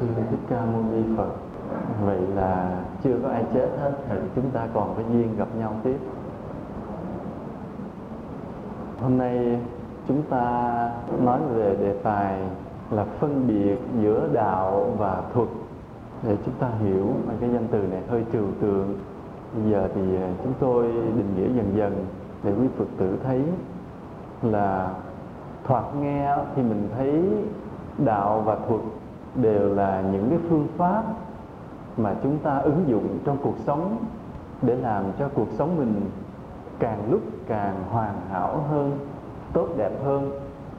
sư 0.00 0.06
thích 0.30 0.38
ca 0.48 0.64
mâu 0.72 0.82
ni 0.92 1.02
phật. 1.16 1.30
Vậy 2.04 2.20
là 2.34 2.82
chưa 3.04 3.16
có 3.22 3.28
ai 3.28 3.44
chết 3.54 3.68
hết, 3.80 3.92
thì 4.08 4.16
chúng 4.34 4.50
ta 4.50 4.66
còn 4.74 4.94
có 4.96 5.02
duyên 5.12 5.36
gặp 5.36 5.48
nhau 5.58 5.72
tiếp. 5.82 5.96
Hôm 9.00 9.18
nay 9.18 9.60
chúng 10.08 10.22
ta 10.22 10.90
nói 11.22 11.40
về 11.54 11.76
đề 11.80 11.92
tài 12.02 12.38
là 12.90 13.04
phân 13.04 13.46
biệt 13.46 13.78
giữa 14.02 14.28
đạo 14.32 14.86
và 14.98 15.22
thuật. 15.34 15.48
Để 16.22 16.36
chúng 16.44 16.54
ta 16.54 16.68
hiểu 16.80 17.06
cái 17.40 17.50
danh 17.52 17.66
từ 17.70 17.78
này 17.78 18.02
hơi 18.08 18.24
trừu 18.32 18.46
tượng, 18.60 18.98
bây 19.54 19.70
giờ 19.70 19.88
thì 19.94 20.02
chúng 20.42 20.52
tôi 20.60 20.82
định 20.92 21.34
nghĩa 21.36 21.56
dần 21.56 21.72
dần 21.76 22.06
để 22.42 22.52
quý 22.60 22.68
phật 22.78 22.84
tử 22.98 23.18
thấy 23.24 23.42
là 24.42 24.90
thoạt 25.64 25.84
nghe 26.00 26.36
thì 26.56 26.62
mình 26.62 26.88
thấy 26.96 27.24
đạo 27.98 28.42
và 28.46 28.56
thuật 28.68 28.80
đều 29.34 29.74
là 29.74 30.02
những 30.12 30.30
cái 30.30 30.38
phương 30.48 30.66
pháp 30.76 31.02
mà 31.96 32.14
chúng 32.22 32.38
ta 32.38 32.58
ứng 32.58 32.84
dụng 32.86 33.18
trong 33.24 33.36
cuộc 33.42 33.56
sống 33.66 33.96
để 34.62 34.76
làm 34.76 35.04
cho 35.18 35.28
cuộc 35.28 35.48
sống 35.50 35.76
mình 35.76 36.00
càng 36.78 37.10
lúc 37.10 37.20
càng 37.46 37.74
hoàn 37.90 38.14
hảo 38.30 38.64
hơn, 38.70 38.98
tốt 39.52 39.68
đẹp 39.76 40.04
hơn, 40.04 40.30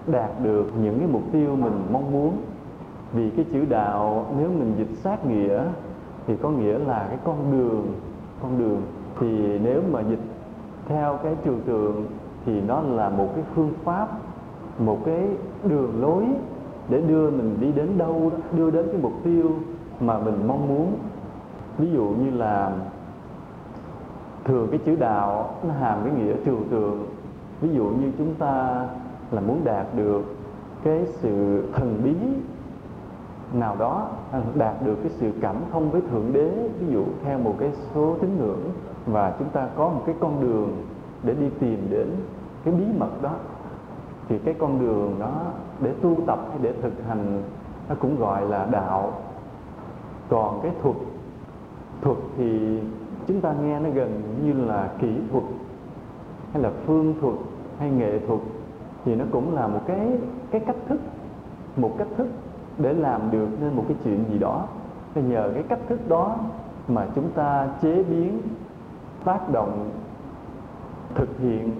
đạt 0.08 0.30
được 0.44 0.72
những 0.82 0.99
cái 0.99 1.08
mục 1.08 1.23
tiêu 1.32 1.55
mình 1.55 1.86
mong 1.91 2.12
muốn. 2.12 2.38
Vì 3.13 3.30
cái 3.30 3.46
chữ 3.54 3.66
đạo, 3.70 4.26
nếu 4.40 4.49
mình 4.49 4.74
dịch 4.77 4.98
sát 5.04 5.26
nghĩa, 5.26 5.63
thì 6.27 6.35
có 6.41 6.49
nghĩa 6.49 6.77
là 6.77 7.05
cái 7.10 7.18
con 7.24 7.52
đường 7.52 7.94
con 8.41 8.60
đường. 8.60 8.82
Thì 9.20 9.60
nếu 9.60 9.82
mà 9.91 10.02
dịch 10.02 10.20
theo 10.88 11.20
cái 11.24 11.35
trường 11.44 11.62
tượng, 11.66 12.05
thì 12.46 12.62
nó 12.62 12.82
là 12.82 13.10
một 13.10 13.27
cái 13.35 13.44
phương 13.55 13.74
pháp, 13.84 14.08
một 14.80 14.98
cái 15.05 15.27
đường 15.63 16.02
lối 16.02 16.26
để 16.89 17.02
đưa 17.02 17.30
mình 17.30 17.57
đi 17.59 17.71
đến 17.71 17.98
đâu 17.98 18.31
đó, 18.31 18.38
đưa 18.57 18.71
đến 18.71 18.88
cái 18.91 19.02
mục 19.02 19.13
tiêu 19.23 19.52
mà 19.99 20.20
mình 20.20 20.48
mong 20.48 20.67
muốn. 20.67 20.98
Ví 21.77 21.91
dụ 21.91 22.04
như 22.04 22.32
là 22.32 22.71
thường 24.43 24.68
cái 24.71 24.79
chữ 24.85 24.95
đạo 24.95 25.55
nó 25.68 25.73
hàm 25.73 25.99
cái 26.04 26.13
nghĩa 26.13 26.34
trừu 26.45 26.57
tượng. 26.71 27.05
Ví 27.62 27.70
dụ 27.76 27.84
như 27.84 28.12
chúng 28.18 28.34
ta 28.34 28.85
là 29.32 29.41
muốn 29.41 29.62
đạt 29.63 29.95
được 29.95 30.35
cái 30.84 31.05
sự 31.05 31.63
thần 31.73 32.01
bí 32.04 32.13
nào 33.54 33.76
đó 33.79 34.07
đạt 34.55 34.85
được 34.85 34.95
cái 35.04 35.12
sự 35.12 35.32
cảm 35.41 35.55
thông 35.71 35.91
với 35.91 36.01
thượng 36.01 36.34
đế 36.34 36.70
ví 36.79 36.93
dụ 36.93 37.04
theo 37.23 37.40
một 37.40 37.55
cái 37.60 37.71
số 37.93 38.15
tín 38.21 38.38
ngưỡng 38.38 38.62
và 39.05 39.35
chúng 39.40 39.49
ta 39.49 39.67
có 39.76 39.90
một 39.90 40.04
cái 40.05 40.15
con 40.20 40.41
đường 40.41 40.84
để 41.23 41.34
đi 41.34 41.49
tìm 41.60 41.88
đến 41.90 42.07
cái 42.63 42.73
bí 42.73 42.85
mật 42.98 43.21
đó 43.21 43.32
thì 44.29 44.38
cái 44.38 44.55
con 44.60 44.79
đường 44.79 45.15
đó 45.20 45.34
để 45.81 45.93
tu 46.01 46.18
tập 46.27 46.40
hay 46.49 46.57
để 46.62 46.73
thực 46.81 46.93
hành, 47.07 47.43
nó 47.90 47.95
cũng 47.99 48.20
gọi 48.20 48.49
là 48.49 48.68
đạo. 48.71 49.13
Còn 50.29 50.59
cái 50.63 50.71
thuật 50.82 50.95
thuật 52.01 52.17
thì 52.37 52.79
chúng 53.27 53.41
ta 53.41 53.54
nghe 53.62 53.79
nó 53.79 53.90
gần 53.90 54.21
như 54.43 54.54
là 54.54 54.90
kỹ 54.99 55.15
thuật, 55.32 55.43
hay 56.54 56.63
là 56.63 56.71
phương 56.85 57.15
thuật, 57.21 57.34
hay 57.79 57.90
nghệ 57.90 58.20
thuật, 58.27 58.40
thì 59.05 59.15
nó 59.15 59.26
cũng 59.32 59.55
là 59.55 59.67
một 59.67 59.82
cái 59.87 60.07
cái 60.51 60.62
cách 60.67 60.76
thức, 60.87 60.99
một 61.77 61.95
cách 61.98 62.07
thức 62.17 62.27
để 62.77 62.93
làm 62.93 63.32
được 63.32 63.48
nên 63.62 63.76
một 63.76 63.84
cái 63.87 63.98
chuyện 64.03 64.25
gì 64.29 64.39
đó. 64.39 64.67
Thì 65.13 65.22
nhờ 65.22 65.51
cái 65.53 65.63
cách 65.63 65.79
thức 65.89 66.09
đó 66.09 66.35
mà 66.88 67.07
chúng 67.16 67.29
ta 67.29 67.67
chế 67.81 68.03
biến, 68.03 68.41
tác 69.23 69.50
động, 69.51 69.89
thực 71.16 71.39
hiện 71.39 71.72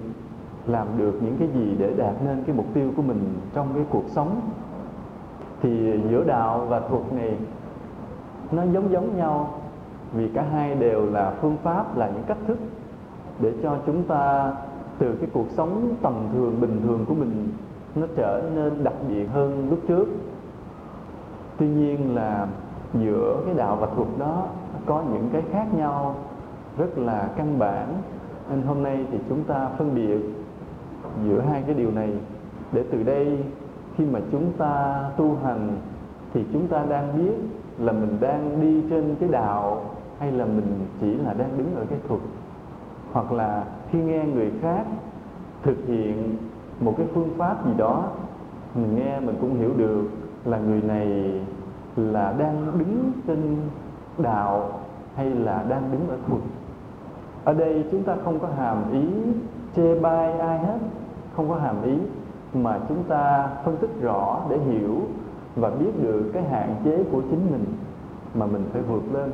làm 0.66 0.86
được 0.96 1.18
những 1.22 1.36
cái 1.38 1.48
gì 1.48 1.76
để 1.78 1.94
đạt 1.96 2.14
nên 2.24 2.42
cái 2.46 2.56
mục 2.56 2.66
tiêu 2.74 2.92
của 2.96 3.02
mình 3.02 3.34
trong 3.54 3.68
cái 3.74 3.84
cuộc 3.90 4.04
sống. 4.08 4.40
Thì 5.62 6.00
giữa 6.10 6.24
đạo 6.24 6.66
và 6.68 6.80
thuật 6.80 7.12
này, 7.12 7.36
nó 8.52 8.62
giống 8.62 8.92
giống 8.92 9.16
nhau, 9.16 9.50
vì 10.12 10.28
cả 10.28 10.44
hai 10.52 10.74
đều 10.74 11.06
là 11.06 11.34
phương 11.40 11.56
pháp, 11.62 11.96
là 11.96 12.06
những 12.08 12.22
cách 12.26 12.38
thức 12.46 12.58
để 13.40 13.52
cho 13.62 13.76
chúng 13.86 14.02
ta 14.02 14.52
từ 14.98 15.14
cái 15.14 15.28
cuộc 15.32 15.46
sống 15.50 15.94
tầm 16.02 16.14
thường, 16.32 16.60
bình 16.60 16.80
thường 16.82 17.04
của 17.08 17.14
mình, 17.14 17.48
nó 17.94 18.06
trở 18.16 18.42
nên 18.54 18.84
đặc 18.84 18.94
biệt 19.08 19.26
hơn 19.32 19.66
lúc 19.70 19.78
trước. 19.88 20.08
Tuy 21.58 21.68
nhiên 21.68 22.14
là 22.14 22.46
giữa 22.94 23.42
cái 23.46 23.54
đạo 23.54 23.76
và 23.80 23.86
thuật 23.96 24.08
đó, 24.18 24.46
có 24.86 25.02
những 25.12 25.28
cái 25.32 25.42
khác 25.52 25.66
nhau 25.76 26.14
rất 26.78 26.98
là 26.98 27.28
căn 27.36 27.58
bản. 27.58 27.86
Nên 28.50 28.62
hôm 28.62 28.82
nay 28.82 29.06
thì 29.10 29.18
chúng 29.28 29.44
ta 29.44 29.68
phân 29.78 29.94
biệt 29.94 30.18
giữa 31.24 31.40
hai 31.40 31.62
cái 31.66 31.74
điều 31.74 31.90
này. 31.90 32.10
Để 32.72 32.84
từ 32.92 33.02
đây, 33.02 33.38
khi 33.96 34.04
mà 34.04 34.20
chúng 34.32 34.52
ta 34.58 35.04
tu 35.16 35.36
hành, 35.44 35.76
thì 36.34 36.44
chúng 36.52 36.66
ta 36.66 36.84
đang 36.88 37.18
biết 37.18 37.34
là 37.78 37.92
mình 37.92 38.16
đang 38.20 38.60
đi 38.60 38.82
trên 38.90 39.14
cái 39.20 39.28
đạo, 39.28 39.80
hay 40.18 40.32
là 40.32 40.44
mình 40.44 40.86
chỉ 41.00 41.14
là 41.14 41.34
đang 41.34 41.58
đứng 41.58 41.74
ở 41.76 41.84
cái 41.90 41.98
thuật. 42.08 42.20
Hoặc 43.12 43.32
là 43.32 43.64
khi 43.90 43.98
nghe 43.98 44.24
người 44.24 44.52
khác 44.62 44.84
thực 45.62 45.86
hiện 45.86 46.36
một 46.80 46.94
cái 46.96 47.06
phương 47.14 47.30
pháp 47.36 47.66
gì 47.66 47.72
đó, 47.76 48.04
mình 48.74 48.96
nghe 48.96 49.20
mình 49.20 49.36
cũng 49.40 49.54
hiểu 49.54 49.70
được 49.76 50.04
là 50.44 50.58
người 50.58 50.82
này 50.82 51.32
là 51.96 52.34
đang 52.38 52.66
đứng 52.78 53.12
trên 53.26 53.56
đạo, 54.18 54.80
hay 55.14 55.30
là 55.30 55.64
đang 55.68 55.82
đứng 55.92 56.08
ở 56.08 56.16
thuật. 56.28 56.42
Ở 57.44 57.54
đây 57.54 57.84
chúng 57.90 58.02
ta 58.02 58.16
không 58.24 58.38
có 58.38 58.48
hàm 58.58 58.92
ý 58.92 59.06
chê 59.76 60.00
bai 60.00 60.32
ai 60.32 60.58
hết 60.58 60.78
không 61.36 61.48
có 61.48 61.54
hàm 61.54 61.82
ý 61.82 61.94
mà 62.54 62.80
chúng 62.88 63.02
ta 63.08 63.48
phân 63.64 63.76
tích 63.76 63.90
rõ 64.00 64.40
để 64.48 64.58
hiểu 64.58 65.00
và 65.56 65.70
biết 65.70 66.02
được 66.02 66.30
cái 66.34 66.42
hạn 66.42 66.74
chế 66.84 67.04
của 67.12 67.20
chính 67.20 67.50
mình 67.50 67.64
mà 68.34 68.46
mình 68.46 68.64
phải 68.72 68.82
vượt 68.82 69.02
lên. 69.12 69.30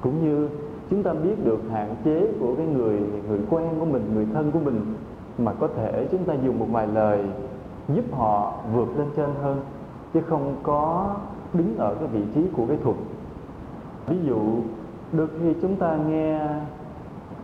Cũng 0.00 0.24
như 0.24 0.48
chúng 0.90 1.02
ta 1.02 1.12
biết 1.12 1.44
được 1.44 1.60
hạn 1.72 1.94
chế 2.04 2.32
của 2.40 2.54
cái 2.56 2.66
người 2.66 3.00
người 3.28 3.40
quen 3.50 3.68
của 3.78 3.84
mình 3.84 4.10
người 4.14 4.26
thân 4.34 4.52
của 4.52 4.58
mình 4.58 4.94
mà 5.38 5.52
có 5.52 5.68
thể 5.68 6.08
chúng 6.10 6.24
ta 6.24 6.34
dùng 6.34 6.58
một 6.58 6.66
vài 6.72 6.86
lời 6.86 7.24
giúp 7.88 8.04
họ 8.12 8.54
vượt 8.74 8.98
lên 8.98 9.06
trên 9.16 9.30
hơn 9.42 9.60
chứ 10.14 10.20
không 10.20 10.56
có 10.62 11.14
đứng 11.52 11.76
ở 11.76 11.94
cái 11.94 12.08
vị 12.08 12.22
trí 12.34 12.46
của 12.56 12.66
cái 12.66 12.76
thuật. 12.82 12.96
Ví 14.06 14.16
dụ 14.26 14.40
đôi 15.12 15.26
khi 15.26 15.54
chúng 15.62 15.76
ta 15.76 15.96
nghe 16.08 16.38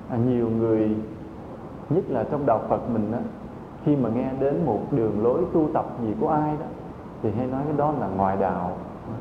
à, 0.09 0.17
nhiều 0.27 0.51
người 0.51 0.97
nhất 1.91 2.05
là 2.09 2.25
trong 2.31 2.47
đạo 2.47 2.61
Phật 2.69 2.91
mình 2.91 3.13
á 3.13 3.21
khi 3.85 3.97
mà 3.97 4.09
nghe 4.09 4.31
đến 4.41 4.67
một 4.67 4.81
đường 4.91 5.25
lối 5.25 5.41
tu 5.53 5.69
tập 5.75 5.87
gì 6.03 6.15
của 6.21 6.29
ai 6.29 6.57
đó, 6.61 6.67
thì 7.23 7.31
hay 7.31 7.47
nói 7.47 7.63
cái 7.65 7.77
đó 7.77 7.95
là 8.01 8.09
ngoại 8.17 8.37
đạo, 8.37 8.73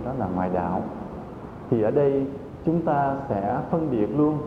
đó 0.05 0.11
là 0.19 0.27
ngoại 0.35 0.49
đạo. 0.53 0.81
Thì 1.69 1.81
ở 1.81 1.91
đây 1.91 2.27
chúng 2.65 2.81
ta 2.81 3.15
sẽ 3.29 3.59
phân 3.71 3.91
biệt 3.91 4.07
luôn 4.17 4.37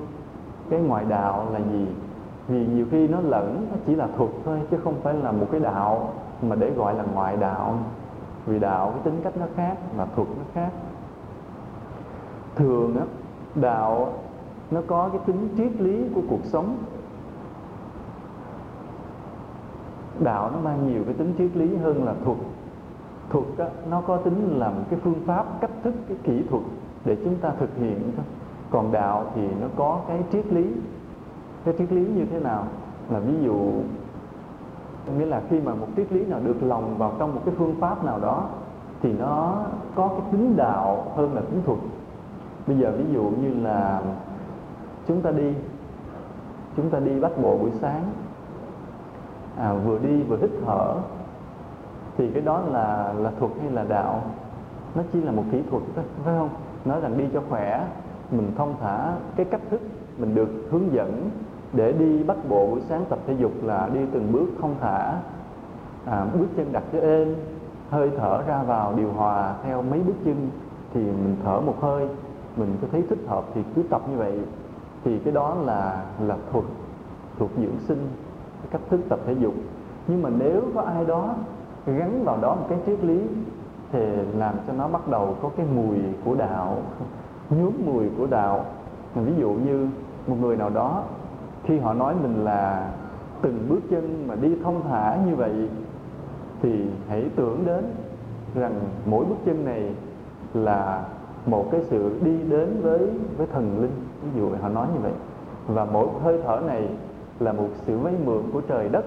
cái 0.70 0.80
ngoại 0.80 1.04
đạo 1.04 1.46
là 1.52 1.58
gì. 1.58 1.86
Vì 2.48 2.66
nhiều 2.66 2.86
khi 2.90 3.08
nó 3.08 3.20
lẫn, 3.20 3.66
nó 3.70 3.76
chỉ 3.86 3.94
là 3.94 4.08
thuật 4.16 4.30
thôi, 4.44 4.60
chứ 4.70 4.76
không 4.84 4.94
phải 5.02 5.14
là 5.14 5.32
một 5.32 5.46
cái 5.50 5.60
đạo 5.60 6.08
mà 6.42 6.56
để 6.56 6.70
gọi 6.70 6.94
là 6.94 7.04
ngoại 7.14 7.36
đạo. 7.36 7.78
Vì 8.46 8.58
đạo 8.58 8.90
cái 8.90 9.00
tính 9.04 9.20
cách 9.24 9.36
nó 9.36 9.46
khác 9.56 9.76
và 9.96 10.06
thuật 10.16 10.28
nó 10.28 10.44
khác. 10.54 10.70
Thường 12.56 12.96
á, 12.96 13.04
đạo 13.54 14.12
nó 14.70 14.80
có 14.86 15.08
cái 15.08 15.20
tính 15.26 15.48
triết 15.56 15.80
lý 15.80 16.04
của 16.14 16.20
cuộc 16.30 16.44
sống. 16.44 16.76
Đạo 20.20 20.50
nó 20.52 20.58
mang 20.58 20.92
nhiều 20.92 21.02
cái 21.04 21.14
tính 21.14 21.34
triết 21.38 21.56
lý 21.56 21.76
hơn 21.76 22.04
là 22.04 22.14
thuật. 22.24 22.38
Thuật 23.30 23.44
đó, 23.56 23.66
nó 23.90 24.00
có 24.00 24.16
tính 24.16 24.58
là 24.58 24.68
một 24.68 24.82
cái 24.90 25.00
phương 25.04 25.20
pháp 25.26 25.60
cách 25.60 25.70
thức 25.82 25.94
cái 26.08 26.16
kỹ 26.22 26.42
thuật 26.50 26.62
để 27.04 27.16
chúng 27.24 27.36
ta 27.36 27.52
thực 27.60 27.76
hiện 27.76 28.12
thôi. 28.16 28.24
Còn 28.70 28.92
đạo 28.92 29.24
thì 29.34 29.48
nó 29.60 29.66
có 29.76 30.00
cái 30.08 30.22
triết 30.32 30.46
lý. 30.52 30.66
Cái 31.64 31.74
triết 31.78 31.92
lý 31.92 32.06
như 32.06 32.24
thế 32.30 32.40
nào? 32.40 32.66
Là 33.10 33.18
ví 33.18 33.34
dụ 33.44 33.72
nghĩa 35.18 35.26
là 35.26 35.42
khi 35.50 35.60
mà 35.60 35.74
một 35.74 35.86
triết 35.96 36.12
lý 36.12 36.24
nào 36.24 36.40
được 36.44 36.62
lòng 36.62 36.98
vào 36.98 37.12
trong 37.18 37.34
một 37.34 37.40
cái 37.44 37.54
phương 37.58 37.74
pháp 37.80 38.04
nào 38.04 38.20
đó 38.20 38.48
thì 39.02 39.12
nó 39.12 39.56
có 39.94 40.08
cái 40.08 40.20
tính 40.32 40.56
đạo 40.56 41.12
hơn 41.16 41.34
là 41.34 41.40
tính 41.40 41.62
thuật. 41.66 41.78
Bây 42.66 42.78
giờ 42.78 42.92
ví 42.98 43.04
dụ 43.14 43.22
như 43.22 43.54
là 43.62 44.02
chúng 45.08 45.22
ta 45.22 45.30
đi 45.30 45.54
chúng 46.76 46.90
ta 46.90 46.98
đi 46.98 47.20
bắt 47.20 47.32
bộ 47.42 47.58
buổi 47.58 47.70
sáng 47.80 48.02
à, 49.58 49.72
vừa 49.72 49.98
đi 49.98 50.22
vừa 50.22 50.36
hít 50.36 50.50
thở 50.66 50.94
thì 52.16 52.30
cái 52.30 52.42
đó 52.42 52.62
là 52.70 53.14
là 53.18 53.30
thuật 53.38 53.52
hay 53.60 53.70
là 53.70 53.84
đạo? 53.88 54.22
Nó 54.94 55.02
chỉ 55.12 55.22
là 55.22 55.32
một 55.32 55.44
kỹ 55.52 55.62
thuật 55.70 55.82
thôi 55.96 56.04
phải 56.24 56.34
không? 56.38 56.48
Nói 56.84 57.00
rằng 57.00 57.18
đi 57.18 57.24
cho 57.32 57.42
khỏe 57.48 57.86
mình 58.30 58.52
thông 58.56 58.74
thả 58.80 59.14
cái 59.36 59.46
cách 59.46 59.60
thức 59.70 59.80
mình 60.18 60.34
được 60.34 60.48
hướng 60.70 60.92
dẫn 60.92 61.30
để 61.72 61.92
đi 61.92 62.22
bắt 62.22 62.36
bộ 62.48 62.66
buổi 62.66 62.80
sáng 62.88 63.04
tập 63.08 63.18
thể 63.26 63.34
dục 63.38 63.52
là 63.62 63.90
đi 63.94 64.00
từng 64.12 64.32
bước 64.32 64.46
thông 64.60 64.74
thả 64.80 65.18
à, 66.06 66.26
bước 66.38 66.46
chân 66.56 66.72
đặt 66.72 66.82
cho 66.92 67.00
êm 67.00 67.34
hơi 67.90 68.10
thở 68.18 68.42
ra 68.46 68.62
vào 68.62 68.94
điều 68.96 69.12
hòa 69.12 69.54
theo 69.64 69.82
mấy 69.82 70.00
bước 70.00 70.14
chân 70.24 70.50
thì 70.94 71.00
mình 71.00 71.36
thở 71.44 71.60
một 71.60 71.76
hơi 71.80 72.08
mình 72.56 72.76
có 72.82 72.88
thấy 72.92 73.02
thích 73.08 73.18
hợp 73.26 73.44
thì 73.54 73.62
cứ 73.74 73.82
tập 73.82 74.02
như 74.10 74.16
vậy. 74.16 74.38
Thì 75.04 75.18
cái 75.18 75.32
đó 75.32 75.56
là 75.64 76.04
là 76.20 76.36
thuật 76.52 76.64
thuộc 77.38 77.50
dưỡng 77.56 77.78
sinh 77.78 78.08
cách 78.70 78.80
thức 78.90 79.00
tập 79.08 79.18
thể 79.26 79.32
dục. 79.32 79.54
Nhưng 80.06 80.22
mà 80.22 80.30
nếu 80.38 80.62
có 80.74 80.80
ai 80.80 81.04
đó 81.04 81.34
gắn 81.86 82.24
vào 82.24 82.38
đó 82.42 82.54
một 82.54 82.66
cái 82.68 82.78
triết 82.86 83.04
lý 83.04 83.20
thì 83.92 84.00
làm 84.36 84.54
cho 84.66 84.72
nó 84.72 84.88
bắt 84.88 85.08
đầu 85.08 85.36
có 85.42 85.50
cái 85.56 85.66
mùi 85.74 85.96
của 86.24 86.34
đạo, 86.34 86.76
nhuốm 87.50 87.72
mùi 87.86 88.04
của 88.18 88.26
đạo. 88.26 88.64
Ví 89.14 89.32
dụ 89.38 89.50
như 89.50 89.88
một 90.26 90.36
người 90.40 90.56
nào 90.56 90.70
đó, 90.70 91.02
khi 91.64 91.78
họ 91.78 91.94
nói 91.94 92.14
mình 92.22 92.44
là 92.44 92.90
từng 93.42 93.66
bước 93.68 93.80
chân 93.90 94.24
mà 94.28 94.34
đi 94.34 94.56
thông 94.64 94.82
thả 94.88 95.16
như 95.26 95.36
vậy, 95.36 95.68
thì 96.62 96.86
hãy 97.08 97.24
tưởng 97.36 97.64
đến 97.66 97.84
rằng 98.54 98.80
mỗi 99.06 99.24
bước 99.24 99.36
chân 99.44 99.64
này 99.64 99.94
là 100.54 101.04
một 101.46 101.68
cái 101.72 101.80
sự 101.90 102.18
đi 102.24 102.38
đến 102.48 102.80
với 102.82 103.10
với 103.36 103.46
thần 103.46 103.80
linh. 103.80 103.90
Ví 104.22 104.40
dụ 104.40 104.50
họ 104.62 104.68
nói 104.68 104.86
như 104.94 105.00
vậy. 105.02 105.12
Và 105.66 105.84
mỗi 105.84 106.06
hơi 106.22 106.38
thở 106.44 106.60
này 106.66 106.88
là 107.42 107.52
một 107.52 107.68
sự 107.86 107.98
vay 107.98 108.14
mượn 108.24 108.42
của 108.52 108.60
trời 108.60 108.88
đất. 108.88 109.04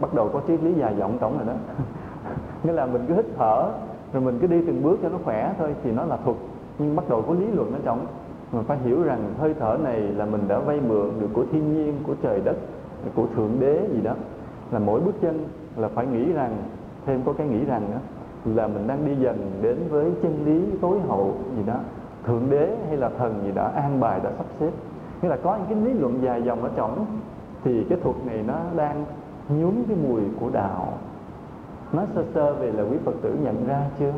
Bắt 0.00 0.14
đầu 0.14 0.28
có 0.32 0.40
triết 0.48 0.62
lý 0.62 0.74
dài 0.74 0.94
dòng 0.98 1.18
tổng 1.18 1.36
rồi 1.36 1.46
đó. 1.46 1.54
Nghĩa 2.62 2.72
là 2.72 2.86
mình 2.86 3.04
cứ 3.08 3.14
hít 3.14 3.26
thở 3.38 3.70
rồi 4.12 4.22
mình 4.22 4.38
cứ 4.40 4.46
đi 4.46 4.62
từng 4.66 4.82
bước 4.82 4.98
cho 5.02 5.08
nó 5.08 5.18
khỏe 5.24 5.54
thôi 5.58 5.74
thì 5.84 5.92
nó 5.92 6.04
là 6.04 6.16
thuật. 6.16 6.36
Nhưng 6.78 6.96
bắt 6.96 7.08
đầu 7.08 7.22
có 7.22 7.34
lý 7.34 7.46
luận 7.46 7.72
ở 7.72 7.78
trong 7.84 8.06
mình 8.52 8.64
phải 8.64 8.78
hiểu 8.78 9.02
rằng 9.02 9.34
hơi 9.38 9.54
thở 9.60 9.78
này 9.84 10.00
là 10.00 10.24
mình 10.24 10.48
đã 10.48 10.58
vay 10.58 10.80
mượn 10.88 11.10
được 11.20 11.28
của 11.32 11.44
thiên 11.52 11.74
nhiên 11.74 11.94
của 12.06 12.14
trời 12.22 12.40
đất 12.44 12.56
của 13.14 13.26
thượng 13.36 13.50
đế 13.60 13.88
gì 13.92 14.00
đó. 14.00 14.12
Là 14.70 14.78
mỗi 14.78 15.00
bước 15.00 15.14
chân 15.20 15.44
là 15.76 15.88
phải 15.88 16.06
nghĩ 16.06 16.32
rằng 16.32 16.56
thêm 17.06 17.22
có 17.26 17.32
cái 17.32 17.46
nghĩ 17.46 17.64
rằng 17.64 17.82
đó, 17.92 17.98
là 18.44 18.66
mình 18.66 18.86
đang 18.86 19.06
đi 19.06 19.16
dần 19.16 19.50
đến 19.62 19.76
với 19.90 20.10
chân 20.22 20.44
lý 20.44 20.64
tối 20.80 20.98
hậu 21.08 21.34
gì 21.56 21.62
đó. 21.66 21.74
Thượng 22.24 22.50
đế 22.50 22.76
hay 22.88 22.96
là 22.96 23.10
thần 23.18 23.40
gì 23.44 23.52
đó 23.52 23.70
an 23.74 24.00
bài 24.00 24.20
đã 24.24 24.30
sắp 24.36 24.46
xếp. 24.60 24.70
Nghĩa 25.22 25.28
là 25.28 25.36
có 25.36 25.56
những 25.56 25.66
cái 25.68 25.92
lý 25.94 26.00
luận 26.00 26.18
dài 26.22 26.42
dòng 26.42 26.62
ở 26.62 26.70
trong 26.76 27.06
thì 27.66 27.84
cái 27.88 27.98
thuật 28.02 28.16
này 28.26 28.44
nó 28.46 28.54
đang 28.76 29.04
nhuốm 29.48 29.74
cái 29.88 29.96
mùi 30.08 30.20
của 30.40 30.50
đạo. 30.52 30.92
Nói 31.92 32.06
sơ 32.14 32.24
sơ 32.34 32.54
về 32.54 32.72
là 32.72 32.82
quý 32.82 32.96
phật 33.04 33.14
tử 33.22 33.36
nhận 33.44 33.66
ra 33.66 33.82
chưa? 33.98 34.12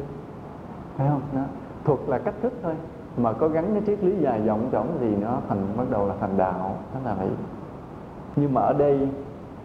Phải 0.96 1.08
không? 1.08 1.20
Nó, 1.34 1.40
thuật 1.84 1.98
là 2.06 2.18
cách 2.18 2.34
thức 2.42 2.52
thôi. 2.62 2.74
Mà 3.16 3.32
có 3.32 3.48
gắn 3.48 3.70
cái 3.72 3.82
triết 3.86 4.04
lý 4.04 4.16
dài 4.20 4.42
dòng 4.46 4.68
trong 4.70 4.96
thì 5.00 5.16
nó 5.16 5.38
thành, 5.48 5.66
bắt 5.76 5.84
đầu 5.90 6.08
là 6.08 6.14
thành 6.20 6.36
đạo. 6.36 6.76
Đó 6.94 7.00
là 7.04 7.14
vậy. 7.14 7.28
Nhưng 8.36 8.54
mà 8.54 8.60
ở 8.60 8.72
đây 8.72 9.08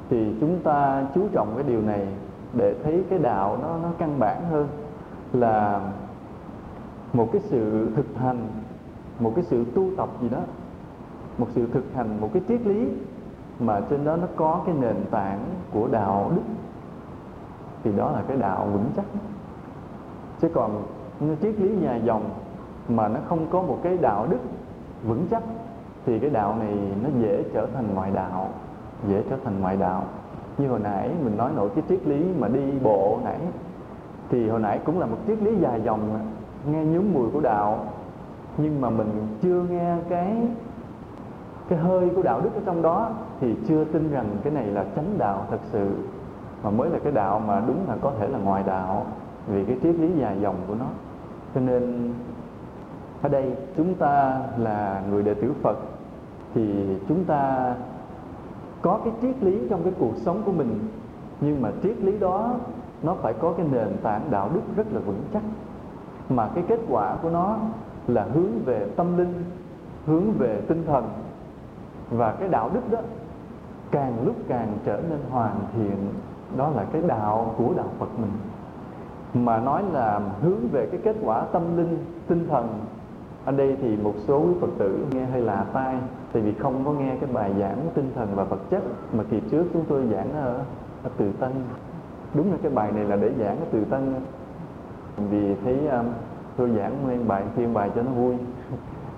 thì 0.09 0.35
chúng 0.39 0.59
ta 0.59 1.03
chú 1.15 1.27
trọng 1.31 1.53
cái 1.55 1.63
điều 1.67 1.81
này 1.81 2.07
để 2.53 2.75
thấy 2.83 3.03
cái 3.09 3.19
đạo 3.19 3.57
nó 3.61 3.77
nó 3.83 3.89
căn 3.97 4.19
bản 4.19 4.43
hơn 4.51 4.67
là 5.33 5.81
một 7.13 7.29
cái 7.33 7.41
sự 7.45 7.89
thực 7.95 8.15
hành, 8.17 8.47
một 9.19 9.31
cái 9.35 9.43
sự 9.43 9.65
tu 9.75 9.89
tập 9.97 10.09
gì 10.21 10.29
đó, 10.29 10.39
một 11.37 11.47
sự 11.55 11.67
thực 11.73 11.93
hành, 11.95 12.21
một 12.21 12.29
cái 12.33 12.41
triết 12.47 12.61
lý 12.67 12.87
mà 13.59 13.81
trên 13.89 14.05
đó 14.05 14.15
nó 14.15 14.27
có 14.35 14.61
cái 14.65 14.75
nền 14.81 14.95
tảng 15.11 15.39
của 15.73 15.87
đạo 15.91 16.31
đức, 16.35 16.41
thì 17.83 17.91
đó 17.97 18.11
là 18.11 18.23
cái 18.27 18.37
đạo 18.37 18.67
vững 18.73 18.85
chắc. 18.95 19.05
Chứ 20.41 20.49
còn 20.53 20.83
triết 21.41 21.59
lý 21.59 21.69
nhà 21.69 21.95
dòng 21.95 22.29
mà 22.89 23.07
nó 23.07 23.19
không 23.29 23.47
có 23.51 23.61
một 23.61 23.79
cái 23.83 23.97
đạo 23.97 24.27
đức 24.29 24.39
vững 25.03 25.27
chắc, 25.31 25.43
thì 26.05 26.19
cái 26.19 26.29
đạo 26.29 26.55
này 26.59 26.77
nó 27.03 27.09
dễ 27.21 27.43
trở 27.53 27.67
thành 27.73 27.95
ngoại 27.95 28.11
đạo, 28.11 28.49
dễ 29.07 29.23
trở 29.29 29.37
thành 29.43 29.61
ngoại 29.61 29.77
đạo. 29.77 30.03
Như 30.57 30.69
hồi 30.69 30.79
nãy 30.79 31.11
mình 31.23 31.37
nói 31.37 31.51
nổi 31.55 31.69
cái 31.75 31.83
triết 31.89 32.07
lý 32.07 32.25
mà 32.39 32.47
đi 32.47 32.71
bộ 32.83 33.19
nãy, 33.23 33.39
thì 34.29 34.49
hồi 34.49 34.59
nãy 34.59 34.79
cũng 34.85 34.99
là 34.99 35.05
một 35.05 35.17
triết 35.27 35.41
lý 35.41 35.55
dài 35.55 35.81
dòng, 35.81 36.19
nghe 36.71 36.85
nhúm 36.85 37.13
mùi 37.13 37.29
của 37.29 37.41
đạo, 37.41 37.85
nhưng 38.57 38.81
mà 38.81 38.89
mình 38.89 39.27
chưa 39.41 39.65
nghe 39.69 39.97
cái 40.09 40.47
cái 41.69 41.79
hơi 41.79 42.09
của 42.15 42.21
đạo 42.21 42.41
đức 42.41 42.49
ở 42.55 42.61
trong 42.65 42.81
đó 42.81 43.09
thì 43.39 43.55
chưa 43.67 43.83
tin 43.83 44.11
rằng 44.11 44.25
cái 44.43 44.53
này 44.53 44.65
là 44.65 44.85
chánh 44.95 45.17
đạo 45.17 45.45
thật 45.49 45.59
sự, 45.71 45.91
mà 46.63 46.69
mới 46.69 46.89
là 46.89 46.99
cái 47.03 47.11
đạo 47.11 47.41
mà 47.47 47.61
đúng 47.67 47.77
là 47.87 47.95
có 48.01 48.11
thể 48.19 48.27
là 48.27 48.37
ngoài 48.37 48.63
đạo 48.67 49.05
vì 49.47 49.65
cái 49.65 49.77
triết 49.83 49.95
lý 49.95 50.11
dài 50.19 50.37
dòng 50.41 50.55
của 50.67 50.75
nó. 50.79 50.85
Cho 51.55 51.61
nên 51.61 52.13
ở 53.21 53.29
đây 53.29 53.55
chúng 53.77 53.93
ta 53.93 54.41
là 54.57 55.01
người 55.09 55.23
đệ 55.23 55.33
tử 55.33 55.53
Phật 55.61 55.77
thì 56.53 56.97
chúng 57.07 57.23
ta 57.23 57.75
có 58.81 58.99
cái 59.03 59.13
triết 59.21 59.43
lý 59.43 59.67
trong 59.69 59.83
cái 59.83 59.93
cuộc 59.99 60.13
sống 60.15 60.41
của 60.45 60.51
mình, 60.51 60.79
nhưng 61.41 61.61
mà 61.61 61.71
triết 61.83 61.97
lý 61.99 62.19
đó 62.19 62.53
nó 63.03 63.13
phải 63.13 63.33
có 63.33 63.53
cái 63.57 63.65
nền 63.71 63.87
tảng 64.03 64.21
đạo 64.31 64.49
đức 64.53 64.61
rất 64.75 64.93
là 64.93 64.99
vững 64.99 65.21
chắc. 65.33 65.41
Mà 66.29 66.49
cái 66.55 66.63
kết 66.67 66.79
quả 66.89 67.15
của 67.21 67.29
nó 67.29 67.57
là 68.07 68.25
hướng 68.33 68.51
về 68.65 68.87
tâm 68.95 69.17
linh, 69.17 69.33
hướng 70.05 70.31
về 70.31 70.61
tinh 70.67 70.83
thần 70.87 71.09
và 72.09 72.31
cái 72.39 72.49
đạo 72.49 72.69
đức 72.73 72.91
đó 72.91 72.99
càng 73.91 74.13
lúc 74.25 74.35
càng 74.47 74.77
trở 74.85 75.01
nên 75.09 75.19
hoàn 75.29 75.55
thiện 75.75 75.97
đó 76.57 76.69
là 76.75 76.85
cái 76.91 77.01
đạo 77.07 77.55
của 77.57 77.73
đạo 77.77 77.89
Phật 77.99 78.19
mình. 78.19 78.31
Mà 79.33 79.57
nói 79.59 79.83
là 79.93 80.19
hướng 80.41 80.67
về 80.71 80.87
cái 80.91 80.99
kết 81.03 81.15
quả 81.23 81.41
tâm 81.41 81.77
linh 81.77 81.97
tinh 82.27 82.47
thần 82.49 82.79
ở 83.45 83.51
đây 83.51 83.77
thì 83.81 83.97
một 83.97 84.13
số 84.27 84.39
quý 84.39 84.53
Phật 84.61 84.69
tử 84.77 85.05
nghe 85.11 85.25
hơi 85.25 85.41
lạ 85.41 85.65
tai 85.73 85.95
tại 86.33 86.41
vì 86.41 86.53
không 86.53 86.85
có 86.85 86.91
nghe 86.91 87.15
cái 87.21 87.29
bài 87.33 87.53
giảng 87.59 87.77
tinh 87.93 88.11
thần 88.15 88.27
và 88.35 88.43
vật 88.43 88.59
chất 88.69 88.83
mà 89.13 89.23
kỳ 89.29 89.41
trước 89.51 89.65
chúng 89.73 89.85
tôi 89.89 90.07
giảng 90.13 90.33
ở, 90.33 90.53
ở 91.03 91.09
Từ 91.17 91.31
Tân. 91.31 91.51
Đúng 92.33 92.51
là 92.51 92.57
cái 92.63 92.71
bài 92.71 92.91
này 92.91 93.03
là 93.03 93.15
để 93.15 93.31
giảng 93.39 93.59
ở 93.59 93.65
Từ 93.71 93.85
Tân. 93.85 94.15
Vì 95.17 95.55
thấy 95.55 95.87
um, 95.87 96.05
tôi 96.57 96.69
giảng 96.69 97.07
lên 97.09 97.27
bài 97.27 97.43
phiên 97.55 97.73
bài 97.73 97.91
cho 97.95 98.01
nó 98.01 98.11
vui 98.11 98.35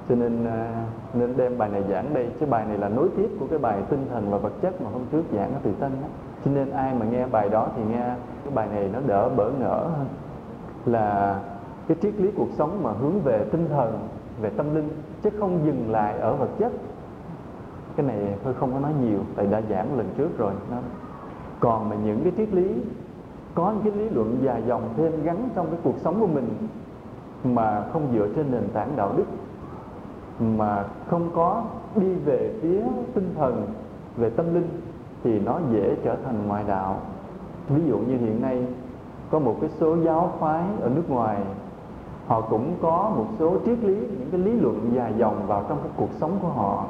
cho 0.10 0.16
nên 0.16 0.46
à, 0.46 0.86
nên 1.14 1.38
đem 1.38 1.58
bài 1.58 1.70
này 1.70 1.84
giảng 1.90 2.14
đây. 2.14 2.30
Cái 2.40 2.50
bài 2.50 2.66
này 2.66 2.78
là 2.78 2.90
nối 2.90 3.10
tiếp 3.18 3.30
của 3.40 3.46
cái 3.50 3.60
bài 3.60 3.82
tinh 3.90 4.06
thần 4.10 4.32
và 4.32 4.38
vật 4.38 4.54
chất 4.62 4.82
mà 4.82 4.90
hôm 4.90 5.02
trước 5.12 5.24
giảng 5.34 5.54
ở 5.54 5.60
Từ 5.64 5.72
Tân 5.80 5.92
đó. 6.02 6.08
cho 6.46 6.52
nên 6.52 6.72
ai 6.72 6.94
mà 7.00 7.06
nghe 7.06 7.28
bài 7.28 7.50
đó 7.50 7.68
thì 7.76 7.82
nghe 7.92 8.06
cái 8.44 8.54
bài 8.54 8.68
này 8.72 8.90
nó 8.94 9.00
đỡ 9.08 9.30
bỡ 9.30 9.52
ngỡ 9.60 9.88
hơn. 9.88 10.08
Là 10.86 11.40
cái 11.88 11.98
triết 12.02 12.14
lý 12.16 12.32
cuộc 12.38 12.50
sống 12.58 12.84
mà 12.84 12.92
hướng 12.92 13.20
về 13.20 13.46
tinh 13.52 13.68
thần, 13.70 14.00
về 14.42 14.50
tâm 14.50 14.76
linh, 14.76 14.90
chứ 15.24 15.30
không 15.40 15.60
dừng 15.66 15.92
lại 15.92 16.20
ở 16.20 16.36
vật 16.36 16.50
chất. 16.60 16.72
Cái 17.96 18.06
này 18.06 18.18
tôi 18.44 18.54
không 18.54 18.74
có 18.74 18.80
nói 18.80 18.92
nhiều, 19.02 19.20
tại 19.36 19.48
đã 19.48 19.62
giảng 19.70 19.98
lần 19.98 20.10
trước 20.18 20.38
rồi. 20.38 20.54
Nó 20.72 20.78
còn 21.60 21.90
mà 21.90 21.96
những 22.06 22.20
cái 22.24 22.32
triết 22.38 22.54
lý, 22.54 22.76
có 23.56 23.72
những 23.72 23.94
cái 23.94 24.04
lý 24.04 24.10
luận 24.10 24.38
dài 24.42 24.64
dòng 24.68 24.82
thêm 24.98 25.24
gắn 25.24 25.50
trong 25.56 25.68
cái 25.68 25.80
cuộc 25.84 25.96
sống 25.98 26.20
của 26.20 26.28
mình 26.28 26.50
mà 27.44 27.84
không 27.94 28.08
dựa 28.14 28.28
trên 28.36 28.52
nền 28.52 28.70
tảng 28.74 28.96
đạo 28.96 29.14
đức 29.18 29.26
mà 30.40 30.86
không 31.08 31.30
có 31.36 31.64
đi 31.96 32.14
về 32.14 32.54
phía 32.62 32.82
tinh 33.14 33.34
thần, 33.38 33.68
về 34.18 34.30
tâm 34.30 34.54
linh, 34.54 34.70
thì 35.24 35.40
nó 35.40 35.60
dễ 35.72 35.96
trở 36.04 36.16
thành 36.26 36.48
ngoại 36.48 36.64
đạo. 36.68 37.00
Ví 37.70 37.82
dụ 37.88 37.98
như 37.98 38.18
hiện 38.18 38.42
nay, 38.42 38.66
có 39.32 39.40
một 39.40 39.56
cái 39.62 39.70
số 39.80 39.98
giáo 39.98 40.34
phái 40.40 40.64
ở 40.82 40.90
nước 40.90 41.10
ngoài, 41.10 41.42
họ 42.28 42.42
cũng 42.42 42.76
có 42.82 43.14
một 43.16 43.26
số 43.40 43.58
triết 43.66 43.80
lý, 43.80 43.96
những 43.96 44.30
cái 44.32 44.40
lý 44.40 44.52
luận 44.52 44.92
dài 44.96 45.14
dòng 45.18 45.48
vào 45.48 45.64
trong 45.70 45.78
cái 45.78 45.92
cuộc 45.98 46.10
sống 46.20 46.38
của 46.42 46.48
họ, 46.48 46.86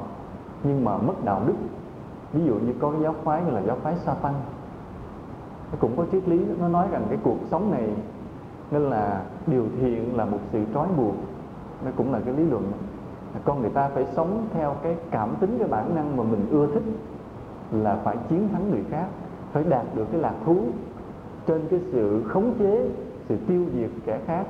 nhưng 0.64 0.86
mà 0.86 0.98
mất 0.98 1.26
đạo 1.26 1.42
đức. 1.48 1.54
Ví 2.34 2.46
dụ 2.46 2.54
như 2.54 2.74
có 2.80 2.92
cái 2.92 3.02
giáo 3.02 3.16
phái 3.24 3.44
như 3.44 3.52
là 3.52 3.62
giáo 3.62 3.78
phái 3.82 3.96
sa 3.96 4.14
tăng, 4.14 4.34
nó 5.72 5.78
cũng 5.80 5.98
có 5.98 6.06
triết 6.12 6.28
lý, 6.28 6.46
nó 6.60 6.68
nói 6.68 6.88
rằng 6.92 7.04
cái 7.10 7.18
cuộc 7.24 7.38
sống 7.52 7.72
này, 7.72 7.90
nên 8.72 8.82
là 8.82 9.22
điều 9.48 9.66
thiện 9.80 10.18
là 10.18 10.26
một 10.26 10.40
sự 10.52 10.64
trói 10.74 10.88
buộc, 10.98 11.16
nó 11.86 11.92
cũng 11.98 12.14
là 12.14 12.20
cái 12.26 12.34
lý 12.34 12.44
luận 12.44 12.72
con 13.44 13.62
người 13.62 13.70
ta 13.70 13.90
phải 13.94 14.06
sống 14.06 14.48
theo 14.54 14.76
cái 14.84 14.96
cảm 15.12 15.36
tính, 15.40 15.56
cái 15.60 15.68
bản 15.68 15.96
năng 15.96 16.18
mà 16.18 16.24
mình 16.24 16.48
ưa 16.52 16.68
thích 16.74 16.84
là 17.72 17.96
phải 18.04 18.18
chiến 18.30 18.50
thắng 18.54 18.72
người 18.72 18.84
khác, 18.90 19.06
phải 19.52 19.64
đạt 19.64 19.86
được 19.96 20.06
cái 20.12 20.22
lạc 20.22 20.34
thú 20.46 20.58
trên 21.48 21.68
cái 21.70 21.80
sự 21.92 22.24
khống 22.28 22.54
chế, 22.60 22.90
sự 23.30 23.38
tiêu 23.48 23.66
diệt 23.74 23.90
kẻ 24.06 24.20
khác, 24.26 24.46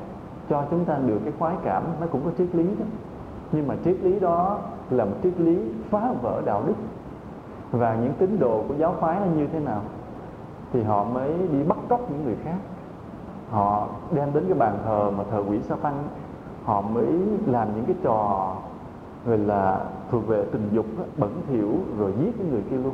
cho 0.49 0.63
chúng 0.71 0.85
ta 0.85 0.97
được 1.05 1.19
cái 1.23 1.33
khoái 1.39 1.55
cảm, 1.63 1.83
nó 2.01 2.07
cũng 2.07 2.21
có 2.25 2.31
triết 2.37 2.55
lý 2.55 2.63
đó. 2.63 2.85
Nhưng 3.51 3.67
mà 3.67 3.75
triết 3.83 3.97
lý 4.01 4.19
đó 4.19 4.59
là 4.89 5.05
một 5.05 5.15
triết 5.23 5.39
lý 5.39 5.57
phá 5.89 6.13
vỡ 6.21 6.41
đạo 6.45 6.63
đức. 6.67 6.73
Và 7.71 7.95
những 7.95 8.13
tín 8.13 8.39
đồ 8.39 8.63
của 8.67 8.73
giáo 8.73 8.95
phái 8.99 9.19
nó 9.19 9.25
như 9.25 9.47
thế 9.47 9.59
nào 9.59 9.81
thì 10.73 10.83
họ 10.83 11.03
mới 11.03 11.33
đi 11.51 11.63
bắt 11.63 11.77
cóc 11.89 12.11
những 12.11 12.23
người 12.25 12.35
khác. 12.43 12.57
Họ 13.49 13.87
đem 14.11 14.33
đến 14.33 14.43
cái 14.47 14.57
bàn 14.57 14.77
thờ 14.85 15.11
mà 15.17 15.23
thờ 15.31 15.43
quỷ 15.49 15.59
sa 15.61 15.75
tăng 15.75 16.03
họ 16.63 16.81
mới 16.81 17.05
làm 17.45 17.67
những 17.75 17.85
cái 17.85 17.95
trò 18.03 18.55
rồi 19.25 19.37
là 19.37 19.81
thuộc 20.11 20.27
về 20.27 20.45
tình 20.51 20.69
dục 20.71 20.85
đó, 20.97 21.03
bẩn 21.17 21.31
thỉu 21.47 21.71
rồi 21.99 22.13
giết 22.19 22.31
cái 22.37 22.47
người 22.51 22.61
kia 22.69 22.77
luôn 22.77 22.93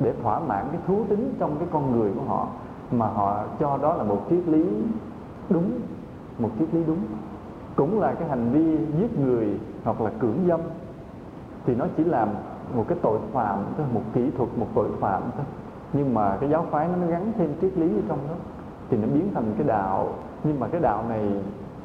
để 0.00 0.14
thỏa 0.22 0.40
mãn 0.40 0.66
cái 0.72 0.80
thú 0.86 1.04
tính 1.08 1.34
trong 1.38 1.56
cái 1.58 1.68
con 1.72 1.98
người 1.98 2.10
của 2.16 2.24
họ 2.26 2.46
mà 2.90 3.06
họ 3.06 3.44
cho 3.60 3.78
đó 3.82 3.94
là 3.94 4.04
một 4.04 4.20
triết 4.30 4.48
lý 4.48 4.66
đúng 5.50 5.70
một 6.38 6.50
triết 6.58 6.74
lý 6.74 6.84
đúng. 6.84 6.98
Cũng 7.76 8.00
là 8.00 8.14
cái 8.14 8.28
hành 8.28 8.50
vi 8.52 8.78
giết 8.98 9.18
người 9.18 9.60
hoặc 9.84 10.00
là 10.00 10.10
cưỡng 10.18 10.38
dâm 10.48 10.60
thì 11.66 11.74
nó 11.74 11.86
chỉ 11.96 12.04
làm 12.04 12.28
một 12.74 12.84
cái 12.88 12.98
tội 13.02 13.18
phạm 13.32 13.58
thôi 13.76 13.86
một 13.92 14.02
kỹ 14.14 14.30
thuật 14.36 14.50
một 14.58 14.66
tội 14.74 14.88
phạm 15.00 15.22
thôi. 15.36 15.44
Nhưng 15.92 16.14
mà 16.14 16.36
cái 16.40 16.50
giáo 16.50 16.66
phái 16.70 16.88
nó 16.88 17.06
gắn 17.06 17.32
thêm 17.38 17.54
triết 17.60 17.78
lý 17.78 17.96
ở 17.96 18.02
trong 18.08 18.18
đó 18.28 18.34
thì 18.90 18.96
nó 18.96 19.08
biến 19.14 19.28
thành 19.34 19.44
cái 19.58 19.66
đạo. 19.66 20.08
Nhưng 20.44 20.60
mà 20.60 20.66
cái 20.68 20.80
đạo 20.80 21.04
này 21.08 21.32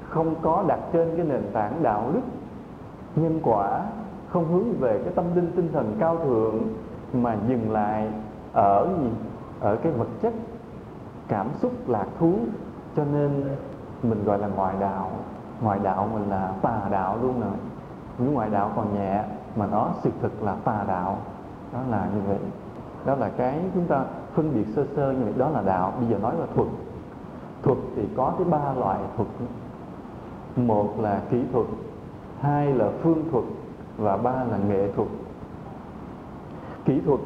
không 0.10 0.36
có 0.42 0.63
đặt 0.68 0.80
trên 0.94 1.10
cái 1.18 1.25
nền 1.25 1.44
tảng 1.54 1.84
đạo 1.84 2.10
đức 2.13 2.22
nhân 3.18 3.40
quả 3.44 3.82
không 4.30 4.46
hướng 4.46 4.74
về 4.80 5.02
cái 5.04 5.14
tâm 5.16 5.26
linh 5.36 5.52
tinh 5.56 5.70
thần 5.74 5.96
cao 6.00 6.18
thượng, 6.18 6.60
mà 7.14 7.38
dừng 7.48 7.72
lại 7.72 8.08
ở 8.54 8.88
gì? 9.02 9.10
Ở 9.60 9.76
cái 9.76 9.92
vật 9.92 10.08
chất, 10.22 10.34
cảm 11.28 11.48
xúc 11.60 11.72
lạc 11.88 12.06
thú. 12.20 12.34
Cho 12.96 13.04
nên 13.14 13.44
mình 14.04 14.24
gọi 14.24 14.40
là 14.40 14.48
ngoại 14.48 14.76
đạo. 14.80 15.12
Ngoại 15.62 15.80
đạo 15.84 16.10
mình 16.14 16.30
là 16.30 16.52
tà 16.62 16.82
đạo 16.92 17.18
luôn 17.22 17.42
rồi 17.42 17.52
những 18.18 18.34
ngoại 18.34 18.50
đạo 18.50 18.72
còn 18.76 18.94
nhẹ, 18.94 19.24
mà 19.56 19.68
nó 19.72 19.90
sự 20.04 20.12
thực 20.22 20.44
là 20.44 20.56
tà 20.64 20.84
đạo. 20.88 21.18
Đó 21.74 21.80
là 21.90 22.08
như 22.16 22.22
vậy. 22.28 22.40
Đó 23.06 23.16
là 23.16 23.30
cái 23.30 23.60
chúng 23.74 23.86
ta 23.86 24.04
phân 24.34 24.54
biệt 24.54 24.66
sơ 24.76 24.86
sơ 24.96 25.12
như 25.12 25.24
vậy. 25.24 25.34
Đó 25.38 25.50
là 25.50 25.62
đạo. 25.62 25.94
Bây 26.00 26.10
giờ 26.10 26.18
nói 26.22 26.34
là 26.40 26.46
thuật. 26.56 26.68
Thuật 27.64 27.78
thì 27.96 28.08
có 28.18 28.34
tới 28.38 28.48
ba 28.48 28.74
loại 28.74 29.00
thuật. 29.16 29.28
Một 30.56 30.94
là 31.00 31.22
kỹ 31.30 31.44
thuật 31.54 31.66
hai 32.41 32.74
là 32.74 32.89
phương 33.01 33.24
thuật 33.32 33.44
và 33.98 34.17
ba 34.17 34.32
là 34.32 34.58
nghệ 34.70 34.91
thuật. 34.96 35.08
Kỹ 36.86 37.01
thuật 37.06 37.20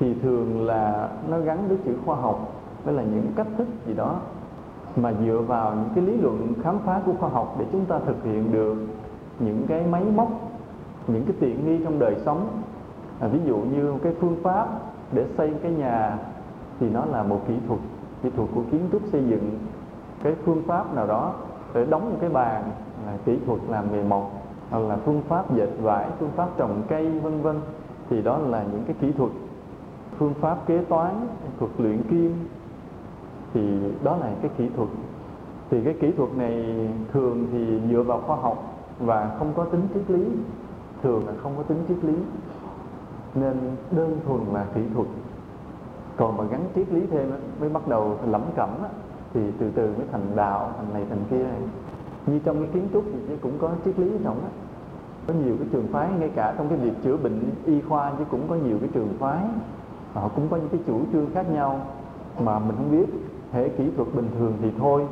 thì 0.00 0.14
thường 0.14 0.66
là 0.66 1.08
nó 1.28 1.38
gắn 1.38 1.68
với 1.68 1.78
chữ 1.84 1.92
khoa 2.06 2.16
học 2.16 2.52
với 2.84 2.94
là 2.94 3.02
những 3.02 3.32
cách 3.36 3.46
thức 3.58 3.68
gì 3.86 3.94
đó 3.94 4.20
mà 4.96 5.12
dựa 5.24 5.42
vào 5.46 5.74
những 5.74 5.88
cái 5.94 6.04
lý 6.04 6.16
luận 6.16 6.52
khám 6.62 6.78
phá 6.78 7.00
của 7.06 7.12
khoa 7.20 7.28
học 7.28 7.56
để 7.58 7.66
chúng 7.72 7.84
ta 7.84 7.98
thực 8.06 8.24
hiện 8.24 8.52
được 8.52 8.76
những 9.38 9.64
cái 9.68 9.86
máy 9.86 10.04
móc 10.16 10.28
những 11.06 11.24
cái 11.24 11.34
tiện 11.40 11.66
nghi 11.66 11.84
trong 11.84 11.98
đời 11.98 12.16
sống. 12.24 12.48
À, 13.20 13.28
ví 13.28 13.38
dụ 13.46 13.56
như 13.56 13.94
cái 14.02 14.14
phương 14.20 14.36
pháp 14.42 14.68
để 15.12 15.26
xây 15.36 15.54
cái 15.62 15.72
nhà 15.72 16.18
thì 16.80 16.90
nó 16.90 17.04
là 17.04 17.22
một 17.22 17.40
kỹ 17.48 17.54
thuật 17.68 17.80
kỹ 18.22 18.30
thuật 18.36 18.48
của 18.54 18.62
kiến 18.70 18.80
trúc 18.92 19.02
xây 19.12 19.24
dựng. 19.28 19.58
Cái 20.22 20.34
phương 20.44 20.62
pháp 20.66 20.94
nào 20.94 21.06
đó 21.06 21.34
để 21.74 21.86
đóng 21.90 22.10
một 22.10 22.16
cái 22.20 22.30
bàn 22.30 22.70
là 23.08 23.16
kỹ 23.24 23.38
thuật 23.46 23.60
làm 23.68 23.92
nghề 23.92 24.02
mộc, 24.02 24.30
hoặc 24.70 24.78
là 24.78 24.96
phương 24.96 25.22
pháp 25.28 25.54
dệt 25.54 25.68
vải, 25.82 26.08
phương 26.18 26.30
pháp 26.36 26.48
trồng 26.56 26.82
cây, 26.88 27.20
vân 27.20 27.42
vân, 27.42 27.60
thì 28.10 28.22
đó 28.22 28.38
là 28.38 28.64
những 28.72 28.82
cái 28.86 28.96
kỹ 29.00 29.12
thuật. 29.12 29.30
Phương 30.18 30.34
pháp 30.34 30.66
kế 30.66 30.78
toán, 30.78 31.26
thuật 31.58 31.70
luyện 31.78 32.02
kim, 32.10 32.48
thì 33.54 33.78
đó 34.02 34.16
là 34.16 34.30
cái 34.42 34.50
kỹ 34.58 34.68
thuật. 34.76 34.88
Thì 35.70 35.84
cái 35.84 35.94
kỹ 36.00 36.12
thuật 36.16 36.30
này 36.36 36.64
thường 37.12 37.46
thì 37.52 37.80
dựa 37.90 38.02
vào 38.02 38.20
khoa 38.26 38.36
học 38.36 38.58
và 39.00 39.36
không 39.38 39.52
có 39.56 39.64
tính 39.64 39.82
triết 39.94 40.10
lý, 40.10 40.24
thường 41.02 41.26
là 41.26 41.32
không 41.42 41.52
có 41.56 41.62
tính 41.62 41.84
triết 41.88 42.04
lý, 42.04 42.14
nên 43.34 43.56
đơn 43.90 44.20
thuần 44.26 44.40
là 44.52 44.66
kỹ 44.74 44.80
thuật. 44.94 45.06
Còn 46.16 46.36
mà 46.36 46.44
gắn 46.44 46.60
triết 46.74 46.92
lý 46.92 47.06
thêm 47.06 47.30
mới 47.60 47.68
bắt 47.68 47.88
đầu 47.88 48.16
lẩm 48.26 48.42
cẩm 48.56 48.68
thì 49.34 49.40
từ 49.58 49.70
từ 49.74 49.86
mới 49.86 50.06
thành 50.12 50.26
đạo, 50.36 50.70
thành 50.76 50.94
này 50.94 51.04
thành 51.08 51.24
kia 51.30 51.46
như 52.30 52.38
trong 52.44 52.56
cái 52.58 52.68
kiến 52.72 52.88
trúc 52.92 53.04
thì 53.28 53.36
cũng 53.42 53.52
có 53.60 53.70
triết 53.84 53.98
lý 53.98 54.10
trong 54.24 54.34
đó. 54.42 54.48
Có 55.26 55.34
nhiều 55.34 55.54
cái 55.58 55.68
trường 55.72 55.86
phái, 55.92 56.08
ngay 56.18 56.30
cả 56.34 56.54
trong 56.58 56.68
cái 56.68 56.78
việc 56.78 56.92
chữa 57.04 57.16
bệnh 57.16 57.40
y 57.66 57.80
khoa 57.80 58.12
chứ 58.18 58.24
cũng 58.30 58.40
có 58.48 58.54
nhiều 58.54 58.76
cái 58.80 58.88
trường 58.94 59.08
phái. 59.18 59.44
Họ 60.12 60.28
cũng 60.28 60.48
có 60.48 60.56
những 60.56 60.68
cái 60.68 60.80
chủ 60.86 61.00
trương 61.12 61.26
khác 61.34 61.50
nhau 61.52 61.80
mà 62.44 62.58
mình 62.58 62.76
không 62.76 62.90
biết. 62.90 63.06
Hệ 63.52 63.68
kỹ 63.68 63.90
thuật 63.96 64.08
bình 64.14 64.28
thường 64.38 64.52
thì 64.62 64.70
thôi. 64.78 65.06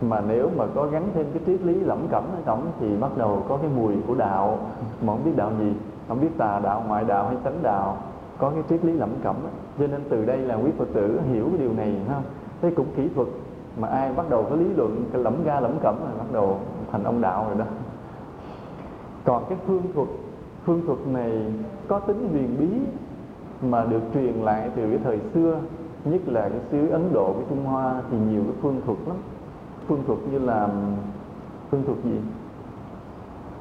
Mà 0.00 0.20
nếu 0.28 0.50
mà 0.56 0.64
có 0.74 0.86
gắn 0.86 1.08
thêm 1.14 1.26
cái 1.32 1.42
triết 1.46 1.62
lý 1.62 1.74
lẩm 1.74 1.98
cẩm 2.10 2.24
ở 2.24 2.40
trong 2.46 2.70
thì 2.80 2.96
bắt 2.96 3.10
đầu 3.16 3.44
có 3.48 3.56
cái 3.56 3.70
mùi 3.76 3.94
của 4.06 4.14
đạo. 4.14 4.58
Mà 5.00 5.12
không 5.12 5.24
biết 5.24 5.36
đạo 5.36 5.52
gì. 5.58 5.72
Không 6.08 6.20
biết 6.20 6.38
tà 6.38 6.60
đạo, 6.62 6.84
ngoại 6.88 7.04
đạo 7.04 7.26
hay 7.26 7.36
tánh 7.44 7.62
đạo. 7.62 7.96
Có 8.38 8.50
cái 8.50 8.62
triết 8.68 8.84
lý 8.84 8.92
lẩm 8.92 9.10
cẩm 9.22 9.36
cho 9.78 9.86
nên 9.86 10.00
từ 10.08 10.24
đây 10.24 10.38
là 10.38 10.54
quý 10.54 10.70
phật 10.78 10.88
tử 10.94 11.20
hiểu 11.32 11.48
cái 11.48 11.58
điều 11.58 11.72
này 11.72 11.96
không? 12.12 12.22
Thế 12.62 12.70
cũng 12.76 12.86
kỹ 12.96 13.08
thuật 13.14 13.28
mà 13.80 13.88
ai 13.88 14.12
bắt 14.12 14.30
đầu 14.30 14.46
có 14.50 14.56
lý 14.56 14.64
luận, 14.76 15.04
cái 15.12 15.22
lẩm 15.22 15.44
ga 15.44 15.60
lẩm 15.60 15.78
cẩm 15.82 15.94
là 16.04 16.10
bắt 16.18 16.32
đầu 16.32 16.58
thành 16.92 17.04
ông 17.04 17.20
đạo 17.20 17.46
rồi 17.48 17.58
đó. 17.58 17.64
Còn 19.24 19.44
cái 19.48 19.58
phương 19.66 19.82
thuật 19.94 20.08
phương 20.64 20.86
thuật 20.86 20.98
này 21.06 21.52
có 21.88 21.98
tính 21.98 22.28
huyền 22.32 22.56
bí 22.58 22.68
mà 23.68 23.84
được 23.84 24.00
truyền 24.14 24.34
lại 24.34 24.70
từ 24.76 24.90
cái 24.90 24.98
thời 25.04 25.20
xưa, 25.34 25.60
nhất 26.04 26.20
là 26.26 26.48
cái 26.48 26.60
xứ 26.70 26.88
Ấn 26.88 27.12
Độ 27.12 27.32
với 27.32 27.44
Trung 27.48 27.64
Hoa 27.64 28.02
thì 28.10 28.16
nhiều 28.30 28.42
cái 28.44 28.54
phương 28.62 28.80
thuật 28.86 28.98
lắm. 29.06 29.16
Phương 29.86 30.02
thuật 30.06 30.18
như 30.30 30.38
là, 30.38 30.68
phương 31.70 31.84
thuật 31.86 31.98
gì? 32.04 32.20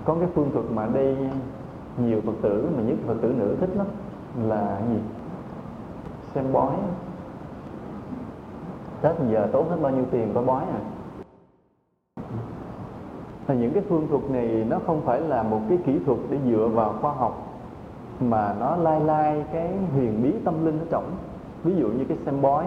Có 0.05 0.15
cái 0.19 0.29
phương 0.35 0.51
thuật 0.53 0.65
mà 0.73 0.87
đây 0.93 1.17
nhiều 1.97 2.21
phật 2.25 2.31
tử, 2.41 2.69
mà 2.77 2.83
nhất 2.83 2.97
phật 3.07 3.15
tử 3.21 3.33
nữ 3.37 3.55
thích 3.59 3.69
lắm, 3.75 3.87
là 4.43 4.81
gì? 4.89 4.99
Xem 6.33 6.45
bói. 6.53 6.73
Tết 9.05 9.15
giờ 9.31 9.47
tốn 9.51 9.69
hết 9.69 9.77
bao 9.81 9.91
nhiêu 9.91 10.05
tiền 10.11 10.31
có 10.33 10.41
bói 10.41 10.63
à? 10.63 10.79
Là 13.47 13.55
những 13.55 13.73
cái 13.73 13.83
phương 13.89 14.07
thuật 14.07 14.23
này 14.29 14.65
nó 14.69 14.79
không 14.87 15.01
phải 15.05 15.21
là 15.21 15.43
một 15.43 15.59
cái 15.69 15.77
kỹ 15.85 15.99
thuật 16.05 16.19
để 16.29 16.37
dựa 16.45 16.69
vào 16.73 16.93
khoa 17.01 17.11
học, 17.11 17.47
mà 18.19 18.55
nó 18.59 18.75
lai 18.75 18.99
lai 18.99 19.45
cái 19.53 19.69
huyền 19.93 20.23
bí 20.23 20.33
tâm 20.45 20.65
linh 20.65 20.79
ở 20.79 20.85
trong. 20.89 21.03
Ví 21.63 21.75
dụ 21.75 21.87
như 21.87 22.05
cái 22.05 22.17
xem 22.25 22.41
bói. 22.41 22.65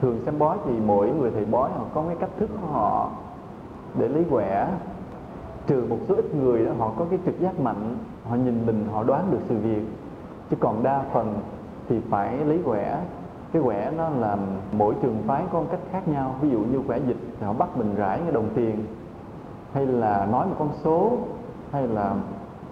Thường 0.00 0.20
xem 0.24 0.38
bói 0.38 0.56
thì 0.64 0.72
mỗi 0.86 1.10
người 1.10 1.30
thầy 1.30 1.44
bói 1.44 1.70
họ 1.70 1.84
có 1.94 2.04
cái 2.06 2.16
cách 2.20 2.30
thức 2.38 2.50
của 2.60 2.66
họ 2.66 3.10
để 3.98 4.08
lấy 4.08 4.24
quẻ. 4.30 4.68
Trừ 5.66 5.86
một 5.88 5.98
số 6.08 6.14
ít 6.14 6.34
người 6.34 6.64
đó, 6.64 6.72
họ 6.78 6.92
có 6.98 7.04
cái 7.10 7.18
trực 7.26 7.40
giác 7.40 7.60
mạnh, 7.60 7.96
họ 8.28 8.36
nhìn 8.36 8.66
mình, 8.66 8.84
họ 8.92 9.04
đoán 9.04 9.28
được 9.30 9.40
sự 9.48 9.58
việc. 9.58 9.82
Chứ 10.50 10.56
còn 10.60 10.82
đa 10.82 11.04
phần 11.12 11.34
thì 11.88 12.00
phải 12.10 12.36
lấy 12.36 12.60
quẻ 12.64 12.98
cái 13.52 13.62
quẻ 13.62 13.92
nó 13.96 14.08
làm 14.08 14.38
mỗi 14.72 14.94
trường 15.02 15.22
phái 15.26 15.44
có 15.52 15.60
một 15.60 15.66
cách 15.70 15.80
khác 15.92 16.08
nhau. 16.08 16.34
Ví 16.40 16.50
dụ 16.50 16.58
như 16.58 16.80
quẻ 16.86 16.98
dịch 17.06 17.16
thì 17.40 17.46
họ 17.46 17.52
bắt 17.52 17.76
mình 17.76 17.94
rải 17.94 18.18
cái 18.18 18.32
đồng 18.32 18.48
tiền, 18.54 18.86
hay 19.72 19.86
là 19.86 20.26
nói 20.32 20.46
một 20.46 20.54
con 20.58 20.68
số, 20.84 21.18
hay 21.72 21.88
là 21.88 22.14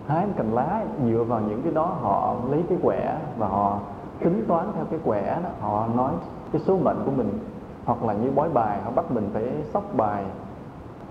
hái 0.07 0.26
một 0.26 0.33
cành 0.37 0.54
lá, 0.54 0.85
dựa 1.07 1.25
vào 1.25 1.40
những 1.40 1.62
cái 1.62 1.73
đó 1.73 1.85
họ 2.00 2.37
lấy 2.50 2.64
cái 2.69 2.78
quẻ 2.83 3.19
và 3.38 3.49
họ 3.49 3.78
tính 4.19 4.45
toán 4.49 4.66
theo 4.75 4.85
cái 4.90 5.00
quẻ 5.04 5.40
đó, 5.43 5.49
họ 5.61 5.87
nói 5.97 6.12
cái 6.52 6.62
số 6.66 6.78
mệnh 6.78 6.97
của 7.04 7.11
mình. 7.11 7.38
Hoặc 7.85 8.04
là 8.04 8.12
như 8.12 8.31
bói 8.31 8.49
bài, 8.49 8.78
họ 8.85 8.90
bắt 8.90 9.12
mình 9.12 9.31
phải 9.33 9.52
sóc 9.73 9.85
bài, 9.97 10.25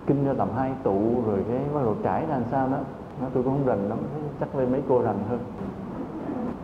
kinh 0.08 0.26
ra 0.26 0.34
tầm 0.38 0.48
hai 0.56 0.72
tụ, 0.84 1.00
rồi 1.28 1.46
cái 1.50 1.60
bắt 1.74 1.82
đầu 1.84 1.96
trải 2.04 2.22
ra 2.22 2.36
làm 2.36 2.44
sao 2.52 2.68
đó. 2.68 2.78
Nó 3.22 3.28
tôi 3.34 3.44
cũng 3.44 3.54
không 3.54 3.66
rành 3.66 3.90
lắm, 3.90 3.98
chắc 4.40 4.56
lên 4.56 4.72
mấy 4.72 4.84
cô 4.90 5.02
rành 5.02 5.20
hơn 5.30 5.40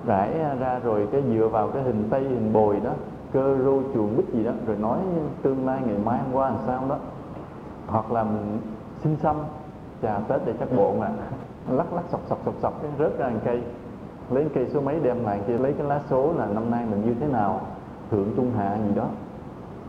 rải 0.06 0.30
ra 0.60 0.80
rồi 0.84 1.08
cái 1.12 1.24
dựa 1.34 1.48
vào 1.48 1.68
cái 1.68 1.84
hình 1.84 2.08
tây 2.10 2.24
hình 2.24 2.54
bồi 2.54 2.80
đó, 2.84 2.92
cơ 3.34 3.58
rô 3.66 3.82
chuồng 3.94 4.18
bích 4.18 4.30
gì 4.34 4.44
đó, 4.44 4.52
rồi 4.68 4.78
nói 4.78 5.00
tương 5.42 5.66
lai 5.66 5.82
ngày 5.86 5.98
mai 6.06 6.20
hôm 6.20 6.34
qua 6.34 6.50
làm 6.50 6.60
sao 6.68 6.84
đó. 6.90 6.98
Hoặc 7.88 8.12
là 8.12 8.26
xin 9.04 9.16
xăm, 9.16 9.36
chà, 10.02 10.20
tết 10.28 10.42
để 10.46 10.54
chắc 10.60 10.68
bộn 10.78 11.02
à. 11.02 11.12
Lắc 11.70 11.94
lắc, 11.94 12.04
sọc 12.10 12.22
sọc 12.30 12.40
sọc 12.46 12.54
sọc, 12.62 12.82
cái 12.82 12.92
rớt 13.00 13.18
ra 13.18 13.30
một 13.30 13.40
cây. 13.46 13.62
Lấy 14.30 14.48
cây 14.54 14.68
số 14.74 14.82
mấy 14.82 15.00
đem 15.00 15.26
lại 15.26 15.42
kia, 15.48 15.58
lấy 15.58 15.74
cái 15.74 15.88
lá 15.88 16.02
số 16.10 16.34
là 16.38 16.46
năm 16.46 16.72
nay 16.72 16.86
mình 16.92 17.06
như 17.06 17.14
thế 17.20 17.28
nào 17.28 17.62
thượng 18.12 18.28
trung 18.36 18.52
hạ 18.58 18.78
gì 18.88 18.96
đó. 18.96 19.06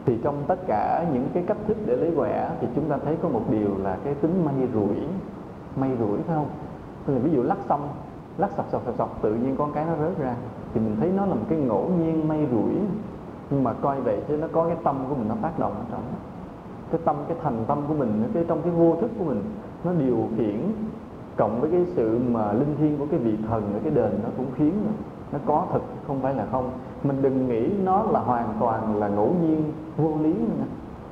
Thì 0.07 0.19
trong 0.23 0.35
tất 0.47 0.59
cả 0.67 1.05
những 1.12 1.29
cái 1.35 1.45
cách 1.47 1.57
thức 1.67 1.76
để 1.87 1.97
lấy 1.97 2.12
quẻ 2.17 2.50
thì 2.61 2.67
chúng 2.75 2.88
ta 2.88 2.99
thấy 3.05 3.17
có 3.23 3.29
một 3.29 3.43
điều 3.50 3.79
là 3.83 3.97
cái 4.05 4.14
tính 4.14 4.45
may 4.45 4.69
rủi. 4.75 4.97
May 5.76 5.90
rủi 6.00 6.19
phải 6.26 6.37
không? 6.37 6.49
Tức 7.07 7.14
là 7.14 7.19
ví 7.19 7.31
dụ 7.31 7.43
lắc 7.43 7.59
xong 7.69 7.88
lắc 8.39 8.51
sọc 8.57 8.67
sọc 8.73 8.83
sọc 8.87 8.95
sọc, 8.99 9.23
tự 9.23 9.35
nhiên 9.35 9.57
con 9.57 9.73
cái 9.73 9.85
nó 9.85 9.93
rớt 9.97 10.19
ra 10.19 10.35
thì 10.75 10.81
mình 10.81 10.97
thấy 11.01 11.13
nó 11.17 11.27
là 11.27 11.35
một 11.35 11.47
cái 11.49 11.59
ngẫu 11.59 11.91
nhiên 11.99 12.29
may 12.29 12.47
rủi 12.51 12.73
nhưng 13.51 13.65
mà 13.65 13.73
coi 13.73 14.01
vậy 14.01 14.21
chứ 14.29 14.37
nó 14.37 14.47
có 14.53 14.65
cái 14.65 14.77
tâm 14.85 14.97
của 15.09 15.15
mình 15.15 15.29
nó 15.29 15.35
tác 15.43 15.59
động 15.59 15.73
ở 15.73 15.85
trong 15.91 16.03
cái 16.91 17.01
tâm, 17.05 17.17
cái 17.29 17.37
thành 17.43 17.65
tâm 17.67 17.79
của 17.89 17.95
mình, 17.95 18.31
cái 18.35 18.45
trong 18.49 18.63
cái 18.63 18.73
vô 18.73 18.97
thức 19.01 19.11
của 19.19 19.25
mình, 19.25 19.43
nó 19.85 19.93
điều 19.93 20.29
khiển 20.37 20.73
cộng 21.37 21.61
với 21.61 21.71
cái 21.71 21.87
sự 21.97 22.21
mà 22.31 22.53
linh 22.53 22.77
thiêng 22.79 22.99
của 22.99 23.07
cái 23.11 23.21
vị 23.21 23.37
thần 23.49 23.73
ở 23.73 23.79
cái 23.85 23.93
đền 23.93 24.21
nó 24.23 24.29
cũng 24.37 24.47
khiến 24.57 24.73
nó 25.33 25.39
có 25.47 25.67
thật, 25.73 25.81
không 26.07 26.21
phải 26.21 26.35
là 26.35 26.47
không 26.51 26.71
mình 27.03 27.23
đừng 27.23 27.49
nghĩ 27.49 27.71
nó 27.85 28.03
là 28.03 28.21
hoàn 28.21 28.49
toàn 28.61 28.97
là 28.97 29.09
ngẫu 29.09 29.35
nhiên, 29.43 29.73
vô 29.97 30.13
lý 30.23 30.33
nữa. 30.33 30.65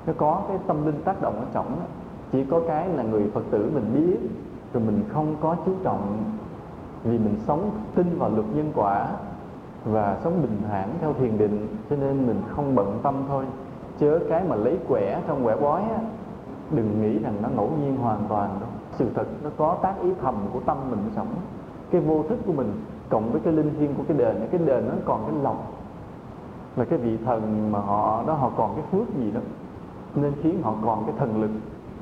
nó 0.06 0.12
có 0.16 0.42
cái 0.48 0.58
tâm 0.66 0.86
linh 0.86 1.02
tác 1.04 1.22
động 1.22 1.34
ở 1.40 1.46
trọng 1.54 1.66
đó. 1.66 1.86
chỉ 2.32 2.44
có 2.44 2.60
cái 2.68 2.88
là 2.88 3.02
người 3.02 3.30
phật 3.34 3.42
tử 3.50 3.70
mình 3.74 3.84
biết, 3.94 4.28
rồi 4.72 4.82
mình 4.86 5.02
không 5.08 5.36
có 5.40 5.56
chú 5.66 5.72
trọng 5.84 6.18
vì 7.04 7.18
mình 7.18 7.36
sống 7.46 7.70
tin 7.94 8.18
vào 8.18 8.30
luật 8.30 8.46
nhân 8.54 8.72
quả 8.74 9.08
và 9.84 10.16
sống 10.24 10.42
bình 10.42 10.58
thản 10.68 10.88
theo 11.00 11.12
thiền 11.12 11.38
định 11.38 11.66
cho 11.90 11.96
nên 11.96 12.26
mình 12.26 12.42
không 12.48 12.74
bận 12.74 12.98
tâm 13.02 13.14
thôi. 13.28 13.44
Chớ 14.00 14.18
cái 14.28 14.44
mà 14.48 14.56
lấy 14.56 14.78
quẻ 14.88 15.22
trong 15.26 15.44
quẻ 15.44 15.56
bói 15.56 15.82
á, 15.82 15.98
đừng 16.70 17.02
nghĩ 17.02 17.18
rằng 17.18 17.34
nó 17.42 17.48
ngẫu 17.48 17.70
nhiên 17.80 17.96
hoàn 17.96 18.20
toàn 18.28 18.50
đâu. 18.60 18.68
Sự 18.98 19.06
thật 19.14 19.26
nó 19.42 19.50
có 19.56 19.76
tác 19.82 19.94
ý 20.02 20.10
thầm 20.22 20.34
của 20.52 20.60
tâm 20.60 20.76
mình 20.90 21.10
sống. 21.16 21.26
Cái 21.90 22.00
vô 22.00 22.22
thức 22.28 22.38
của 22.46 22.52
mình 22.52 22.72
cộng 23.08 23.32
với 23.32 23.40
cái 23.40 23.52
linh 23.52 23.74
thiêng 23.78 23.94
của 23.94 24.02
cái 24.08 24.16
đền 24.16 24.48
cái 24.50 24.60
đền 24.66 24.88
nó 24.88 24.94
còn 25.04 25.24
cái 25.26 25.42
lòng. 25.42 25.58
Là 26.76 26.84
cái 26.84 26.98
vị 26.98 27.16
thần 27.24 27.72
mà 27.72 27.78
họ 27.78 28.24
đó 28.26 28.34
họ 28.34 28.50
còn 28.56 28.74
cái 28.74 28.84
phước 28.90 29.16
gì 29.16 29.30
đó. 29.30 29.40
Nên 30.14 30.32
khiến 30.42 30.62
họ 30.62 30.74
còn 30.84 31.04
cái 31.06 31.14
thần 31.18 31.42
lực 31.42 31.50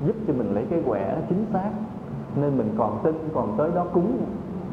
giúp 0.06 0.16
cho 0.26 0.32
mình 0.32 0.54
lấy 0.54 0.66
cái 0.70 0.82
quẻ 0.86 1.16
chính 1.28 1.46
xác. 1.52 1.70
Nên 2.36 2.58
mình 2.58 2.74
còn 2.78 2.98
tin 3.02 3.14
còn 3.34 3.54
tới 3.56 3.70
đó 3.74 3.84
cúng 3.92 4.18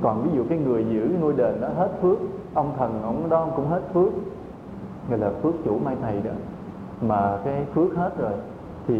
còn 0.03 0.23
ví 0.23 0.37
dụ 0.37 0.43
cái 0.49 0.57
người 0.57 0.85
giữ 0.89 1.09
ngôi 1.21 1.33
đền 1.33 1.61
đó 1.61 1.67
hết 1.77 1.89
phước, 2.01 2.17
ông 2.53 2.73
thần 2.77 3.01
ông 3.03 3.29
đó 3.29 3.47
cũng 3.55 3.67
hết 3.67 3.81
phước. 3.93 4.13
Người 5.09 5.17
là 5.17 5.31
phước 5.41 5.53
chủ 5.65 5.79
mai 5.85 5.95
thầy 6.01 6.21
đó. 6.21 6.31
Mà 7.01 7.37
cái 7.45 7.65
phước 7.73 7.95
hết 7.95 8.17
rồi, 8.17 8.31
thì 8.87 8.95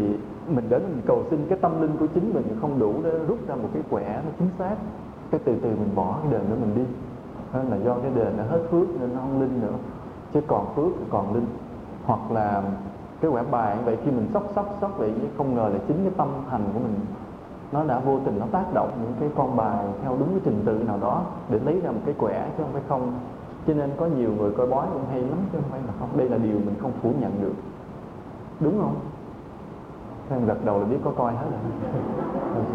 mình 0.48 0.64
đến 0.68 0.82
mình 0.82 1.02
cầu 1.06 1.22
xin 1.30 1.46
cái 1.48 1.58
tâm 1.58 1.82
linh 1.82 1.96
của 1.96 2.06
chính 2.14 2.34
mình 2.34 2.44
không 2.60 2.78
đủ 2.78 2.94
để 3.04 3.10
rút 3.28 3.38
ra 3.48 3.54
một 3.54 3.68
cái 3.74 3.82
quẻ 3.90 4.20
nó 4.24 4.30
chính 4.38 4.48
xác. 4.58 4.76
Cái 5.30 5.40
từ 5.44 5.54
từ 5.62 5.68
mình 5.68 5.90
bỏ 5.94 6.18
cái 6.22 6.32
đền 6.32 6.50
đó 6.50 6.56
mình 6.60 6.74
đi. 6.74 6.84
Đó 7.52 7.60
là 7.70 7.76
do 7.76 7.94
cái 7.94 8.10
đền 8.14 8.32
nó 8.36 8.44
hết 8.44 8.60
phước 8.70 8.88
nên 9.00 9.10
nó 9.14 9.20
không 9.20 9.40
linh 9.40 9.60
nữa. 9.60 9.74
Chứ 10.34 10.40
còn 10.46 10.66
phước 10.74 10.92
thì 10.98 11.04
còn 11.10 11.34
linh. 11.34 11.46
Hoặc 12.04 12.32
là 12.32 12.62
cái 13.20 13.30
quẻ 13.30 13.42
bài 13.50 13.76
vậy, 13.84 13.98
khi 14.04 14.10
mình 14.10 14.28
sóc 14.34 14.52
sóc 14.54 14.78
sóc 14.80 14.98
vậy, 14.98 15.12
không 15.38 15.54
ngờ 15.54 15.68
là 15.72 15.78
chính 15.88 15.96
cái 16.04 16.12
tâm 16.16 16.28
thành 16.50 16.60
của 16.74 16.78
mình 16.78 16.94
nó 17.74 17.84
đã 17.84 17.98
vô 17.98 18.18
tình 18.24 18.38
nó 18.38 18.46
tác 18.52 18.74
động 18.74 18.90
những 19.02 19.12
cái 19.20 19.28
con 19.36 19.56
bài 19.56 19.84
theo 20.02 20.16
đúng 20.18 20.28
cái 20.28 20.40
trình 20.44 20.62
tự 20.64 20.82
nào 20.86 20.98
đó 21.00 21.22
để 21.48 21.58
lấy 21.64 21.80
ra 21.80 21.90
một 21.90 22.00
cái 22.04 22.14
quẻ 22.18 22.48
chứ 22.56 22.62
không 22.62 22.72
phải 22.72 22.82
không. 22.88 23.12
Cho 23.66 23.74
nên 23.74 23.90
có 23.96 24.06
nhiều 24.06 24.30
người 24.38 24.50
coi 24.50 24.66
bói 24.66 24.86
cũng 24.92 25.02
hay 25.10 25.20
lắm 25.20 25.38
chứ 25.52 25.58
không 25.60 25.70
phải 25.70 25.80
là 25.86 25.92
không. 26.00 26.08
Đây 26.16 26.28
là 26.28 26.38
điều 26.38 26.52
mình 26.52 26.74
không 26.80 26.92
phủ 27.02 27.12
nhận 27.20 27.32
được. 27.42 27.54
Đúng 28.60 28.80
không? 28.80 28.94
Em 30.30 30.46
gật 30.46 30.64
đầu 30.64 30.78
là 30.78 30.84
biết 30.84 30.96
có 31.04 31.10
coi 31.10 31.32
hết 31.32 31.46
rồi. 31.50 31.60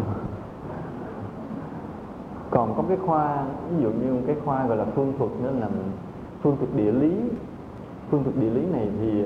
Còn 2.50 2.74
có 2.76 2.82
cái 2.88 2.96
khoa, 3.06 3.44
ví 3.70 3.82
dụ 3.82 3.90
như 3.90 4.20
cái 4.26 4.36
khoa 4.44 4.66
gọi 4.66 4.76
là 4.76 4.84
phương 4.94 5.12
thuật 5.18 5.30
nữa 5.42 5.52
là 5.60 5.68
phương 6.42 6.56
thuật 6.56 6.74
địa 6.76 6.92
lý. 6.92 7.14
Phương 8.10 8.24
thuật 8.24 8.36
địa 8.36 8.50
lý 8.50 8.66
này 8.72 8.88
thì 9.00 9.24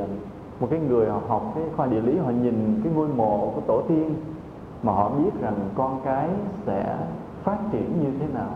một 0.60 0.66
cái 0.70 0.80
người 0.80 1.10
họ 1.10 1.20
học 1.28 1.52
cái 1.54 1.64
khoa 1.76 1.86
địa 1.86 2.00
lý 2.00 2.18
họ 2.18 2.30
nhìn 2.30 2.80
cái 2.84 2.92
ngôi 2.92 3.08
mộ 3.08 3.52
của 3.54 3.60
tổ 3.60 3.82
tiên 3.88 4.14
mà 4.84 4.92
họ 4.92 5.08
biết 5.08 5.40
rằng 5.40 5.54
con 5.74 6.00
cái 6.04 6.28
sẽ 6.66 6.96
phát 7.44 7.58
triển 7.72 8.02
như 8.02 8.18
thế 8.18 8.26
nào. 8.34 8.50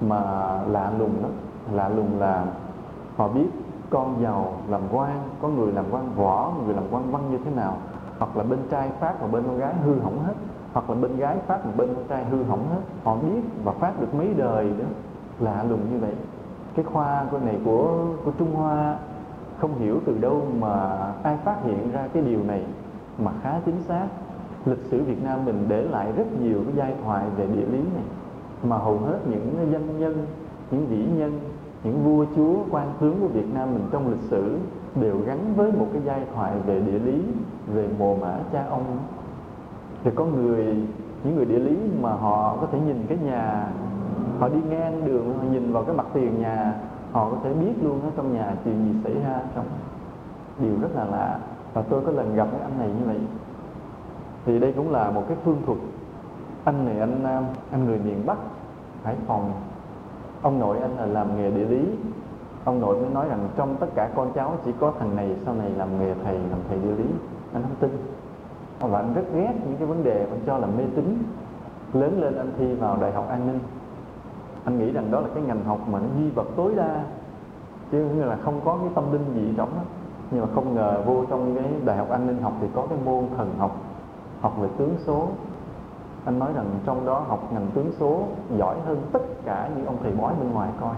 Mà 0.00 0.22
lạ 0.66 0.92
lùng 0.98 1.14
lắm 1.22 1.30
lạ 1.72 1.88
lùng 1.88 2.20
là 2.20 2.44
họ 3.16 3.28
biết 3.28 3.48
con 3.90 4.22
giàu 4.22 4.52
làm 4.68 4.80
quan, 4.92 5.22
có 5.42 5.48
người 5.48 5.72
làm 5.72 5.84
quan 5.90 6.08
võ, 6.16 6.52
người 6.64 6.74
làm 6.74 6.84
quan 6.90 7.12
văn 7.12 7.22
như 7.30 7.38
thế 7.44 7.50
nào. 7.50 7.76
Hoặc 8.18 8.36
là 8.36 8.44
bên 8.44 8.58
trai 8.70 8.88
phát 9.00 9.20
và 9.20 9.26
bên 9.26 9.42
con 9.46 9.58
gái 9.58 9.74
hư 9.84 10.00
hỏng 10.00 10.18
hết. 10.26 10.34
Hoặc 10.72 10.90
là 10.90 10.96
bên 10.96 11.16
gái 11.16 11.36
phát 11.46 11.58
và 11.64 11.70
bên 11.76 11.94
con 11.94 12.04
trai 12.08 12.24
hư 12.24 12.42
hỏng 12.42 12.68
hết. 12.70 12.80
Họ 13.04 13.16
biết 13.16 13.40
và 13.64 13.72
phát 13.72 14.00
được 14.00 14.14
mấy 14.14 14.34
đời 14.34 14.70
đó. 14.78 14.84
Lạ 15.38 15.64
lùng 15.68 15.80
như 15.92 15.98
vậy. 15.98 16.14
Cái 16.74 16.84
khoa 16.84 17.24
của 17.30 17.38
này 17.38 17.58
của 17.64 18.04
của 18.24 18.30
Trung 18.38 18.54
Hoa 18.54 18.96
không 19.58 19.78
hiểu 19.78 20.00
từ 20.06 20.18
đâu 20.18 20.42
mà 20.60 20.98
ai 21.22 21.36
phát 21.44 21.56
hiện 21.64 21.92
ra 21.92 22.08
cái 22.12 22.22
điều 22.22 22.44
này 22.44 22.64
mà 23.18 23.32
khá 23.42 23.60
chính 23.64 23.82
xác 23.82 24.06
lịch 24.66 24.84
sử 24.90 25.02
Việt 25.02 25.24
Nam 25.24 25.44
mình 25.44 25.64
để 25.68 25.82
lại 25.82 26.12
rất 26.16 26.26
nhiều 26.42 26.62
cái 26.64 26.74
giai 26.76 26.94
thoại 27.04 27.24
về 27.36 27.46
địa 27.46 27.66
lý 27.66 27.78
này, 27.78 28.04
mà 28.62 28.78
hầu 28.78 28.98
hết 28.98 29.18
những 29.30 29.68
danh 29.72 30.00
nhân, 30.00 30.26
những 30.70 30.86
vĩ 30.86 31.06
nhân, 31.18 31.40
những 31.84 32.04
vua 32.04 32.24
chúa, 32.36 32.54
quan 32.70 32.92
tướng 33.00 33.20
của 33.20 33.28
Việt 33.28 33.54
Nam 33.54 33.74
mình 33.74 33.84
trong 33.92 34.10
lịch 34.10 34.22
sử 34.30 34.58
đều 35.00 35.16
gắn 35.26 35.54
với 35.56 35.72
một 35.72 35.86
cái 35.92 36.02
giai 36.04 36.22
thoại 36.34 36.52
về 36.66 36.80
địa 36.80 36.98
lý, 36.98 37.22
về 37.74 37.88
mồ 37.98 38.16
mã 38.16 38.38
cha 38.52 38.64
ông. 38.70 38.84
Thì 40.04 40.10
có 40.14 40.24
người, 40.24 40.76
những 41.24 41.36
người 41.36 41.44
địa 41.44 41.58
lý 41.58 41.76
mà 42.02 42.12
họ 42.12 42.56
có 42.60 42.66
thể 42.72 42.80
nhìn 42.80 43.04
cái 43.08 43.18
nhà, 43.24 43.68
họ 44.38 44.48
đi 44.48 44.58
ngang 44.70 45.04
đường, 45.04 45.38
họ 45.38 45.44
nhìn 45.52 45.72
vào 45.72 45.82
cái 45.82 45.96
mặt 45.96 46.06
tiền 46.12 46.42
nhà, 46.42 46.74
họ 47.12 47.30
có 47.30 47.36
thể 47.44 47.52
biết 47.52 47.72
luôn 47.82 48.00
ở 48.00 48.10
trong 48.16 48.34
nhà 48.34 48.54
chuyện 48.64 48.84
gì 48.84 49.00
xảy 49.04 49.14
ra 49.14 49.40
trong. 49.54 49.64
Điều 50.58 50.72
rất 50.82 50.88
là 50.96 51.04
lạ. 51.04 51.38
Và 51.74 51.82
tôi 51.82 52.00
có 52.06 52.12
lần 52.12 52.34
gặp 52.34 52.48
cái 52.52 52.60
anh 52.60 52.78
này 52.78 52.88
như 52.88 53.06
vậy 53.06 53.18
thì 54.44 54.58
đây 54.58 54.72
cũng 54.76 54.90
là 54.90 55.10
một 55.10 55.22
cái 55.28 55.36
phương 55.44 55.62
thuật. 55.66 55.78
Anh 56.64 56.84
này 56.84 57.00
anh 57.00 57.22
nam, 57.22 57.44
anh 57.70 57.84
người 57.84 57.98
miền 57.98 58.26
Bắc, 58.26 58.38
Hải 59.04 59.16
Phòng. 59.26 59.52
Ông 60.42 60.58
nội 60.58 60.78
anh 60.78 60.96
là 60.96 61.06
làm 61.06 61.36
nghề 61.36 61.50
địa 61.50 61.64
lý. 61.64 61.84
Ông 62.64 62.80
nội 62.80 62.96
mới 62.96 63.10
nói 63.10 63.28
rằng 63.28 63.48
trong 63.56 63.76
tất 63.76 63.86
cả 63.94 64.10
con 64.14 64.32
cháu 64.34 64.52
chỉ 64.64 64.72
có 64.80 64.92
thằng 64.98 65.16
này 65.16 65.36
sau 65.44 65.54
này 65.54 65.70
làm 65.70 65.98
nghề 65.98 66.14
thầy, 66.24 66.34
làm 66.34 66.58
thầy 66.68 66.78
địa 66.78 66.92
lý. 66.96 67.04
Anh 67.52 67.62
không 67.62 67.76
tin. 67.80 67.90
Và 68.80 68.98
anh 68.98 69.14
rất 69.14 69.22
ghét 69.34 69.52
những 69.64 69.76
cái 69.78 69.86
vấn 69.86 70.04
đề 70.04 70.26
anh 70.30 70.40
cho 70.46 70.58
là 70.58 70.66
mê 70.66 70.84
tín. 70.96 71.22
Lớn 71.92 72.20
lên 72.20 72.36
anh 72.36 72.52
thi 72.58 72.74
vào 72.74 72.96
đại 73.00 73.12
học 73.12 73.28
an 73.28 73.46
ninh. 73.46 73.58
Anh 74.64 74.78
nghĩ 74.78 74.92
rằng 74.92 75.10
đó 75.10 75.20
là 75.20 75.28
cái 75.34 75.42
ngành 75.42 75.64
học 75.64 75.78
mà 75.88 75.98
nó 75.98 76.06
duy 76.18 76.30
vật 76.30 76.46
tối 76.56 76.74
đa. 76.76 77.04
Chứ 77.92 78.08
là 78.14 78.36
không 78.44 78.60
có 78.64 78.78
cái 78.80 78.90
tâm 78.94 79.12
linh 79.12 79.34
gì 79.34 79.54
trong 79.56 79.68
đó. 79.76 79.82
Nhưng 80.30 80.40
mà 80.40 80.48
không 80.54 80.74
ngờ 80.74 81.02
vô 81.06 81.24
trong 81.30 81.54
cái 81.54 81.72
đại 81.84 81.96
học 81.96 82.10
an 82.10 82.26
ninh 82.26 82.42
học 82.42 82.52
thì 82.60 82.66
có 82.74 82.86
cái 82.86 82.98
môn 83.04 83.24
thần 83.36 83.50
học 83.58 83.76
học 84.40 84.56
về 84.60 84.68
tướng 84.78 84.94
số. 85.06 85.28
Anh 86.24 86.38
nói 86.38 86.52
rằng 86.54 86.66
trong 86.86 87.06
đó 87.06 87.24
học 87.28 87.52
ngành 87.52 87.66
tướng 87.74 87.92
số 88.00 88.22
giỏi 88.56 88.76
hơn 88.86 88.98
tất 89.12 89.22
cả 89.44 89.70
những 89.76 89.86
ông 89.86 89.96
thầy 90.02 90.12
bói 90.12 90.34
bên 90.40 90.52
ngoài 90.52 90.70
coi. 90.80 90.94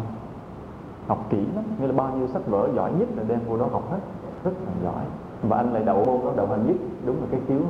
Học 1.07 1.26
kỹ 1.31 1.46
lắm, 1.55 1.64
nghĩa 1.81 1.87
là 1.87 1.92
bao 1.92 2.16
nhiêu 2.16 2.28
sách 2.28 2.46
vở 2.46 2.68
giỏi 2.74 2.92
nhất 2.92 3.09
là 3.16 3.22
đem 3.28 3.40
vô 3.48 3.57
đó 3.57 3.66
học 3.72 3.90
hết. 3.90 3.98
Rất 4.44 4.52
là 4.66 4.72
giỏi. 4.85 5.05
Và 5.42 5.57
anh 5.57 5.72
lại 5.72 5.83
đậu 5.83 6.05
môn 6.05 6.20
đó 6.24 6.33
đậu 6.37 6.46
hình 6.46 6.66
nhất, 6.66 6.76
đúng 7.07 7.16
là 7.20 7.26
cái 7.31 7.40
khiếu. 7.48 7.61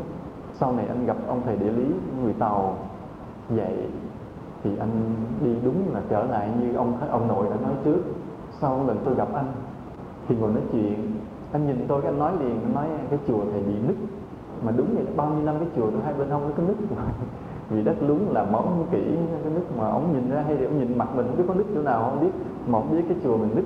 Sau 0.54 0.72
này 0.72 0.86
anh 0.86 1.06
gặp 1.06 1.16
ông 1.28 1.40
thầy 1.44 1.56
địa 1.56 1.70
lý, 1.70 1.86
người 2.22 2.32
tàu 2.32 2.74
dạy, 3.50 3.86
thì 4.62 4.78
anh 4.78 4.90
đi 5.44 5.56
đúng 5.64 5.94
là 5.94 6.00
trở 6.08 6.24
lại 6.24 6.50
như 6.60 6.74
ông 6.74 6.92
ông 7.10 7.28
nội 7.28 7.46
đã 7.50 7.56
nói 7.62 7.72
trước. 7.84 8.02
Sau 8.60 8.84
lần 8.86 8.98
tôi 9.04 9.14
gặp 9.14 9.28
anh, 9.34 9.52
thì 10.28 10.36
ngồi 10.36 10.50
nói 10.52 10.62
chuyện, 10.72 11.16
anh 11.52 11.66
nhìn 11.66 11.84
tôi 11.88 12.02
anh 12.04 12.18
nói 12.18 12.32
liền, 12.40 12.60
anh 12.62 12.74
nói, 12.74 12.86
cái 13.10 13.18
chùa 13.28 13.44
thầy 13.52 13.62
bị 13.62 13.74
nứt 13.86 13.96
mà 14.64 14.72
đúng 14.76 14.94
vậy 14.94 15.04
bao 15.16 15.30
nhiêu 15.30 15.44
năm 15.44 15.54
cái 15.58 15.68
chùa 15.76 15.90
hai 16.04 16.14
bên 16.14 16.30
hông 16.30 16.42
nó 16.42 16.52
có 16.56 16.62
nứt 16.62 16.76
vì 17.70 17.82
đất 17.82 17.96
lún 18.00 18.18
là 18.30 18.44
móng 18.44 18.86
kỹ, 18.90 19.02
cái 19.42 19.52
nứt 19.54 19.76
mà 19.78 19.86
ông 19.88 20.12
nhìn 20.12 20.30
ra 20.30 20.42
hay 20.46 20.58
là 20.58 20.66
ông 20.66 20.78
nhìn 20.78 20.98
mặt 20.98 21.08
mình 21.16 21.26
không 21.26 21.36
biết 21.36 21.44
có 21.48 21.54
nứt 21.54 21.66
chỗ 21.74 21.82
nào 21.82 22.02
không 22.10 22.20
biết, 22.20 22.32
mà 22.66 22.78
ông 22.78 22.92
biết 22.92 23.02
cái 23.08 23.16
chùa 23.24 23.36
mình 23.36 23.50
nứt 23.54 23.64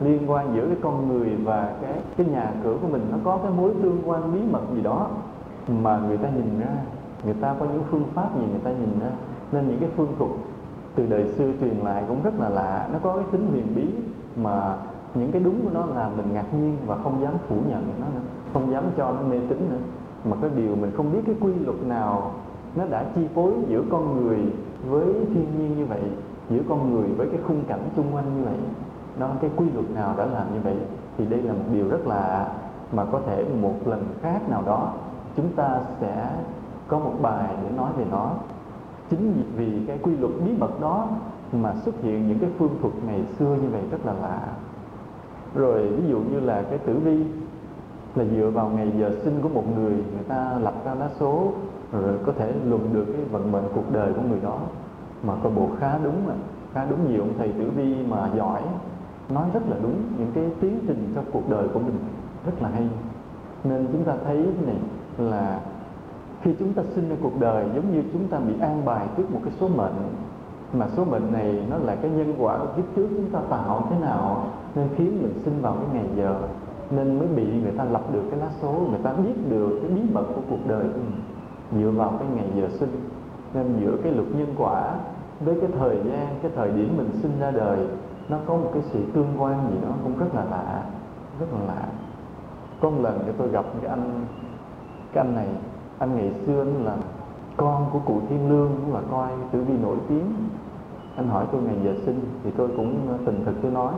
liên 0.00 0.30
quan 0.30 0.54
giữa 0.54 0.66
cái 0.66 0.76
con 0.82 1.08
người 1.08 1.36
và 1.44 1.74
cái 1.82 1.92
cái 2.16 2.26
nhà 2.26 2.52
cửa 2.64 2.76
của 2.82 2.88
mình, 2.88 3.06
nó 3.10 3.16
có 3.24 3.38
cái 3.42 3.52
mối 3.56 3.72
tương 3.82 4.02
quan 4.06 4.32
bí 4.32 4.40
mật 4.50 4.62
gì 4.74 4.80
đó 4.80 5.10
mà 5.68 5.98
người 5.98 6.16
ta 6.16 6.28
nhìn 6.28 6.60
ra, 6.60 6.74
người 7.24 7.34
ta 7.34 7.54
có 7.60 7.66
những 7.66 7.82
phương 7.90 8.04
pháp 8.14 8.28
gì 8.36 8.46
người 8.50 8.60
ta 8.64 8.70
nhìn 8.70 9.00
ra. 9.00 9.10
Nên 9.52 9.68
những 9.68 9.78
cái 9.80 9.88
phương 9.96 10.14
thuật 10.18 10.30
từ 10.94 11.06
đời 11.06 11.28
xưa 11.28 11.52
truyền 11.60 11.76
lại 11.84 12.04
cũng 12.08 12.22
rất 12.22 12.40
là 12.40 12.48
lạ, 12.48 12.88
nó 12.92 12.98
có 13.02 13.12
cái 13.14 13.24
tính 13.32 13.46
huyền 13.50 13.66
bí 13.74 13.88
mà 14.36 14.76
những 15.14 15.32
cái 15.32 15.42
đúng 15.42 15.60
của 15.64 15.70
nó 15.74 15.86
là 15.86 16.10
mình 16.16 16.26
ngạc 16.32 16.54
nhiên 16.54 16.76
và 16.86 16.96
không 16.96 17.22
dám 17.22 17.32
phủ 17.48 17.56
nhận 17.68 17.82
nó 18.00 18.06
nữa, 18.14 18.20
không 18.52 18.72
dám 18.72 18.84
cho 18.96 19.12
nó 19.12 19.20
mê 19.30 19.38
tín 19.48 19.58
nữa 19.70 19.78
mà 20.24 20.36
cái 20.40 20.50
điều 20.56 20.76
mình 20.76 20.90
không 20.96 21.12
biết 21.12 21.20
cái 21.26 21.34
quy 21.40 21.52
luật 21.64 21.82
nào 21.86 22.32
nó 22.76 22.84
đã 22.84 23.04
chi 23.14 23.20
phối 23.34 23.52
giữa 23.68 23.82
con 23.90 24.16
người 24.16 24.38
với 24.88 25.04
thiên 25.04 25.46
nhiên 25.58 25.76
như 25.78 25.86
vậy, 25.86 26.02
giữa 26.50 26.60
con 26.68 26.94
người 26.94 27.08
với 27.08 27.28
cái 27.28 27.40
khung 27.46 27.64
cảnh 27.68 27.88
xung 27.96 28.14
quanh 28.14 28.36
như 28.36 28.44
vậy. 28.44 28.58
Nó 29.18 29.28
cái 29.40 29.50
quy 29.56 29.66
luật 29.74 29.90
nào 29.90 30.14
đã 30.18 30.26
làm 30.26 30.54
như 30.54 30.60
vậy 30.64 30.76
thì 31.18 31.26
đây 31.26 31.42
là 31.42 31.52
một 31.52 31.64
điều 31.72 31.88
rất 31.88 32.06
là 32.06 32.48
mà 32.92 33.04
có 33.04 33.20
thể 33.26 33.44
một 33.60 33.74
lần 33.84 34.04
khác 34.22 34.48
nào 34.48 34.62
đó, 34.66 34.92
chúng 35.36 35.48
ta 35.56 35.80
sẽ 36.00 36.30
có 36.88 36.98
một 36.98 37.14
bài 37.22 37.54
để 37.62 37.76
nói 37.76 37.90
về 37.98 38.04
nó. 38.10 38.32
Chính 39.10 39.42
vì 39.56 39.86
cái 39.86 39.98
quy 40.02 40.16
luật 40.16 40.32
bí 40.44 40.52
mật 40.58 40.80
đó 40.80 41.08
mà 41.52 41.74
xuất 41.84 41.94
hiện 42.02 42.28
những 42.28 42.38
cái 42.38 42.50
phương 42.58 42.76
thuật 42.80 42.94
ngày 43.06 43.24
xưa 43.38 43.56
như 43.62 43.68
vậy 43.68 43.82
rất 43.90 44.06
là 44.06 44.12
lạ. 44.12 44.40
Rồi, 45.54 45.86
ví 45.86 46.08
dụ 46.10 46.18
như 46.18 46.40
là 46.40 46.62
cái 46.62 46.78
tử 46.78 46.98
vi 47.04 47.24
là 48.14 48.24
dựa 48.24 48.50
vào 48.50 48.68
ngày 48.68 48.92
giờ 48.98 49.10
sinh 49.24 49.40
của 49.42 49.48
một 49.48 49.64
người 49.76 49.92
người 49.92 50.24
ta 50.28 50.58
lập 50.62 50.74
ra 50.84 50.94
lá 50.94 51.08
số, 51.20 51.52
rồi 51.92 52.14
có 52.26 52.32
thể 52.38 52.52
luận 52.64 52.90
được 52.92 53.04
cái 53.04 53.24
vận 53.24 53.52
mệnh 53.52 53.64
cuộc 53.74 53.92
đời 53.92 54.12
của 54.12 54.22
người 54.28 54.40
đó. 54.42 54.58
Mà 55.22 55.34
coi 55.42 55.52
bộ 55.52 55.68
khá 55.80 55.98
đúng 56.04 56.26
mà 56.26 56.34
khá 56.74 56.86
đúng 56.90 57.12
nhiều 57.12 57.20
ông 57.20 57.32
thầy 57.38 57.48
tử 57.48 57.70
vi 57.76 57.94
mà 58.08 58.30
giỏi, 58.36 58.62
nói 59.28 59.48
rất 59.54 59.62
là 59.68 59.76
đúng 59.82 59.94
những 60.18 60.30
cái 60.34 60.44
tiến 60.60 60.78
trình 60.86 61.12
cho 61.14 61.22
cuộc 61.32 61.50
đời 61.50 61.68
của 61.68 61.80
mình, 61.80 61.98
rất 62.46 62.62
là 62.62 62.68
hay. 62.68 62.88
Nên 63.64 63.86
chúng 63.92 64.04
ta 64.04 64.12
thấy 64.24 64.36
này 64.66 64.76
là 65.18 65.60
khi 66.42 66.54
chúng 66.58 66.72
ta 66.72 66.82
sinh 66.94 67.08
ra 67.08 67.16
cuộc 67.22 67.40
đời, 67.40 67.66
giống 67.74 67.92
như 67.92 68.02
chúng 68.12 68.28
ta 68.28 68.38
bị 68.38 68.54
an 68.60 68.84
bài 68.84 69.06
trước 69.16 69.30
một 69.32 69.40
cái 69.44 69.52
số 69.60 69.68
mệnh, 69.68 69.94
mà 70.72 70.86
số 70.96 71.04
mệnh 71.04 71.32
này 71.32 71.62
nó 71.70 71.76
là 71.76 71.94
cái 71.94 72.10
nhân 72.10 72.34
quả 72.38 72.58
kiếp 72.76 72.84
trước 72.96 73.06
chúng 73.10 73.30
ta 73.32 73.38
tạo 73.50 73.86
thế 73.90 73.96
nào, 73.98 74.46
nên 74.74 74.88
khiến 74.96 75.18
mình 75.22 75.34
sinh 75.44 75.62
vào 75.62 75.72
cái 75.72 75.86
ngày 75.94 76.06
giờ 76.16 76.36
nên 76.90 77.18
mới 77.18 77.28
bị 77.28 77.44
người 77.62 77.72
ta 77.72 77.84
lập 77.84 78.02
được 78.12 78.22
cái 78.30 78.40
lá 78.40 78.48
số 78.62 78.72
người 78.90 79.00
ta 79.02 79.12
biết 79.12 79.34
được 79.48 79.78
cái 79.82 79.90
bí 79.90 80.00
mật 80.12 80.24
của 80.34 80.42
cuộc 80.50 80.66
đời. 80.66 80.84
Của 80.84 81.00
mình 81.00 81.22
dựa 81.82 81.90
vào 81.90 82.12
cái 82.18 82.28
ngày 82.34 82.46
giờ 82.56 82.68
sinh 82.78 83.00
nên 83.54 83.76
giữa 83.80 83.96
cái 84.02 84.12
luật 84.12 84.28
nhân 84.34 84.54
quả 84.58 84.94
với 85.40 85.54
cái 85.60 85.70
thời 85.78 85.96
gian 85.96 86.26
cái 86.42 86.50
thời 86.56 86.70
điểm 86.70 86.96
mình 86.96 87.10
sinh 87.22 87.40
ra 87.40 87.50
đời 87.50 87.78
nó 88.28 88.38
có 88.46 88.54
một 88.56 88.70
cái 88.74 88.82
sự 88.92 89.00
tương 89.14 89.34
quan 89.38 89.70
gì 89.70 89.76
đó 89.82 89.94
cũng 90.02 90.18
rất 90.18 90.34
là 90.34 90.44
lạ 90.44 90.82
rất 91.40 91.46
là 91.52 91.74
lạ. 91.74 91.88
Có 92.80 92.90
một 92.90 92.98
lần 93.02 93.18
thì 93.26 93.32
tôi 93.38 93.48
gặp 93.48 93.64
cái 93.80 93.90
anh 93.90 94.26
cái 95.12 95.24
anh 95.24 95.34
này 95.34 95.48
anh 95.98 96.16
ngày 96.16 96.32
xưa 96.46 96.60
anh 96.60 96.84
là 96.84 96.96
con 97.56 97.86
của 97.92 97.98
cụ 97.98 98.20
thiên 98.28 98.50
lương 98.50 98.70
cũng 98.80 98.94
là 98.94 99.00
coi 99.10 99.28
tử 99.52 99.62
vi 99.62 99.74
nổi 99.82 99.96
tiếng. 100.08 100.34
Anh 101.16 101.28
hỏi 101.28 101.46
tôi 101.52 101.62
ngày 101.62 101.76
giờ 101.84 101.94
sinh 102.06 102.20
thì 102.44 102.50
tôi 102.56 102.68
cũng 102.76 103.18
tình 103.26 103.44
thực 103.44 103.54
tôi 103.62 103.70
nói 103.70 103.92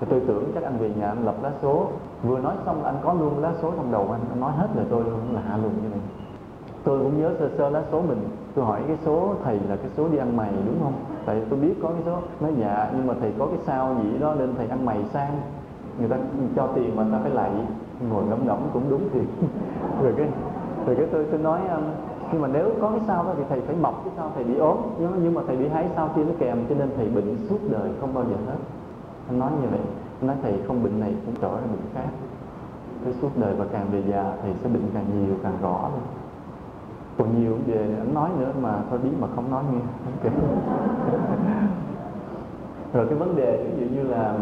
thì 0.00 0.06
tôi 0.10 0.20
tưởng 0.26 0.50
chắc 0.54 0.62
anh 0.62 0.78
về 0.78 0.90
nhà 0.96 1.08
anh 1.08 1.24
lập 1.24 1.34
lá 1.42 1.50
số. 1.62 1.86
Vừa 2.22 2.38
nói 2.38 2.54
xong 2.66 2.84
anh 2.84 2.94
có 3.02 3.12
luôn 3.12 3.38
lá 3.38 3.52
số 3.62 3.72
trong 3.76 3.92
đầu 3.92 4.08
anh. 4.12 4.20
Anh 4.30 4.40
nói 4.40 4.52
hết 4.52 4.66
rồi 4.76 4.84
tôi 4.90 5.04
luôn 5.04 5.20
lạ 5.32 5.58
luôn 5.62 5.72
như 5.82 5.88
này. 5.88 6.00
Tôi 6.84 6.98
cũng 6.98 7.20
nhớ 7.20 7.34
sơ 7.38 7.50
sơ 7.58 7.70
lá 7.70 7.82
số 7.92 8.02
mình. 8.02 8.28
Tôi 8.54 8.64
hỏi 8.64 8.80
cái 8.86 8.96
số 9.04 9.34
thầy 9.44 9.60
là 9.68 9.76
cái 9.76 9.90
số 9.96 10.08
đi 10.08 10.18
ăn 10.18 10.36
mày 10.36 10.52
đúng 10.66 10.78
không? 10.82 10.92
Tại 11.26 11.42
tôi 11.50 11.58
biết 11.58 11.74
có 11.82 11.88
cái 11.88 12.02
số. 12.06 12.18
Nói 12.40 12.52
dạ 12.60 12.90
nhưng 12.96 13.06
mà 13.06 13.14
thầy 13.20 13.32
có 13.38 13.46
cái 13.46 13.58
sao 13.66 13.96
gì 14.02 14.18
đó 14.18 14.34
nên 14.38 14.54
thầy 14.56 14.66
ăn 14.66 14.84
mày 14.84 15.04
sang? 15.12 15.40
Người 15.98 16.08
ta 16.08 16.16
cho 16.56 16.68
tiền 16.74 16.96
mà 16.96 17.04
ta 17.12 17.18
phải 17.22 17.30
lạy. 17.30 17.50
Ngồi 18.10 18.24
ngẫm 18.24 18.46
ngẫm 18.46 18.58
cũng 18.72 18.90
đúng 18.90 19.08
thì 19.12 19.20
rồi 20.02 20.14
cái 20.16 20.28
rồi 20.86 20.96
cái 20.96 21.06
tôi 21.12 21.26
tôi 21.30 21.40
nói 21.40 21.60
um, 21.68 21.82
nhưng 22.32 22.42
mà 22.42 22.48
nếu 22.48 22.70
có 22.80 22.90
cái 22.90 23.00
sao 23.06 23.24
đó 23.24 23.32
thì 23.36 23.42
thầy 23.48 23.60
phải 23.60 23.76
mọc 23.76 24.04
cái 24.04 24.14
sao 24.16 24.30
thầy 24.34 24.44
bị 24.44 24.58
ốm. 24.58 24.76
Nhưng, 24.98 25.12
nhưng 25.22 25.34
mà 25.34 25.42
thầy 25.46 25.56
bị 25.56 25.68
hái 25.68 25.88
sao 25.96 26.10
kia 26.16 26.24
nó 26.24 26.32
kèm 26.38 26.58
cho 26.68 26.74
nên 26.74 26.90
thầy 26.96 27.08
bệnh 27.08 27.36
suốt 27.48 27.58
đời 27.70 27.90
không 28.00 28.14
bao 28.14 28.24
giờ 28.24 28.36
hết 28.46 28.58
anh 29.30 29.38
nói 29.38 29.50
như 29.62 29.68
vậy, 29.70 29.80
anh 30.20 30.26
nói 30.26 30.36
thầy 30.42 30.54
không 30.66 30.82
bệnh 30.82 31.00
này 31.00 31.14
cũng 31.26 31.34
trở 31.40 31.54
ra 31.54 31.66
bệnh 31.70 31.94
khác. 31.94 32.08
Cái 33.04 33.14
suốt 33.22 33.30
đời 33.36 33.54
và 33.54 33.64
càng 33.72 33.86
về 33.92 34.02
già 34.10 34.32
thì 34.42 34.50
sẽ 34.62 34.68
bệnh 34.68 34.82
càng 34.94 35.06
nhiều, 35.14 35.34
càng 35.42 35.58
rõ 35.62 35.90
lên 35.92 36.02
còn 37.20 37.42
nhiều 37.42 37.58
về 37.66 37.96
anh 37.98 38.14
nói 38.14 38.30
nữa 38.38 38.52
mà 38.60 38.82
thôi 38.90 38.98
biết 39.02 39.10
mà 39.20 39.28
không 39.34 39.50
nói 39.50 39.64
nghe. 39.72 39.80
Okay. 40.04 40.32
rồi 42.92 43.06
cái 43.06 43.18
vấn 43.18 43.36
đề, 43.36 43.66
ví 43.76 43.86
dụ 43.86 43.96
như 43.96 44.02
là 44.08 44.34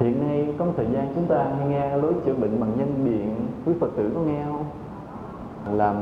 hiện 0.00 0.28
nay 0.28 0.54
có 0.58 0.64
một 0.64 0.72
thời 0.76 0.86
gian 0.92 1.12
chúng 1.14 1.26
ta 1.26 1.46
hay 1.58 1.68
nghe 1.68 1.96
lối 1.96 2.14
chữa 2.26 2.34
bệnh 2.34 2.60
bằng 2.60 2.72
nhân 2.78 2.94
biện, 3.04 3.34
quý 3.66 3.72
phật 3.80 3.90
tử 3.96 4.10
có 4.14 4.20
nghe 4.20 4.44
không? 4.44 4.64
Làm 5.76 5.96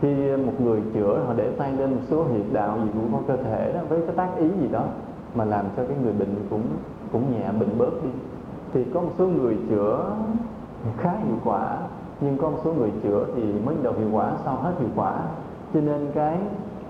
khi 0.00 0.36
một 0.36 0.60
người 0.60 0.82
chữa, 0.94 1.22
họ 1.26 1.34
để 1.36 1.50
tay 1.58 1.72
lên 1.72 1.90
một 1.90 2.00
số 2.10 2.22
huyệt 2.22 2.46
đạo 2.52 2.78
gì 2.84 2.90
của 3.12 3.18
cơ 3.28 3.36
thể 3.36 3.72
đó, 3.72 3.80
với 3.88 4.00
cái 4.06 4.16
tác 4.16 4.28
ý 4.38 4.48
gì 4.60 4.68
đó 4.68 4.84
mà 5.34 5.44
làm 5.44 5.64
cho 5.76 5.82
cái 5.88 5.96
người 6.02 6.12
bệnh 6.12 6.34
cũng 6.50 6.62
cũng 7.14 7.32
nhẹ 7.32 7.52
bệnh 7.60 7.78
bớt 7.78 8.04
đi. 8.04 8.10
Thì 8.72 8.84
có 8.94 9.00
một 9.00 9.10
số 9.18 9.26
người 9.26 9.58
chữa 9.68 10.10
khá 10.96 11.10
hiệu 11.10 11.36
quả, 11.44 11.76
nhưng 12.20 12.38
có 12.38 12.50
một 12.50 12.58
số 12.64 12.72
người 12.72 12.92
chữa 13.02 13.26
thì 13.36 13.42
mới 13.66 13.76
đầu 13.82 13.92
hiệu 13.98 14.08
quả, 14.12 14.32
sau 14.44 14.56
hết 14.56 14.72
hiệu 14.78 14.88
quả. 14.96 15.14
Cho 15.74 15.80
nên 15.80 16.10
cái 16.14 16.38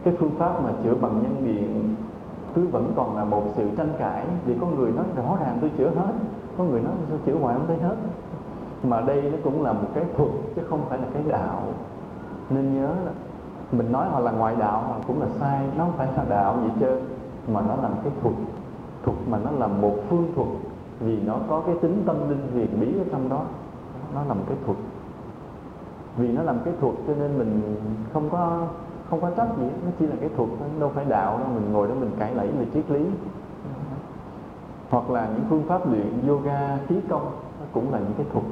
cái 0.05 0.15
phương 0.19 0.31
pháp 0.39 0.63
mà 0.63 0.71
chữa 0.85 0.95
bằng 0.95 1.23
nhân 1.23 1.43
điện 1.45 1.95
cứ 2.55 2.67
vẫn 2.67 2.93
còn 2.97 3.17
là 3.17 3.25
một 3.25 3.43
sự 3.57 3.69
tranh 3.77 3.93
cãi. 3.99 4.25
Vì 4.47 4.55
có 4.61 4.67
người 4.67 4.93
nói 4.93 5.05
rõ 5.17 5.37
ràng 5.41 5.59
tôi 5.61 5.71
chữa 5.79 5.91
hết, 5.97 6.13
có 6.59 6.65
người 6.65 6.81
nói 6.81 6.93
tôi 7.11 7.19
chữa 7.27 7.39
hoài 7.39 7.55
không 7.55 7.67
thấy 7.67 7.79
hết. 7.79 7.97
Mà 8.83 9.01
đây 9.01 9.23
nó 9.23 9.39
cũng 9.45 9.63
là 9.63 9.73
một 9.73 9.89
cái 9.95 10.05
thuật, 10.17 10.31
chứ 10.57 10.63
không 10.71 10.81
phải 10.89 10.99
là 10.99 11.05
cái 11.15 11.23
đạo. 11.29 11.63
Nên 12.51 12.81
nhớ 12.81 12.89
là 13.05 13.13
mình 13.73 13.93
nói 13.93 14.07
họ 14.09 14.21
là 14.21 14.31
ngoại 14.31 14.57
đạo 14.59 14.85
mà 14.91 14.97
cũng 15.07 15.21
là 15.21 15.27
sai, 15.41 15.61
nó 15.79 15.85
không 15.85 15.95
phải 15.97 16.09
là 16.17 16.25
đạo 16.29 16.57
gì 16.65 16.71
chứ 16.81 17.01
mà 17.53 17.61
nó 17.61 17.77
là 17.83 17.89
một 17.89 17.99
cái 18.05 18.13
thuật 18.23 18.35
thuật 19.05 19.17
mà 19.31 19.39
nó 19.45 19.51
là 19.51 19.67
một 19.67 19.95
phương 20.09 20.33
thuật 20.35 20.49
vì 21.01 21.21
nó 21.21 21.37
có 21.49 21.63
cái 21.67 21.75
tính 21.83 22.03
tâm 22.07 22.17
linh 22.29 22.49
huyền 22.53 22.69
bí 22.81 22.99
ở 22.99 23.05
trong 23.13 23.29
đó. 23.29 23.43
Nó 24.15 24.25
là 24.29 24.35
một 24.35 24.45
cái 24.49 24.57
thuật. 24.67 24.79
Vì 26.17 26.29
nó 26.29 26.43
làm 26.43 26.57
cái 26.65 26.75
thuật 26.81 26.95
cho 27.07 27.15
nên 27.19 27.39
mình 27.39 27.77
không 28.13 28.31
có 28.31 28.67
không 29.11 29.21
có 29.21 29.31
trách 29.31 29.49
gì 29.59 29.65
nó 29.65 29.91
chỉ 29.99 30.07
là 30.07 30.17
cái 30.21 30.31
thuật 30.37 30.49
đâu 30.81 30.93
phải 30.95 31.05
đạo 31.05 31.39
đâu. 31.39 31.49
Mình 31.55 31.73
ngồi 31.73 31.89
đó 31.89 31.95
mình 32.01 32.11
cãi 32.19 32.35
lẫy 32.35 32.49
về 32.49 32.67
triết 32.75 32.91
lý. 32.91 33.07
Hoặc 34.91 35.11
là 35.11 35.29
những 35.35 35.45
phương 35.49 35.63
pháp 35.63 35.91
luyện 35.91 36.29
yoga 36.29 36.79
khí 36.89 36.95
công, 37.09 37.25
nó 37.61 37.67
cũng 37.73 37.93
là 37.93 37.99
những 37.99 38.13
cái 38.17 38.27
thuật. 38.33 38.45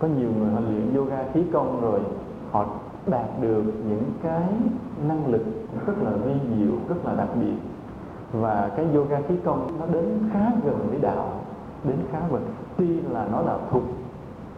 Có 0.00 0.08
nhiều 0.08 0.30
người 0.38 0.50
họ 0.52 0.60
luyện 0.60 0.94
yoga 0.94 1.24
khí 1.32 1.44
công 1.52 1.80
rồi 1.80 2.00
họ 2.50 2.66
đạt 3.06 3.26
được 3.40 3.62
những 3.88 4.04
cái 4.22 4.42
năng 5.08 5.26
lực 5.26 5.42
rất 5.86 5.94
là 6.02 6.10
vi 6.10 6.32
diệu, 6.32 6.74
rất 6.88 7.04
là 7.04 7.14
đặc 7.14 7.28
biệt 7.40 7.54
và 8.32 8.70
cái 8.76 8.86
yoga 8.94 9.20
khí 9.28 9.34
công 9.44 9.78
nó 9.80 9.86
đến 9.86 10.18
khá 10.32 10.50
gần 10.64 10.86
với 10.90 10.98
đạo 10.98 11.32
đến 11.84 11.96
khá 12.12 12.20
gần. 12.30 12.42
Tuy 12.76 13.00
là 13.00 13.28
nó 13.32 13.40
là 13.40 13.58
thuật 13.70 13.84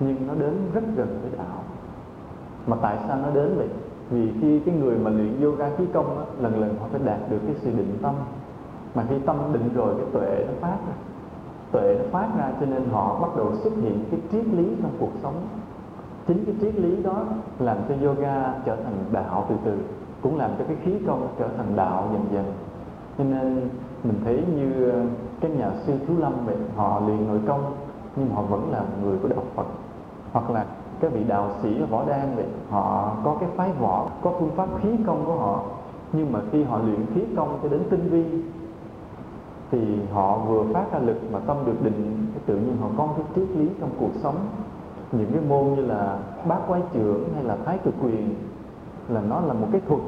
nhưng 0.00 0.26
nó 0.26 0.34
đến 0.34 0.54
rất 0.74 0.82
gần 0.96 1.18
với 1.22 1.30
đạo. 1.38 1.62
Mà 2.66 2.76
tại 2.82 2.98
sao 3.08 3.16
nó 3.16 3.30
đến 3.30 3.54
vậy? 3.56 3.68
Vì 4.10 4.32
khi 4.40 4.60
cái 4.60 4.74
người 4.74 4.98
mà 4.98 5.10
luyện 5.10 5.40
yoga 5.42 5.70
khí 5.76 5.84
công 5.92 6.16
đó, 6.16 6.24
lần 6.38 6.60
lần 6.60 6.76
họ 6.80 6.86
phải 6.90 7.00
đạt 7.04 7.30
được 7.30 7.38
cái 7.46 7.54
sự 7.62 7.70
định 7.70 7.98
tâm. 8.02 8.14
Mà 8.94 9.04
khi 9.08 9.18
tâm 9.18 9.36
định 9.52 9.68
rồi 9.74 9.94
cái 9.94 10.06
tuệ 10.12 10.44
nó 10.46 10.52
phát 10.60 10.76
ra. 10.88 10.94
Tuệ 11.72 11.98
nó 11.98 12.04
phát 12.10 12.28
ra 12.38 12.52
cho 12.60 12.66
nên 12.66 12.88
họ 12.92 13.18
bắt 13.20 13.36
đầu 13.36 13.52
xuất 13.62 13.72
hiện 13.82 14.04
cái 14.10 14.20
triết 14.32 14.46
lý 14.46 14.64
trong 14.82 14.92
cuộc 14.98 15.12
sống. 15.22 15.34
Chính 16.26 16.44
cái 16.44 16.54
triết 16.60 16.74
lý 16.74 17.02
đó 17.02 17.24
làm 17.58 17.76
cho 17.88 17.94
yoga 18.06 18.54
trở 18.64 18.76
thành 18.76 18.94
đạo 19.12 19.46
từ 19.48 19.54
từ 19.64 19.78
cũng 20.22 20.38
làm 20.38 20.50
cho 20.58 20.64
cái 20.64 20.76
khí 20.84 20.94
công 21.06 21.28
trở 21.38 21.48
thành 21.56 21.76
đạo 21.76 22.08
dần 22.12 22.26
dần 22.32 22.44
cho 23.18 23.24
nên 23.24 23.68
mình 24.04 24.20
thấy 24.24 24.44
như 24.56 24.90
ờ, 24.90 25.02
cái 25.40 25.50
nhà 25.50 25.70
sư 25.86 25.92
thiếu 26.06 26.16
lâm 26.18 26.32
vậy, 26.46 26.56
họ 26.76 27.00
luyện 27.06 27.28
nội 27.28 27.40
công, 27.46 27.74
nhưng 28.16 28.30
họ 28.30 28.42
vẫn 28.42 28.72
là 28.72 28.84
người 29.02 29.18
của 29.22 29.28
đạo 29.28 29.42
phật. 29.54 29.66
Hoặc 30.32 30.50
là 30.50 30.66
cái 31.00 31.10
vị 31.10 31.24
đạo 31.24 31.50
sĩ 31.62 31.82
võ 31.90 32.04
đan 32.08 32.36
vậy, 32.36 32.46
họ 32.70 33.16
có 33.24 33.36
cái 33.40 33.48
phái 33.56 33.72
võ, 33.80 34.06
có 34.22 34.32
phương 34.38 34.50
pháp 34.56 34.68
khí 34.82 34.88
công 35.06 35.24
của 35.26 35.34
họ. 35.34 35.62
Nhưng 36.12 36.32
mà 36.32 36.40
khi 36.52 36.62
họ 36.62 36.78
luyện 36.78 37.06
khí 37.14 37.20
công 37.36 37.58
cho 37.62 37.68
đến 37.68 37.82
tinh 37.90 38.08
vi, 38.10 38.24
thì 39.70 39.98
họ 40.12 40.38
vừa 40.38 40.64
phát 40.72 40.92
ra 40.92 40.98
lực 40.98 41.16
mà 41.32 41.38
tâm 41.46 41.56
được 41.64 41.82
định, 41.82 42.26
cái 42.34 42.42
tự 42.46 42.56
nhiên 42.56 42.76
họ 42.80 42.88
có 42.96 43.08
cái 43.16 43.26
triết 43.34 43.56
lý 43.56 43.68
trong 43.80 43.90
cuộc 44.00 44.10
sống. 44.22 44.36
Những 45.12 45.32
cái 45.32 45.42
môn 45.48 45.74
như 45.74 45.82
là 45.86 46.18
bát 46.48 46.58
quái 46.68 46.82
trưởng 46.92 47.28
hay 47.34 47.44
là 47.44 47.56
thái 47.64 47.78
cực 47.84 47.94
quyền, 48.02 48.34
là 49.08 49.20
nó 49.28 49.40
là 49.40 49.52
một 49.52 49.66
cái 49.72 49.80
thuật 49.88 50.00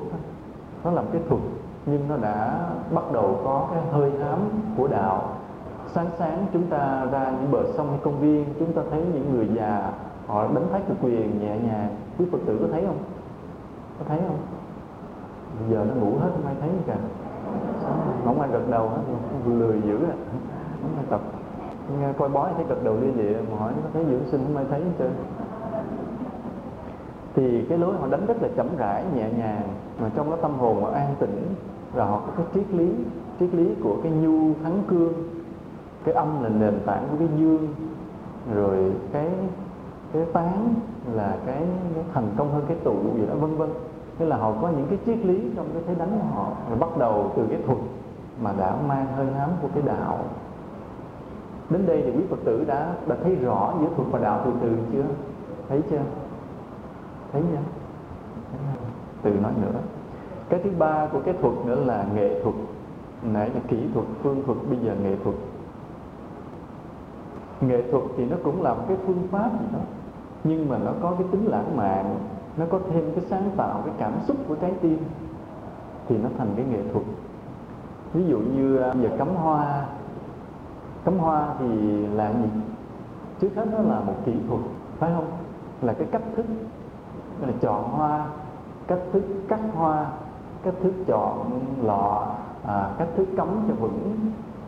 nó 0.84 0.90
là 0.90 1.02
một 1.02 1.08
cái 1.12 1.22
thuật 1.28 1.40
nhưng 1.86 2.08
nó 2.08 2.16
đã 2.16 2.68
bắt 2.94 3.04
đầu 3.12 3.40
có 3.44 3.68
cái 3.74 3.82
hơi 3.92 4.10
hám 4.10 4.38
của 4.76 4.86
đạo. 4.86 5.28
Sáng 5.86 6.06
sáng 6.18 6.46
chúng 6.52 6.66
ta 6.66 7.06
ra 7.12 7.30
những 7.30 7.50
bờ 7.50 7.62
sông 7.76 7.88
hay 7.88 7.98
công 8.02 8.20
viên, 8.20 8.44
chúng 8.58 8.72
ta 8.72 8.82
thấy 8.90 9.02
những 9.12 9.34
người 9.34 9.48
già, 9.54 9.92
họ 10.26 10.42
đánh 10.42 10.66
thái 10.72 10.80
cực 10.88 10.96
quyền 11.02 11.40
nhẹ 11.40 11.58
nhàng. 11.58 11.96
Quý 12.18 12.26
phật 12.32 12.38
tử 12.46 12.58
có 12.60 12.66
thấy 12.72 12.84
không? 12.86 12.98
Có 13.98 14.04
thấy 14.08 14.18
không? 14.26 14.38
Bây 15.60 15.70
giờ 15.70 15.84
nó 15.88 15.94
ngủ 15.94 16.18
hết, 16.18 16.28
không 16.32 16.46
ai 16.46 16.54
thấy 16.60 16.68
gì 16.68 16.82
cả. 16.86 16.96
Không 18.24 18.40
ai 18.40 18.50
gật 18.50 18.70
đầu 18.70 18.88
hết 18.88 19.02
lười 19.46 19.82
dữ 19.82 19.96
à 19.96 20.16
không 20.82 20.96
ai 20.96 21.04
tập. 21.10 21.20
Nghe 22.00 22.12
coi 22.12 22.28
bói, 22.28 22.50
thấy 22.56 22.64
gật 22.68 22.84
đầu 22.84 22.96
lia 23.00 23.12
lịa. 23.12 23.36
Mà 23.50 23.58
hỏi 23.58 23.72
nó 23.76 23.88
thấy 23.92 24.04
dưỡng 24.04 24.28
sinh 24.30 24.44
không 24.46 24.56
ai 24.56 24.66
thấy 24.70 24.80
hết 24.80 24.90
trơn. 24.98 25.10
Thì 27.34 27.66
cái 27.68 27.78
lối 27.78 27.94
họ 28.00 28.06
đánh 28.10 28.26
rất 28.26 28.42
là 28.42 28.48
chậm 28.56 28.66
rãi, 28.76 29.04
nhẹ 29.14 29.30
nhàng. 29.38 29.68
Mà 30.00 30.10
trong 30.16 30.30
đó 30.30 30.36
tâm 30.42 30.58
hồn 30.58 30.82
họ 30.84 30.90
an 30.90 31.14
tĩnh 31.18 31.54
rồi 31.94 32.06
họ 32.06 32.20
có 32.26 32.32
cái 32.36 32.46
triết 32.54 32.74
lý 32.74 32.90
triết 33.40 33.54
lý 33.54 33.74
của 33.82 33.96
cái 34.02 34.12
nhu 34.12 34.54
thắng 34.62 34.82
cương 34.88 35.12
cái 36.04 36.14
âm 36.14 36.42
là 36.42 36.48
nền 36.48 36.80
tảng 36.86 37.08
của 37.10 37.16
cái 37.18 37.28
dương 37.38 37.68
rồi 38.54 38.92
cái 39.12 39.30
cái 40.12 40.24
tán 40.32 40.74
là 41.12 41.36
cái, 41.46 41.62
cái 41.94 42.04
thành 42.14 42.28
công 42.36 42.52
hơn 42.52 42.64
cái 42.68 42.76
tụ 42.84 42.94
gì 43.16 43.26
đó 43.26 43.34
vân 43.34 43.56
vân. 43.56 43.70
Tức 44.18 44.26
là 44.26 44.36
họ 44.36 44.52
có 44.62 44.68
những 44.68 44.86
cái 44.90 44.98
triết 45.06 45.26
lý 45.26 45.50
trong 45.56 45.66
cái 45.72 45.82
thế 45.86 45.94
đánh 45.94 46.10
của 46.10 46.34
họ 46.34 46.52
rồi 46.68 46.78
bắt 46.78 46.98
đầu 46.98 47.32
từ 47.36 47.46
cái 47.50 47.58
thuật 47.66 47.78
mà 48.42 48.52
đã 48.58 48.76
mang 48.88 49.06
hơi 49.16 49.26
hám 49.38 49.50
của 49.62 49.68
cái 49.74 49.82
đạo. 49.86 50.18
Đến 51.70 51.86
đây 51.86 52.02
thì 52.04 52.10
quý 52.10 52.24
phật 52.30 52.36
tử 52.44 52.64
đã 52.66 52.94
đã 53.06 53.16
thấy 53.22 53.34
rõ 53.34 53.74
giữa 53.80 53.88
thuật 53.96 54.08
và 54.10 54.18
đạo 54.18 54.40
từ 54.44 54.52
từ 54.62 54.76
chưa? 54.92 55.04
Thấy 55.68 55.82
chưa? 55.90 56.02
Thấy 57.32 57.42
chưa? 57.50 57.58
Từ 59.22 59.30
nói 59.30 59.52
nữa 59.62 59.80
cái 60.48 60.60
thứ 60.64 60.70
ba 60.78 61.06
của 61.12 61.20
cái 61.24 61.34
thuật 61.40 61.54
nữa 61.64 61.84
là 61.84 62.04
nghệ 62.14 62.42
thuật. 62.42 62.54
Nãy 63.22 63.50
là 63.54 63.60
kỹ 63.68 63.78
thuật, 63.94 64.06
phương 64.22 64.42
thuật, 64.46 64.58
bây 64.68 64.78
giờ 64.78 64.94
nghệ 65.02 65.16
thuật. 65.24 65.36
Nghệ 67.60 67.82
thuật 67.90 68.04
thì 68.16 68.24
nó 68.24 68.36
cũng 68.44 68.62
là 68.62 68.74
một 68.74 68.82
cái 68.88 68.96
phương 69.06 69.22
pháp 69.30 69.50
gì 69.60 69.66
đó, 69.72 69.78
nhưng 70.44 70.68
mà 70.68 70.78
nó 70.78 70.92
có 71.02 71.14
cái 71.18 71.26
tính 71.30 71.46
lãng 71.46 71.76
mạn, 71.76 72.16
nó 72.56 72.64
có 72.70 72.78
thêm 72.90 73.12
cái 73.14 73.24
sáng 73.30 73.50
tạo, 73.56 73.82
cái 73.84 73.94
cảm 73.98 74.12
xúc 74.26 74.36
của 74.48 74.54
trái 74.54 74.72
tim, 74.80 74.98
thì 76.08 76.18
nó 76.18 76.28
thành 76.38 76.48
cái 76.56 76.64
nghệ 76.70 76.82
thuật. 76.92 77.04
Ví 78.12 78.24
dụ 78.26 78.38
như 78.38 78.76
à, 78.76 78.94
giờ 79.02 79.08
cắm 79.18 79.28
hoa. 79.34 79.86
Cắm 81.04 81.18
hoa 81.18 81.54
thì 81.58 81.66
là 82.06 82.32
gì? 82.32 82.48
Trước 83.40 83.48
hết 83.56 83.66
nó 83.72 83.78
là 83.78 84.00
một 84.00 84.14
kỹ 84.24 84.32
thuật, 84.48 84.60
phải 84.98 85.10
không? 85.14 85.26
Là 85.82 85.92
cái 85.92 86.08
cách 86.10 86.22
thức. 86.36 86.46
Là 87.40 87.52
chọn 87.60 87.90
hoa, 87.90 88.26
cách 88.86 88.98
thức 89.12 89.22
cắt 89.48 89.60
hoa 89.74 90.06
cách 90.64 90.74
thức 90.82 90.92
chọn 91.06 91.60
lọ 91.82 92.26
à, 92.66 92.90
cách 92.98 93.08
thức 93.16 93.28
cắm 93.36 93.48
cho 93.68 93.74
vững 93.74 94.16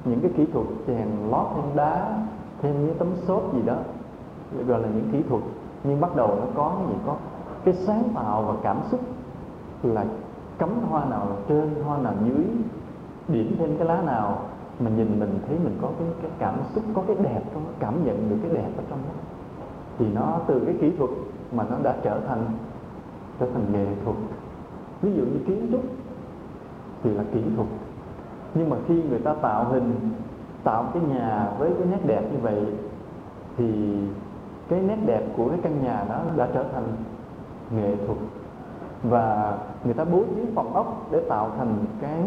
những 0.04 0.20
cái 0.20 0.30
kỹ 0.36 0.46
thuật 0.52 0.66
chèn 0.86 1.08
lót 1.30 1.46
thêm 1.56 1.76
đá 1.76 2.18
thêm 2.62 2.86
những 2.86 2.96
tấm 2.98 3.08
xốp 3.26 3.54
gì 3.54 3.62
đó 3.62 3.76
gọi 4.66 4.80
là 4.80 4.88
những 4.88 5.08
kỹ 5.12 5.22
thuật. 5.28 5.42
Nhưng 5.84 6.00
bắt 6.00 6.16
đầu 6.16 6.28
nó 6.28 6.46
có 6.54 6.72
cái 6.78 6.86
gì? 6.88 6.94
Có 7.06 7.16
cái 7.64 7.74
sáng 7.74 8.02
tạo 8.14 8.42
và 8.42 8.54
cảm 8.62 8.80
xúc 8.90 9.00
là 9.82 10.04
cắm 10.58 10.70
hoa 10.90 11.04
nào 11.04 11.26
trên 11.48 11.74
hoa 11.84 11.98
nào 11.98 12.12
dưới 12.24 12.44
điểm 13.28 13.56
thêm 13.58 13.76
cái 13.78 13.88
lá 13.88 14.02
nào. 14.02 14.38
Mà 14.80 14.90
nhìn 14.90 15.20
mình 15.20 15.38
thấy 15.48 15.58
mình 15.64 15.78
có 15.82 15.88
cái, 15.98 16.08
cái 16.22 16.30
cảm 16.38 16.54
xúc 16.74 16.84
có 16.94 17.02
cái 17.06 17.16
đẹp 17.22 17.40
trong 17.54 17.64
đó 17.64 17.70
cảm 17.78 18.04
nhận 18.04 18.30
được 18.30 18.36
cái 18.42 18.50
đẹp 18.50 18.70
ở 18.76 18.82
trong 18.90 18.98
đó. 18.98 19.14
Thì 19.98 20.06
nó 20.14 20.38
từ 20.46 20.62
cái 20.66 20.74
kỹ 20.80 20.92
thuật 20.98 21.10
mà 21.52 21.64
nó 21.70 21.76
đã 21.82 21.96
trở 22.02 22.20
thành 22.28 22.44
trở 23.40 23.46
thành 23.54 23.72
nghệ 23.72 23.86
thuật 24.04 24.16
ví 25.02 25.12
dụ 25.16 25.22
như 25.22 25.38
kiến 25.46 25.68
trúc 25.72 25.82
thì 27.02 27.10
là 27.10 27.24
kỹ 27.32 27.40
thuật. 27.56 27.68
Nhưng 28.54 28.70
mà 28.70 28.76
khi 28.88 29.02
người 29.02 29.18
ta 29.18 29.34
tạo 29.34 29.64
hình, 29.64 29.94
tạo 30.64 30.84
cái 30.94 31.02
nhà 31.02 31.48
với 31.58 31.70
cái 31.78 31.88
nét 31.90 32.00
đẹp 32.06 32.22
như 32.32 32.38
vậy 32.42 32.64
thì 33.56 33.96
cái 34.68 34.80
nét 34.80 34.98
đẹp 35.06 35.22
của 35.36 35.48
cái 35.48 35.58
căn 35.62 35.82
nhà 35.84 36.04
đó 36.08 36.20
đã 36.36 36.48
trở 36.54 36.64
thành 36.74 36.84
nghệ 37.70 37.96
thuật. 38.06 38.18
Và 39.02 39.58
người 39.84 39.94
ta 39.94 40.04
bố 40.04 40.24
trí 40.36 40.42
phòng 40.54 40.74
ốc 40.74 41.06
để 41.10 41.20
tạo 41.28 41.50
thành 41.58 41.74
cái 42.00 42.24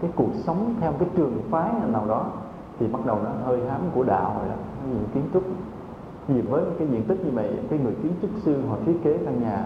cái 0.00 0.10
cuộc 0.16 0.30
sống 0.34 0.74
theo 0.80 0.92
cái 0.98 1.08
trường 1.16 1.40
phái 1.50 1.70
nào 1.92 2.04
đó 2.08 2.26
thì 2.78 2.86
bắt 2.86 3.06
đầu 3.06 3.18
nó 3.24 3.30
hơi 3.44 3.60
hám 3.70 3.80
của 3.94 4.02
đạo 4.02 4.36
rồi 4.38 4.48
đó. 4.48 4.54
Những 4.86 5.06
kiến 5.14 5.24
trúc 5.34 5.42
vì 6.28 6.40
với 6.40 6.62
cái 6.78 6.88
diện 6.88 7.02
tích 7.02 7.24
như 7.24 7.30
vậy, 7.30 7.58
cái 7.70 7.78
người 7.78 7.94
kiến 8.02 8.12
trúc 8.22 8.30
sư 8.42 8.60
họ 8.68 8.76
thiết 8.86 8.96
kế 9.04 9.18
căn 9.24 9.40
nhà 9.40 9.64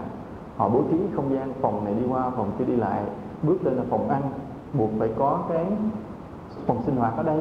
họ 0.57 0.69
bố 0.69 0.81
trí 0.91 0.97
không 1.15 1.33
gian 1.33 1.53
phòng 1.61 1.85
này 1.85 1.93
đi 1.93 2.07
qua, 2.09 2.29
phòng 2.29 2.51
kia 2.59 2.65
đi 2.65 2.75
lại, 2.75 3.03
bước 3.43 3.65
lên 3.65 3.73
là 3.73 3.83
phòng 3.89 4.09
ăn. 4.09 4.21
Buộc 4.73 4.89
phải 4.99 5.09
có 5.17 5.39
cái 5.49 5.65
phòng 6.65 6.83
sinh 6.85 6.95
hoạt 6.95 7.17
ở 7.17 7.23
đây. 7.23 7.39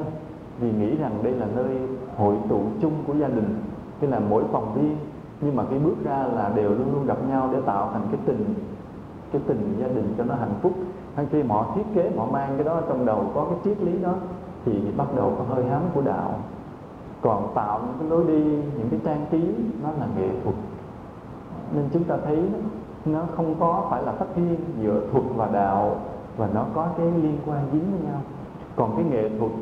Vì 0.61 0.73
nghĩ 0.73 0.97
rằng 0.97 1.13
đây 1.23 1.33
là 1.33 1.47
nơi 1.57 1.79
hội 2.17 2.37
tụ 2.49 2.61
chung 2.81 2.93
của 3.07 3.15
gia 3.15 3.29
đình. 3.29 3.55
Tức 4.01 4.09
là 4.09 4.21
mỗi 4.31 4.45
phòng 4.53 4.73
riêng, 4.77 4.97
nhưng 5.41 5.57
mà 5.57 5.65
cái 5.71 5.79
bước 5.79 5.97
ra 6.05 6.27
là 6.35 6.53
đều 6.55 6.71
luôn 6.71 6.93
luôn 6.93 7.07
gặp 7.07 7.19
nhau 7.29 7.51
để 7.53 7.61
tạo 7.67 7.91
thành 7.93 8.03
cái 8.13 8.21
tình 8.27 8.55
cái 9.33 9.43
tình 9.47 9.77
gia 9.81 9.89
đình 9.89 10.15
cho 10.19 10.25
nó 10.25 10.35
hạnh 10.35 10.55
phúc. 10.63 10.73
Hay 11.15 11.27
khi 11.31 11.43
họ 11.43 11.67
thiết 11.75 11.83
kế, 11.95 12.11
họ 12.17 12.27
mang 12.27 12.53
cái 12.57 12.65
đó 12.65 12.81
trong 12.89 13.07
đầu, 13.07 13.31
có 13.35 13.45
cái 13.45 13.59
triết 13.65 13.83
lý 13.83 13.99
đó, 13.99 14.15
thì 14.65 14.81
bắt 14.97 15.07
đầu 15.17 15.33
có 15.39 15.55
hơi 15.55 15.65
hám 15.65 15.83
của 15.95 16.01
đạo. 16.01 16.35
Còn 17.23 17.53
tạo 17.55 17.81
những 17.81 17.97
cái 17.99 18.09
lối 18.09 18.27
đi, 18.27 18.45
những 18.79 18.89
cái 18.91 19.01
trang 19.05 19.27
trí, 19.31 19.41
nó 19.83 19.89
là 20.01 20.07
nghệ 20.19 20.29
thuật. 20.45 20.57
Nên 21.75 21.85
chúng 21.93 22.05
ta 22.05 22.17
thấy 22.25 22.39
nó 23.07 23.21
không 23.37 23.55
có 23.61 23.87
phải 23.91 24.03
là 24.03 24.13
tách 24.13 24.29
thiên, 24.35 24.57
giữa 24.81 25.01
thuật 25.13 25.25
và 25.37 25.49
đạo, 25.53 25.97
và 26.37 26.49
nó 26.55 26.67
có 26.75 26.87
cái 26.99 27.07
liên 27.07 27.39
quan 27.47 27.61
dính 27.73 27.91
với 27.91 28.01
nhau. 28.01 28.21
Còn 28.77 28.97
cái 28.97 29.05
nghệ 29.05 29.31
thuật 29.39 29.53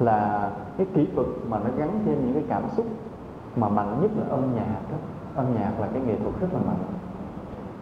là 0.00 0.50
cái 0.76 0.86
kỹ 0.94 1.08
thuật 1.14 1.26
mà 1.48 1.58
nó 1.58 1.70
gắn 1.76 2.02
thêm 2.06 2.24
những 2.24 2.34
cái 2.34 2.44
cảm 2.48 2.62
xúc 2.76 2.86
mà 3.56 3.68
mạnh 3.68 3.98
nhất 4.02 4.10
là 4.16 4.24
âm 4.30 4.54
nhạc 4.54 4.80
đó. 4.90 4.96
âm 5.36 5.46
nhạc 5.54 5.72
là 5.80 5.88
cái 5.92 6.02
nghệ 6.06 6.16
thuật 6.22 6.40
rất 6.40 6.48
là 6.52 6.60
mạnh. 6.66 6.76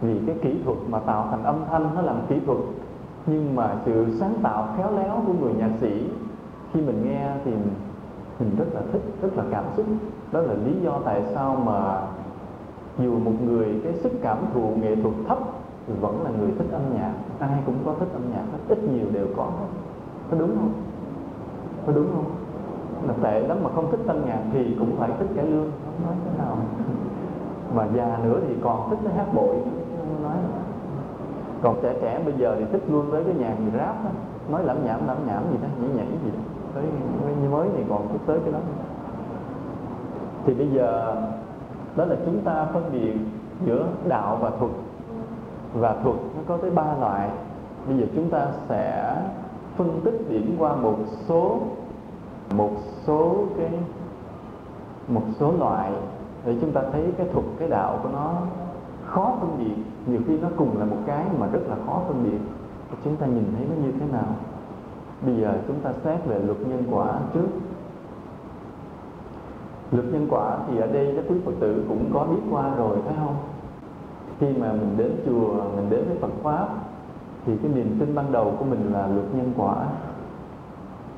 Vì 0.01 0.19
cái 0.27 0.35
kỹ 0.41 0.61
thuật 0.65 0.77
mà 0.89 0.99
tạo 0.99 1.27
thành 1.31 1.43
âm 1.43 1.55
thanh 1.71 1.95
nó 1.95 2.01
là 2.01 2.13
một 2.13 2.23
kỹ 2.29 2.39
thuật, 2.45 2.57
nhưng 3.25 3.55
mà 3.55 3.75
sự 3.85 4.05
sáng 4.19 4.33
tạo 4.43 4.67
khéo 4.77 4.91
léo 4.91 5.23
của 5.27 5.33
người 5.33 5.53
nhạc 5.53 5.71
sĩ, 5.81 6.09
khi 6.73 6.81
mình 6.81 7.01
nghe 7.05 7.31
thì 7.45 7.51
mình 8.39 8.55
rất 8.57 8.65
là 8.73 8.81
thích, 8.91 9.01
rất 9.21 9.37
là 9.37 9.43
cảm 9.51 9.63
xúc. 9.77 9.85
Đó 10.31 10.39
là 10.39 10.53
lý 10.53 10.81
do 10.83 10.99
tại 11.05 11.23
sao 11.35 11.55
mà 11.55 12.01
dù 12.99 13.19
một 13.19 13.33
người, 13.45 13.81
cái 13.83 13.93
sức 13.93 14.11
cảm 14.21 14.37
thụ 14.53 14.73
nghệ 14.81 14.95
thuật 14.95 15.15
thấp 15.27 15.37
thì 15.87 15.93
vẫn 16.01 16.23
là 16.23 16.29
người 16.39 16.49
thích 16.57 16.67
âm 16.71 16.81
nhạc. 16.93 17.13
Ai 17.39 17.59
cũng 17.65 17.75
có 17.85 17.93
thích 17.99 18.09
âm 18.13 18.21
nhạc 18.31 18.43
ít 18.69 18.79
nhiều 18.83 19.05
đều 19.13 19.27
có 19.37 19.51
có 20.31 20.37
đúng 20.37 20.55
không? 20.55 20.73
Có 21.85 21.93
đúng 21.93 22.07
không? 22.13 22.25
Là 23.07 23.13
tệ 23.23 23.47
lắm 23.47 23.57
mà 23.63 23.69
không 23.75 23.91
thích 23.91 23.99
âm 24.07 24.25
nhạc 24.25 24.39
thì 24.53 24.75
cũng 24.79 24.95
phải 24.97 25.09
thích 25.19 25.27
cải 25.35 25.45
lương. 25.45 25.71
Không 25.85 26.05
nói 26.05 26.15
thế 26.25 26.31
nào. 26.37 26.57
Mà 27.75 27.87
già 27.95 28.17
nữa 28.23 28.39
thì 28.47 28.55
còn 28.63 28.89
thích 28.89 28.99
cái 29.03 29.13
hát 29.13 29.33
bội. 29.33 29.55
Không 29.97 30.23
nói 30.23 30.37
còn 31.61 31.79
trẻ 31.83 31.95
trẻ 32.01 32.21
bây 32.25 32.33
giờ 32.33 32.55
thì 32.59 32.65
thích 32.71 32.81
luôn 32.89 33.11
với 33.11 33.23
cái 33.23 33.33
nhạc 33.33 33.55
gì, 33.59 33.65
rap 33.77 34.03
đó. 34.03 34.09
nói 34.49 34.63
lẩm 34.63 34.77
nhẩm 34.85 35.07
lẩm 35.07 35.17
nhẩm 35.27 35.43
gì 35.51 35.57
đó, 35.61 35.67
nhảy 35.81 35.89
nhảy 35.95 36.07
gì 36.25 36.31
đó. 36.31 36.43
Tới 36.73 36.83
như 37.41 37.49
mới 37.49 37.69
thì 37.75 37.83
còn 37.89 38.07
thích 38.11 38.21
tới 38.25 38.39
cái 38.43 38.53
đó. 38.53 38.59
Thì 40.45 40.53
bây 40.53 40.67
giờ 40.67 41.15
đó 41.95 42.05
là 42.05 42.15
chúng 42.25 42.41
ta 42.41 42.65
phân 42.73 42.83
biệt 42.91 43.13
giữa 43.65 43.87
đạo 44.07 44.37
và 44.41 44.49
thuật. 44.49 44.71
Và 45.73 45.95
thuật 46.03 46.15
nó 46.35 46.41
có 46.47 46.57
tới 46.57 46.71
ba 46.71 46.95
loại. 46.99 47.29
Bây 47.87 47.97
giờ 47.97 48.05
chúng 48.15 48.29
ta 48.29 48.47
sẽ 48.69 49.15
phân 49.77 50.01
tích 50.03 50.29
điểm 50.29 50.55
qua 50.59 50.75
một 50.75 50.95
số 51.27 51.59
một 52.55 52.71
số 53.07 53.35
cái, 53.57 53.69
một 55.07 55.23
số 55.39 55.51
loại 55.59 55.91
để 56.45 56.55
chúng 56.61 56.71
ta 56.71 56.81
thấy 56.91 57.13
cái 57.17 57.27
thuật, 57.33 57.45
cái 57.59 57.69
đạo 57.69 57.99
của 58.03 58.09
nó 58.13 58.33
khó 59.05 59.33
phân 59.39 59.57
biệt. 59.57 59.83
Nhiều 60.05 60.21
khi 60.27 60.37
nó 60.37 60.47
cùng 60.57 60.79
là 60.79 60.85
một 60.85 60.97
cái 61.05 61.25
mà 61.39 61.47
rất 61.47 61.61
là 61.69 61.75
khó 61.85 62.01
phân 62.07 62.23
biệt. 62.23 62.39
Chúng 63.03 63.15
ta 63.15 63.25
nhìn 63.25 63.45
thấy 63.57 63.67
nó 63.69 63.85
như 63.85 63.91
thế 63.99 64.05
nào? 64.11 64.35
Bây 65.25 65.35
giờ 65.35 65.53
chúng 65.67 65.79
ta 65.79 65.91
xét 66.03 66.25
về 66.25 66.39
luật 66.39 66.57
nhân 66.59 66.83
quả 66.91 67.19
trước 67.33 67.47
luật 69.91 70.05
nhân 70.05 70.27
quả 70.29 70.57
thì 70.67 70.79
ở 70.79 70.87
đây 70.87 71.13
các 71.15 71.25
quý 71.29 71.35
phật 71.45 71.51
tử 71.59 71.83
cũng 71.87 72.09
có 72.13 72.23
biết 72.23 72.41
qua 72.51 72.75
rồi, 72.77 72.97
phải 73.05 73.15
không? 73.17 73.35
Khi 74.39 74.47
mà 74.59 74.71
mình 74.71 74.93
đến 74.97 75.11
chùa, 75.25 75.53
mình 75.75 75.89
đến 75.89 76.05
với 76.07 76.17
phật 76.21 76.31
pháp, 76.43 76.67
thì 77.45 77.57
cái 77.57 77.71
niềm 77.75 77.97
tin 77.99 78.15
ban 78.15 78.31
đầu 78.31 78.53
của 78.59 78.65
mình 78.65 78.93
là 78.93 79.07
luật 79.07 79.25
nhân 79.33 79.53
quả. 79.57 79.75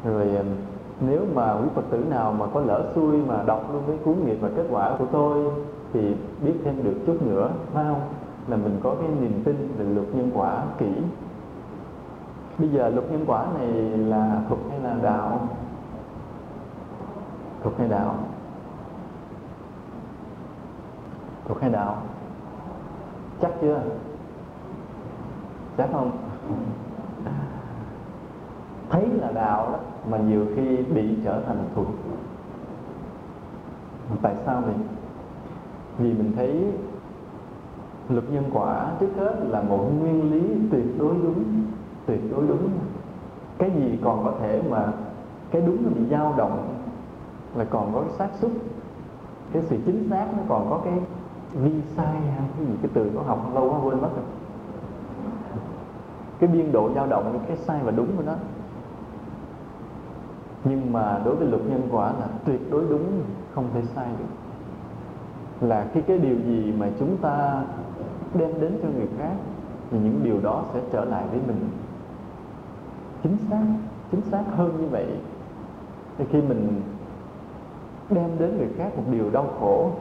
Rồi 0.05 0.35
à, 0.35 0.43
nếu 1.01 1.21
mà 1.33 1.53
quý 1.53 1.67
phật 1.75 1.83
tử 1.89 2.05
nào 2.09 2.33
mà 2.39 2.45
có 2.53 2.59
lỡ 2.59 2.91
xui 2.95 3.17
mà 3.17 3.43
đọc 3.45 3.73
luôn 3.73 3.83
cái 3.87 3.97
cuốn 4.05 4.15
nghiệp 4.25 4.37
và 4.41 4.49
kết 4.55 4.65
quả 4.71 4.95
của 4.99 5.05
tôi, 5.11 5.51
thì 5.93 6.15
biết 6.45 6.53
thêm 6.63 6.83
được 6.83 6.95
chút 7.05 7.17
nữa, 7.27 7.49
phải 7.73 7.85
không? 7.85 8.01
Là 8.47 8.57
mình 8.57 8.79
có 8.83 8.95
cái 8.95 9.09
niềm 9.21 9.41
tin 9.43 9.73
về 9.77 9.85
luật 9.85 10.07
nhân 10.15 10.31
quả 10.33 10.63
kỹ. 10.77 10.91
Bây 12.57 12.69
giờ 12.69 12.89
luật 12.89 13.11
nhân 13.11 13.23
quả 13.27 13.45
này 13.59 13.67
là 13.97 14.41
thuật 14.47 14.59
hay 14.69 14.79
là 14.79 14.95
đạo? 15.03 15.47
Thuật 17.63 17.75
hay 17.77 17.87
đạo? 17.87 18.15
Thuộc 21.47 21.61
hay 21.61 21.69
đạo? 21.69 21.97
Chắc 23.41 23.51
chưa? 23.61 23.81
Chắc 25.77 25.89
không? 25.91 26.11
Thấy 28.89 29.07
là 29.07 29.31
đạo 29.31 29.69
đó, 29.71 29.79
mà 30.09 30.17
nhiều 30.17 30.45
khi 30.55 30.77
bị 30.77 31.17
trở 31.23 31.41
thành 31.47 31.69
thuộc 31.75 31.87
tại 34.21 34.35
sao 34.45 34.61
vậy? 34.61 34.75
Vì 35.97 36.13
mình 36.13 36.31
thấy 36.35 36.73
luật 38.09 38.31
nhân 38.31 38.43
quả 38.53 38.91
trước 38.99 39.09
hết 39.17 39.35
là 39.49 39.61
một 39.61 39.89
nguyên 39.99 40.31
lý 40.31 40.55
tuyệt 40.71 40.85
đối 40.99 41.13
đúng, 41.23 41.43
tuyệt 42.05 42.21
đối 42.31 42.47
đúng. 42.47 42.69
Cái 43.57 43.71
gì 43.71 43.99
còn 44.03 44.23
có 44.23 44.33
thể 44.39 44.61
mà 44.69 44.93
cái 45.51 45.61
đúng 45.61 45.83
nó 45.83 45.89
bị 45.89 46.01
dao 46.11 46.33
động 46.37 46.75
là 47.55 47.63
còn 47.63 47.93
có 47.93 48.01
cái 48.01 48.11
xác 48.17 48.29
suất. 48.41 48.51
Cái 49.53 49.63
sự 49.65 49.77
chính 49.85 50.09
xác 50.09 50.27
nó 50.37 50.43
còn 50.49 50.69
có 50.69 50.81
cái 50.85 50.93
vi 51.53 51.71
sai 51.95 52.05
hay 52.05 52.47
cái 52.57 52.65
gì? 52.65 52.73
Cái 52.81 52.91
từ 52.93 53.11
có 53.15 53.21
học 53.21 53.51
lâu 53.55 53.69
quá 53.69 53.79
quên 53.83 54.01
mất 54.01 54.09
rồi. 54.15 54.25
Cái 56.39 56.49
biên 56.49 56.71
độ 56.71 56.89
dao 56.95 57.07
động 57.07 57.39
cái 57.47 57.57
sai 57.57 57.79
và 57.83 57.91
đúng 57.91 58.17
của 58.17 58.23
nó. 58.25 58.33
Nhưng 60.63 60.93
mà 60.93 61.21
đối 61.25 61.35
với 61.35 61.47
luật 61.47 61.61
nhân 61.61 61.87
quả 61.91 62.05
là 62.19 62.27
tuyệt 62.45 62.71
đối 62.71 62.83
đúng, 62.89 63.21
không 63.55 63.65
thể 63.73 63.81
sai 63.95 64.07
được. 64.19 64.25
Là 65.67 65.87
khi 65.93 66.01
cái 66.01 66.17
điều 66.17 66.35
gì 66.35 66.73
mà 66.77 66.89
chúng 66.99 67.17
ta 67.17 67.63
đem 68.33 68.61
đến 68.61 68.79
cho 68.81 68.87
người 68.95 69.07
khác, 69.17 69.35
thì 69.91 69.97
những 69.99 70.19
điều 70.23 70.39
đó 70.41 70.63
sẽ 70.73 70.79
trở 70.91 71.05
lại 71.05 71.23
với 71.31 71.39
mình. 71.47 71.69
Chính 73.23 73.37
xác 73.49 73.65
chính 74.11 74.21
xác 74.21 74.43
hơn 74.55 74.77
như 74.81 74.87
vậy. 74.87 75.07
Thì 76.17 76.25
khi 76.31 76.41
mình 76.41 76.81
đem 78.09 78.29
đến 78.39 78.57
người 78.57 78.69
khác 78.77 78.97
một 78.97 79.03
điều 79.11 79.29
đau 79.29 79.47
khổ 79.59 79.91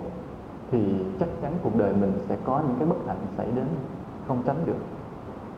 thì 0.72 0.94
chắc 1.20 1.28
chắn 1.42 1.52
cuộc 1.62 1.76
đời 1.76 1.92
mình 2.00 2.12
sẽ 2.28 2.36
có 2.44 2.60
những 2.68 2.76
cái 2.78 2.88
bất 2.88 2.96
hạnh 3.06 3.16
xảy 3.36 3.46
đến, 3.56 3.66
không 4.28 4.42
tránh 4.46 4.56
được. 4.66 4.80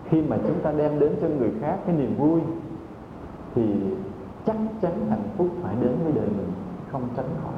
Khi 0.05 0.22
mà 0.22 0.37
chúng 0.46 0.61
ta 0.62 0.72
đem 0.72 0.98
đến 0.98 1.12
cho 1.20 1.29
người 1.29 1.50
khác 1.61 1.79
cái 1.87 1.96
niềm 1.96 2.14
vui, 2.18 2.40
thì 3.55 3.62
chắc 4.46 4.57
chắn 4.83 4.92
hạnh 5.11 5.29
phúc 5.37 5.48
phải 5.62 5.77
đến 5.81 5.92
với 6.05 6.12
đời 6.12 6.27
mình, 6.27 6.53
không 6.92 7.03
tránh 7.16 7.29
khỏi. 7.42 7.55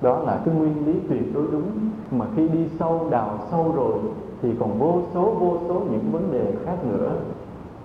Đó 0.00 0.18
là 0.18 0.42
cái 0.44 0.54
nguyên 0.54 0.86
lý 0.86 1.00
tuyệt 1.08 1.34
đối 1.34 1.46
đúng. 1.52 1.70
Mà 2.10 2.26
khi 2.36 2.48
đi 2.48 2.68
sâu, 2.78 3.08
đào 3.10 3.38
sâu 3.50 3.72
rồi, 3.76 3.98
thì 4.42 4.54
còn 4.60 4.78
vô 4.78 5.00
số 5.14 5.34
vô 5.40 5.58
số 5.68 5.74
những 5.74 6.12
vấn 6.12 6.32
đề 6.32 6.54
khác 6.64 6.76
nữa 6.90 7.12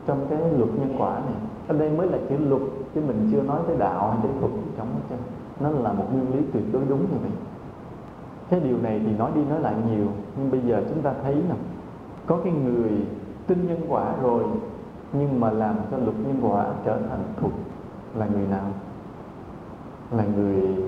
trong 0.08 0.25
cái 0.30 0.39
luật 0.58 0.69
nhân 0.69 0.95
quả 0.97 1.13
này. 1.13 1.36
Ở 1.67 1.77
đây 1.77 1.89
mới 1.89 2.08
là 2.08 2.17
chữ 2.30 2.36
luật, 2.38 2.62
chứ 2.95 3.01
mình 3.08 3.30
chưa 3.32 3.41
nói 3.41 3.60
tới 3.67 3.77
đạo 3.77 4.12
hay 4.12 4.19
tới 4.23 4.32
thuật 4.39 4.51
trong 4.77 4.88
hết 4.88 5.01
trơn. 5.10 5.19
Nó 5.60 5.69
là 5.69 5.93
một 5.93 6.06
nguyên 6.13 6.36
lý 6.36 6.45
tuyệt 6.54 6.63
đối 6.73 6.82
đúng 6.89 6.99
như 6.99 7.17
vậy 7.21 7.32
cái 8.51 8.59
điều 8.59 8.77
này 8.77 9.01
thì 9.05 9.11
nói 9.17 9.31
đi 9.35 9.41
nói 9.45 9.59
lại 9.59 9.73
nhiều 9.89 10.07
nhưng 10.37 10.51
bây 10.51 10.61
giờ 10.61 10.83
chúng 10.89 11.01
ta 11.01 11.13
thấy 11.23 11.35
là 11.35 11.55
có 12.25 12.39
cái 12.43 12.53
người 12.53 12.91
tin 13.47 13.67
nhân 13.67 13.85
quả 13.89 14.13
rồi 14.21 14.43
nhưng 15.13 15.39
mà 15.39 15.51
làm 15.51 15.75
cho 15.91 15.97
luật 15.97 16.15
nhân 16.19 16.37
quả 16.41 16.65
trở 16.85 16.97
thành 17.09 17.23
thuộc 17.41 17.51
là 18.15 18.25
người 18.25 18.47
nào? 18.47 18.67
Là 20.11 20.23
người 20.35 20.83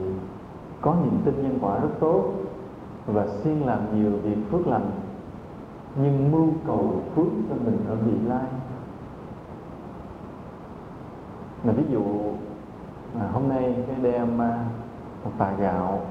có 0.81 0.95
niềm 1.03 1.21
tin 1.25 1.43
nhân 1.43 1.57
quả 1.61 1.79
rất 1.79 1.89
tốt 1.99 2.33
và 3.05 3.27
siêng 3.27 3.65
làm 3.65 3.79
nhiều 3.95 4.11
việc 4.23 4.37
phước 4.51 4.67
lành 4.67 4.91
nhưng 5.95 6.31
mưu 6.31 6.47
cầu 6.67 7.01
phước 7.15 7.27
cho 7.49 7.55
mình 7.65 7.77
ở 7.89 7.95
vị 7.95 8.13
lai. 8.27 8.45
Là 11.63 11.73
ví 11.73 11.83
dụ 11.91 12.03
à, 13.19 13.29
hôm 13.33 13.49
nay 13.49 13.75
cái 13.87 13.95
đem 14.01 14.41
à, 14.41 14.65
một 15.23 15.31
tà 15.37 15.53
gạo 15.59 16.01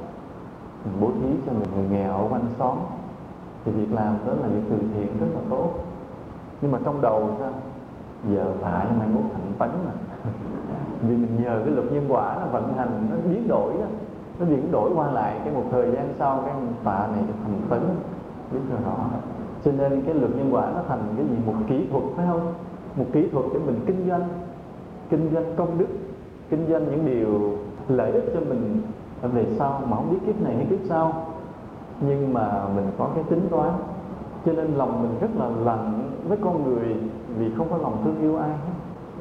mình 0.84 0.94
bố 1.00 1.10
thí 1.20 1.28
cho 1.46 1.52
một 1.52 1.66
người 1.74 1.84
nghèo 1.90 2.12
ở 2.12 2.28
quanh 2.30 2.46
xóm. 2.58 2.78
Thì 3.64 3.72
việc 3.72 3.92
làm 3.92 4.16
đó 4.26 4.32
là 4.42 4.48
việc 4.48 4.62
từ 4.70 4.76
thiện 4.94 5.18
rất 5.20 5.26
là 5.34 5.40
tốt. 5.50 5.70
Nhưng 6.60 6.72
mà 6.72 6.78
trong 6.84 7.00
đầu 7.00 7.30
sao? 7.38 7.52
Giờ 8.28 8.54
lại 8.60 8.86
mai 8.98 9.08
mốt 9.14 9.24
thành 9.32 9.52
tấn 9.58 9.70
mà. 9.86 9.92
Vì 11.02 11.16
mình 11.16 11.42
nhờ 11.42 11.62
cái 11.64 11.74
luật 11.74 11.92
nhân 11.92 12.06
quả 12.08 12.36
nó 12.40 12.46
vận 12.46 12.74
hành, 12.76 13.06
nó 13.10 13.16
biến 13.30 13.48
đổi 13.48 13.72
đó 13.72 13.86
nó 14.38 14.46
biến 14.46 14.72
đổi 14.72 14.90
qua 14.94 15.10
lại 15.10 15.40
cái 15.44 15.54
một 15.54 15.64
thời 15.70 15.90
gian 15.90 16.14
sau 16.18 16.42
cái 16.46 16.54
tạ 16.84 17.08
này 17.12 17.24
thành 17.44 17.60
tấn 17.70 17.80
biết 18.52 18.60
rồi 18.70 18.80
rõ 18.84 18.96
cho 19.64 19.72
nên 19.72 20.02
cái 20.06 20.14
luật 20.14 20.36
nhân 20.36 20.54
quả 20.54 20.70
nó 20.74 20.82
thành 20.88 21.00
cái 21.16 21.26
gì? 21.26 21.36
Một 21.46 21.54
kỹ 21.68 21.86
thuật, 21.90 22.04
phải 22.16 22.26
không? 22.26 22.52
Một 22.96 23.04
kỹ 23.12 23.28
thuật 23.32 23.44
để 23.52 23.60
mình 23.66 23.80
kinh 23.86 24.08
doanh. 24.08 24.28
Kinh 25.10 25.30
doanh 25.34 25.44
công 25.56 25.78
đức. 25.78 25.86
Kinh 26.50 26.66
doanh 26.68 26.84
những 26.90 27.06
điều 27.06 27.58
lợi 27.88 28.12
ích 28.12 28.24
cho 28.34 28.40
mình 28.40 28.82
về 29.28 29.46
sau 29.58 29.82
mà 29.88 29.96
không 29.96 30.10
biết 30.10 30.18
kiếp 30.26 30.42
này 30.42 30.56
hay 30.56 30.66
kiếp 30.70 30.78
sau. 30.88 31.26
Nhưng 32.00 32.32
mà 32.32 32.68
mình 32.76 32.86
có 32.98 33.08
cái 33.14 33.24
tính 33.24 33.46
toán. 33.50 33.70
Cho 34.46 34.52
nên 34.52 34.74
lòng 34.74 35.02
mình 35.02 35.18
rất 35.20 35.30
là 35.36 35.48
lạnh 35.64 36.02
với 36.28 36.38
con 36.44 36.64
người 36.64 36.96
vì 37.38 37.50
không 37.56 37.66
có 37.70 37.76
lòng 37.76 38.02
thương 38.04 38.20
yêu 38.20 38.36
ai 38.36 38.48
hết. 38.48 38.72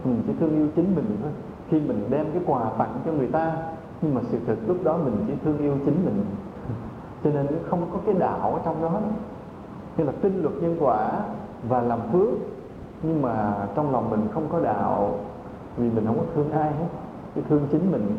Mình 0.03 0.21
chỉ 0.27 0.33
thương 0.39 0.55
yêu 0.55 0.67
chính 0.75 0.95
mình 0.95 1.17
thôi. 1.21 1.31
Khi 1.69 1.79
mình 1.79 2.07
đem 2.09 2.25
cái 2.33 2.41
quà 2.45 2.69
tặng 2.77 2.93
cho 3.05 3.11
người 3.11 3.27
ta, 3.27 3.53
nhưng 4.01 4.15
mà 4.15 4.21
sự 4.31 4.39
thật 4.47 4.55
lúc 4.67 4.77
đó 4.83 4.97
mình 4.97 5.23
chỉ 5.27 5.33
thương 5.43 5.57
yêu 5.57 5.73
chính 5.85 6.05
mình. 6.05 6.25
Cho 7.23 7.29
nên 7.29 7.47
không 7.69 7.81
có 7.93 7.99
cái 8.05 8.15
đạo 8.19 8.53
ở 8.53 8.59
trong 8.65 8.81
đó. 8.81 8.99
Như 9.97 10.03
là 10.03 10.11
tin 10.21 10.41
luật 10.41 10.55
nhân 10.61 10.77
quả 10.79 11.11
và 11.69 11.81
làm 11.81 11.99
phước. 12.11 12.29
Nhưng 13.03 13.21
mà 13.21 13.53
trong 13.75 13.91
lòng 13.91 14.09
mình 14.09 14.27
không 14.33 14.47
có 14.51 14.59
đạo 14.59 15.15
vì 15.77 15.89
mình 15.89 16.05
không 16.05 16.17
có 16.17 16.23
thương 16.35 16.51
ai 16.51 16.71
hết. 16.71 16.87
Chỉ 17.35 17.41
thương 17.49 17.67
chính 17.71 17.91
mình 17.91 18.17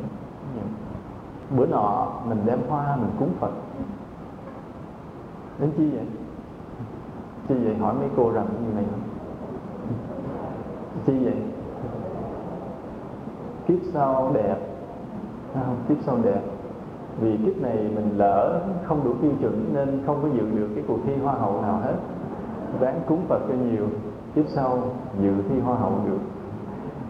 bữa 1.56 1.66
nọ 1.66 2.06
mình 2.28 2.38
đem 2.44 2.58
hoa, 2.68 2.96
mình 2.96 3.10
cúng 3.18 3.32
phật. 3.40 3.50
Đến 5.58 5.70
chi 5.76 5.90
vậy? 5.90 6.06
Chi 7.48 7.54
vậy? 7.64 7.76
Hỏi 7.80 7.94
mấy 7.94 8.08
cô 8.16 8.30
rằng 8.30 8.46
như 8.66 8.74
này? 8.74 8.84
Chi 11.06 11.24
vậy? 11.24 11.36
Kiếp 13.66 13.78
sau 13.92 14.30
đẹp. 14.34 14.56
Không? 15.54 15.76
Kiếp 15.88 15.96
sau 16.06 16.18
đẹp. 16.22 16.40
Vì 17.20 17.36
kiếp 17.36 17.62
này 17.62 17.76
mình 17.76 18.10
lỡ 18.16 18.60
không 18.84 19.04
đủ 19.04 19.14
tiêu 19.22 19.30
chuẩn 19.40 19.74
nên 19.74 20.02
không 20.06 20.18
có 20.22 20.28
dự 20.28 20.50
được 20.58 20.68
cái 20.74 20.84
cuộc 20.88 20.98
thi 21.06 21.16
hoa 21.16 21.34
hậu 21.34 21.62
nào 21.62 21.80
hết. 21.82 21.94
Ráng 22.80 23.00
cúng 23.06 23.20
phật 23.28 23.38
cho 23.48 23.54
nhiều, 23.54 23.86
kiếp 24.34 24.44
sau 24.48 24.78
dự 25.22 25.32
thi 25.48 25.60
hoa 25.60 25.76
hậu 25.76 25.92
được. 26.06 26.18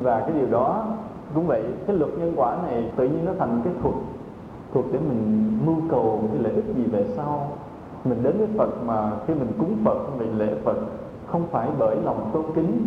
Và 0.01 0.21
cái 0.21 0.33
điều 0.33 0.51
đó 0.51 0.87
cũng 1.35 1.47
vậy, 1.47 1.63
cái 1.87 1.97
luật 1.97 2.11
nhân 2.19 2.33
quả 2.37 2.57
này 2.67 2.93
tự 2.97 3.09
nhiên 3.09 3.25
nó 3.25 3.33
thành 3.39 3.61
cái 3.65 3.73
thuật 3.83 3.95
thuộc 4.75 4.85
để 4.93 4.99
mình 4.99 5.53
mưu 5.67 5.77
cầu 5.91 6.21
cái 6.33 6.43
lợi 6.43 6.53
ích 6.53 6.65
gì 6.77 6.85
về 6.85 7.07
sau. 7.17 7.49
Mình 8.05 8.23
đến 8.23 8.39
với 8.39 8.49
Phật 8.59 8.83
mà 8.87 9.13
khi 9.27 9.35
mình 9.35 9.53
cúng 9.59 9.77
Phật 9.85 10.19
mình 10.19 10.39
lễ 10.39 10.55
Phật 10.65 10.77
không 11.27 11.47
phải 11.51 11.69
bởi 11.79 11.97
lòng 12.05 12.31
tôn 12.33 12.45
kính 12.55 12.87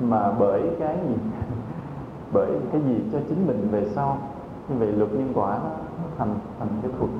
mà 0.00 0.32
bởi 0.38 0.62
cái 0.80 0.96
gì? 1.08 1.14
Bởi 2.32 2.50
cái 2.72 2.80
gì 2.80 2.96
cho 3.12 3.18
chính 3.28 3.46
mình 3.46 3.68
về 3.70 3.88
sau? 3.94 4.18
Như 4.68 4.76
vậy 4.78 4.92
luật 4.92 5.12
nhân 5.12 5.32
quả 5.34 5.58
nó 5.58 5.70
thành 6.18 6.34
thành 6.58 6.68
cái 6.82 6.90
thuật 6.98 7.10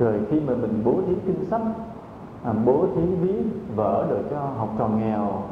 rồi 0.00 0.20
khi 0.30 0.40
mà 0.40 0.54
mình 0.54 0.82
bố 0.84 0.94
thí 1.06 1.14
kinh 1.26 1.44
sách 1.44 1.60
à, 2.44 2.52
bố 2.64 2.86
thí 2.94 3.02
viết 3.14 3.42
vở 3.76 4.06
rồi 4.10 4.18
cho 4.30 4.40
học 4.40 4.68
trò 4.78 4.88
nghèo 4.88 5.42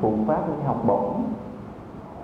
phụ 0.00 0.12
pháp 0.26 0.48
những 0.48 0.64
học 0.64 0.82
bổng 0.86 1.24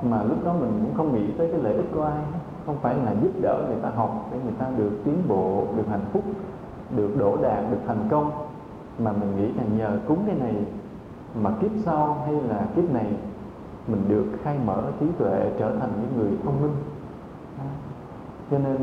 mà 0.03 0.23
lúc 0.23 0.45
đó 0.45 0.53
mình 0.61 0.71
cũng 0.83 0.95
không 0.97 1.15
nghĩ 1.15 1.33
tới 1.39 1.49
cái 1.53 1.61
lợi 1.63 1.75
ích 1.75 1.87
của 1.95 2.03
ai 2.03 2.23
không 2.67 2.77
phải 2.83 2.95
là 2.95 3.15
giúp 3.23 3.31
đỡ 3.43 3.65
người 3.69 3.81
ta 3.83 3.91
học 3.97 4.29
để 4.33 4.39
người 4.45 4.55
ta 4.59 4.67
được 4.77 4.91
tiến 5.05 5.23
bộ, 5.29 5.67
được 5.77 5.87
hạnh 5.91 6.05
phúc, 6.13 6.23
được 6.97 7.17
đổ 7.19 7.37
đạt 7.37 7.71
được 7.71 7.79
thành 7.87 8.09
công. 8.11 8.31
Mà 8.99 9.13
mình 9.13 9.37
nghĩ 9.37 9.53
là 9.53 9.65
nhờ 9.77 9.99
cúng 10.09 10.19
cái 10.27 10.37
này 10.37 10.55
mà 11.35 11.51
kiếp 11.61 11.71
sau 11.85 12.23
hay 12.25 12.35
là 12.35 12.67
kiếp 12.77 12.91
này, 12.91 13.07
mình 13.87 14.05
được 14.09 14.25
khai 14.43 14.59
mở 14.67 14.83
trí 15.01 15.07
tuệ, 15.19 15.51
trở 15.59 15.77
thành 15.81 15.91
những 16.01 16.19
người 16.19 16.39
thông 16.45 16.63
minh. 16.63 16.75
À, 17.59 17.69
cho 18.51 18.59
nên 18.59 18.77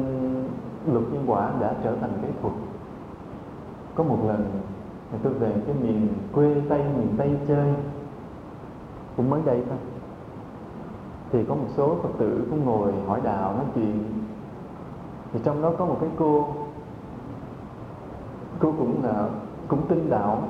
luật 0.92 1.04
nhân 1.12 1.24
quả 1.28 1.52
đã 1.62 1.74
trở 1.84 1.96
thành 2.02 2.12
cái 2.22 2.32
thuật. 2.42 2.54
Có 3.96 4.04
một 4.04 4.18
lần, 4.28 4.46
tôi 5.24 5.34
về 5.34 5.52
cái 5.66 5.76
miền 5.82 6.08
quê 6.34 6.62
tây, 6.70 6.84
miền 6.98 7.08
tây 7.18 7.38
chơi. 7.48 7.74
Cũng 9.18 9.30
mới 9.30 9.42
đây 9.46 9.64
thôi 9.70 9.78
thì 11.32 11.46
có 11.46 11.56
một 11.56 11.68
số 11.78 11.96
phật 12.04 12.10
tử 12.18 12.48
cũng 12.50 12.66
ngồi 12.66 12.92
hỏi 13.08 13.22
đạo, 13.24 13.54
nói 13.54 13.66
chuyện. 13.76 14.04
Thì 15.34 15.40
trong 15.44 15.62
đó 15.62 15.72
có 15.78 15.86
một 15.86 15.98
cái 16.02 16.10
cô 16.20 16.48
cô 18.60 18.74
cũng 18.80 19.04
là, 19.04 19.28
cũng 19.68 19.82
tin 19.88 20.10
đạo. 20.10 20.44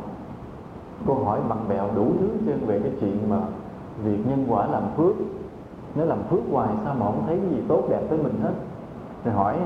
Cô 1.08 1.14
hỏi 1.14 1.40
bằng 1.50 1.66
bèo 1.70 1.90
đủ 1.96 2.12
thứ 2.20 2.30
trên 2.46 2.66
về 2.66 2.80
cái 2.84 2.92
chuyện 3.00 3.30
mà 3.30 3.38
việc 4.04 4.28
nhân 4.28 4.46
quả 4.50 4.68
làm 4.68 4.84
phước. 4.98 5.16
Nếu 5.96 6.06
làm 6.06 6.24
phước 6.24 6.40
hoài 6.52 6.70
sao 6.84 6.94
mà 6.94 7.06
không 7.06 7.24
thấy 7.28 7.38
cái 7.38 7.50
gì 7.50 7.64
tốt 7.68 7.84
đẹp 7.90 8.02
tới 8.10 8.20
mình 8.24 8.40
hết? 8.44 8.54
Rồi 9.26 9.34
hỏi 9.34 9.58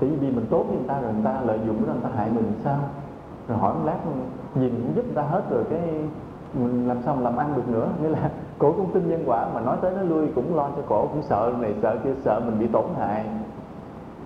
tại 0.00 0.10
vì 0.20 0.30
mình 0.30 0.46
tốt 0.50 0.64
với 0.68 0.76
người 0.76 0.88
ta 0.88 1.00
rồi 1.00 1.12
người 1.12 1.24
ta 1.24 1.40
lợi 1.40 1.58
dụng 1.66 1.86
đó 1.86 1.92
người 1.92 2.02
ta 2.02 2.08
hại 2.16 2.30
mình 2.30 2.52
sao? 2.64 2.78
Rồi 3.48 3.58
hỏi 3.58 3.74
một 3.74 3.80
lát, 3.84 3.98
nhìn 4.54 4.70
cũng 4.70 4.96
giúp 4.96 5.04
người 5.04 5.14
ta 5.14 5.22
hết 5.22 5.50
rồi, 5.50 5.64
cái 5.70 5.80
mình 6.54 6.88
làm 6.88 7.02
sao 7.02 7.16
mà 7.16 7.22
làm 7.22 7.36
ăn 7.36 7.54
được 7.56 7.68
nữa? 7.68 7.88
Nghĩa 8.02 8.08
là 8.08 8.30
cổ 8.60 8.72
cũng 8.72 8.90
tin 8.92 9.08
nhân 9.08 9.22
quả, 9.26 9.48
mà 9.54 9.60
nói 9.60 9.76
tới 9.82 9.92
nó 9.96 10.02
lui 10.02 10.28
cũng 10.34 10.56
lo 10.56 10.68
cho 10.76 10.82
cổ, 10.88 11.06
cũng 11.06 11.22
sợ 11.22 11.52
này, 11.60 11.74
sợ 11.82 11.98
kia, 12.04 12.10
sợ 12.24 12.40
mình 12.46 12.58
bị 12.58 12.66
tổn 12.66 12.84
hại. 12.98 13.24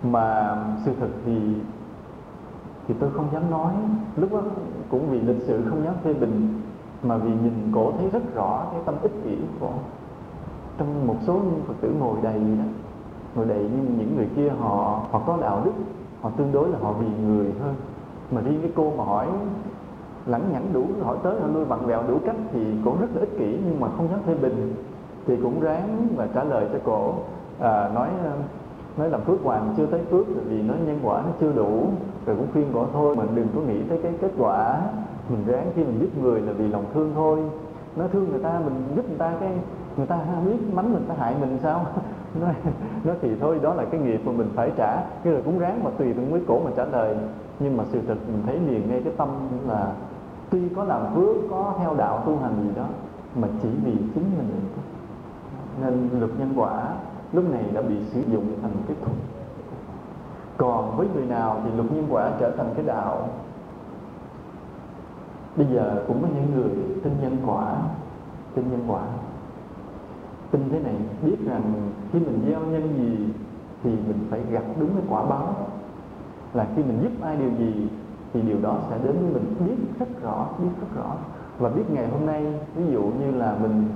Mà 0.03 0.57
sự 0.85 0.93
thật 1.01 1.09
thì 1.27 1.55
thì 2.89 2.95
tôi 3.01 3.11
không 3.11 3.27
dám 3.33 3.51
nói. 3.51 3.73
Lúc 4.17 4.33
đó 4.33 4.41
cũng 4.91 5.11
vì 5.11 5.21
lịch 5.21 5.43
sự 5.47 5.63
không 5.71 5.85
dám 5.85 5.95
phê 6.05 6.15
bình, 6.15 6.61
mà 7.03 7.17
vì 7.17 7.31
nhìn 7.31 7.73
cổ 7.75 7.93
thấy 7.99 8.11
rất 8.11 8.35
rõ 8.35 8.67
cái 8.73 8.81
tâm 8.85 8.95
ích 9.03 9.13
kỷ 9.25 9.37
của 9.37 9.67
cổ. 9.67 9.73
Trong 10.79 11.07
một 11.07 11.17
số 11.27 11.41
phật 11.67 11.75
tử 11.81 11.95
ngồi 11.99 12.17
đầy 12.23 12.39
đó, 12.39 12.65
ngồi 13.35 13.47
đầy 13.47 13.71
nhưng 13.77 13.99
những 13.99 14.17
người 14.17 14.29
kia, 14.37 14.49
họ 14.61 15.01
họ 15.11 15.21
có 15.27 15.39
đạo 15.41 15.63
đức, 15.65 15.73
họ 16.21 16.31
tương 16.37 16.53
đối 16.53 16.69
là 16.69 16.79
họ 16.83 16.93
vì 16.93 17.07
người 17.27 17.53
hơn 17.63 17.75
mà 18.31 18.41
riêng 18.41 18.59
cái 18.63 18.71
cô 18.75 18.93
mà 18.97 19.05
hỏi 19.05 19.29
lẳng 20.27 20.53
nhẳng 20.53 20.67
đủ 20.73 20.85
hỏi 21.03 21.17
tới 21.23 21.41
hỏi 21.41 21.51
lui 21.55 21.65
vặn 21.65 21.87
vẹo 21.87 22.03
đủ 22.09 22.19
cách 22.27 22.37
thì 22.53 22.61
cũng 22.85 23.01
rất 23.01 23.07
là 23.15 23.21
ích 23.21 23.39
kỷ 23.39 23.59
nhưng 23.67 23.81
mà 23.81 23.89
không 23.97 24.09
dám 24.11 24.21
phê 24.27 24.35
bình. 24.35 24.75
Thì 25.27 25.37
cũng 25.43 25.61
ráng 25.61 26.07
và 26.17 26.29
trả 26.35 26.45
lời 26.45 26.67
cho 26.73 26.79
cổ 26.85 27.15
à, 27.61 27.91
nói 27.95 28.09
à, 28.25 28.33
nói 28.97 29.11
làm 29.11 29.21
phước 29.21 29.43
hoàng 29.43 29.75
chưa 29.77 29.87
tới 29.87 30.01
phước 30.11 30.27
vì 30.49 30.63
nó 30.63 30.75
nhân 30.87 30.99
quả 31.03 31.23
nó 31.23 31.31
chưa 31.41 31.53
đủ. 31.53 31.87
Rồi 32.27 32.37
cũng 32.37 32.47
khuyên 32.53 32.71
cổ 32.75 32.87
thôi 32.93 33.17
mình 33.17 33.29
đừng 33.35 33.49
có 33.55 33.61
nghĩ 33.61 33.83
tới 33.89 33.99
cái 34.03 34.13
kết 34.21 34.31
quả. 34.39 34.81
Mình 35.29 35.45
ráng 35.47 35.71
khi 35.77 35.85
mình 35.85 35.99
giúp 36.01 36.23
người 36.23 36.41
là 36.41 36.53
vì 36.53 36.69
lòng 36.69 36.85
thương 36.95 37.13
thôi. 37.15 37.39
Nó 37.97 38.05
thương 38.13 38.31
người 38.31 38.43
ta 38.43 38.61
mình 38.65 38.75
giúp 38.97 39.09
người 39.09 39.19
ta 39.19 39.33
cái 39.41 39.53
người 39.97 40.07
ta 40.07 40.19
biết 40.47 40.57
mắng 40.73 40.93
mình 40.93 41.05
ta 41.09 41.15
hại 41.19 41.35
mình 41.41 41.59
sao? 41.63 41.87
Nói, 42.41 42.55
nói 43.05 43.17
thì 43.23 43.31
thôi 43.41 43.61
đó 43.63 43.75
là 43.75 43.85
cái 43.85 44.01
nghiệp 44.01 44.21
mà 44.25 44.33
mình 44.33 44.49
phải 44.55 44.71
trả. 44.77 44.97
Cái 45.25 45.33
rồi 45.33 45.43
cũng 45.45 45.59
ráng 45.59 45.85
mà 45.85 45.91
tùy 45.99 46.13
từng 46.17 46.33
với 46.33 46.41
cổ 46.49 46.61
mà 46.65 46.71
trả 46.77 46.85
lời. 46.85 47.17
Nhưng 47.61 47.77
mà 47.77 47.85
sự 47.93 48.01
thật 48.09 48.17
mình 48.33 48.43
thấy 48.47 48.59
liền 48.59 48.91
ngay 48.91 49.01
cái 49.05 49.13
tâm 49.17 49.29
là 49.69 49.93
tuy 50.55 50.69
có 50.77 50.85
làm 50.85 51.15
phước 51.15 51.37
có 51.51 51.75
theo 51.79 51.95
đạo 51.95 52.23
tu 52.27 52.39
hành 52.39 52.69
gì 52.69 52.75
đó, 52.77 52.87
mà 53.37 53.49
chỉ 53.63 53.69
vì 53.85 53.93
chính 54.15 54.25
mình. 54.39 54.51
Nên 55.81 56.09
luật 56.21 56.31
nhân 56.39 56.53
quả 56.57 56.95
lúc 57.33 57.51
này 57.51 57.65
đã 57.73 57.83
bị 57.83 58.05
sử 58.05 58.21
dụng 58.33 58.47
thành 58.63 58.73
cái 58.87 58.97
thuật. 59.05 59.17
Còn 60.57 60.97
với 60.97 61.09
người 61.15 61.27
nào 61.27 61.61
thì 61.65 61.71
luật 61.77 61.93
nhân 61.93 62.07
quả 62.11 62.31
trở 62.41 62.51
thành 62.57 62.73
cái 62.77 62.85
đạo? 62.85 63.29
Bây 65.57 65.67
giờ 65.67 66.03
cũng 66.09 66.23
có 66.23 66.29
những 66.35 66.55
người 66.55 66.71
tin 67.05 67.13
nhân 67.23 67.37
quả, 67.47 67.77
tin 68.55 68.71
nhân 68.71 68.85
quả. 68.89 69.03
Tin 70.51 70.69
thế 70.71 70.81
này, 70.81 70.95
biết 71.23 71.37
rằng 71.47 71.63
khi 72.13 72.19
mình 72.19 72.45
gieo 72.49 72.61
nhân 72.61 72.95
gì 72.97 73.33
thì 73.83 73.91
mình 73.91 74.27
phải 74.31 74.41
gặp 74.51 74.65
đúng 74.81 74.91
cái 74.95 75.05
quả 75.09 75.25
báo. 75.25 75.55
Là 76.53 76.67
khi 76.77 76.83
mình 76.83 76.99
giúp 77.03 77.13
ai 77.23 77.37
điều 77.37 77.51
gì 77.59 77.89
thì 78.35 78.43
điều 78.43 78.57
đó 78.63 78.77
sẽ 78.91 78.99
đến 79.05 79.17
với 79.21 79.31
mình 79.33 79.55
biết 79.67 79.99
rất 79.99 80.23
rõ 80.23 80.47
biết 80.59 80.71
rất 80.81 81.03
rõ. 81.03 81.15
Và 81.59 81.69
biết 81.69 81.83
ngày 81.89 82.09
hôm 82.09 82.27
nay 82.27 82.47
ví 82.77 82.93
dụ 82.93 83.03
như 83.03 83.31
là 83.31 83.57
mình 83.63 83.89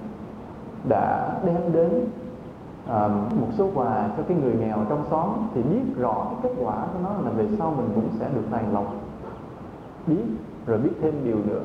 đã 0.88 1.38
đem 1.44 1.72
đến 1.72 1.90
à, 2.86 3.08
một 3.40 3.48
số 3.58 3.70
quà 3.74 4.08
cho 4.16 4.22
cái 4.28 4.36
người 4.36 4.54
nghèo 4.54 4.78
trong 4.88 5.04
xóm 5.10 5.28
thì 5.54 5.62
biết 5.62 5.96
rõ 5.96 6.26
cái 6.30 6.36
kết 6.42 6.62
quả 6.64 6.86
của 6.92 6.98
nó 7.02 7.10
là 7.24 7.30
về 7.30 7.46
sau 7.58 7.74
mình 7.76 7.88
cũng 7.94 8.08
sẽ 8.18 8.28
được 8.34 8.44
tài 8.50 8.64
lộc 8.72 8.94
biết 10.06 10.24
rồi 10.66 10.78
biết 10.78 10.92
thêm 11.02 11.14
điều 11.24 11.38
nữa 11.46 11.64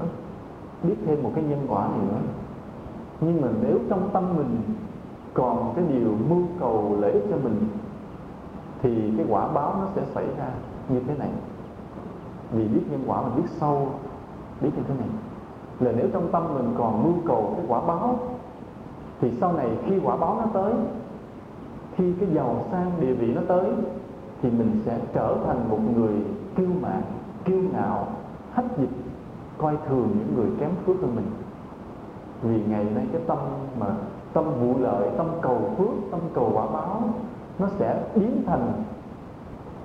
biết 0.84 0.96
thêm 1.06 1.24
một 1.24 1.32
cái 1.36 1.44
nhân 1.44 1.66
quả 1.68 1.88
này 1.88 2.00
nữa. 2.08 2.22
Nhưng 3.22 3.42
mà 3.42 3.48
nếu 3.62 3.80
trong 3.90 4.10
tâm 4.14 4.38
mình 4.38 4.62
còn 5.34 5.74
cái 5.76 5.86
điều 5.90 6.16
mưu 6.30 6.44
cầu 6.60 6.98
lợi 7.00 7.12
ích 7.12 7.24
cho 7.30 7.38
mình 7.44 7.68
thì 8.82 9.14
cái 9.18 9.26
quả 9.30 9.48
báo 9.48 9.76
nó 9.80 9.88
sẽ 9.96 10.02
xảy 10.16 10.26
ra 10.38 10.50
như 10.90 11.00
thế 11.08 11.18
này 11.18 11.30
vì 12.54 12.68
biết 12.68 12.82
nhân 12.92 13.04
quả 13.08 13.22
mà 13.22 13.30
biết 13.36 13.50
sâu, 13.60 13.88
biết 14.62 14.70
như 14.76 14.84
thế 14.88 14.94
này. 15.00 15.10
Là 15.80 15.92
nếu 15.98 16.08
trong 16.14 16.32
tâm 16.32 16.54
mình 16.54 16.74
còn 16.78 17.04
mưu 17.04 17.14
cầu 17.28 17.54
cái 17.58 17.66
quả 17.68 17.82
báo, 17.82 18.20
thì 19.22 19.32
sau 19.42 19.54
này 19.54 19.70
khi 19.86 20.00
quả 20.04 20.16
báo 20.16 20.36
nó 20.40 20.46
tới, 20.54 20.74
khi 21.96 22.14
cái 22.20 22.30
giàu 22.34 22.66
sang 22.72 22.92
địa 23.00 23.14
vị 23.14 23.34
nó 23.34 23.42
tới, 23.48 23.66
thì 24.42 24.50
mình 24.50 24.82
sẽ 24.86 25.00
trở 25.14 25.38
thành 25.46 25.70
một 25.70 25.80
người 25.96 26.14
kiêu 26.56 26.70
mạn, 26.82 27.02
kiêu 27.46 27.62
ngạo, 27.74 28.08
hách 28.52 28.78
dịch, 28.78 28.90
coi 29.58 29.78
thường 29.88 30.08
những 30.18 30.36
người 30.36 30.48
kém 30.60 30.70
phước 30.86 30.96
hơn 31.02 31.16
mình. 31.16 31.32
Vì 32.42 32.64
ngày 32.72 32.86
nay 32.96 33.08
cái 33.12 33.22
tâm 33.28 33.38
mà 33.80 33.88
tâm 34.34 34.44
vụ 34.62 34.80
lợi, 34.80 35.10
tâm 35.18 35.28
cầu 35.42 35.62
phước, 35.78 36.12
tâm 36.12 36.20
cầu 36.34 36.52
quả 36.54 36.66
báo, 36.66 37.02
nó 37.60 37.68
sẽ 37.80 38.04
biến 38.16 38.44
thành 38.46 38.84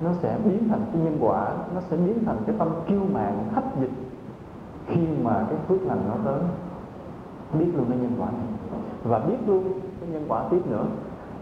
nó 0.00 0.10
sẽ 0.22 0.38
biến 0.44 0.68
thành 0.68 0.80
cái 0.92 1.02
nhân 1.02 1.18
quả, 1.20 1.48
nó 1.74 1.80
sẽ 1.80 1.96
biến 1.96 2.24
thành 2.26 2.36
cái 2.46 2.56
tâm 2.58 2.68
kiêu 2.88 3.00
mạn 3.12 3.48
hấp 3.52 3.80
dịch 3.80 3.90
khi 4.86 5.00
mà 5.22 5.46
cái 5.50 5.58
phước 5.68 5.82
lành 5.82 6.00
nó 6.08 6.14
tới. 6.24 6.40
Biết 7.58 7.72
luôn 7.76 7.86
cái 7.88 7.98
nhân 7.98 8.12
quả 8.18 8.30
này. 8.30 8.80
Và 9.04 9.18
biết 9.18 9.36
luôn 9.46 9.64
cái 10.00 10.08
nhân 10.10 10.24
quả 10.28 10.44
tiếp 10.50 10.66
nữa 10.66 10.84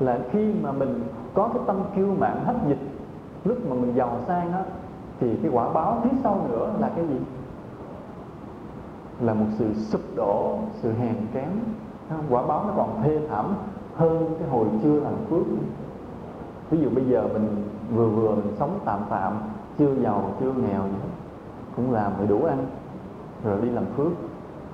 là 0.00 0.18
khi 0.30 0.52
mà 0.62 0.72
mình 0.72 1.02
có 1.34 1.48
cái 1.54 1.62
tâm 1.66 1.76
kiêu 1.96 2.14
mạn 2.18 2.44
hấp 2.44 2.68
dịch, 2.68 2.80
lúc 3.44 3.58
mà 3.68 3.74
mình 3.74 3.92
giàu 3.96 4.18
sang 4.26 4.52
đó 4.52 4.60
thì 5.20 5.36
cái 5.42 5.50
quả 5.54 5.72
báo 5.72 6.00
phía 6.04 6.16
sau 6.22 6.46
nữa 6.48 6.72
là 6.78 6.90
cái 6.96 7.06
gì? 7.06 7.18
Là 9.20 9.34
một 9.34 9.46
sự 9.58 9.74
sụp 9.74 10.00
đổ, 10.16 10.58
sự 10.74 10.92
hèn 10.92 11.14
kém. 11.34 11.50
Quả 12.30 12.46
báo 12.46 12.64
nó 12.64 12.72
còn 12.76 13.00
thê 13.02 13.20
thảm 13.28 13.54
hơn 13.96 14.34
cái 14.38 14.48
hồi 14.48 14.66
chưa 14.82 15.00
làm 15.00 15.12
phước 15.30 15.46
ví 16.70 16.78
dụ 16.78 16.90
bây 16.90 17.04
giờ 17.04 17.28
mình 17.32 17.64
vừa 17.94 18.08
vừa 18.08 18.34
mình 18.34 18.54
sống 18.58 18.78
tạm 18.84 19.00
tạm 19.10 19.32
chưa 19.78 19.94
giàu 19.94 20.30
chưa 20.40 20.52
nghèo 20.52 20.82
gì 20.82 20.98
hết. 21.02 21.10
Cũng 21.76 21.92
làm 21.92 22.12
để 22.20 22.26
đủ 22.26 22.44
ăn 22.44 22.66
rồi 23.44 23.60
đi 23.60 23.70
làm 23.70 23.84
phước 23.96 24.12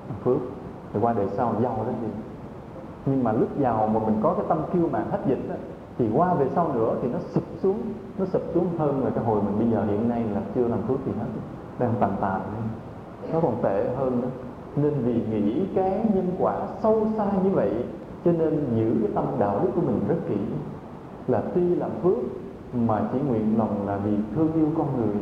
làm 0.07 0.17
phước. 0.23 0.37
Rồi 0.93 1.03
qua 1.03 1.13
đời 1.13 1.27
sau 1.37 1.53
giàu 1.61 1.77
đó 1.77 1.91
gì 2.01 2.07
nhưng 3.05 3.23
mà 3.23 3.31
lúc 3.31 3.49
giàu 3.59 3.89
mà 3.93 3.99
mình 4.05 4.19
có 4.23 4.33
cái 4.33 4.45
tâm 4.49 4.57
kiêu 4.73 4.87
mạn 4.91 5.05
hết 5.11 5.19
dịch 5.27 5.49
đó, 5.49 5.55
thì 5.97 6.09
qua 6.15 6.33
về 6.33 6.47
sau 6.55 6.71
nữa 6.73 6.95
thì 7.01 7.07
nó 7.13 7.19
sụp 7.33 7.43
xuống 7.63 7.77
nó 8.17 8.25
sụp 8.25 8.41
xuống 8.53 8.67
hơn 8.77 9.03
là 9.03 9.09
cái 9.09 9.23
hồi 9.23 9.41
mình 9.41 9.59
bây 9.59 9.69
giờ 9.69 9.85
hiện 9.85 10.09
nay 10.09 10.23
là 10.33 10.41
chưa 10.55 10.67
làm 10.67 10.81
phước 10.81 10.97
thì 11.05 11.11
hết. 11.19 11.25
Đang 11.79 11.93
tàn 11.99 12.11
tàn 12.21 12.41
nó 13.33 13.39
còn 13.41 13.55
tệ 13.61 13.89
hơn 13.97 14.21
nữa. 14.21 14.27
Nên 14.75 14.93
vì 15.03 15.13
nghĩ 15.13 15.65
cái 15.75 16.05
nhân 16.13 16.27
quả 16.39 16.55
sâu 16.83 17.07
xa 17.17 17.25
như 17.43 17.49
vậy 17.49 17.71
cho 18.25 18.31
nên 18.31 18.65
giữ 18.75 18.95
cái 19.01 19.11
tâm 19.15 19.25
đạo 19.39 19.59
đức 19.63 19.69
của 19.75 19.81
mình 19.81 19.99
rất 20.07 20.17
kỹ. 20.29 20.37
Là 21.27 21.41
tuy 21.55 21.75
làm 21.75 21.91
phước 22.03 22.17
mà 22.73 23.01
chỉ 23.13 23.19
nguyện 23.19 23.57
lòng 23.57 23.87
là 23.87 23.97
vì 23.97 24.17
thương 24.35 24.53
yêu 24.53 24.67
con 24.77 24.87
người. 24.97 25.15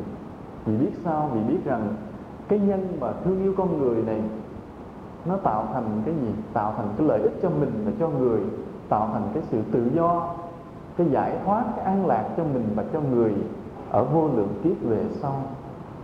Vì 0.66 0.78
biết 0.78 0.92
sao? 1.04 1.30
Vì 1.34 1.42
biết 1.54 1.66
rằng 1.66 1.88
cái 2.48 2.60
nhân 2.60 2.98
mà 3.00 3.12
thương 3.24 3.42
yêu 3.42 3.54
con 3.58 3.80
người 3.80 4.04
này, 4.04 4.22
nó 5.26 5.38
tạo 5.38 5.68
thành 5.74 6.02
cái 6.06 6.14
gì? 6.16 6.34
Tạo 6.54 6.74
thành 6.78 6.88
cái 6.98 7.08
lợi 7.08 7.22
ích 7.22 7.40
cho 7.42 7.50
mình 7.50 7.72
và 7.86 7.92
cho 8.00 8.10
người, 8.10 8.42
tạo 8.90 9.10
thành 9.14 9.30
cái 9.34 9.44
sự 9.52 9.62
tự 9.72 9.92
do, 9.96 10.28
cái 10.98 11.08
giải 11.12 11.38
thoát, 11.46 11.64
cái 11.76 11.86
an 11.86 12.06
lạc 12.06 12.30
cho 12.38 12.44
mình 12.44 12.66
và 12.76 12.84
cho 12.94 13.02
người 13.02 13.34
ở 13.92 14.04
vô 14.04 14.28
lượng 14.28 14.54
kiếp 14.64 14.90
về 14.90 15.06
sau. 15.22 15.42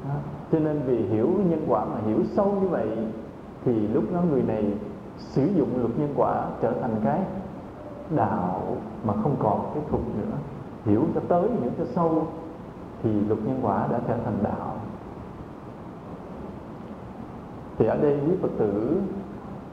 Đó. 0.07 0.15
cho 0.51 0.59
nên 0.59 0.81
vì 0.85 0.97
hiểu 0.97 1.27
nhân 1.49 1.65
quả 1.67 1.85
mà 1.85 1.97
hiểu 2.05 2.17
sâu 2.35 2.57
như 2.61 2.67
vậy, 2.67 2.87
thì 3.65 3.87
lúc 3.87 4.03
đó 4.13 4.21
người 4.31 4.43
này 4.43 4.65
sử 5.17 5.45
dụng 5.45 5.69
luật 5.79 5.99
nhân 5.99 6.13
quả 6.15 6.45
trở 6.61 6.73
thành 6.81 6.95
cái 7.03 7.21
đạo 8.15 8.61
mà 9.03 9.13
không 9.23 9.35
còn 9.39 9.71
cái 9.73 9.83
thuật 9.89 10.03
nữa 10.17 10.37
hiểu 10.87 11.03
cho 11.15 11.21
tới, 11.27 11.41
hiểu 11.41 11.71
cho 11.77 11.83
sâu, 11.95 12.27
thì 13.03 13.09
luật 13.27 13.39
nhân 13.45 13.59
quả 13.61 13.77
đã 13.91 13.99
trở 14.07 14.13
thành 14.25 14.37
đạo. 14.43 14.73
Thì 17.77 17.85
ở 17.85 17.97
đây 18.01 18.19
quý 18.25 18.33
phật 18.41 18.49
tử 18.57 19.01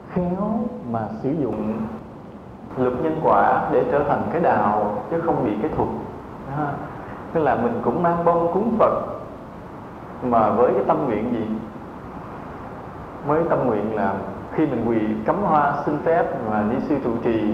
khéo 0.09 0.59
mà 0.91 1.07
sử 1.23 1.31
dụng 1.41 1.73
luật 2.77 2.93
nhân 3.03 3.19
quả 3.23 3.69
để 3.71 3.85
trở 3.91 4.03
thành 4.03 4.21
cái 4.31 4.41
đạo, 4.41 5.03
chứ 5.11 5.21
không 5.21 5.45
bị 5.45 5.51
cái 5.61 5.71
thuật. 5.75 5.89
À, 6.57 6.73
tức 7.33 7.39
là 7.39 7.55
mình 7.55 7.81
cũng 7.83 8.03
mang 8.03 8.25
bông 8.25 8.53
cúng 8.53 8.75
phật, 8.79 9.05
mà 10.23 10.51
với 10.51 10.73
cái 10.73 10.83
tâm 10.87 11.05
nguyện 11.05 11.31
gì? 11.31 11.47
Với 13.27 13.43
tâm 13.49 13.67
nguyện 13.67 13.95
là 13.95 14.13
khi 14.51 14.65
mình 14.65 14.85
quỳ 14.87 14.97
cắm 15.25 15.35
hoa, 15.41 15.73
xin 15.85 15.97
phép 16.03 16.49
mà 16.51 16.63
ni 16.69 16.75
sư 16.79 16.95
trụ 17.03 17.11
trì, 17.23 17.53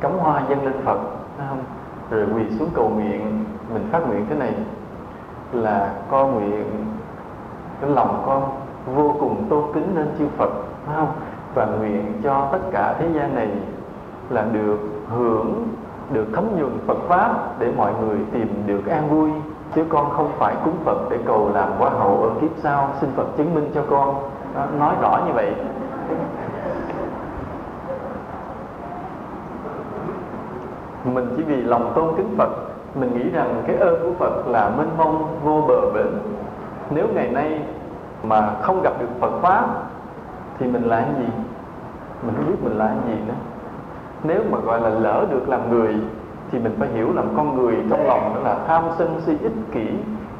cắm 0.00 0.12
hoa 0.18 0.42
dâng 0.48 0.64
lên 0.64 0.74
phật 0.84 0.98
không? 1.48 1.64
Rồi 2.10 2.26
quỳ 2.34 2.42
xuống 2.58 2.68
cầu 2.74 2.88
nguyện, 2.88 3.44
mình 3.74 3.88
phát 3.92 4.08
nguyện 4.08 4.26
thế 4.30 4.36
này 4.36 4.54
là 5.52 5.92
con 6.10 6.34
nguyện, 6.34 6.64
cái 7.80 7.90
lòng 7.90 8.22
con 8.26 8.42
vô 8.96 9.14
cùng 9.20 9.44
tôn 9.50 9.64
kính 9.74 9.96
lên 9.96 10.08
chư 10.18 10.28
Phật, 10.36 10.50
phải 10.86 10.96
không? 10.96 11.12
Và 11.54 11.66
nguyện 11.66 12.12
cho 12.24 12.48
tất 12.52 12.58
cả 12.72 12.94
thế 12.98 13.08
gian 13.14 13.34
này 13.34 13.48
là 14.30 14.44
được 14.52 14.78
hưởng, 15.08 15.68
được 16.12 16.26
thấm 16.34 16.44
nhuần 16.58 16.78
Phật 16.86 16.98
pháp 17.08 17.58
để 17.58 17.72
mọi 17.76 17.92
người 18.00 18.18
tìm 18.32 18.62
được 18.66 18.86
an 18.86 19.08
vui. 19.08 19.30
Chứ 19.74 19.84
con 19.88 20.10
không 20.10 20.30
phải 20.38 20.54
cúng 20.64 20.76
Phật 20.84 21.10
để 21.10 21.18
cầu 21.26 21.50
làm 21.54 21.68
quả 21.78 21.90
hậu 21.90 22.22
ở 22.22 22.30
kiếp 22.40 22.50
sau, 22.62 22.88
xin 23.00 23.10
Phật 23.16 23.26
chứng 23.36 23.54
minh 23.54 23.70
cho 23.74 23.82
con. 23.90 24.14
Nói 24.78 24.94
rõ 25.02 25.20
như 25.26 25.32
vậy. 25.32 25.54
Mình 31.04 31.34
chỉ 31.36 31.42
vì 31.42 31.56
lòng 31.56 31.92
tôn 31.94 32.16
kính 32.16 32.34
Phật, 32.38 32.50
mình 32.94 33.18
nghĩ 33.18 33.30
rằng 33.30 33.62
cái 33.66 33.76
ơn 33.76 34.02
của 34.02 34.12
Phật 34.18 34.46
là 34.46 34.70
mênh 34.76 34.90
mông, 34.98 35.36
vô 35.44 35.64
bờ 35.68 35.90
bến. 35.94 36.06
Nếu 36.90 37.06
ngày 37.14 37.30
nay 37.30 37.60
mà 38.22 38.54
không 38.62 38.82
gặp 38.82 38.92
được 39.00 39.20
Phật 39.20 39.32
pháp, 39.42 39.66
thì 40.58 40.66
mình 40.66 40.82
là 40.82 41.00
cái 41.00 41.14
gì? 41.18 41.32
Mình 42.22 42.34
không 42.36 42.46
biết 42.46 42.58
mình 42.62 42.78
là 42.78 42.86
cái 42.86 43.14
gì 43.14 43.20
nữa. 43.26 43.34
Nếu 44.22 44.42
mà 44.50 44.58
gọi 44.58 44.80
là 44.80 44.88
lỡ 44.88 45.26
được 45.30 45.48
làm 45.48 45.70
người, 45.70 45.94
thì 46.52 46.58
mình 46.58 46.76
phải 46.78 46.88
hiểu 46.88 47.12
làm 47.14 47.24
con 47.36 47.56
người 47.56 47.74
trong 47.90 48.06
lòng 48.06 48.34
đó 48.34 48.40
là 48.40 48.58
tham 48.66 48.84
sân 48.98 49.20
si 49.26 49.36
ích 49.42 49.52
kỷ, 49.72 49.86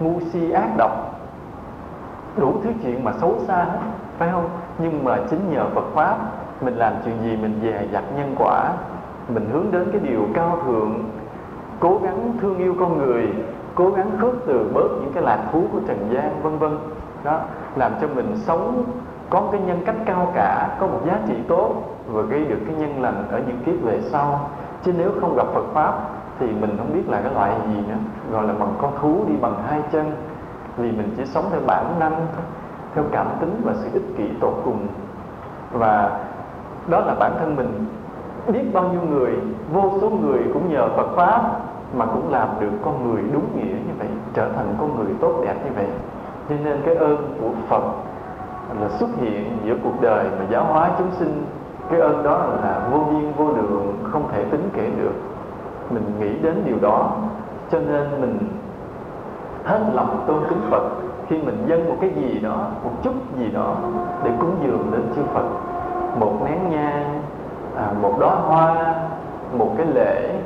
ngu 0.01 0.21
si 0.33 0.51
ác 0.51 0.69
độc. 0.77 0.91
Đủ 2.37 2.55
thứ 2.65 2.71
chuyện 2.83 3.05
mà 3.05 3.13
xấu 3.13 3.35
xa 3.47 3.57
hết, 3.57 3.79
phải 4.19 4.29
không? 4.33 4.49
Nhưng 4.79 5.05
mà 5.05 5.17
chính 5.31 5.53
nhờ 5.53 5.65
Phật 5.75 5.85
pháp, 5.95 6.17
mình 6.61 6.75
làm 6.75 6.93
chuyện 7.05 7.15
gì 7.23 7.37
mình 7.37 7.61
dè 7.63 7.87
dặt 7.93 8.05
nhân 8.17 8.35
quả 8.39 8.73
mình 9.35 9.51
hướng 9.53 9.67
đến 9.71 9.89
cái 9.93 10.01
điều 10.01 10.27
cao 10.35 10.59
thượng, 10.67 11.05
cố 11.81 12.01
gắng 12.03 12.33
thương 12.41 12.59
yêu 12.59 12.75
con 12.81 12.99
người, 12.99 13.29
cố 13.75 13.91
gắng 13.91 14.11
khước 14.21 14.35
từ 14.47 14.71
bớt 14.75 14.89
những 15.01 15.13
cái 15.15 15.23
lạc 15.23 15.39
thú 15.53 15.63
của 15.73 15.81
trần 15.89 16.09
gian, 16.13 16.43
vân 16.43 16.59
vân. 16.59 16.79
Đó, 17.25 17.41
làm 17.77 17.93
cho 18.01 18.07
mình 18.15 18.33
sống, 18.37 18.85
có 19.31 19.41
một 19.41 19.49
cái 19.53 19.61
nhân 19.61 19.83
cách 19.87 19.97
cao 20.07 20.33
cả, 20.35 20.77
có 20.81 20.87
một 20.87 21.01
giá 21.07 21.19
trị 21.29 21.35
tốt 21.49 21.75
và 22.07 22.23
gây 22.23 22.45
được 22.45 22.59
cái 22.67 22.75
nhân 22.77 23.03
lành 23.03 23.29
ở 23.31 23.41
những 23.47 23.59
kiếp 23.67 23.83
về 23.83 24.01
sau. 24.01 24.51
Chứ 24.83 24.93
nếu 24.99 25.13
không 25.21 25.37
gặp 25.37 25.47
Phật 25.55 25.65
pháp 25.75 25.95
thì 26.39 26.47
mình 26.61 26.75
không 26.79 26.95
biết 26.95 27.09
là 27.09 27.21
cái 27.21 27.35
loại 27.35 27.53
gì 27.67 27.81
nữa, 27.89 27.99
gọi 28.33 28.47
là 28.47 28.55
bằng 28.59 28.75
con 28.83 28.93
thú 29.01 29.25
đi 29.29 29.35
bằng 29.41 29.63
hai 29.69 29.81
chân. 29.93 30.13
Vì 30.77 30.93
mình 30.93 31.15
chỉ 31.17 31.25
sống 31.25 31.45
theo 31.51 31.61
bản 31.67 31.95
năng 31.99 32.27
theo 32.95 33.05
cảm 33.13 33.27
tính 33.41 33.61
và 33.65 33.73
sự 33.75 33.89
ích 33.93 34.17
kỷ 34.17 34.25
tột 34.41 34.55
cùng. 34.65 34.87
Và 35.73 36.21
đó 36.89 37.01
là 37.01 37.15
bản 37.21 37.33
thân 37.39 37.57
mình 37.57 37.87
biết 38.49 38.65
bao 38.73 38.85
nhiêu 38.93 39.01
người, 39.11 39.33
vô 39.73 39.93
số 40.01 40.11
người 40.11 40.41
cũng 40.53 40.73
nhờ 40.73 40.89
Phật 40.97 41.09
pháp 41.17 41.43
mà 41.95 42.07
cũng 42.07 42.31
làm 42.31 42.49
được 42.61 42.71
con 42.85 43.05
người 43.05 43.23
đúng 43.33 43.45
nghĩa 43.57 43.75
như 43.75 43.93
vậy, 43.99 44.09
trở 44.35 44.49
thành 44.57 44.75
con 44.81 44.97
người 44.97 45.15
tốt 45.21 45.33
đẹp 45.45 45.55
như 45.65 45.71
vậy. 45.77 45.87
Cho 46.49 46.55
nên 46.65 46.81
cái 46.87 46.95
ơn 46.95 47.17
của 47.41 47.51
Phật 47.69 47.83
là 48.81 48.89
xuất 48.89 49.09
hiện 49.21 49.59
giữa 49.65 49.75
cuộc 49.85 50.01
đời 50.01 50.25
mà 50.39 50.45
giáo 50.51 50.65
hóa 50.65 50.91
chúng 50.99 51.11
sinh. 51.11 51.45
Cái 51.91 52.01
ơn 52.01 52.23
đó 52.23 52.39
là 52.63 52.89
vô 52.93 52.99
biên, 52.99 53.33
vô 53.37 53.47
lượng, 53.47 53.99
không 54.13 54.29
thể 54.33 54.45
tính 54.45 54.69
kể 54.75 54.91
được. 55.03 55.15
Mình 55.91 56.05
nghĩ 56.21 56.39
đến 56.43 56.63
điều 56.65 56.77
đó, 56.83 57.13
cho 57.71 57.79
nên 57.81 58.21
mình 58.21 58.39
hết 59.65 59.81
lòng 59.95 60.25
tôn 60.27 60.39
kính 60.49 60.61
Phật. 60.71 60.83
Khi 61.29 61.39
mình 61.39 61.65
dâng 61.67 61.89
một 61.89 61.97
cái 62.01 62.11
gì 62.11 62.39
đó, 62.39 62.57
một 62.85 62.91
chút 63.03 63.15
gì 63.39 63.51
đó 63.51 63.77
để 64.25 64.31
cúng 64.41 64.57
dường 64.63 64.89
đến 64.93 65.03
chư 65.17 65.23
Phật, 65.35 65.45
một 66.19 66.33
nén 66.45 66.71
nhang 66.71 67.20
à, 67.81 67.93
một 68.03 68.17
đóa 68.21 68.35
hoa 68.35 68.95
một 69.59 69.75
cái 69.77 69.87
lễ 69.95 70.41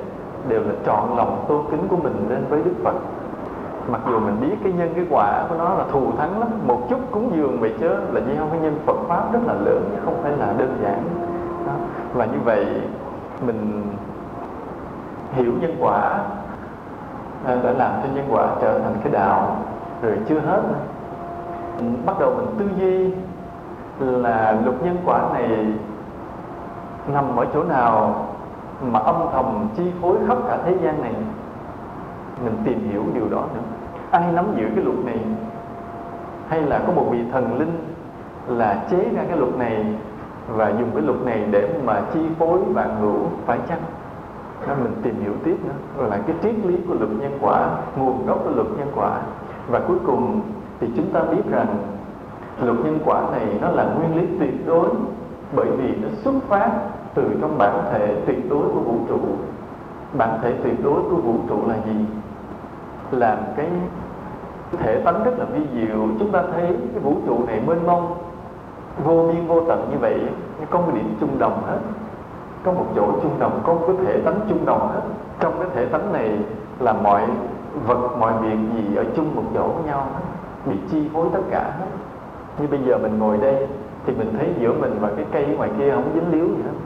đều 0.48 0.60
là 0.60 0.74
chọn 0.84 1.16
lòng 1.16 1.44
tôn 1.48 1.64
kính 1.70 1.88
của 1.88 1.96
mình 1.96 2.26
lên 2.28 2.44
với 2.48 2.62
Đức 2.64 2.74
Phật. 2.84 2.94
Mặc 3.88 4.00
dù 4.08 4.18
mình 4.18 4.36
biết 4.40 4.56
cái 4.64 4.72
nhân 4.72 4.92
cái 4.94 5.04
quả 5.10 5.44
của 5.48 5.54
nó 5.58 5.74
là 5.74 5.84
thù 5.92 6.12
thắng 6.18 6.40
lắm 6.40 6.48
một 6.66 6.86
chút 6.90 6.98
cúng 7.10 7.32
dường 7.36 7.60
vậy 7.60 7.74
chứ 7.80 7.88
là 7.88 8.20
gieo 8.20 8.46
cái 8.50 8.60
nhân 8.60 8.78
Phật 8.86 8.96
pháp 9.08 9.32
rất 9.32 9.40
là 9.46 9.54
lớn 9.54 9.88
chứ 9.90 10.00
không 10.04 10.22
phải 10.22 10.32
là 10.32 10.52
đơn 10.58 10.78
giản. 10.82 11.02
Đó. 11.66 11.72
và 12.14 12.24
như 12.24 12.38
vậy 12.44 12.66
mình 13.46 13.82
hiểu 15.32 15.52
nhân 15.60 15.76
quả 15.80 16.20
à, 17.46 17.56
đã 17.64 17.70
làm 17.70 17.92
cho 18.02 18.08
nhân 18.14 18.24
quả 18.30 18.46
trở 18.60 18.78
thành 18.78 18.94
cái 19.04 19.12
đạo 19.12 19.56
rồi 20.02 20.18
chưa 20.28 20.40
hết. 20.40 20.62
Bắt 22.06 22.18
đầu 22.20 22.34
mình 22.36 22.46
tư 22.58 22.64
duy 22.78 23.10
là 24.00 24.56
luật 24.64 24.82
nhân 24.84 24.96
quả 25.04 25.20
này 25.34 25.48
nằm 27.08 27.36
ở 27.36 27.46
chỗ 27.54 27.62
nào 27.62 28.26
mà 28.82 28.98
âm 28.98 29.16
thầm 29.32 29.68
chi 29.76 29.82
phối 30.02 30.16
khắp 30.28 30.38
cả 30.48 30.58
thế 30.64 30.76
gian 30.82 31.02
này? 31.02 31.14
Mình 32.44 32.56
tìm 32.64 32.90
hiểu 32.90 33.02
điều 33.14 33.28
đó 33.28 33.44
nữa. 33.54 33.60
Ai 34.10 34.32
nắm 34.32 34.44
giữ 34.56 34.64
cái 34.74 34.84
luật 34.84 34.98
này? 35.04 35.18
Hay 36.48 36.62
là 36.62 36.80
có 36.86 36.92
một 36.92 37.06
vị 37.10 37.18
thần 37.32 37.58
linh 37.58 37.94
là 38.46 38.84
chế 38.90 39.10
ra 39.16 39.22
cái 39.28 39.36
luật 39.36 39.56
này 39.58 39.86
và 40.48 40.68
dùng 40.68 40.90
cái 40.94 41.02
luật 41.02 41.22
này 41.24 41.44
để 41.50 41.68
mà 41.84 42.02
chi 42.14 42.20
phối 42.38 42.58
vạn 42.58 42.96
hữu 43.00 43.16
phải 43.46 43.58
chăng? 43.68 43.80
Đó, 44.68 44.74
mình 44.82 44.92
tìm 45.02 45.14
hiểu 45.22 45.32
tiếp 45.44 45.56
nữa. 45.64 45.74
Rồi 45.98 46.10
là 46.10 46.18
cái 46.26 46.36
triết 46.42 46.54
lý 46.66 46.76
của 46.88 46.94
luật 46.94 47.10
nhân 47.10 47.38
quả, 47.40 47.68
nguồn 47.96 48.26
gốc 48.26 48.38
của 48.44 48.50
luật 48.50 48.66
nhân 48.78 48.88
quả. 48.94 49.20
Và 49.68 49.80
cuối 49.88 49.98
cùng 50.06 50.40
thì 50.80 50.88
chúng 50.96 51.06
ta 51.12 51.20
biết 51.20 51.42
rằng 51.50 51.66
luật 52.62 52.76
nhân 52.84 52.98
quả 53.04 53.22
này 53.32 53.46
nó 53.60 53.68
là 53.68 53.84
nguyên 53.84 54.16
lý 54.16 54.38
tuyệt 54.38 54.66
đối 54.66 54.88
bởi 55.56 55.66
vì 55.66 55.94
nó 56.02 56.08
xuất 56.24 56.34
phát 56.48 56.70
từ 57.14 57.22
trong 57.40 57.58
bản 57.58 57.84
thể 57.92 58.14
tuyệt 58.26 58.50
đối 58.50 58.62
của 58.62 58.80
vũ 58.80 58.94
trụ. 59.08 59.18
Bản 60.18 60.38
thể 60.42 60.52
tuyệt 60.62 60.84
đối 60.84 61.02
của 61.02 61.16
vũ 61.16 61.34
trụ 61.48 61.56
là 61.68 61.74
gì? 61.86 62.04
Là 63.10 63.38
cái 63.56 63.66
thể 64.78 65.00
tánh 65.04 65.24
rất 65.24 65.38
là 65.38 65.44
vi 65.44 65.60
diệu. 65.74 65.98
Chúng 66.18 66.30
ta 66.30 66.42
thấy 66.52 66.66
cái 66.92 67.02
vũ 67.02 67.16
trụ 67.26 67.38
này 67.46 67.60
mênh 67.66 67.86
mông, 67.86 68.14
vô 69.04 69.28
biên, 69.28 69.46
vô 69.46 69.60
tận 69.68 69.88
như 69.90 69.98
vậy, 70.00 70.20
nó 70.60 70.66
có 70.70 70.80
một 70.80 70.90
điểm 70.94 71.14
chung 71.20 71.38
đồng 71.38 71.62
hết. 71.66 71.78
Có 72.64 72.72
một 72.72 72.86
chỗ 72.96 73.12
chung 73.22 73.38
đồng, 73.38 73.60
có 73.64 73.74
một 73.74 73.84
cái 73.86 73.96
thể 74.06 74.20
tánh 74.20 74.40
chung 74.48 74.66
đồng 74.66 74.88
hết. 74.92 75.00
Trong 75.40 75.54
cái 75.58 75.68
thể 75.74 75.86
tánh 75.86 76.12
này 76.12 76.38
là 76.80 76.92
mọi 76.92 77.22
vật, 77.86 78.08
mọi 78.18 78.32
việc 78.42 78.56
gì 78.74 78.96
ở 78.96 79.04
chung 79.16 79.36
một 79.36 79.42
chỗ 79.54 79.68
với 79.68 79.84
nhau 79.84 80.06
hết, 80.14 80.22
bị 80.66 80.76
chi 80.90 81.08
phối 81.12 81.26
tất 81.32 81.42
cả 81.50 81.72
hết. 81.78 81.86
Như 82.58 82.66
bây 82.66 82.80
giờ 82.80 82.98
mình 82.98 83.18
ngồi 83.18 83.36
đây 83.36 83.66
thì 84.06 84.12
mình 84.18 84.34
thấy 84.38 84.48
giữa 84.60 84.72
mình 84.72 84.98
và 85.00 85.10
cái 85.16 85.24
cây 85.32 85.46
ngoài 85.46 85.70
kia 85.78 85.90
không 85.94 86.10
dính 86.14 86.32
líu 86.32 86.46
gì 86.46 86.62
hết. 86.64 86.78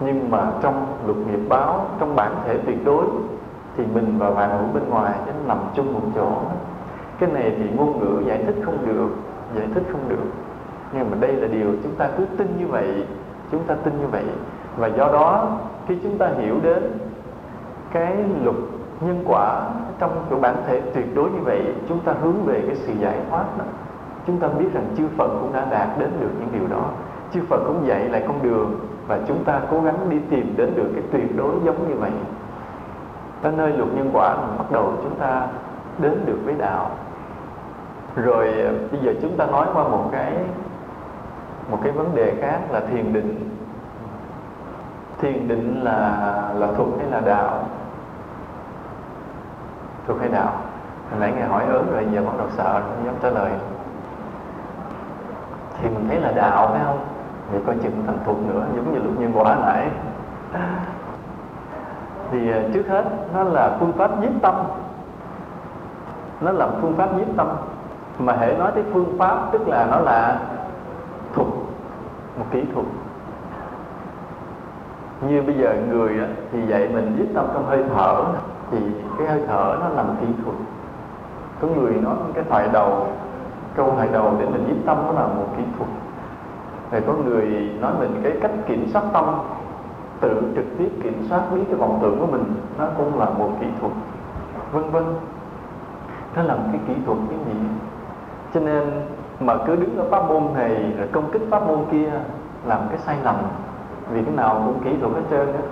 Nhưng 0.00 0.30
mà 0.30 0.52
trong 0.62 0.86
luật 1.06 1.18
nghiệp 1.18 1.48
báo, 1.48 1.86
trong 2.00 2.16
bản 2.16 2.32
thể 2.44 2.58
tuyệt 2.66 2.84
đối, 2.84 3.04
thì 3.76 3.84
mình 3.94 4.18
và 4.18 4.30
bạn 4.30 4.50
hữu 4.50 4.68
bên 4.74 4.90
ngoài 4.90 5.14
nó 5.26 5.32
nằm 5.46 5.58
chung 5.74 5.94
một 5.94 6.02
chỗ. 6.14 6.28
Cái 7.18 7.30
này 7.30 7.54
thì 7.58 7.64
ngôn 7.76 8.00
ngữ 8.00 8.22
giải 8.26 8.42
thích 8.46 8.56
không 8.64 8.78
được, 8.86 9.08
giải 9.56 9.66
thích 9.74 9.82
không 9.92 10.08
được. 10.08 10.24
Nhưng 10.92 11.10
mà 11.10 11.16
đây 11.20 11.32
là 11.32 11.48
điều 11.48 11.68
chúng 11.82 11.94
ta 11.94 12.08
cứ 12.16 12.26
tin 12.36 12.46
như 12.58 12.66
vậy, 12.66 13.04
chúng 13.52 13.64
ta 13.64 13.74
tin 13.74 14.00
như 14.00 14.06
vậy. 14.06 14.24
Và 14.76 14.86
do 14.86 15.08
đó, 15.12 15.48
khi 15.88 15.96
chúng 16.02 16.18
ta 16.18 16.28
hiểu 16.38 16.56
đến 16.62 16.82
cái 17.92 18.16
luật 18.44 18.56
nhân 19.00 19.22
quả 19.26 19.70
trong 19.98 20.10
cái 20.30 20.38
bản 20.40 20.56
thể 20.66 20.80
tuyệt 20.80 21.14
đối 21.14 21.30
như 21.30 21.40
vậy, 21.44 21.74
chúng 21.88 22.00
ta 22.00 22.14
hướng 22.22 22.44
về 22.44 22.62
cái 22.66 22.76
sự 22.76 22.92
giải 23.00 23.16
thoát 23.30 23.44
đó 23.58 23.64
chúng 24.26 24.38
ta 24.38 24.48
biết 24.48 24.68
rằng 24.72 24.84
chư 24.96 25.08
Phật 25.16 25.28
cũng 25.40 25.52
đã 25.52 25.64
đạt 25.70 25.88
đến 25.98 26.10
được 26.20 26.30
những 26.38 26.48
điều 26.52 26.68
đó. 26.68 26.84
Chư 27.32 27.40
Phật 27.48 27.60
cũng 27.66 27.86
dạy 27.86 28.08
lại 28.08 28.24
con 28.26 28.42
đường 28.42 28.80
và 29.06 29.18
chúng 29.28 29.44
ta 29.44 29.60
cố 29.70 29.80
gắng 29.80 29.96
đi 30.10 30.18
tìm 30.30 30.54
đến 30.56 30.72
được 30.76 30.88
cái 30.94 31.02
tuyệt 31.12 31.36
đối 31.36 31.54
giống 31.64 31.88
như 31.88 31.94
vậy. 31.94 32.10
Tới 33.42 33.52
nơi 33.56 33.72
luật 33.72 33.88
nhân 33.94 34.10
quả 34.12 34.36
bắt 34.58 34.70
đầu 34.70 34.92
chúng 35.02 35.14
ta 35.14 35.46
đến 35.98 36.22
được 36.26 36.38
với 36.44 36.54
đạo. 36.58 36.90
Rồi 38.16 38.48
ờ, 38.48 38.72
bây 38.92 39.00
giờ 39.00 39.14
chúng 39.22 39.36
ta 39.36 39.46
nói 39.46 39.66
qua 39.74 39.88
một 39.88 40.08
cái 40.12 40.32
một 41.70 41.78
cái 41.82 41.92
vấn 41.92 42.14
đề 42.14 42.34
khác 42.40 42.60
là 42.70 42.80
thiền 42.80 43.12
định. 43.12 43.50
Thiền 45.20 45.48
định 45.48 45.80
là 45.84 45.98
là 46.58 46.68
thuộc 46.76 46.88
hay 46.98 47.10
là 47.10 47.20
đạo? 47.20 47.64
Thuộc 50.06 50.20
hay 50.20 50.28
đạo? 50.28 50.52
Hồi 51.10 51.20
nãy 51.20 51.32
ngài 51.32 51.48
hỏi 51.48 51.64
ớn 51.64 51.92
rồi, 51.92 52.06
giờ 52.12 52.22
bắt 52.26 52.32
đầu 52.38 52.46
sợ, 52.56 52.80
không 52.80 53.06
dám 53.06 53.14
trả 53.22 53.30
lời 53.30 53.50
thì 55.82 55.88
mình 55.88 56.08
thấy 56.08 56.20
là 56.20 56.32
đạo 56.32 56.68
phải 56.72 56.80
không? 56.84 56.98
Thì 57.52 57.58
coi 57.66 57.76
chừng 57.82 58.02
thành 58.06 58.18
thuộc 58.26 58.36
nữa 58.48 58.64
giống 58.76 58.92
như 58.92 58.98
luật 58.98 59.18
nhân 59.18 59.32
quả 59.34 59.56
nãy. 59.66 59.88
Thì 62.30 62.52
à, 62.52 62.60
trước 62.74 62.88
hết 62.88 63.04
nó 63.34 63.42
là 63.42 63.76
phương 63.80 63.92
pháp 63.92 64.20
nhiếp 64.20 64.30
tâm. 64.42 64.54
Nó 66.40 66.52
là 66.52 66.68
phương 66.80 66.94
pháp 66.96 67.14
nhiếp 67.14 67.26
tâm. 67.36 67.48
Mà 68.18 68.32
hệ 68.32 68.56
nói 68.56 68.72
tới 68.74 68.84
phương 68.92 69.16
pháp 69.18 69.52
tức 69.52 69.68
là 69.68 69.86
nó 69.90 69.98
là 69.98 70.38
thuật 71.34 71.48
một 72.38 72.44
kỹ 72.50 72.64
thuật. 72.74 72.86
Như 75.28 75.42
bây 75.42 75.54
giờ 75.54 75.74
người 75.88 76.18
á, 76.18 76.26
thì 76.52 76.66
dạy 76.66 76.88
mình 76.88 77.16
nhiếp 77.16 77.34
tâm 77.34 77.46
trong 77.54 77.66
hơi 77.66 77.84
thở. 77.94 78.24
Thì 78.70 78.78
cái 79.18 79.26
hơi 79.26 79.40
thở 79.48 79.76
nó 79.80 79.88
làm 79.88 80.06
kỹ 80.20 80.26
thuật. 80.44 80.56
Có 81.60 81.68
người 81.68 81.92
nói 81.92 82.14
cái 82.34 82.44
thoại 82.50 82.68
đầu 82.72 83.06
câu 83.74 83.92
hỏi 83.92 84.08
đầu 84.12 84.34
để 84.38 84.46
mình 84.46 84.64
nhiếp 84.68 84.86
tâm 84.86 84.96
nó 85.06 85.12
là 85.12 85.26
một 85.26 85.46
kỹ 85.56 85.62
thuật. 85.78 85.90
Rồi 86.90 87.02
có 87.06 87.12
người 87.12 87.70
nói 87.80 87.92
mình 87.98 88.20
cái 88.22 88.32
cách 88.42 88.50
kiểm 88.66 88.86
soát 88.92 89.02
tâm, 89.12 89.24
tự 90.20 90.52
trực 90.56 90.64
tiếp 90.78 90.88
kiểm 91.02 91.26
soát 91.28 91.40
biết 91.54 91.62
cái 91.66 91.76
vọng 91.76 91.98
tưởng 92.02 92.20
của 92.20 92.26
mình, 92.26 92.54
nó 92.78 92.86
cũng 92.96 93.18
là 93.18 93.26
một 93.26 93.50
kỹ 93.60 93.66
thuật, 93.80 93.92
vân 94.72 94.90
vân. 94.90 95.04
Nó 96.36 96.42
là 96.42 96.54
một 96.54 96.64
cái 96.72 96.80
kỹ 96.88 96.94
thuật 97.06 97.18
cái 97.30 97.38
gì 97.38 97.60
cho 98.54 98.60
nên 98.60 98.90
mà 99.40 99.54
cứ 99.66 99.76
đứng 99.76 99.96
ở 99.98 100.04
pháp 100.10 100.28
môn 100.28 100.42
này 100.54 100.92
rồi 100.98 101.08
công 101.12 101.30
kích 101.32 101.42
pháp 101.50 101.66
môn 101.66 101.78
kia 101.90 102.10
làm 102.64 102.80
cái 102.88 102.98
sai 102.98 103.16
lầm, 103.24 103.36
vì 104.10 104.22
cái 104.22 104.34
nào 104.34 104.62
cũng 104.66 104.84
kỹ 104.84 104.90
thuật 105.00 105.12
hết 105.14 105.22
trơn 105.30 105.46
á. 105.52 105.62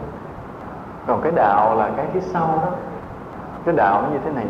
Còn 1.07 1.21
cái 1.23 1.33
đạo 1.33 1.77
là 1.77 1.91
cái 1.97 2.07
phía 2.13 2.21
sau 2.21 2.47
đó, 2.47 2.69
cái 3.65 3.75
đạo 3.77 4.03
nó 4.03 4.09
như 4.09 4.19
thế 4.25 4.33
này. 4.33 4.47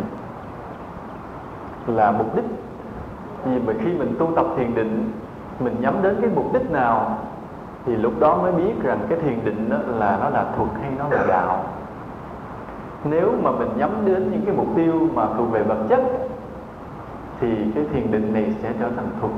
Là 1.87 2.11
mục 2.11 2.37
đích 2.37 2.45
vì 3.45 3.59
mà 3.66 3.72
khi 3.78 3.93
mình 3.93 4.14
tu 4.18 4.32
tập 4.36 4.47
thiền 4.57 4.74
định, 4.74 5.12
mình 5.61 5.76
nhắm 5.80 6.03
đến 6.03 6.16
cái 6.20 6.30
mục 6.34 6.53
đích 6.53 6.70
nào, 6.70 7.18
thì 7.86 7.97
lúc 7.97 8.12
đó 8.20 8.36
mới 8.43 8.53
biết 8.53 8.82
rằng 8.82 8.99
cái 9.09 9.18
thiền 9.18 9.45
định 9.45 9.70
đó 9.70 9.76
là 9.99 10.18
nó 10.20 10.28
là 10.28 10.45
thuật 10.57 10.68
hay 10.82 10.91
nó 10.99 11.09
là 11.11 11.24
đạo. 11.28 11.64
Nếu 13.05 13.32
mà 13.43 13.51
mình 13.51 13.68
nhắm 13.76 13.91
đến 14.05 14.30
những 14.32 14.43
cái 14.47 14.55
mục 14.57 14.66
tiêu 14.76 15.09
mà 15.14 15.26
thuộc 15.36 15.51
về 15.51 15.62
vật 15.62 15.78
chất, 15.88 16.01
thì 17.41 17.49
cái 17.74 17.84
thiền 17.93 18.11
định 18.12 18.32
này 18.32 18.55
sẽ 18.62 18.72
trở 18.80 18.88
thành 18.97 19.09
thuật. 19.20 19.32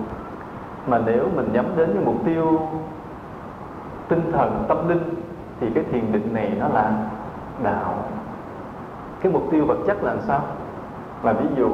Mà 0.87 0.99
nếu 1.07 1.29
mình 1.37 1.49
nhắm 1.53 1.67
đến 1.77 1.91
những 1.95 2.05
mục 2.05 2.17
tiêu 2.25 2.61
tinh 4.09 4.33
thần, 4.33 4.65
tâm 4.69 4.89
linh, 4.89 5.15
thì 5.61 5.67
cái 5.75 5.85
thiền 5.93 6.13
định 6.13 6.35
này 6.35 6.53
nó 6.61 6.69
là 6.69 6.93
đạo. 7.63 7.95
Cái 9.21 9.33
mục 9.33 9.43
tiêu 9.51 9.65
vật 9.67 9.79
chất 9.87 10.05
là 10.05 10.17
sao? 10.27 10.41
Là 11.23 11.33
ví 11.33 11.47
dụ 11.57 11.71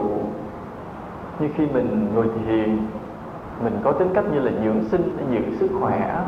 như 1.41 1.49
khi 1.55 1.67
mình 1.67 2.11
ngồi 2.15 2.27
thiền, 2.47 2.79
mình 3.65 3.81
có 3.85 3.93
tính 3.93 4.11
cách 4.15 4.25
như 4.33 4.41
là 4.41 4.53
dưỡng 4.65 4.85
sinh 4.85 5.17
để 5.19 5.25
giữ 5.31 5.57
sức 5.57 5.71
khỏe. 5.81 6.21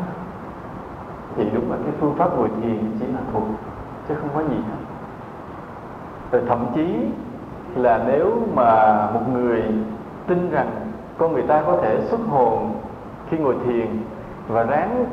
Thì 1.35 1.45
đúng 1.53 1.71
là 1.71 1.77
cái 1.83 1.93
phương 1.99 2.15
pháp 2.17 2.37
ngồi 2.37 2.49
thiền 2.61 2.91
chỉ 2.99 3.05
là 3.05 3.19
thuộc 3.33 3.43
chứ 4.07 4.15
không 4.21 4.29
có 4.35 4.41
gì 4.41 4.55
hết. 4.55 4.81
Rồi 6.31 6.41
thậm 6.47 6.65
chí 6.75 6.95
là 7.75 8.03
nếu 8.07 8.31
mà 8.55 9.07
một 9.13 9.21
người 9.33 9.63
tin 10.27 10.51
rằng 10.51 10.69
con 11.17 11.33
người 11.33 11.43
ta 11.43 11.63
có 11.65 11.77
thể 11.81 12.01
xuất 12.01 12.19
hồn 12.29 12.71
khi 13.29 13.37
ngồi 13.37 13.55
thiền 13.65 13.87
và 14.47 14.63
ráng 14.63 15.05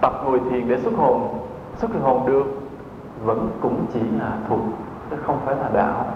tập 0.00 0.12
ngồi 0.24 0.40
thiền 0.50 0.68
để 0.68 0.80
xuất 0.80 0.94
hồn 0.96 1.28
xuất 1.76 1.90
hồn 2.02 2.26
được, 2.26 2.44
vẫn 3.24 3.48
cũng 3.60 3.86
chỉ 3.92 4.00
là 4.20 4.32
thuộc 4.48 4.60
chứ 5.10 5.16
không 5.22 5.38
phải 5.44 5.56
là 5.56 5.70
đạo. 5.74 6.06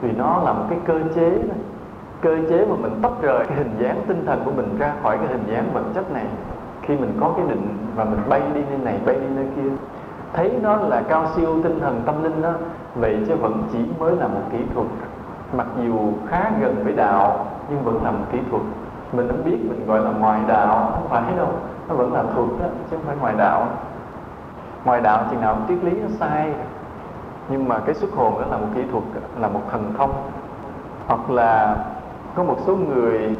Vì 0.00 0.12
nó 0.12 0.42
là 0.44 0.52
một 0.52 0.64
cái 0.70 0.78
cơ 0.86 1.00
chế 1.14 1.30
này 1.30 1.58
cơ 2.22 2.36
chế 2.50 2.66
mà 2.66 2.76
mình 2.80 2.98
tách 3.02 3.12
rời 3.22 3.46
cái 3.46 3.58
hình 3.58 3.76
dáng 3.78 4.02
tinh 4.08 4.26
thần 4.26 4.42
của 4.44 4.50
mình 4.50 4.78
ra 4.78 4.92
khỏi 5.02 5.18
cái 5.18 5.26
hình 5.26 5.44
dáng 5.46 5.70
vật 5.72 5.84
chất 5.94 6.12
này. 6.12 6.26
Khi 6.82 6.96
mình 6.96 7.18
có 7.20 7.32
cái 7.36 7.46
định 7.48 7.78
và 7.96 8.04
mình 8.04 8.20
bay 8.28 8.42
đi 8.54 8.62
nơi 8.70 8.78
này 8.78 8.98
bay 9.06 9.14
đi 9.14 9.26
nơi 9.36 9.46
kia 9.56 9.70
thấy 10.32 10.58
nó 10.62 10.76
là 10.76 11.02
cao 11.08 11.26
siêu 11.36 11.62
tinh 11.62 11.80
thần 11.80 12.02
tâm 12.06 12.22
linh 12.22 12.42
đó 12.42 12.52
vậy 12.94 13.18
chứ 13.28 13.36
vẫn 13.36 13.62
chỉ 13.72 13.78
mới 13.98 14.16
là 14.16 14.26
một 14.26 14.42
kỹ 14.52 14.58
thuật. 14.74 14.86
Mặc 15.52 15.66
dù 15.84 16.12
khá 16.28 16.50
gần 16.60 16.84
với 16.84 16.92
đạo 16.92 17.46
nhưng 17.70 17.84
vẫn 17.84 18.04
là 18.04 18.10
một 18.10 18.24
kỹ 18.32 18.38
thuật. 18.50 18.62
Mình 19.12 19.28
không 19.28 19.44
biết 19.44 19.58
mình 19.68 19.86
gọi 19.86 20.00
là 20.00 20.10
ngoài 20.10 20.40
đạo 20.48 20.90
không 20.92 21.08
phải 21.08 21.22
đâu. 21.36 21.48
Nó 21.88 21.94
vẫn 21.94 22.12
là 22.12 22.22
thuật 22.22 22.48
đó, 22.60 22.66
chứ 22.90 22.96
không 22.96 23.06
phải 23.06 23.16
ngoài 23.20 23.34
đạo. 23.38 23.66
Ngoài 24.84 25.00
đạo 25.00 25.24
chừng 25.30 25.40
nào 25.40 25.56
triết 25.68 25.84
lý 25.84 25.90
nó 25.90 26.08
sai. 26.20 26.52
Nhưng 27.48 27.68
mà 27.68 27.78
cái 27.78 27.94
xuất 27.94 28.10
hồn 28.16 28.34
đó 28.40 28.46
là 28.50 28.56
một 28.56 28.66
kỹ 28.74 28.82
thuật 28.92 29.04
là 29.40 29.48
một 29.48 29.60
thần 29.70 29.94
thông. 29.98 30.10
Hoặc 31.06 31.30
là 31.30 31.76
có 32.34 32.42
một 32.42 32.56
số 32.66 32.76
người 32.76 33.36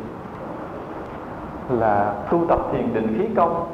là 1.68 2.14
tu 2.30 2.44
tập 2.48 2.58
thiền 2.72 2.94
định 2.94 3.14
khí 3.18 3.28
công 3.36 3.66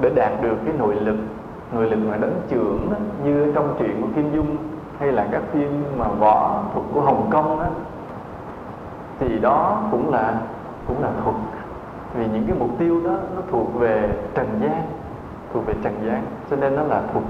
để 0.00 0.10
đạt 0.14 0.32
được 0.42 0.56
cái 0.64 0.74
nội 0.78 0.94
lực 0.94 1.16
nội 1.72 1.90
lực 1.90 1.98
mà 2.10 2.16
đánh 2.16 2.40
trưởng 2.48 2.88
đó, 2.90 2.96
như 3.24 3.52
trong 3.54 3.74
truyện 3.78 4.02
của 4.02 4.08
Kim 4.14 4.34
Dung 4.34 4.56
hay 4.98 5.12
là 5.12 5.28
các 5.32 5.42
phim 5.52 5.84
mà 5.98 6.08
võ 6.08 6.62
thuật 6.72 6.86
của 6.94 7.00
Hồng 7.00 7.28
Kông 7.30 7.58
đó, 7.58 7.66
thì 9.18 9.38
đó 9.38 9.82
cũng 9.90 10.10
là 10.10 10.34
cũng 10.88 11.02
là 11.02 11.10
thuật. 11.24 11.36
Vì 12.14 12.26
những 12.26 12.44
cái 12.46 12.56
mục 12.58 12.70
tiêu 12.78 13.00
đó 13.04 13.16
nó 13.36 13.42
thuộc 13.50 13.74
về 13.74 14.08
trần 14.34 14.46
gian 14.62 14.82
thuộc 15.52 15.66
về 15.66 15.74
trần 15.84 15.94
gian 16.06 16.22
cho 16.50 16.56
nên 16.56 16.76
nó 16.76 16.82
là 16.82 17.02
thuật. 17.12 17.24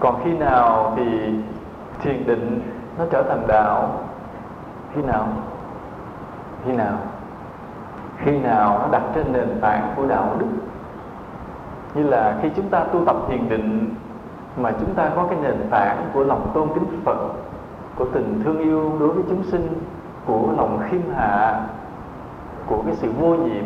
Còn 0.00 0.20
khi 0.24 0.38
nào 0.38 0.92
thì 0.96 1.34
thiền 2.02 2.26
định 2.26 2.60
nó 2.98 3.04
trở 3.10 3.22
thành 3.22 3.42
đạo 3.48 3.88
khi 4.94 5.02
nào? 5.02 5.28
Khi 6.64 6.72
nào? 6.72 6.96
Khi 8.18 8.38
nào 8.38 8.78
nó 8.78 8.88
đặt 8.92 9.02
trên 9.14 9.32
nền 9.32 9.58
tảng 9.60 9.92
của 9.96 10.06
đạo 10.06 10.36
đức? 10.38 10.46
Như 11.94 12.02
là 12.02 12.34
khi 12.42 12.50
chúng 12.56 12.68
ta 12.68 12.84
tu 12.84 13.04
tập 13.04 13.16
thiền 13.28 13.48
định 13.48 13.94
mà 14.56 14.72
chúng 14.80 14.94
ta 14.94 15.10
có 15.16 15.26
cái 15.30 15.38
nền 15.42 15.56
tảng 15.70 16.10
của 16.14 16.24
lòng 16.24 16.50
tôn 16.54 16.68
kính 16.74 17.00
Phật, 17.04 17.16
của 17.96 18.04
tình 18.04 18.40
thương 18.44 18.58
yêu 18.58 18.92
đối 19.00 19.08
với 19.08 19.22
chúng 19.28 19.42
sinh, 19.42 19.82
của 20.26 20.48
lòng 20.56 20.80
khiêm 20.90 21.00
hạ, 21.16 21.60
của 22.66 22.82
cái 22.86 22.94
sự 22.94 23.12
vô 23.20 23.34
nhiễm, 23.34 23.64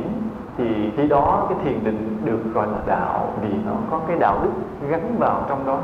thì 0.56 0.92
khi 0.96 1.08
đó 1.08 1.46
cái 1.48 1.58
thiền 1.64 1.84
định 1.84 2.18
được 2.24 2.54
gọi 2.54 2.66
là 2.66 2.78
đạo 2.86 3.28
vì 3.42 3.48
nó 3.66 3.72
có 3.90 4.00
cái 4.08 4.16
đạo 4.18 4.38
đức 4.42 4.50
gắn 4.88 5.16
vào 5.18 5.42
trong 5.48 5.66
đó. 5.66 5.78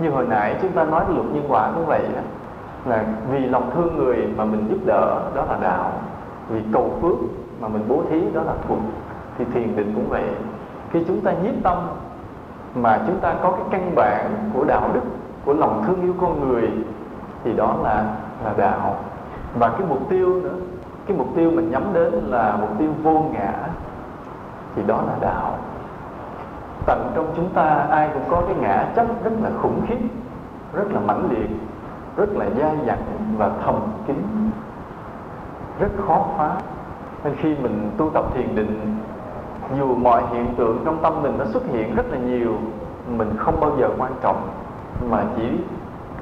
Như 0.00 0.10
hồi 0.10 0.26
nãy 0.28 0.56
chúng 0.62 0.72
ta 0.72 0.84
nói 0.84 1.04
luật 1.08 1.26
nhân 1.26 1.44
quả 1.48 1.70
cũng 1.74 1.86
vậy 1.86 2.02
đó 2.14 2.20
là 2.84 3.04
vì 3.30 3.38
lòng 3.38 3.70
thương 3.74 3.96
người 3.96 4.28
mà 4.36 4.44
mình 4.44 4.66
giúp 4.70 4.78
đỡ, 4.84 5.20
đó 5.34 5.44
là 5.48 5.58
đạo. 5.62 5.92
Vì 6.48 6.60
cầu 6.72 6.98
phước 7.00 7.16
mà 7.60 7.68
mình 7.68 7.84
bố 7.88 8.02
thí, 8.10 8.20
đó 8.32 8.42
là 8.42 8.52
thuật 8.68 8.80
thì 9.38 9.44
thiền 9.44 9.76
định 9.76 9.92
cũng 9.94 10.08
vậy. 10.08 10.24
Khi 10.90 11.04
chúng 11.08 11.20
ta 11.20 11.32
nhiếp 11.32 11.54
tâm 11.62 11.78
mà 12.74 13.00
chúng 13.06 13.20
ta 13.20 13.34
có 13.42 13.50
cái 13.50 13.62
căn 13.70 13.94
bản 13.94 14.50
của 14.54 14.64
đạo 14.64 14.90
đức, 14.94 15.00
của 15.44 15.54
lòng 15.54 15.84
thương 15.86 16.02
yêu 16.02 16.14
con 16.20 16.48
người, 16.48 16.70
thì 17.44 17.52
đó 17.52 17.74
là 17.82 18.04
là 18.44 18.52
đạo. 18.56 18.96
Và 19.58 19.68
cái 19.68 19.86
mục 19.88 20.08
tiêu 20.08 20.40
nữa, 20.42 20.54
cái 21.06 21.16
mục 21.16 21.28
tiêu 21.36 21.50
mình 21.50 21.70
nhắm 21.70 21.82
đến 21.92 22.12
là 22.12 22.56
mục 22.60 22.70
tiêu 22.78 22.90
vô 23.02 23.24
ngã, 23.32 23.52
thì 24.76 24.82
đó 24.86 25.02
là 25.06 25.14
đạo. 25.20 25.58
Tận 26.86 27.12
trong 27.14 27.26
chúng 27.36 27.48
ta 27.48 27.86
ai 27.90 28.10
cũng 28.14 28.22
có 28.28 28.42
cái 28.46 28.56
ngã 28.60 28.92
chấp 28.96 29.06
rất 29.24 29.32
là 29.42 29.50
khủng 29.62 29.80
khiếp, 29.86 29.98
rất 30.72 30.92
là 30.92 31.00
mãnh 31.00 31.28
liệt 31.30 31.50
rất 32.16 32.28
là 32.32 32.46
dai 32.58 32.76
dẳng 32.86 33.34
và 33.36 33.50
thầm 33.64 33.74
kín. 34.06 34.16
Rất 35.80 35.90
khó 36.06 36.26
phá. 36.36 36.56
Nên 37.24 37.34
khi 37.36 37.54
mình 37.62 37.90
tu 37.96 38.10
tập 38.10 38.24
thiền 38.34 38.54
định, 38.54 38.96
dù 39.78 39.94
mọi 39.94 40.22
hiện 40.32 40.54
tượng 40.56 40.82
trong 40.84 41.02
tâm 41.02 41.22
mình 41.22 41.38
nó 41.38 41.44
xuất 41.44 41.62
hiện 41.66 41.94
rất 41.96 42.06
là 42.10 42.18
nhiều, 42.18 42.54
mình 43.08 43.36
không 43.38 43.60
bao 43.60 43.70
giờ 43.78 43.88
quan 43.98 44.12
trọng, 44.22 44.50
mà 45.10 45.24
chỉ 45.36 45.42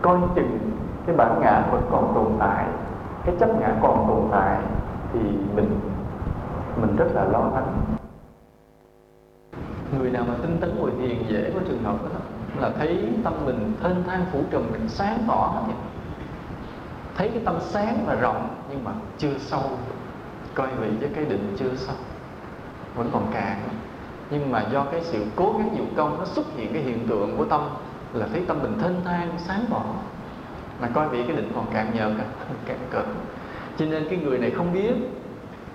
coi 0.02 0.18
chừng 0.34 0.58
cái 1.06 1.16
bản 1.16 1.40
ngã 1.40 1.62
vẫn 1.70 1.82
còn 1.90 2.12
tồn 2.14 2.26
tại, 2.38 2.64
cái 3.24 3.34
chấp 3.40 3.60
ngã 3.60 3.68
còn 3.82 4.04
tồn 4.08 4.28
tại, 4.30 4.58
thì 5.12 5.20
mình 5.56 5.80
mình 6.80 6.96
rất 6.96 7.06
là 7.14 7.24
lo 7.24 7.40
lắng. 7.54 7.66
Người 9.98 10.10
nào 10.10 10.24
mà 10.28 10.34
tinh 10.42 10.56
tấn 10.60 10.70
ngồi 10.78 10.90
thiền 10.98 11.16
dễ 11.28 11.50
có 11.54 11.60
trường 11.68 11.82
hợp 11.82 11.96
đó 12.02 12.08
là 12.58 12.70
thấy 12.78 13.08
tâm 13.24 13.34
mình 13.44 13.72
thênh 13.82 14.04
thang, 14.06 14.26
phủ 14.32 14.42
trùm, 14.50 14.62
mình 14.72 14.88
sáng 14.88 15.18
tỏ 15.28 15.52
hết 15.54 15.62
vậy. 15.66 15.76
Thấy 17.16 17.28
cái 17.28 17.42
tâm 17.44 17.56
sáng 17.60 18.04
và 18.06 18.14
rộng, 18.14 18.48
nhưng 18.70 18.84
mà 18.84 18.92
chưa 19.18 19.38
sâu. 19.38 19.62
Coi 20.54 20.66
vị 20.66 20.88
với 21.00 21.10
cái 21.14 21.24
định 21.24 21.56
chưa 21.58 21.70
sâu. 21.76 21.96
Vẫn 22.94 23.10
còn 23.12 23.26
cạn 23.32 23.60
nhưng 24.30 24.52
mà 24.52 24.66
do 24.72 24.84
cái 24.84 25.00
sự 25.00 25.24
cố 25.36 25.54
gắng 25.58 25.76
dụng 25.76 25.94
công, 25.96 26.18
nó 26.18 26.24
xuất 26.24 26.46
hiện 26.56 26.72
cái 26.72 26.82
hiện 26.82 27.08
tượng 27.08 27.36
của 27.36 27.44
tâm, 27.44 27.60
là 28.12 28.26
thấy 28.32 28.44
tâm 28.48 28.58
mình 28.62 28.78
thênh 28.82 29.04
thang, 29.04 29.30
sáng 29.38 29.64
tỏ. 29.70 29.82
Mà 30.80 30.88
coi 30.94 31.08
vị 31.08 31.24
cái 31.26 31.36
định 31.36 31.52
còn 31.54 31.66
cạn 31.72 31.86
nhợt 31.94 32.26
cạn 32.66 32.78
cợt. 32.90 33.04
Cho 33.76 33.86
nên 33.86 34.08
cái 34.10 34.18
người 34.18 34.38
này 34.38 34.50
không 34.50 34.72
biết, 34.72 34.92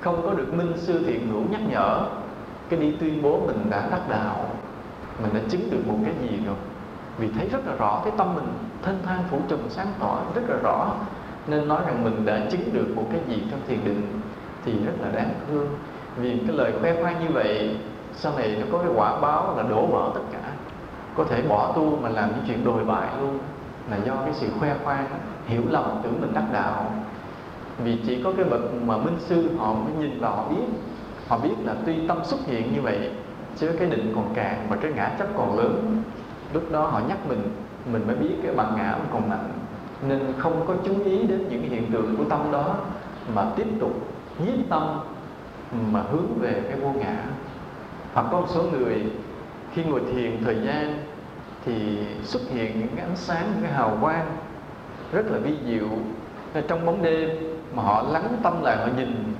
không 0.02 0.22
có 0.24 0.34
được 0.34 0.54
minh 0.54 0.74
sư 0.78 1.04
thiện 1.08 1.28
hữu 1.28 1.42
nhắc 1.50 1.62
nhở, 1.70 2.08
cái 2.70 2.80
đi 2.80 2.96
tuyên 3.00 3.22
bố 3.22 3.40
mình 3.48 3.68
đã 3.70 3.88
đắc 3.92 4.10
đạo 4.10 4.50
mình 5.22 5.34
đã 5.34 5.40
chứng 5.50 5.72
được 5.72 5.88
một 5.88 5.98
cái 6.06 6.14
gì 6.22 6.40
rồi. 6.46 6.56
Vì 7.18 7.30
thấy 7.38 7.50
rất 7.50 7.68
là 7.68 7.76
rõ 7.76 8.02
cái 8.04 8.14
tâm 8.18 8.36
mình 8.36 8.48
thênh 8.82 8.96
thang 9.06 9.24
phủ 9.32 9.40
trùm, 9.48 9.60
sáng 9.70 9.88
tỏ 10.00 10.20
rất 10.36 10.42
là 10.48 10.56
rõ. 10.64 10.92
Nên 11.48 11.68
nói 11.68 11.82
rằng 11.86 12.04
mình 12.04 12.26
đã 12.26 12.46
chứng 12.52 12.74
được 12.74 12.88
một 12.96 13.04
cái 13.12 13.22
gì 13.28 13.44
trong 13.52 13.60
thiền 13.68 13.80
định 13.86 14.22
thì 14.66 14.72
rất 14.86 14.94
là 15.02 15.12
đáng 15.12 15.34
thương. 15.48 15.68
Vì 16.18 16.40
cái 16.48 16.58
lời 16.58 16.74
khoe 16.82 17.02
khoang 17.02 17.20
như 17.20 17.28
vậy, 17.34 17.78
sau 18.16 18.34
này 18.38 18.58
nó 18.60 18.68
có 18.72 18.78
cái 18.78 18.92
quả 18.96 19.20
báo 19.20 19.58
là 19.58 19.64
đổ 19.64 19.86
vỡ 19.86 20.12
tất 20.14 20.22
cả. 20.32 20.52
Có 21.16 21.24
thể 21.24 21.42
bỏ 21.42 21.72
tu 21.76 21.98
mà 22.02 22.10
làm 22.10 22.30
những 22.30 22.44
chuyện 22.48 22.66
đồi 22.66 22.86
bại 22.86 23.08
luôn 23.22 23.40
là 23.92 23.98
do 24.06 24.16
cái 24.16 24.34
sự 24.34 24.48
khoe 24.60 24.76
khoang, 24.84 25.06
hiểu 25.46 25.62
lầm 25.70 25.84
tưởng 26.04 26.22
mình 26.22 26.34
đắc 26.34 26.46
đạo. 26.54 26.92
Vì 27.84 27.98
chỉ 28.08 28.24
có 28.24 28.34
cái 28.38 28.46
bậc 28.46 28.62
mà 28.86 28.98
minh 28.98 29.18
sư 29.20 29.50
họ 29.58 29.74
mới 29.74 29.94
nhìn 30.00 30.20
vào 30.20 30.32
họ 30.32 30.44
biết. 30.50 30.66
Họ 31.28 31.38
biết 31.38 31.56
là 31.64 31.76
tuy 31.86 32.08
tâm 32.08 32.18
xuất 32.24 32.40
hiện 32.46 32.74
như 32.76 32.82
vậy 32.82 33.12
chứ 33.56 33.72
cái 33.80 33.90
định 33.90 34.12
còn 34.16 34.34
cạn 34.34 34.68
và 34.70 34.76
cái 34.76 34.92
ngã 34.92 35.16
chấp 35.20 35.28
còn 35.38 35.58
lớn, 35.58 36.02
lúc 36.54 36.72
đó 36.72 36.88
họ 36.88 37.02
nhắc 37.08 37.18
mình 37.30 37.42
mình 37.92 38.08
mới 38.08 38.16
biết 38.16 38.36
cái 38.44 38.56
bản 38.56 38.74
ngã 38.76 38.92
vẫn 38.92 39.08
còn 39.14 39.30
mạnh 39.30 39.50
nên 40.08 40.34
không 40.38 40.66
có 40.68 40.74
chú 40.86 40.94
ý 41.06 41.24
đến 41.24 41.46
những 41.50 41.62
hiện 41.62 41.92
tượng 41.92 42.16
của 42.18 42.24
tâm 42.24 42.52
đó 42.52 42.76
mà 43.34 43.46
tiếp 43.56 43.68
tục 43.80 43.94
nhiếp 44.40 44.70
tâm 44.70 45.00
mà 45.92 46.02
hướng 46.12 46.40
về 46.40 46.62
cái 46.70 46.80
vô 46.80 46.90
ngã. 46.90 47.24
Hoặc 48.14 48.26
có 48.32 48.40
một 48.40 48.48
số 48.50 48.64
người 48.64 49.04
khi 49.74 49.84
ngồi 49.84 50.02
thiền 50.14 50.44
thời 50.46 50.56
gian 50.56 51.00
thì 51.66 51.98
xuất 52.24 52.42
hiện 52.50 52.80
những 52.80 52.90
cái 52.96 53.06
ánh 53.06 53.16
sáng, 53.16 53.52
những 53.54 53.64
cái 53.64 53.74
hào 53.74 53.98
quang 54.02 54.26
rất 55.12 55.26
là 55.32 55.38
vi 55.38 55.56
diệu. 55.66 55.88
Trong 56.68 56.86
bóng 56.86 57.02
đêm 57.02 57.30
mà 57.76 57.84
họ 57.84 58.06
lắng 58.12 58.38
tâm 58.44 58.64
lại, 58.64 58.78
họ 58.78 58.88
nhìn, 58.98 59.34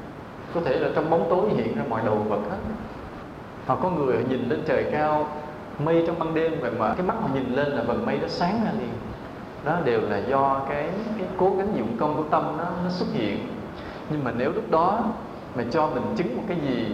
có 0.54 0.62
thể 0.66 0.80
là 0.80 0.90
trong 0.96 1.10
bóng 1.10 1.28
tối 1.30 1.50
hiện 1.56 1.76
ra 1.76 1.84
mọi 1.90 2.02
đồ 2.06 2.16
vật 2.16 2.42
hết 2.50 2.58
hoặc 3.66 3.80
có 3.84 3.90
người 3.90 4.16
họ 4.16 4.22
nhìn 4.30 4.50
lên 4.50 4.60
trời 4.66 4.86
cao, 4.92 5.28
mây 5.80 6.04
trong 6.08 6.20
ban 6.20 6.34
đêm 6.34 6.54
vậy 6.62 6.72
mà 6.80 6.94
cái 6.94 7.06
mắt 7.06 7.16
họ 7.22 7.28
nhìn 7.34 7.56
lên 7.56 7.68
là 7.68 7.84
vầng 7.84 8.06
mây 8.06 8.18
đó 8.18 8.28
sáng 8.28 8.62
ra 8.66 8.72
liền. 8.80 8.90
Đó 9.66 9.80
đều 9.86 10.02
là 10.02 10.18
do 10.18 10.62
cái 10.70 10.90
cái 11.18 11.28
cố 11.38 11.54
gắng 11.58 11.68
dụng 11.78 11.98
công 12.00 12.18
của 12.18 12.24
tâm 12.30 12.58
nó 12.58 12.64
nó 12.84 12.90
xuất 12.90 13.08
hiện. 13.14 13.38
Nhưng 14.10 14.24
mà 14.24 14.32
nếu 14.38 14.52
lúc 14.52 14.72
đó 14.72 15.04
mà 15.56 15.64
cho 15.72 15.88
mình 15.88 16.04
chứng 16.18 16.38
một 16.38 16.44
cái 16.48 16.58
gì 16.68 16.86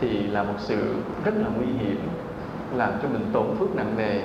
thì 0.00 0.22
là 0.26 0.42
một 0.42 0.54
sự 0.58 0.94
rất 1.24 1.34
là 1.36 1.48
nguy 1.56 1.66
hiểm, 1.66 2.00
làm 2.74 2.92
cho 3.02 3.08
mình 3.08 3.26
tổn 3.32 3.46
phước 3.58 3.76
nặng 3.76 3.94
nề. 3.96 4.20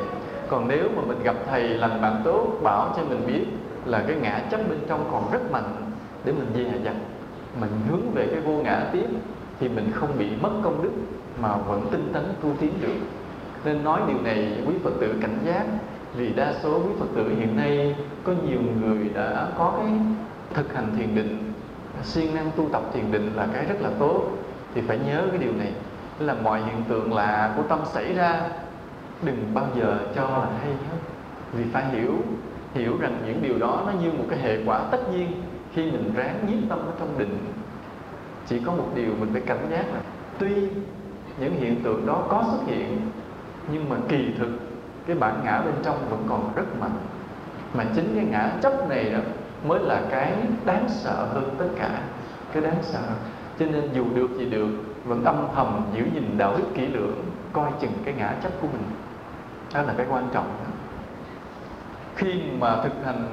Còn 0.49 0.67
nếu 0.67 0.89
mà 0.95 1.01
mình 1.07 1.23
gặp 1.23 1.35
thầy 1.49 1.63
lành 1.63 2.01
bạn 2.01 2.21
tốt, 2.23 2.47
bảo 2.63 2.93
cho 2.97 3.03
mình 3.03 3.21
biết 3.27 3.45
là 3.85 4.03
cái 4.07 4.15
ngã 4.15 4.39
chấp 4.51 4.69
bên 4.69 4.79
trong 4.87 5.09
còn 5.11 5.31
rất 5.31 5.51
mạnh 5.51 5.75
để 6.25 6.31
mình 6.31 6.47
dè 6.55 6.79
dặt, 6.85 6.95
mình 7.61 7.71
hướng 7.89 8.11
về 8.13 8.27
cái 8.31 8.41
vô 8.41 8.51
ngã 8.63 8.89
tiếp 8.91 9.07
thì 9.59 9.69
mình 9.69 9.91
không 9.93 10.09
bị 10.17 10.29
mất 10.41 10.49
công 10.63 10.83
đức 10.83 10.91
mà 11.41 11.57
vẫn 11.57 11.87
tinh 11.91 12.09
tấn 12.13 12.23
tu 12.41 12.49
tiến 12.59 12.73
được. 12.81 12.97
Nên 13.65 13.83
nói 13.83 14.01
điều 14.07 14.21
này, 14.21 14.63
quý 14.67 14.73
phật 14.83 14.93
tử 15.01 15.15
cảnh 15.21 15.37
giác, 15.45 15.65
vì 16.15 16.33
đa 16.33 16.53
số 16.63 16.77
quý 16.77 16.91
phật 16.99 17.05
tử 17.15 17.29
hiện 17.39 17.57
nay 17.57 17.95
có 18.23 18.33
nhiều 18.47 18.59
người 18.81 19.09
đã 19.13 19.47
có 19.57 19.73
cái 19.77 19.91
thực 20.53 20.73
hành 20.73 20.87
thiền 20.97 21.15
định, 21.15 21.53
siêng 22.03 22.35
năng 22.35 22.51
tu 22.55 22.69
tập 22.69 22.83
thiền 22.93 23.11
định 23.11 23.31
là 23.35 23.47
cái 23.53 23.65
rất 23.65 23.81
là 23.81 23.89
tốt. 23.99 24.21
Thì 24.73 24.81
phải 24.81 24.99
nhớ 25.07 25.27
cái 25.31 25.37
điều 25.37 25.53
này, 25.53 25.73
là 26.19 26.33
mọi 26.33 26.59
hiện 26.59 26.83
tượng 26.89 27.13
lạ 27.13 27.53
của 27.57 27.63
tâm 27.63 27.79
xảy 27.85 28.13
ra, 28.13 28.41
đừng 29.23 29.51
bao 29.53 29.67
giờ 29.75 29.99
cho 30.15 30.21
là 30.21 30.47
hay 30.61 30.69
hết. 30.69 30.97
Vì 31.53 31.63
phải 31.73 31.85
hiểu 31.85 32.13
hiểu 32.73 32.97
rằng 32.99 33.21
những 33.25 33.41
điều 33.41 33.57
đó 33.57 33.83
nó 33.85 33.91
như 34.01 34.11
một 34.11 34.25
cái 34.29 34.39
hệ 34.39 34.57
quả 34.65 34.79
tất 34.91 34.99
nhiên 35.11 35.31
khi 35.73 35.91
mình 35.91 36.13
ráng 36.15 36.45
nhiếp 36.49 36.69
tâm 36.69 36.79
ở 36.79 36.91
trong 36.99 37.17
định. 37.17 37.37
Chỉ 38.47 38.59
có 38.59 38.71
một 38.71 38.87
điều 38.95 39.11
mình 39.19 39.29
phải 39.33 39.41
cảnh 39.41 39.67
giác 39.71 39.85
là, 39.93 39.99
tuy 40.39 40.67
những 41.39 41.55
hiện 41.55 41.83
tượng 41.83 42.05
đó 42.05 42.25
có 42.29 42.43
xuất 42.51 42.67
hiện, 42.67 43.09
nhưng 43.71 43.89
mà 43.89 43.95
kỳ 44.09 44.33
thực, 44.37 44.49
cái 45.07 45.15
bản 45.15 45.41
ngã 45.43 45.61
bên 45.61 45.73
trong 45.83 45.97
vẫn 46.09 46.25
còn 46.29 46.51
rất 46.55 46.79
mạnh. 46.79 46.97
Mà 47.73 47.85
chính 47.95 48.15
cái 48.15 48.25
ngã 48.25 48.51
chấp 48.61 48.89
này 48.89 49.09
đó 49.09 49.19
mới 49.67 49.79
là 49.79 50.01
cái 50.09 50.33
đáng 50.65 50.85
sợ 50.89 51.27
hơn 51.33 51.55
tất 51.57 51.67
cả, 51.79 52.01
cái 52.53 52.63
đáng 52.63 52.77
sợ. 52.81 53.01
Cho 53.59 53.65
nên 53.65 53.89
dù 53.93 54.05
được 54.15 54.37
gì 54.37 54.45
được, 54.45 54.69
vẫn 55.05 55.25
âm 55.25 55.47
thầm 55.55 55.81
giữ 55.95 56.03
gìn 56.13 56.37
đạo 56.37 56.55
đức 56.57 56.63
kỹ 56.73 56.87
lưỡng, 56.87 57.23
coi 57.53 57.71
chừng 57.81 57.91
cái 58.05 58.13
ngã 58.17 58.33
chấp 58.43 58.51
của 58.61 58.67
mình. 58.67 58.83
Đó 59.73 59.81
là 59.81 59.93
cái 59.97 60.05
quan 60.09 60.27
trọng. 60.33 60.55
Khi 62.15 62.41
mà 62.59 62.83
thực 62.83 63.05
hành 63.05 63.27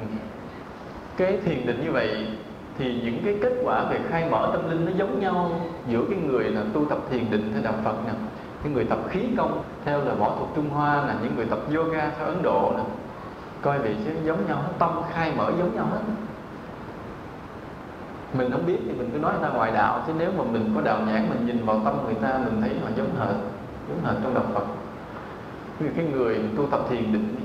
cái 1.17 1.37
thiền 1.45 1.65
định 1.65 1.85
như 1.85 1.91
vậy 1.91 2.27
thì 2.77 3.01
những 3.03 3.21
cái 3.25 3.37
kết 3.41 3.53
quả 3.63 3.83
về 3.89 3.99
khai 4.09 4.29
mở 4.31 4.49
tâm 4.53 4.69
linh 4.69 4.85
nó 4.85 4.91
giống 4.97 5.19
nhau 5.19 5.51
giữa 5.87 6.03
cái 6.09 6.19
người 6.19 6.43
là 6.43 6.61
tu 6.73 6.85
tập 6.85 6.97
thiền 7.09 7.31
định 7.31 7.51
theo 7.53 7.63
đạo 7.63 7.73
Phật 7.83 7.95
nè 8.05 8.13
những 8.63 8.73
người 8.73 8.85
tập 8.85 8.99
khí 9.09 9.19
công 9.37 9.63
theo 9.85 10.05
là 10.05 10.13
võ 10.13 10.35
thuật 10.37 10.49
Trung 10.55 10.69
Hoa 10.69 10.95
là 10.95 11.15
những 11.23 11.35
người 11.35 11.45
tập 11.45 11.59
yoga 11.75 12.11
theo 12.17 12.27
Ấn 12.27 12.41
Độ 12.43 12.73
nè. 12.77 12.83
Coi 13.61 13.79
vậy 13.79 13.95
chứ 14.05 14.11
giống 14.23 14.47
nhau 14.47 14.57
hết, 14.57 14.73
tâm 14.79 14.89
khai 15.11 15.33
mở 15.37 15.51
giống 15.59 15.75
nhau 15.75 15.85
hết. 15.91 15.99
Mình 18.33 18.51
không 18.51 18.65
biết 18.65 18.77
thì 18.85 18.91
mình 18.93 19.09
cứ 19.13 19.19
nói 19.19 19.33
người 19.33 19.49
ta 19.49 19.55
ngoại 19.55 19.71
đạo 19.71 20.03
chứ 20.07 20.13
nếu 20.17 20.31
mà 20.37 20.43
mình 20.43 20.71
có 20.75 20.81
đạo 20.81 20.99
nhãn 21.07 21.29
mình 21.29 21.45
nhìn 21.45 21.65
vào 21.65 21.81
tâm 21.85 21.93
người 22.05 22.15
ta 22.15 22.37
mình 22.45 22.61
thấy 22.61 22.79
họ 22.83 22.89
giống 22.95 23.15
hệt 23.19 23.35
giống 23.89 24.05
hệt 24.05 24.15
trong 24.23 24.33
đạo 24.33 24.43
Phật. 24.53 24.63
Như 25.79 25.89
cái 25.95 26.05
người 26.05 26.39
tu 26.57 26.67
tập 26.67 26.79
thiền 26.89 27.13
định 27.13 27.35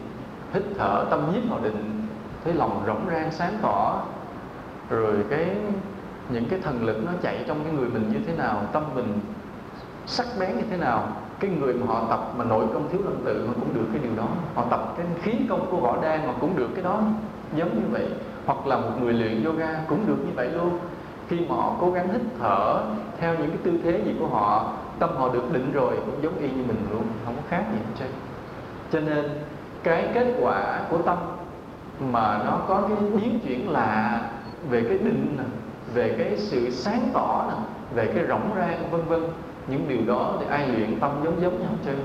hít 0.55 0.62
thở 0.79 1.05
tâm 1.11 1.20
nhiếp 1.33 1.51
vào 1.51 1.61
định 1.62 2.07
thấy 2.45 2.55
lòng 2.55 2.83
rỗng 2.87 3.07
rang 3.11 3.33
sáng 3.33 3.59
tỏ 3.62 4.03
rồi 4.91 5.14
cái, 5.30 5.57
những 6.28 6.45
cái 6.51 6.61
thần 6.61 6.84
lực 6.84 7.05
nó 7.07 7.12
chạy 7.22 7.45
trong 7.49 7.64
cái 7.64 7.72
người 7.72 7.89
mình 7.89 8.12
như 8.12 8.18
thế 8.26 8.36
nào, 8.36 8.62
tâm 8.72 8.82
mình 8.95 9.20
sắc 10.07 10.26
bén 10.41 10.57
như 10.57 10.64
thế 10.70 10.76
nào, 10.76 11.09
cái 11.41 11.51
người 11.51 11.74
mà 11.74 11.86
họ 11.86 12.07
tập 12.11 12.20
mà 12.36 12.45
nội 12.45 12.66
công 12.74 12.89
thiếu 12.89 13.01
lâm 13.05 13.14
tự 13.24 13.47
họ 13.47 13.53
cũng 13.55 13.74
được 13.74 13.86
cái 13.93 14.03
điều 14.03 14.16
đó. 14.16 14.28
Họ 14.55 14.64
tập 14.70 14.95
cái 14.97 15.07
khí 15.22 15.32
công 15.49 15.70
của 15.70 15.76
võ 15.76 15.99
đan 16.03 16.26
họ 16.26 16.32
cũng 16.41 16.57
được 16.57 16.68
cái 16.74 16.84
đó. 16.84 17.01
Giống 17.57 17.74
như 17.74 17.82
vậy. 17.91 18.09
Hoặc 18.47 18.66
là 18.66 18.76
một 18.76 18.91
người 19.01 19.12
luyện 19.12 19.45
yoga 19.45 19.80
cũng 19.89 20.07
được 20.07 20.16
như 20.18 20.32
vậy 20.36 20.51
luôn. 20.51 20.78
Khi 21.28 21.41
mà 21.49 21.55
họ 21.55 21.76
cố 21.80 21.91
gắng 21.91 22.09
hít 22.12 22.20
thở 22.41 22.80
theo 23.18 23.34
những 23.34 23.49
cái 23.49 23.59
tư 23.62 23.72
thế 23.84 24.03
gì 24.05 24.14
của 24.20 24.26
họ, 24.26 24.72
tâm 24.99 25.11
họ 25.16 25.28
được 25.28 25.53
định 25.53 25.72
rồi 25.72 25.97
cũng 26.07 26.22
giống 26.22 26.39
y 26.39 26.51
như 26.51 26.64
mình 26.68 26.86
luôn, 26.93 27.03
không 27.24 27.34
có 27.36 27.43
khác 27.49 27.64
gì 27.72 27.78
hết 27.78 27.95
trơn. 27.99 28.09
Cho 28.93 29.01
nên 29.01 29.30
cái 29.82 30.09
kết 30.14 30.34
quả 30.41 30.80
của 30.91 30.99
tâm 30.99 31.18
mà 32.12 32.41
nó 32.45 32.59
có 32.68 32.82
cái 32.89 33.11
biến 33.11 33.39
chuyển 33.47 33.70
lạ 33.70 34.20
về 34.70 34.84
cái 34.88 34.98
định 34.98 35.34
nè, 35.38 35.44
về 35.94 36.14
cái 36.18 36.38
sự 36.38 36.70
sáng 36.70 37.11
tỏ 37.12 37.44
nè, 37.48 37.54
về 37.94 38.12
cái 38.14 38.24
rỗng 38.28 38.50
rang, 38.56 38.90
vân 38.90 39.02
vân. 39.04 39.22
Những 39.68 39.88
điều 39.88 40.00
đó 40.06 40.34
thì 40.40 40.46
ai 40.50 40.68
luyện 40.68 41.00
tâm 41.00 41.11
giống 41.24 41.42
giống 41.42 41.61
nhau 41.61 41.70
trơn. 41.84 41.98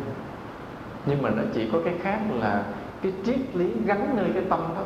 Nhưng 1.06 1.22
mà 1.22 1.30
nó 1.30 1.44
chỉ 1.54 1.70
có 1.74 1.80
cái 1.86 1.94
khác 2.02 2.20
là 2.40 2.64
cái 3.02 3.12
triết 3.26 3.40
lý 3.54 3.70
gắn 3.86 4.16
nơi 4.16 4.30
cái 4.34 4.44
tâm 4.50 4.60
đó 4.76 4.82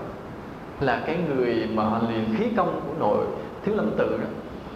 là 0.80 1.04
cái 1.06 1.18
người 1.30 1.70
mà 1.74 1.84
họ 1.84 2.00
liền 2.10 2.36
khí 2.38 2.46
công 2.58 2.82
của 2.88 2.94
nội 3.00 3.26
thiếu 3.66 3.76
lâm 3.76 3.92
tự 3.98 4.18
đó. 4.18 4.28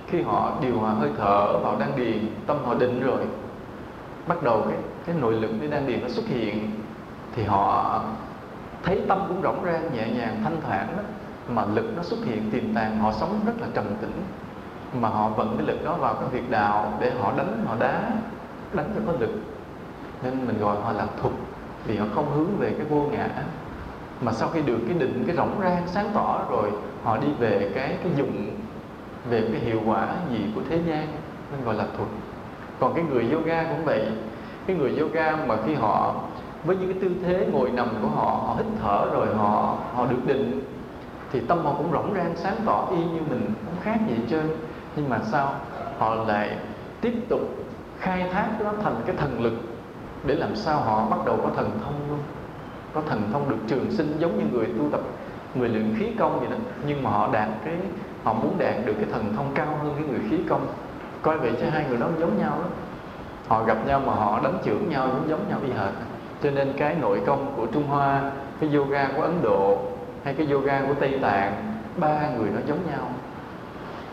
Khi 0.07 0.21
họ 0.21 0.57
điều 0.61 0.79
hòa 0.79 0.91
hơi 0.91 1.09
thở 1.17 1.57
vào 1.57 1.75
đan 1.79 1.89
điền, 1.95 2.27
tâm 2.47 2.57
họ 2.65 2.73
định 2.73 3.01
rồi, 3.01 3.21
bắt 4.27 4.43
đầu 4.43 4.61
cái 4.61 4.77
cái 5.05 5.15
nội 5.21 5.33
lực 5.33 5.51
cái 5.59 5.69
đang 5.69 5.87
điền 5.87 6.01
nó 6.01 6.07
xuất 6.07 6.25
hiện, 6.27 6.71
thì 7.35 7.43
họ 7.43 8.01
thấy 8.83 9.01
tâm 9.07 9.19
cũng 9.27 9.41
rỗng 9.41 9.65
rang, 9.65 9.89
nhẹ 9.93 10.07
nhàng, 10.17 10.41
thanh 10.43 10.61
thản 10.67 10.87
đó 10.97 11.03
mà 11.47 11.65
lực 11.65 11.93
nó 11.97 12.03
xuất 12.03 12.19
hiện 12.25 12.51
tiềm 12.51 12.73
tàng, 12.75 12.99
họ 12.99 13.11
sống 13.11 13.39
rất 13.45 13.53
là 13.61 13.67
trầm 13.73 13.85
tĩnh, 14.01 14.23
mà 14.99 15.09
họ 15.09 15.29
vận 15.29 15.57
cái 15.57 15.67
lực 15.67 15.85
đó 15.85 15.95
vào 15.99 16.13
cái 16.13 16.29
việc 16.29 16.49
đạo 16.51 16.93
để 16.99 17.11
họ 17.19 17.33
đánh, 17.37 17.65
họ 17.67 17.75
đá, 17.79 18.11
đánh 18.73 18.91
cho 18.95 19.01
có 19.07 19.19
lực. 19.19 19.29
Nên 20.23 20.47
mình 20.47 20.59
gọi 20.59 20.75
họ 20.83 20.91
là 20.91 21.07
thục 21.21 21.33
vì 21.85 21.97
họ 21.97 22.05
không 22.15 22.31
hướng 22.35 22.57
về 22.57 22.73
cái 22.77 22.85
vô 22.89 23.03
ngã. 23.11 23.29
Mà 24.21 24.31
sau 24.31 24.49
khi 24.49 24.61
được 24.61 24.79
cái 24.87 24.97
định, 24.99 25.23
cái 25.27 25.35
rỗng 25.35 25.61
rang, 25.61 25.87
sáng 25.87 26.09
tỏ 26.13 26.45
rồi, 26.49 26.71
họ 27.03 27.17
đi 27.17 27.27
về 27.39 27.71
cái 27.75 27.97
cái 28.03 28.11
dụng, 28.17 28.49
về 29.29 29.49
cái 29.51 29.61
hiệu 29.61 29.79
quả 29.85 30.07
gì 30.31 30.39
của 30.55 30.61
thế 30.69 30.79
gian, 30.87 31.07
nên 31.51 31.65
gọi 31.65 31.75
là 31.75 31.85
thuật. 31.97 32.09
Còn 32.79 32.93
cái 32.93 33.03
người 33.03 33.29
yoga 33.31 33.63
cũng 33.63 33.85
vậy. 33.85 34.07
Cái 34.67 34.75
người 34.75 34.97
yoga 34.99 35.35
mà 35.47 35.55
khi 35.65 35.73
họ, 35.73 36.15
với 36.63 36.75
những 36.75 36.93
cái 36.93 37.01
tư 37.01 37.15
thế 37.25 37.47
ngồi 37.51 37.71
nằm 37.71 37.87
của 38.01 38.07
họ 38.07 38.41
họ 38.47 38.55
hít 38.57 38.65
thở 38.81 39.05
rồi, 39.13 39.27
họ 39.35 39.77
họ 39.93 40.05
được 40.05 40.25
định 40.25 40.61
thì 41.31 41.39
tâm 41.39 41.65
họ 41.65 41.73
cũng 41.77 41.91
rỗng 41.91 42.13
rang 42.15 42.35
sáng 42.35 42.55
tỏ 42.65 42.87
y 42.91 42.97
như 42.97 43.21
mình 43.29 43.53
không 43.65 43.75
khác 43.81 43.99
gì 44.09 44.15
trơn. 44.29 44.49
Nhưng 44.95 45.09
mà 45.09 45.19
sao 45.31 45.53
họ 45.97 46.15
lại 46.15 46.57
tiếp 47.01 47.13
tục 47.29 47.41
khai 47.99 48.29
thác 48.33 48.47
nó 48.63 48.71
thành 48.83 48.95
cái 49.05 49.15
thần 49.15 49.43
lực 49.43 49.53
để 50.23 50.35
làm 50.35 50.55
sao 50.55 50.79
họ 50.79 51.05
bắt 51.09 51.19
đầu 51.25 51.37
có 51.43 51.49
thần 51.55 51.71
thông 51.83 51.93
luôn? 52.09 52.19
Có 52.93 53.01
thần 53.09 53.21
thông 53.33 53.49
được 53.49 53.57
trường 53.67 53.91
sinh 53.91 54.15
giống 54.19 54.37
như 54.37 54.43
người 54.51 54.65
tu 54.65 54.89
tập, 54.91 55.01
người 55.55 55.69
luyện 55.69 55.95
khí 55.99 56.07
công 56.19 56.39
vậy 56.39 56.49
đó. 56.51 56.57
Nhưng 56.87 57.03
mà 57.03 57.09
họ 57.09 57.29
đạt 57.33 57.49
cái, 57.65 57.75
họ 58.23 58.33
muốn 58.33 58.55
đạt 58.57 58.75
được 58.85 58.93
cái 58.93 59.07
thần 59.13 59.33
thông 59.37 59.51
cao 59.55 59.67
hơn 59.83 59.93
cái 59.95 60.07
người 60.07 60.29
khí 60.29 60.37
công. 60.49 60.67
Coi 61.21 61.37
vậy 61.37 61.51
chứ 61.61 61.65
hai 61.69 61.85
người 61.89 61.97
đó 61.97 62.07
giống 62.19 62.37
nhau 62.37 62.49
đó 62.49 62.69
họ 63.47 63.63
gặp 63.63 63.77
nhau 63.87 64.01
mà 64.05 64.13
họ 64.13 64.39
đánh 64.43 64.57
chưởng 64.65 64.89
nhau 64.89 65.07
giống 65.07 65.29
giống 65.29 65.49
nhau 65.49 65.59
y 65.65 65.71
hệt. 65.71 65.93
Cho 66.43 66.51
nên 66.51 66.73
cái 66.77 66.95
nội 67.01 67.21
công 67.25 67.53
của 67.55 67.65
trung 67.65 67.87
hoa, 67.87 68.31
cái 68.59 68.75
yoga 68.75 69.07
của 69.15 69.21
ấn 69.21 69.41
độ 69.43 69.77
hay 70.23 70.33
cái 70.33 70.47
yoga 70.51 70.81
của 70.87 70.93
tây 70.93 71.19
tạng, 71.21 71.53
ba 71.97 72.29
người 72.37 72.49
nó 72.49 72.59
giống 72.67 72.79
nhau. 72.91 73.09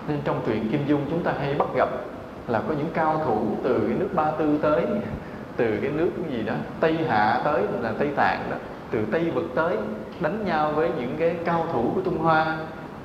Nên 0.08 0.18
trong 0.24 0.40
truyện 0.46 0.68
kim 0.72 0.86
dung 0.86 1.06
chúng 1.10 1.22
ta 1.22 1.32
hay 1.40 1.54
bắt 1.54 1.68
gặp 1.76 1.88
là 2.48 2.62
có 2.68 2.74
những 2.78 2.90
cao 2.94 3.22
thủ 3.24 3.38
từ 3.62 3.78
cái 3.88 3.96
nước 3.98 4.08
ba 4.14 4.30
tư 4.30 4.58
tới, 4.62 4.86
từ 5.56 5.78
cái 5.82 5.90
nước 5.90 6.10
cái 6.16 6.32
gì 6.32 6.42
đó, 6.42 6.54
tây 6.80 6.98
hạ 7.08 7.40
tới, 7.44 7.62
là 7.80 7.92
tây 7.98 8.08
tạng 8.16 8.50
đó, 8.50 8.56
từ 8.90 9.04
tây 9.12 9.30
vực 9.30 9.44
tới, 9.54 9.76
đánh 10.20 10.44
nhau 10.44 10.72
với 10.72 10.90
những 10.98 11.16
cái 11.18 11.36
cao 11.44 11.66
thủ 11.72 11.90
của 11.94 12.00
trung 12.04 12.18
hoa, 12.18 12.56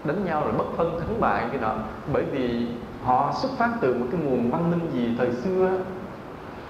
đánh 0.04 0.26
nhau 0.26 0.42
rồi 0.42 0.54
bất 0.58 0.66
phân 0.78 1.00
thắng 1.00 1.20
bại 1.20 1.46
cái 1.52 1.62
đó. 1.62 1.76
Bởi 2.14 2.24
vì 2.32 2.68
họ 3.04 3.34
xuất 3.42 3.50
phát 3.58 3.70
từ 3.82 3.94
một 3.94 4.06
cái 4.12 4.22
nguồn 4.22 4.52
văn 4.52 4.72
minh 4.72 4.90
gì 4.94 5.16
thời 5.18 5.32
xưa. 5.32 5.70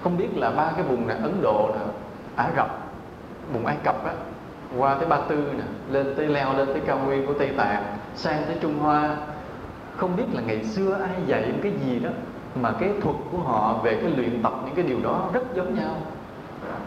Không 0.02 0.16
biết 0.16 0.28
là 0.34 0.50
ba 0.50 0.70
cái 0.76 0.82
vùng 0.82 1.06
này, 1.06 1.16
ấn 1.22 1.42
độ 1.42 1.70
là 1.74 1.80
ả 2.44 2.50
rập, 2.56 2.78
vùng 3.52 3.66
ai 3.66 3.76
cập 3.84 4.04
á 4.04 4.12
qua 4.78 4.94
tới 4.94 5.08
ba 5.08 5.18
tư 5.28 5.44
nè 5.56 5.64
lên 5.90 6.14
tới 6.16 6.26
leo 6.26 6.56
lên 6.56 6.66
tới 6.66 6.80
cao 6.86 6.98
nguyên 6.98 7.26
của 7.26 7.34
tây 7.34 7.50
tạng 7.56 7.84
sang 8.16 8.42
tới 8.46 8.56
trung 8.60 8.78
hoa. 8.78 9.16
Không 9.96 10.16
biết 10.16 10.24
là 10.32 10.42
ngày 10.46 10.64
xưa 10.64 10.98
ai 11.00 11.16
dạy 11.26 11.42
những 11.46 11.60
cái 11.62 11.72
gì 11.84 11.98
đó 11.98 12.10
mà 12.54 12.72
cái 12.80 12.90
thuật 13.02 13.16
của 13.32 13.38
họ 13.38 13.80
về 13.82 13.98
cái 14.02 14.10
luyện 14.16 14.42
tập 14.42 14.52
những 14.64 14.74
cái 14.74 14.84
điều 14.84 15.00
đó 15.02 15.28
rất 15.32 15.42
giống 15.54 15.74
nhau. 15.74 15.96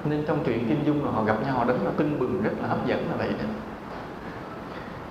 Nên 0.06 0.24
trong 0.28 0.44
truyện 0.44 0.68
kim 0.68 0.84
dung 0.86 1.06
là 1.06 1.12
họ 1.12 1.24
gặp 1.24 1.36
nhau 1.46 1.56
họ 1.58 1.66
đánh 1.66 1.78
nó 1.86 1.92
tưng 1.98 2.20
bừng 2.20 2.44
rất 2.44 2.52
là 2.62 2.68
hấp 2.68 2.86
dẫn 2.86 3.00
là 3.10 3.16
vậy 3.18 3.30
đó. 3.30 3.46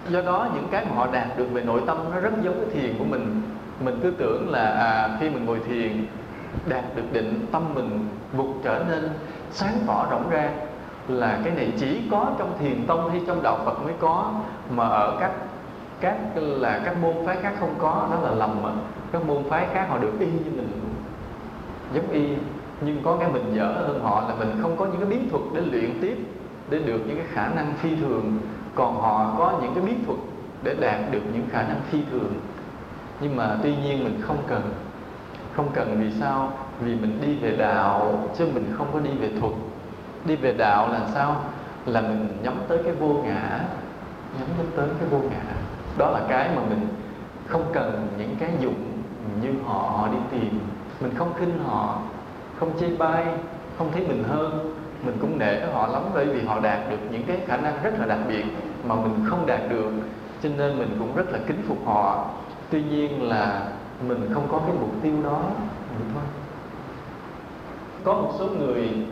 Do 0.08 0.22
đó 0.22 0.48
những 0.54 0.68
cái 0.70 0.84
mà 0.84 0.96
họ 0.96 1.08
đạt 1.12 1.38
được 1.38 1.46
về 1.52 1.62
nội 1.62 1.80
tâm 1.86 1.96
nó 2.12 2.20
rất 2.20 2.32
giống 2.42 2.54
cái 2.60 2.70
thiền 2.74 2.98
của 2.98 3.04
mình. 3.04 3.42
Mình 3.80 3.98
cứ 4.02 4.10
tưởng 4.10 4.50
là 4.50 4.70
à, 4.70 5.16
khi 5.20 5.30
mình 5.30 5.44
ngồi 5.44 5.60
thiền 5.68 6.06
đạt 6.68 6.84
được 6.96 7.12
định 7.12 7.46
tâm 7.52 7.74
mình 7.74 8.08
vụt 8.32 8.46
trở 8.64 8.84
nên 8.88 9.08
sáng 9.50 9.74
tỏ 9.86 10.06
rộng 10.10 10.30
ra 10.30 10.50
là 11.08 11.40
cái 11.44 11.54
này 11.54 11.72
chỉ 11.78 12.00
có 12.10 12.26
trong 12.38 12.58
thiền 12.58 12.86
tông 12.86 13.10
hay 13.10 13.20
trong 13.26 13.42
đạo 13.42 13.58
Phật 13.64 13.82
mới 13.84 13.92
có, 14.00 14.32
mà 14.70 14.88
ở 14.88 15.16
các 15.20 15.30
các 16.00 16.16
là 16.36 16.80
các 16.84 16.96
môn 17.02 17.14
phái 17.26 17.36
khác 17.42 17.52
không 17.60 17.74
có, 17.78 18.08
đó 18.10 18.20
là 18.22 18.30
lầm 18.30 18.62
mà 18.62 18.70
các 19.12 19.26
môn 19.26 19.42
phái 19.48 19.66
khác 19.74 19.86
họ 19.90 19.98
được 19.98 20.12
y 20.20 20.26
như 20.26 20.50
mình, 20.56 20.68
giống 21.94 22.10
y, 22.10 22.28
nhưng 22.80 23.02
có 23.02 23.16
cái 23.20 23.28
mình 23.32 23.52
dở 23.54 23.72
hơn 23.86 24.00
họ 24.02 24.24
là 24.28 24.34
mình 24.34 24.50
không 24.62 24.76
có 24.76 24.86
những 24.86 25.00
cái 25.00 25.10
bí 25.10 25.18
thuật 25.30 25.42
để 25.54 25.60
luyện 25.60 25.98
tiếp, 26.00 26.16
để 26.70 26.78
được 26.78 27.00
những 27.06 27.16
cái 27.16 27.26
khả 27.28 27.48
năng 27.48 27.72
phi 27.74 27.96
thường. 27.96 28.38
Còn 28.74 29.00
họ 29.00 29.34
có 29.38 29.58
những 29.62 29.74
cái 29.74 29.84
bí 29.84 29.92
thuật 30.06 30.18
để 30.62 30.74
đạt 30.80 31.00
được 31.10 31.22
những 31.32 31.46
khả 31.50 31.62
năng 31.62 31.80
phi 31.90 31.98
thường. 32.10 32.32
Nhưng 33.20 33.36
mà 33.36 33.56
tuy 33.62 33.76
nhiên 33.76 34.04
mình 34.04 34.20
không 34.20 34.38
cần 34.46 34.62
không 35.52 35.68
cần 35.74 36.00
vì 36.00 36.20
sao? 36.20 36.52
Vì 36.80 36.94
mình 36.94 37.18
đi 37.22 37.36
về 37.36 37.56
đạo 37.56 38.28
chứ 38.38 38.46
mình 38.54 38.74
không 38.78 38.86
có 38.92 39.00
đi 39.00 39.10
về 39.10 39.30
thuật 39.40 39.52
đi 40.26 40.36
về 40.36 40.52
đạo 40.52 40.92
là 40.92 41.00
sao? 41.14 41.36
Là 41.86 42.00
mình 42.00 42.28
nhắm 42.42 42.54
tới 42.68 42.78
cái 42.84 42.92
vô 42.92 43.08
ngã, 43.08 43.60
nhắm 44.38 44.48
tới 44.76 44.88
cái 45.00 45.08
vô 45.08 45.18
ngã. 45.18 45.54
Đó 45.98 46.10
là 46.10 46.20
cái 46.28 46.50
mà 46.56 46.62
mình 46.68 46.88
không 47.46 47.64
cần 47.72 48.08
những 48.18 48.36
cái 48.38 48.50
dụng 48.60 49.02
như 49.42 49.50
họ 49.66 49.78
họ 49.78 50.08
đi 50.08 50.18
tìm. 50.30 50.60
Mình 51.00 51.14
không 51.14 51.32
khinh 51.38 51.58
họ, 51.66 51.98
không 52.58 52.78
chê 52.80 52.96
bai, 52.96 53.26
không 53.78 53.92
thấy 53.92 54.06
mình 54.08 54.24
hơn. 54.28 54.74
Mình 55.02 55.16
cũng 55.20 55.38
nể 55.38 55.60
họ 55.72 55.86
lắm 55.86 56.02
bởi 56.14 56.26
vì 56.26 56.44
họ 56.44 56.60
đạt 56.60 56.90
được 56.90 56.98
những 57.10 57.22
cái 57.26 57.38
khả 57.46 57.56
năng 57.56 57.82
rất 57.82 57.94
là 57.98 58.06
đặc 58.06 58.18
biệt 58.28 58.44
mà 58.84 58.94
mình 58.94 59.26
không 59.28 59.46
đạt 59.46 59.60
được. 59.68 59.92
Cho 60.42 60.48
nên 60.56 60.78
mình 60.78 60.96
cũng 60.98 61.16
rất 61.16 61.32
là 61.32 61.38
kính 61.46 61.62
phục 61.68 61.78
họ. 61.86 62.28
Tuy 62.70 62.82
nhiên 62.82 63.22
là 63.22 63.62
mình 64.08 64.30
không 64.34 64.48
có 64.52 64.58
cái 64.58 64.76
mục 64.80 64.90
tiêu 65.02 65.14
đó. 65.24 65.40
Vậy 65.98 66.08
thôi 66.14 66.22
có 68.04 68.12
một 68.12 68.30
số 68.38 68.46
người 68.46 69.06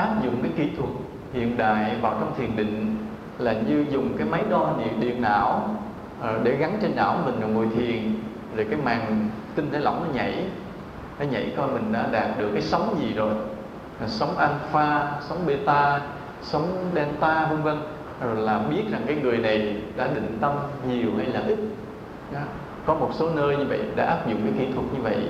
áp 0.00 0.24
dụng 0.24 0.42
cái 0.42 0.52
kỹ 0.56 0.68
thuật 0.76 0.90
hiện 1.32 1.56
đại 1.56 1.96
vào 2.02 2.12
trong 2.20 2.34
thiền 2.38 2.56
định 2.56 2.96
là 3.38 3.52
như 3.52 3.84
dùng 3.90 4.16
cái 4.18 4.26
máy 4.26 4.42
đo 4.50 4.72
điện, 4.78 5.00
điện 5.00 5.22
não 5.22 5.76
ờ, 6.20 6.40
để 6.42 6.56
gắn 6.56 6.78
trên 6.82 6.96
não 6.96 7.18
mình 7.24 7.40
rồi 7.40 7.50
ngồi 7.50 7.68
thiền 7.76 8.14
rồi 8.56 8.66
cái 8.70 8.78
màn 8.84 9.28
tinh 9.54 9.68
thể 9.72 9.78
lỏng 9.78 10.04
nó 10.06 10.14
nhảy 10.14 10.44
nó 11.20 11.26
nhảy 11.26 11.52
coi 11.56 11.68
mình 11.68 11.92
đã 11.92 12.06
đạt 12.12 12.38
được 12.38 12.50
cái 12.52 12.62
sóng 12.62 12.96
gì 13.00 13.12
rồi. 13.14 13.34
Sóng 14.06 14.38
alpha 14.38 15.12
sóng 15.28 15.46
beta 15.46 16.00
sóng 16.42 16.90
delta 16.94 17.46
vân 17.50 17.62
vân. 17.62 17.78
Rồi 18.20 18.36
là 18.36 18.58
biết 18.58 18.82
rằng 18.90 19.02
cái 19.06 19.16
người 19.16 19.38
này 19.38 19.76
đã 19.96 20.06
định 20.14 20.38
tâm 20.40 20.52
nhiều 20.88 21.10
hay 21.16 21.26
là 21.26 21.40
ít. 21.40 21.58
Đó. 22.32 22.40
có 22.86 22.94
một 22.94 23.10
số 23.12 23.30
nơi 23.34 23.56
như 23.56 23.64
vậy 23.68 23.80
đã 23.96 24.04
áp 24.04 24.28
dụng 24.28 24.40
cái 24.44 24.52
kỹ 24.58 24.72
thuật 24.72 24.86
như 24.94 25.02
vậy. 25.02 25.28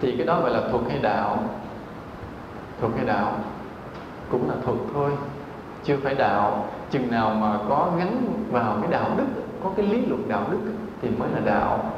Thì 0.00 0.16
cái 0.16 0.26
đó 0.26 0.40
gọi 0.40 0.50
là 0.50 0.60
thuật 0.70 0.82
hay 0.88 0.98
đạo. 0.98 1.38
Thuật 2.80 2.92
hay 2.96 3.06
đạo 3.06 3.38
cũng 4.30 4.50
là 4.50 4.54
thuật 4.64 4.78
thôi. 4.94 5.10
Chưa 5.84 5.96
phải 5.96 6.14
đạo, 6.14 6.68
chừng 6.90 7.10
nào 7.10 7.30
mà 7.30 7.58
có 7.68 7.90
gắn 7.98 8.22
vào 8.50 8.76
cái 8.82 8.92
đạo 8.92 9.10
đức, 9.16 9.26
có 9.64 9.70
cái 9.76 9.86
lý 9.86 10.06
luận 10.06 10.22
đạo 10.28 10.46
đức 10.50 10.58
thì 11.02 11.08
mới 11.18 11.28
là 11.34 11.40
đạo. 11.44 11.92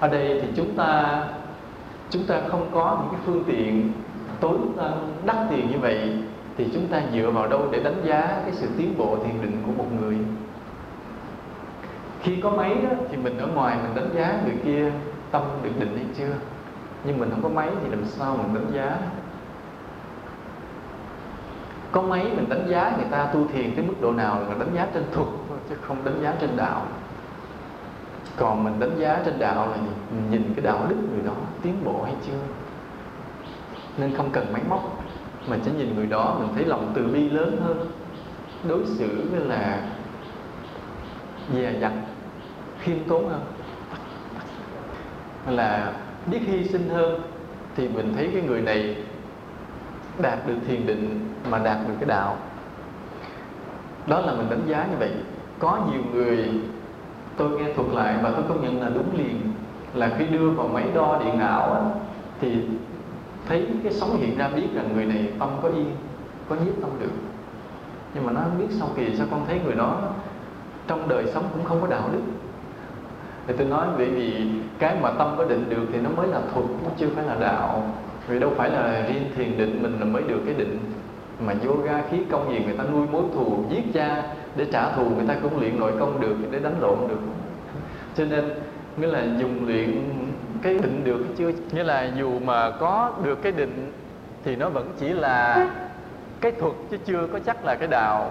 Ở 0.00 0.08
đây 0.08 0.40
thì 0.42 0.48
chúng 0.56 0.74
ta 0.76 1.22
chúng 2.10 2.26
ta 2.26 2.40
không 2.48 2.66
có 2.74 2.98
những 3.00 3.12
cái 3.12 3.20
phương 3.26 3.44
tiện, 3.46 3.92
tối 4.40 4.58
đắt 5.24 5.36
tiền 5.50 5.70
như 5.70 5.78
vậy 5.78 6.18
thì 6.56 6.68
chúng 6.72 6.86
ta 6.86 7.02
dựa 7.12 7.30
vào 7.30 7.48
đâu 7.48 7.68
để 7.70 7.80
đánh 7.82 8.02
giá 8.04 8.20
cái 8.20 8.52
sự 8.52 8.68
tiến 8.78 8.94
bộ 8.98 9.16
thiền 9.24 9.42
định 9.42 9.62
của 9.66 9.72
một 9.72 9.88
người? 10.00 10.18
Khi 12.22 12.40
có 12.40 12.50
máy 12.50 12.74
đó 12.74 12.90
thì 13.10 13.16
mình 13.16 13.38
ở 13.38 13.46
ngoài 13.46 13.76
mình 13.82 13.94
đánh 13.94 14.08
giá 14.14 14.38
người 14.44 14.56
kia 14.64 14.92
tâm 15.30 15.42
được 15.62 15.70
định 15.78 15.96
hay 15.96 16.06
chưa? 16.18 16.34
Nhưng 17.04 17.18
mình 17.18 17.30
không 17.30 17.42
có 17.42 17.48
máy 17.48 17.68
thì 17.82 17.90
làm 17.90 18.04
sao 18.04 18.36
mình 18.36 18.54
đánh 18.54 18.72
giá? 18.74 18.96
Có 21.92 22.02
mấy 22.02 22.24
mình 22.24 22.48
đánh 22.48 22.66
giá 22.68 22.92
người 22.96 23.06
ta 23.10 23.26
tu 23.34 23.46
thiền 23.52 23.74
tới 23.76 23.84
mức 23.84 23.94
độ 24.00 24.12
nào 24.12 24.40
là 24.40 24.54
đánh 24.58 24.74
giá 24.74 24.86
trên 24.94 25.04
thuật 25.12 25.28
chứ 25.68 25.76
không 25.80 26.04
đánh 26.04 26.22
giá 26.22 26.34
trên 26.40 26.56
đạo. 26.56 26.86
Còn 28.36 28.64
mình 28.64 28.80
đánh 28.80 28.98
giá 28.98 29.18
trên 29.24 29.38
đạo 29.38 29.68
là 29.70 29.76
gì? 29.76 29.90
mình 30.10 30.30
nhìn 30.30 30.54
cái 30.56 30.64
đạo 30.64 30.86
đức 30.88 30.96
người 31.12 31.22
đó 31.26 31.32
tiến 31.62 31.74
bộ 31.84 32.02
hay 32.02 32.14
chưa? 32.26 32.38
Nên 33.98 34.14
không 34.16 34.30
cần 34.32 34.52
máy 34.52 34.62
móc. 34.68 35.04
Mà 35.48 35.56
chỉ 35.64 35.70
nhìn 35.70 35.94
người 35.94 36.06
đó, 36.06 36.36
mình 36.40 36.48
thấy 36.54 36.64
lòng 36.64 36.92
từ 36.94 37.06
bi 37.06 37.30
lớn 37.30 37.60
hơn. 37.64 37.90
Đối 38.68 38.86
xử 38.86 39.28
với 39.30 39.40
là 39.40 39.82
dè 41.54 41.72
dặt, 41.80 41.92
khiêm 42.80 42.96
tốn 43.08 43.28
hơn. 43.28 43.40
Là 45.46 45.92
biết 46.26 46.40
hy 46.46 46.64
sinh 46.64 46.88
hơn. 46.88 47.20
Thì 47.76 47.88
mình 47.88 48.12
thấy 48.16 48.30
cái 48.32 48.42
người 48.42 48.60
này 48.60 48.96
đạt 50.22 50.38
được 50.46 50.56
thiền 50.68 50.86
định 50.86 51.28
mà 51.50 51.58
đạt 51.58 51.78
được 51.88 51.94
cái 52.00 52.08
đạo. 52.08 52.36
Đó 54.06 54.20
là 54.20 54.32
mình 54.32 54.50
đánh 54.50 54.62
giá 54.66 54.86
như 54.90 54.96
vậy. 54.98 55.10
Có 55.58 55.78
nhiều 55.92 56.02
người 56.12 56.48
tôi 57.36 57.50
nghe 57.50 57.72
thuật 57.74 57.88
lại 57.92 58.14
và 58.22 58.30
tôi 58.30 58.42
công 58.48 58.62
nhận 58.62 58.82
là 58.82 58.88
đúng 58.94 59.18
liền 59.18 59.40
là 59.94 60.10
khi 60.18 60.26
đưa 60.26 60.50
vào 60.50 60.68
máy 60.68 60.84
đo 60.94 61.20
điện 61.24 61.38
não 61.38 61.72
á, 61.72 61.80
thì 62.40 62.56
thấy 63.48 63.66
cái 63.82 63.92
sóng 63.92 64.16
hiện 64.16 64.38
ra 64.38 64.48
biết 64.48 64.66
rằng 64.74 64.88
người 64.94 65.06
này 65.06 65.32
tâm 65.38 65.48
có 65.62 65.68
yên 65.68 65.90
có 66.48 66.56
nhiếp 66.56 66.74
tâm 66.80 66.90
được. 67.00 67.12
Nhưng 68.14 68.26
mà 68.26 68.32
nó 68.32 68.40
không 68.40 68.58
biết 68.58 68.74
sau 68.78 68.88
kỳ 68.96 69.16
sao 69.16 69.26
con 69.30 69.44
thấy 69.46 69.60
người 69.64 69.74
đó 69.74 69.98
trong 70.86 71.08
đời 71.08 71.26
sống 71.34 71.44
cũng 71.52 71.64
không 71.64 71.80
có 71.80 71.86
đạo 71.86 72.08
đức. 72.12 72.22
Thì 73.46 73.54
tôi 73.58 73.66
nói 73.66 73.86
bởi 73.96 74.06
vì 74.06 74.50
cái 74.78 74.96
mà 75.02 75.10
tâm 75.10 75.34
có 75.38 75.44
định 75.44 75.64
được 75.68 75.86
thì 75.92 76.00
nó 76.00 76.10
mới 76.16 76.28
là 76.28 76.40
thuật 76.54 76.66
nó 76.84 76.90
chưa 76.98 77.08
phải 77.16 77.24
là 77.24 77.36
đạo 77.40 77.82
vì 78.28 78.38
đâu 78.38 78.52
phải 78.56 78.70
là 78.70 79.06
riêng 79.08 79.30
thiền 79.36 79.58
định 79.58 79.82
mình 79.82 79.96
là 80.00 80.04
mới 80.04 80.22
được 80.22 80.40
cái 80.46 80.54
định 80.54 80.78
mà 81.46 81.54
yoga 81.66 82.02
khí 82.10 82.18
công 82.30 82.52
gì 82.52 82.64
người 82.64 82.76
ta 82.76 82.84
nuôi 82.92 83.06
mối 83.12 83.22
thù 83.34 83.64
giết 83.70 83.84
cha 83.94 84.22
để 84.56 84.66
trả 84.72 84.92
thù 84.92 85.04
người 85.04 85.26
ta 85.28 85.34
cũng 85.42 85.60
luyện 85.60 85.80
nội 85.80 85.92
công 86.00 86.20
được 86.20 86.36
để 86.50 86.58
đánh 86.58 86.80
lộn 86.80 86.98
được. 87.08 87.20
Cho 88.16 88.24
nên 88.24 88.50
nghĩa 88.96 89.06
là 89.06 89.24
dùng 89.38 89.66
luyện 89.66 90.02
cái 90.62 90.74
định 90.74 91.04
được 91.04 91.24
chưa 91.36 91.52
nghĩa 91.72 91.84
là 91.84 92.10
dù 92.18 92.38
mà 92.38 92.70
có 92.70 93.12
được 93.24 93.42
cái 93.42 93.52
định 93.52 93.92
thì 94.44 94.56
nó 94.56 94.68
vẫn 94.68 94.92
chỉ 94.98 95.08
là 95.08 95.68
cái 96.40 96.52
thuật 96.52 96.72
chứ 96.90 96.96
chưa 97.04 97.26
có 97.32 97.38
chắc 97.38 97.64
là 97.64 97.74
cái 97.74 97.88
đạo. 97.88 98.30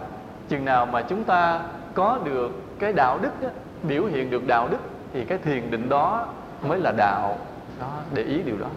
Chừng 0.50 0.66
nào 0.66 0.86
mà 0.86 1.02
chúng 1.02 1.24
ta 1.24 1.62
có 1.94 2.20
được 2.24 2.52
cái 2.80 2.94
đạo 2.94 3.20
đức 3.22 3.42
đó, 3.42 3.50
biểu 3.84 4.06
hiện 4.06 4.30
được 4.30 4.48
đạo 4.48 4.68
đức 4.72 4.78
thì 5.14 5.26
cái 5.26 5.38
thiền 5.38 5.72
định 5.72 5.90
đó 5.90 6.28
mới 6.68 6.80
là 6.80 6.92
đạo. 6.98 7.38
Đó 7.80 7.92
để 8.14 8.24
ý 8.24 8.42
điều 8.42 8.58
đó 8.58 8.68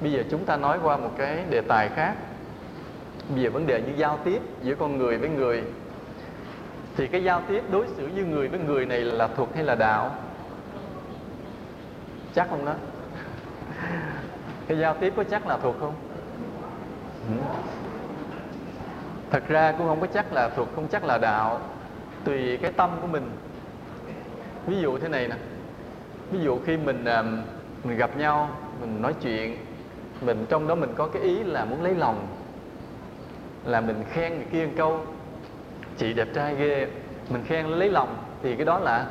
bây 0.00 0.12
giờ 0.12 0.22
chúng 0.30 0.44
ta 0.44 0.56
nói 0.56 0.78
qua 0.82 0.96
một 0.96 1.10
cái 1.18 1.44
đề 1.50 1.60
tài 1.60 1.88
khác. 1.88 2.14
Bây 3.34 3.42
giờ 3.42 3.50
vấn 3.50 3.66
đề 3.66 3.82
như 3.82 3.92
giao 3.96 4.18
tiếp 4.24 4.42
giữa 4.62 4.74
con 4.74 4.98
người 4.98 5.18
với 5.18 5.28
người. 5.28 5.62
Thì 6.96 7.06
cái 7.06 7.24
giao 7.24 7.42
tiếp 7.48 7.64
đối 7.70 7.86
xử 7.96 8.06
như 8.06 8.24
người 8.24 8.48
với 8.48 8.60
người 8.60 8.86
này 8.86 9.00
là 9.00 9.28
thuộc 9.36 9.54
hay 9.54 9.64
là 9.64 9.74
đạo? 9.74 10.14
Chắc 12.34 12.50
không 12.50 12.64
đó. 12.64 12.74
Cái 14.68 14.78
giao 14.78 14.94
tiếp 14.94 15.12
có 15.16 15.24
chắc 15.24 15.46
là 15.46 15.58
thuộc 15.62 15.76
không? 15.80 15.94
Ừ. 17.28 17.34
Thật 19.30 19.42
ra 19.48 19.72
cũng 19.72 19.86
không 19.86 20.00
có 20.00 20.06
chắc 20.06 20.32
là 20.32 20.48
thuộc 20.56 20.68
không 20.74 20.88
chắc 20.88 21.04
là 21.04 21.18
đạo. 21.18 21.60
Tùy 22.24 22.56
cái 22.56 22.72
tâm 22.72 22.90
của 23.00 23.06
mình. 23.06 23.30
Ví 24.66 24.80
dụ 24.80 24.98
thế 24.98 25.08
này 25.08 25.28
nè. 25.28 25.36
Ví 26.30 26.38
dụ 26.40 26.58
khi 26.66 26.76
mình 26.76 27.04
à, 27.04 27.22
mình 27.84 27.96
gặp 27.96 28.16
nhau, 28.16 28.48
mình 28.80 29.02
nói 29.02 29.14
chuyện 29.22 29.56
mình, 30.20 30.46
trong 30.48 30.68
đó 30.68 30.74
mình 30.74 30.92
có 30.96 31.06
cái 31.06 31.22
ý 31.22 31.42
là 31.42 31.64
muốn 31.64 31.82
lấy 31.82 31.94
lòng, 31.94 32.26
là 33.64 33.80
mình 33.80 34.04
khen 34.12 34.34
người 34.34 34.46
kia 34.52 34.66
một 34.66 34.72
câu, 34.76 35.00
chị 35.96 36.12
đẹp 36.12 36.28
trai 36.34 36.54
ghê. 36.54 36.86
Mình 37.30 37.44
khen 37.46 37.66
lấy 37.66 37.88
lòng 37.88 38.16
thì 38.42 38.56
cái 38.56 38.66
đó 38.66 38.78
là 38.78 39.06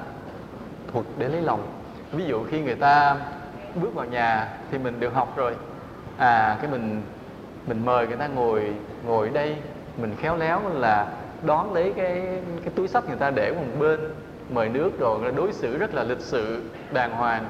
thuật 0.94 1.06
để 1.18 1.28
lấy 1.28 1.42
lòng. 1.42 1.68
Ví 2.12 2.26
dụ 2.26 2.44
khi 2.44 2.62
người 2.62 2.76
ta 2.76 3.16
bước 3.76 3.96
vào 3.96 4.06
nhà 4.06 4.58
thì 4.72 4.78
mình 4.78 5.00
được 5.00 5.14
học 5.14 5.38
rồi. 5.38 5.56
À 6.18 6.58
cái 6.62 6.72
mình 6.72 7.02
mình 7.68 7.86
mời 7.86 8.08
người 8.08 8.18
ta 8.18 8.28
ngồi 8.28 8.74
ngồi 9.06 9.28
ở 9.28 9.34
đây, 9.34 9.56
mình 9.98 10.16
khéo 10.20 10.38
léo 10.38 10.62
là 10.74 11.08
đón 11.46 11.74
lấy 11.74 11.94
cái 11.96 12.42
cái 12.62 12.70
túi 12.76 12.88
sách 12.88 13.04
người 13.08 13.18
ta 13.18 13.30
để 13.30 13.52
một 13.52 13.80
bên, 13.80 14.00
mời 14.50 14.70
nước 14.70 15.00
rồi 15.00 15.32
đối 15.36 15.54
xử 15.54 15.78
rất 15.78 15.94
là 15.94 16.04
lịch 16.04 16.22
sự, 16.22 16.64
đàng 16.94 17.12
hoàng 17.12 17.46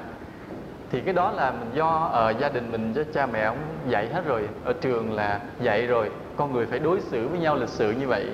thì 0.90 1.00
cái 1.00 1.14
đó 1.14 1.30
là 1.30 1.50
mình 1.50 1.70
do 1.74 2.08
ở 2.12 2.34
gia 2.40 2.48
đình 2.48 2.72
mình 2.72 2.92
cho 2.94 3.04
cha 3.14 3.26
mẹ 3.26 3.40
ông 3.40 3.58
dạy 3.88 4.08
hết 4.08 4.24
rồi. 4.26 4.48
Ở 4.64 4.72
trường 4.72 5.12
là 5.12 5.40
dạy 5.60 5.86
rồi. 5.86 6.10
Con 6.36 6.52
người 6.52 6.66
phải 6.66 6.78
đối 6.78 7.00
xử 7.00 7.28
với 7.28 7.38
nhau 7.38 7.56
lịch 7.56 7.68
sự 7.68 7.90
như 7.90 8.08
vậy. 8.08 8.28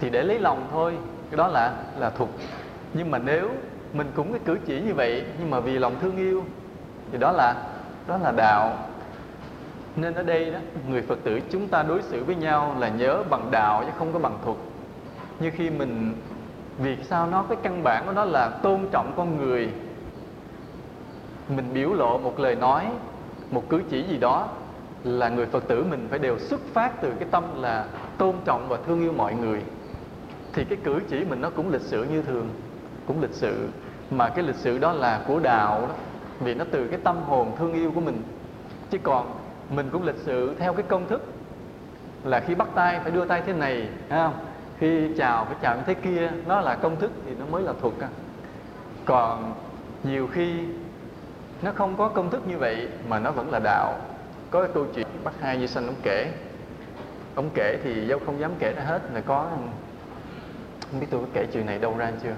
Thì 0.00 0.10
để 0.10 0.22
lấy 0.22 0.38
lòng 0.38 0.66
thôi. 0.72 0.96
Cái 1.30 1.36
đó 1.36 1.48
là 1.48 1.72
là 1.98 2.10
thuộc. 2.10 2.28
Nhưng 2.94 3.10
mà 3.10 3.18
nếu 3.18 3.50
mình 3.92 4.06
cũng 4.14 4.32
cái 4.32 4.40
cử 4.44 4.58
chỉ 4.66 4.80
như 4.80 4.94
vậy, 4.94 5.24
nhưng 5.38 5.50
mà 5.50 5.60
vì 5.60 5.78
lòng 5.78 5.94
thương 6.00 6.16
yêu, 6.16 6.44
thì 7.12 7.18
đó 7.18 7.32
là 7.32 7.54
đó 8.06 8.18
là 8.22 8.32
đạo. 8.32 8.78
Nên 9.96 10.14
ở 10.14 10.22
đây 10.22 10.50
đó, 10.50 10.58
người 10.88 11.02
phật 11.02 11.18
tử 11.24 11.40
chúng 11.50 11.68
ta 11.68 11.82
đối 11.82 12.02
xử 12.02 12.24
với 12.24 12.34
nhau 12.34 12.76
là 12.78 12.88
nhớ 12.88 13.22
bằng 13.30 13.50
đạo 13.50 13.82
chứ 13.86 13.90
không 13.98 14.12
có 14.12 14.18
bằng 14.18 14.38
thuật. 14.44 14.56
Như 15.40 15.50
khi 15.50 15.70
mình, 15.70 16.14
vì 16.78 16.96
sao 17.02 17.26
nó 17.26 17.44
cái 17.48 17.58
căn 17.62 17.82
bản 17.84 18.02
của 18.06 18.12
nó 18.12 18.24
là 18.24 18.48
tôn 18.62 18.80
trọng 18.92 19.12
con 19.16 19.36
người 19.38 19.68
mình 21.56 21.70
biểu 21.74 21.94
lộ 21.94 22.18
một 22.18 22.40
lời 22.40 22.54
nói, 22.54 22.86
một 23.50 23.68
cử 23.68 23.82
chỉ 23.90 24.02
gì 24.02 24.18
đó 24.18 24.48
là 25.04 25.28
người 25.28 25.46
phật 25.46 25.68
tử 25.68 25.84
mình 25.90 26.06
phải 26.10 26.18
đều 26.18 26.38
xuất 26.38 26.60
phát 26.72 27.00
từ 27.02 27.12
cái 27.18 27.28
tâm 27.30 27.44
là 27.62 27.86
tôn 28.18 28.34
trọng 28.44 28.68
và 28.68 28.78
thương 28.86 29.00
yêu 29.00 29.12
mọi 29.12 29.34
người. 29.34 29.62
Thì 30.52 30.64
cái 30.64 30.78
cử 30.84 31.00
chỉ 31.08 31.24
mình 31.24 31.40
nó 31.40 31.50
cũng 31.50 31.72
lịch 31.72 31.82
sự 31.82 32.04
như 32.04 32.22
thường, 32.22 32.48
cũng 33.06 33.22
lịch 33.22 33.32
sự. 33.32 33.68
Mà 34.10 34.28
cái 34.28 34.44
lịch 34.44 34.56
sự 34.56 34.78
đó 34.78 34.92
là 34.92 35.24
của 35.26 35.38
đạo 35.38 35.80
đó, 35.80 35.94
vì 36.40 36.54
nó 36.54 36.64
từ 36.70 36.88
cái 36.88 37.00
tâm 37.04 37.16
hồn 37.22 37.52
thương 37.58 37.72
yêu 37.72 37.92
của 37.94 38.00
mình. 38.00 38.22
Chứ 38.90 38.98
còn 39.02 39.34
mình 39.70 39.88
cũng 39.92 40.02
lịch 40.02 40.18
sự 40.24 40.54
theo 40.58 40.72
cái 40.72 40.82
công 40.82 41.08
thức 41.08 41.24
là 42.24 42.40
khi 42.40 42.54
bắt 42.54 42.68
tay 42.74 43.00
phải 43.02 43.10
đưa 43.10 43.24
tay 43.24 43.42
thế 43.46 43.52
này 43.52 43.88
không? 44.10 44.34
Khi 44.78 45.14
chào 45.16 45.44
phải 45.44 45.56
chào 45.62 45.76
như 45.76 45.82
thế 45.86 45.94
kia, 45.94 46.30
nó 46.46 46.60
là 46.60 46.74
công 46.74 46.96
thức 46.96 47.10
thì 47.26 47.32
nó 47.38 47.44
mới 47.50 47.62
là 47.62 47.72
thuật 47.80 47.94
còn 49.04 49.54
nhiều 50.04 50.26
khi 50.32 50.52
nó 51.62 51.72
không 51.74 51.96
có 51.96 52.08
công 52.08 52.30
thức 52.30 52.48
như 52.48 52.58
vậy, 52.58 52.88
mà 53.08 53.18
nó 53.18 53.30
vẫn 53.30 53.50
là 53.50 53.60
đạo. 53.64 53.98
Có 54.50 54.62
cái 54.62 54.70
câu 54.74 54.86
chuyện 54.94 55.06
bác 55.24 55.40
hai 55.40 55.58
như 55.58 55.66
sanh, 55.66 55.86
ông 55.86 56.00
kể. 56.02 56.32
Ông 57.34 57.50
kể 57.54 57.78
thì 57.84 58.06
dâu 58.06 58.18
không 58.26 58.40
dám 58.40 58.52
kể 58.58 58.72
ra 58.76 58.82
hết, 58.82 59.00
là 59.14 59.20
có. 59.20 59.46
Không 60.90 61.00
biết 61.00 61.06
tôi 61.10 61.20
có 61.20 61.26
kể 61.32 61.46
chuyện 61.52 61.66
này 61.66 61.78
đâu 61.78 61.96
ra 61.98 62.12
chưa? 62.22 62.34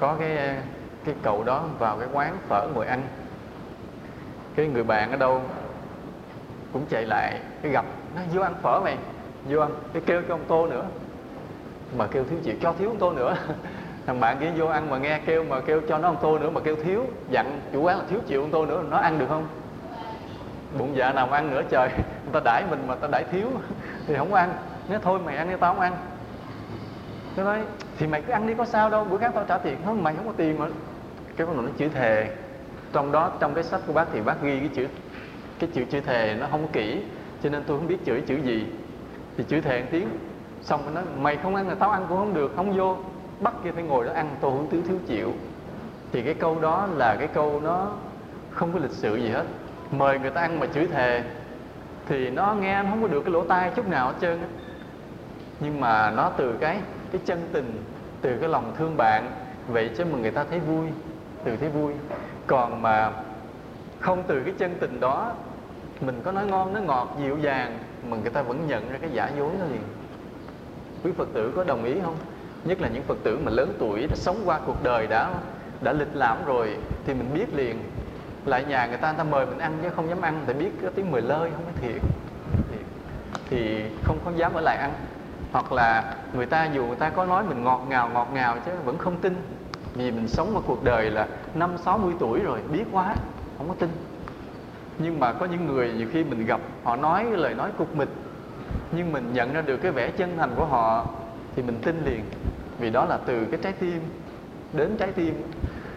Có 0.00 0.16
cái 0.18 0.56
cái 1.04 1.14
cậu 1.22 1.44
đó 1.44 1.64
vào 1.78 1.98
cái 1.98 2.08
quán 2.12 2.36
phở 2.48 2.68
ngồi 2.74 2.86
ăn. 2.86 3.02
Cái 4.54 4.66
người 4.66 4.84
bạn 4.84 5.10
ở 5.10 5.16
đâu 5.16 5.42
cũng 6.72 6.86
chạy 6.88 7.04
lại, 7.04 7.40
cái 7.62 7.72
gặp, 7.72 7.84
nó 8.16 8.22
vô 8.34 8.42
ăn 8.42 8.54
phở 8.62 8.80
mày, 8.84 8.96
vô 9.48 9.60
ăn. 9.60 9.70
Cái 9.92 10.02
kêu 10.06 10.22
cho 10.28 10.34
ông 10.34 10.44
tô 10.48 10.66
nữa. 10.66 10.84
Mà 11.96 12.06
kêu 12.06 12.24
thiếu 12.24 12.38
chịu 12.44 12.54
cho 12.62 12.74
thiếu 12.78 12.88
ông 12.88 12.98
tô 12.98 13.12
nữa. 13.12 13.36
thằng 14.06 14.20
bạn 14.20 14.36
kia 14.40 14.50
vô 14.56 14.66
ăn 14.66 14.90
mà 14.90 14.98
nghe 14.98 15.20
kêu 15.26 15.44
mà 15.44 15.60
kêu 15.60 15.80
cho 15.88 15.98
nó 15.98 16.08
ông 16.08 16.16
tô 16.22 16.38
nữa 16.38 16.50
mà 16.50 16.60
kêu 16.60 16.76
thiếu, 16.76 17.06
dặn 17.30 17.60
chủ 17.72 17.82
quán 17.82 17.98
là 17.98 18.04
thiếu 18.10 18.20
chịu 18.26 18.40
ông 18.40 18.50
tô 18.50 18.66
nữa, 18.66 18.84
nó 18.90 18.96
ăn 18.96 19.18
được 19.18 19.26
không? 19.28 19.46
Bụng 20.78 20.96
dạ 20.96 21.12
nào 21.12 21.26
mà 21.26 21.36
ăn 21.36 21.50
nữa 21.50 21.62
trời, 21.70 21.88
người 21.96 22.32
ta 22.32 22.40
đãi 22.44 22.64
mình 22.70 22.84
mà 22.86 22.94
ta 22.94 23.08
đãi 23.12 23.24
thiếu, 23.24 23.46
thì 24.06 24.14
không 24.16 24.34
ăn. 24.34 24.54
Nếu 24.88 24.98
thôi 24.98 25.18
mày 25.24 25.36
ăn 25.36 25.50
đi, 25.50 25.56
tao 25.60 25.74
không 25.74 25.82
ăn. 25.82 25.96
Nó 27.36 27.44
nói, 27.44 27.58
thì 27.98 28.06
mày 28.06 28.22
cứ 28.22 28.32
ăn 28.32 28.46
đi, 28.46 28.54
có 28.54 28.64
sao 28.64 28.90
đâu, 28.90 29.04
bữa 29.04 29.18
khác 29.18 29.32
tao 29.34 29.44
trả 29.48 29.58
tiền. 29.58 29.76
Nó 29.86 29.92
mày 29.92 30.14
không 30.14 30.26
có 30.26 30.32
tiền 30.36 30.58
mà. 30.58 30.66
Cái 31.36 31.46
con 31.46 31.66
nó 31.66 31.72
chữ 31.78 31.88
thề. 31.88 32.28
Trong 32.92 33.12
đó, 33.12 33.32
trong 33.40 33.54
cái 33.54 33.64
sách 33.64 33.80
của 33.86 33.92
bác 33.92 34.04
thì 34.12 34.20
bác 34.20 34.42
ghi 34.42 34.58
cái 34.58 34.68
chữ 34.74 34.86
cái 35.58 35.70
chữ 35.74 35.84
chữ 35.90 36.00
thề 36.00 36.36
nó 36.40 36.46
không 36.50 36.62
có 36.62 36.68
kỹ, 36.72 37.02
cho 37.42 37.50
nên 37.50 37.64
tôi 37.66 37.78
không 37.78 37.88
biết 37.88 37.98
chửi 38.06 38.20
chữ 38.20 38.36
gì. 38.36 38.66
Thì 39.36 39.44
chữ 39.48 39.60
thề 39.60 39.80
một 39.80 39.86
tiếng, 39.90 40.08
xong 40.62 40.82
rồi 40.84 40.94
nói 40.94 41.04
mày 41.18 41.36
không 41.36 41.54
ăn 41.54 41.68
là 41.68 41.74
tao 41.74 41.90
ăn 41.90 42.06
cũng 42.08 42.18
không 42.18 42.34
được, 42.34 42.52
không 42.56 42.72
vô 42.72 42.96
bắt 43.42 43.54
kia 43.64 43.70
phải 43.72 43.82
ngồi 43.82 44.04
đó 44.04 44.12
ăn, 44.12 44.36
tôi 44.40 44.50
không 44.50 44.70
thiếu 44.70 44.82
thiếu 44.88 44.98
chịu. 45.06 45.32
Thì 46.12 46.22
cái 46.22 46.34
câu 46.34 46.60
đó 46.60 46.88
là 46.96 47.16
cái 47.18 47.28
câu 47.28 47.60
nó 47.64 47.90
không 48.50 48.72
có 48.72 48.78
lịch 48.78 48.90
sự 48.90 49.16
gì 49.16 49.28
hết. 49.28 49.44
Mời 49.90 50.18
người 50.18 50.30
ta 50.30 50.40
ăn 50.40 50.60
mà 50.60 50.66
chửi 50.74 50.86
thề, 50.86 51.22
thì 52.06 52.30
nó 52.30 52.54
nghe 52.60 52.82
nó 52.82 52.90
không 52.90 53.02
có 53.02 53.08
được 53.08 53.20
cái 53.24 53.32
lỗ 53.32 53.44
tai 53.44 53.70
chút 53.76 53.88
nào 53.88 54.06
hết 54.06 54.14
trơn 54.20 54.38
nhưng 55.60 55.80
mà 55.80 56.10
nó 56.10 56.30
từ 56.36 56.52
cái 56.60 56.78
cái 57.12 57.20
chân 57.24 57.48
tình, 57.52 57.84
từ 58.20 58.36
cái 58.40 58.48
lòng 58.48 58.74
thương 58.78 58.96
bạn, 58.96 59.30
vậy 59.68 59.90
chứ 59.96 60.04
mà 60.04 60.18
người 60.18 60.30
ta 60.30 60.44
thấy 60.50 60.58
vui, 60.58 60.86
từ 61.44 61.56
thấy 61.56 61.68
vui. 61.68 61.92
Còn 62.46 62.82
mà 62.82 63.12
không 64.00 64.22
từ 64.26 64.42
cái 64.44 64.54
chân 64.58 64.74
tình 64.80 65.00
đó, 65.00 65.32
mình 66.00 66.20
có 66.24 66.32
nói 66.32 66.46
ngon, 66.46 66.72
nói 66.72 66.82
ngọt, 66.82 67.16
dịu 67.18 67.38
dàng, 67.38 67.78
mà 68.08 68.16
người 68.16 68.30
ta 68.30 68.42
vẫn 68.42 68.66
nhận 68.66 68.92
ra 68.92 68.98
cái 68.98 69.10
giả 69.10 69.30
dối 69.38 69.50
đó 69.58 69.64
liền. 69.72 69.82
Quý 71.04 71.12
phật 71.16 71.28
tử 71.32 71.52
có 71.56 71.64
đồng 71.64 71.84
ý 71.84 71.94
không? 72.04 72.14
Nhất 72.64 72.80
là 72.80 72.88
những 72.88 73.02
phật 73.02 73.18
tử 73.22 73.38
mà 73.44 73.50
lớn 73.50 73.74
tuổi, 73.78 74.06
đã 74.06 74.16
sống 74.16 74.42
qua 74.44 74.60
cuộc 74.66 74.82
đời 74.82 75.06
đã 75.06 75.34
đã 75.80 75.92
lịch 75.92 76.16
lãm 76.16 76.44
rồi 76.46 76.76
thì 77.06 77.14
mình 77.14 77.30
biết 77.34 77.54
liền. 77.54 77.78
Lại 78.44 78.64
nhà 78.64 78.86
người 78.86 78.96
ta 78.96 79.08
người 79.08 79.18
ta 79.18 79.24
mời 79.24 79.46
mình 79.46 79.58
ăn 79.58 79.78
chứ 79.82 79.88
không 79.96 80.08
dám 80.08 80.20
ăn, 80.20 80.42
tại 80.46 80.54
biết 80.54 80.70
cái 80.82 80.90
tiếng 80.94 81.10
mời 81.10 81.22
lơi, 81.22 81.50
không 81.50 81.64
có 81.64 81.72
thiệt. 81.80 82.02
Thì 83.50 83.82
không 84.04 84.18
không 84.24 84.38
dám 84.38 84.54
ở 84.54 84.60
lại 84.60 84.76
ăn. 84.76 84.92
Hoặc 85.52 85.72
là 85.72 86.14
người 86.34 86.46
ta, 86.46 86.64
dù 86.74 86.86
người 86.86 86.96
ta 86.96 87.10
có 87.10 87.24
nói 87.26 87.44
mình 87.48 87.64
ngọt 87.64 87.86
ngào 87.88 88.10
ngọt 88.14 88.28
ngào 88.34 88.56
chứ 88.66 88.72
vẫn 88.84 88.98
không 88.98 89.16
tin. 89.20 89.34
Vì 89.94 90.10
mình 90.10 90.28
sống 90.28 90.54
một 90.54 90.62
cuộc 90.66 90.84
đời 90.84 91.10
là 91.10 91.26
năm 91.54 91.70
sáu 91.78 91.98
mươi 91.98 92.14
tuổi 92.18 92.40
rồi, 92.40 92.58
biết 92.72 92.84
quá, 92.92 93.14
không 93.58 93.68
có 93.68 93.74
tin. 93.78 93.90
Nhưng 94.98 95.20
mà 95.20 95.32
có 95.32 95.46
những 95.46 95.66
người 95.66 95.92
nhiều 95.92 96.08
khi 96.12 96.24
mình 96.24 96.46
gặp, 96.46 96.60
họ 96.84 96.96
nói 96.96 97.24
lời 97.30 97.54
nói 97.54 97.70
cục 97.78 97.96
mịch, 97.96 98.08
nhưng 98.92 99.12
mình 99.12 99.30
nhận 99.32 99.52
ra 99.52 99.60
được 99.60 99.76
cái 99.76 99.92
vẻ 99.92 100.10
chân 100.10 100.36
thành 100.36 100.50
của 100.56 100.64
họ 100.64 101.06
thì 101.56 101.62
mình 101.62 101.78
tin 101.82 102.02
liền 102.04 102.24
vì 102.82 102.90
đó 102.90 103.04
là 103.04 103.18
từ 103.26 103.44
cái 103.50 103.60
trái 103.62 103.72
tim 103.72 104.00
đến 104.72 104.96
trái 104.98 105.12
tim. 105.12 105.42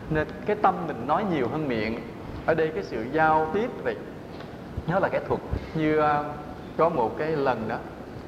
Nên 0.10 0.28
cái 0.46 0.56
tâm 0.62 0.88
mình 0.88 1.08
nói 1.08 1.24
nhiều 1.34 1.48
hơn 1.48 1.68
miệng. 1.68 2.00
Ở 2.46 2.54
đây 2.56 2.72
cái 2.76 2.84
sự 2.84 3.06
giao 3.12 3.52
tiếp 3.54 3.70
vậy 3.84 3.96
nó 4.88 5.00
là 5.00 5.10
cái 5.10 5.22
thuật. 5.28 5.42
Như 5.76 6.00
uh, 6.00 6.06
có 6.78 6.90
một 6.90 7.18
cái 7.18 7.32
lần 7.32 7.68
đó 7.68 7.78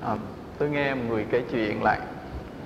à, 0.05 0.15
tôi 0.57 0.69
nghe 0.69 0.93
một 0.93 1.03
người 1.09 1.25
kể 1.31 1.41
chuyện 1.51 1.83
lại 1.83 1.99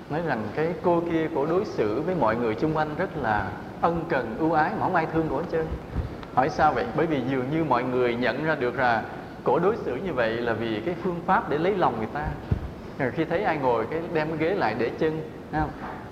nói 0.10 0.22
rằng 0.26 0.44
cái 0.56 0.74
cô 0.84 1.04
kia 1.12 1.28
cổ 1.36 1.46
đối 1.46 1.66
xử 1.66 2.02
với 2.02 2.16
mọi 2.16 2.36
người 2.36 2.56
xung 2.56 2.78
quanh 2.78 2.90
rất 2.98 3.18
là 3.18 3.52
ân 3.82 4.06
cần 4.10 4.36
ưu 4.40 4.52
ái 4.52 4.72
mà 4.72 4.80
không 4.80 4.96
ai 4.96 5.08
thương 5.14 5.28
cổ 5.30 5.38
hết 5.38 5.46
trơn 5.52 5.66
hỏi 6.34 6.50
sao 6.50 6.74
vậy? 6.74 6.86
Bởi 6.96 7.06
vì 7.06 7.22
dường 7.30 7.46
như 7.52 7.64
mọi 7.64 7.84
người 7.84 8.16
nhận 8.16 8.44
ra 8.44 8.56
được 8.56 8.80
là 8.80 9.04
cổ 9.44 9.60
đối 9.60 9.76
xử 9.76 9.96
như 9.96 10.14
vậy 10.14 10.32
là 10.32 10.54
vì 10.54 10.82
cái 10.86 10.96
phương 11.04 11.20
pháp 11.26 11.50
để 11.50 11.58
lấy 11.58 11.76
lòng 11.76 11.98
người 11.98 12.10
ta. 12.14 12.28
Rồi 13.00 13.12
khi 13.12 13.26
thấy 13.26 13.44
ai 13.44 13.58
ngồi 13.58 13.86
cái 13.92 14.02
đem 14.14 14.28
cái 14.28 14.38
ghế 14.38 14.56
lại 14.56 14.76
để 14.78 14.92
chân 15.00 15.22
không? 15.60 15.70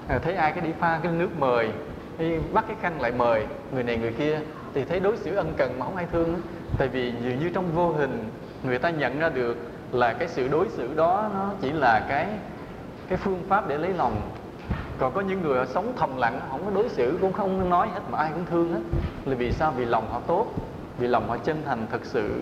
Ờ, 0.07 0.19
thấy 0.19 0.33
ai 0.33 0.51
cái 0.51 0.61
đi 0.61 0.71
pha 0.79 0.99
cái 1.03 1.11
nước 1.11 1.29
mời 1.39 1.69
hay 2.17 2.39
bắt 2.53 2.65
cái 2.67 2.75
khăn 2.81 3.01
lại 3.01 3.11
mời 3.11 3.45
người 3.73 3.83
này 3.83 3.97
người 3.97 4.11
kia 4.11 4.39
thì 4.73 4.85
thấy 4.85 4.99
đối 4.99 5.17
xử 5.17 5.35
ân 5.35 5.53
cần 5.57 5.79
mà 5.79 5.85
không 5.85 5.95
ai 5.95 6.05
thương. 6.11 6.33
Nữa. 6.33 6.39
tại 6.77 6.87
vì 6.87 7.13
dường 7.23 7.39
như 7.39 7.49
trong 7.53 7.71
vô 7.75 7.91
hình 7.91 8.29
người 8.63 8.79
ta 8.79 8.89
nhận 8.89 9.19
ra 9.19 9.29
được 9.29 9.57
là 9.91 10.13
cái 10.13 10.27
sự 10.27 10.47
đối 10.47 10.69
xử 10.69 10.95
đó 10.95 11.29
nó 11.33 11.51
chỉ 11.61 11.71
là 11.71 12.05
cái 12.09 12.27
cái 13.09 13.17
phương 13.17 13.43
pháp 13.47 13.67
để 13.67 13.77
lấy 13.77 13.93
lòng. 13.93 14.21
Còn 14.97 15.13
có 15.13 15.21
những 15.21 15.41
người 15.41 15.57
họ 15.57 15.65
sống 15.65 15.93
thầm 15.97 16.17
lặng 16.17 16.39
không 16.49 16.65
có 16.65 16.71
đối 16.71 16.89
xử 16.89 17.17
cũng 17.21 17.33
không 17.33 17.69
nói 17.69 17.87
hết 17.93 18.01
mà 18.09 18.17
ai 18.17 18.29
cũng 18.33 18.45
thương 18.49 18.73
hết. 18.73 18.81
Là 19.25 19.35
vì 19.35 19.51
sao? 19.51 19.73
Vì 19.77 19.85
lòng 19.85 20.07
họ 20.11 20.19
tốt 20.27 20.47
vì 20.97 21.07
lòng 21.07 21.29
họ 21.29 21.37
chân 21.37 21.61
thành 21.65 21.87
thật 21.91 22.01
sự. 22.03 22.41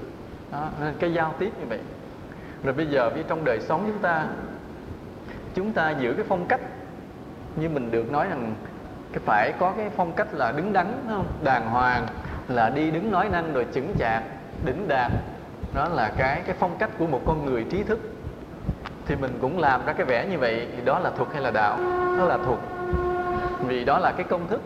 Đó, 0.51 0.69
nên 0.81 0.93
cái 0.99 1.13
giao 1.13 1.33
tiếp 1.39 1.51
như 1.59 1.65
vậy. 1.69 1.79
Rồi 2.63 2.73
bây 2.73 2.85
giờ 2.85 3.09
với 3.09 3.23
trong 3.27 3.45
đời 3.45 3.59
sống 3.61 3.83
chúng 3.87 4.01
ta 4.01 4.27
chúng 5.53 5.71
ta 5.71 5.91
giữ 5.91 6.13
cái 6.13 6.25
phong 6.29 6.45
cách 6.45 6.61
như 7.57 7.69
mình 7.69 7.91
được 7.91 8.11
nói 8.11 8.27
rằng 8.29 8.53
cái 9.13 9.21
phải 9.25 9.53
có 9.59 9.73
cái 9.77 9.89
phong 9.95 10.11
cách 10.13 10.27
là 10.31 10.51
đứng 10.51 10.73
đắn 10.73 10.87
không? 11.09 11.25
Đàng 11.43 11.69
hoàng, 11.69 12.07
là 12.47 12.69
đi 12.69 12.91
đứng 12.91 13.11
nói 13.11 13.29
năng 13.29 13.53
rồi 13.53 13.65
chững 13.73 13.93
chạc, 13.99 14.23
đỉnh 14.63 14.87
đạt 14.87 15.11
đó 15.73 15.87
là 15.89 16.11
cái 16.17 16.41
cái 16.45 16.55
phong 16.59 16.77
cách 16.77 16.89
của 16.99 17.07
một 17.07 17.21
con 17.25 17.45
người 17.45 17.63
trí 17.63 17.83
thức. 17.83 17.99
Thì 19.05 19.15
mình 19.15 19.37
cũng 19.41 19.59
làm 19.59 19.85
ra 19.85 19.93
cái 19.93 20.05
vẻ 20.05 20.25
như 20.31 20.37
vậy, 20.37 20.67
thì 20.75 20.81
đó 20.85 20.99
là 20.99 21.09
thuật 21.09 21.29
hay 21.33 21.41
là 21.41 21.51
đạo? 21.51 21.77
Đó 22.17 22.25
là 22.25 22.37
thuật. 22.37 22.59
Vì 23.67 23.85
đó 23.85 23.99
là 23.99 24.11
cái 24.11 24.25
công 24.29 24.47
thức. 24.47 24.61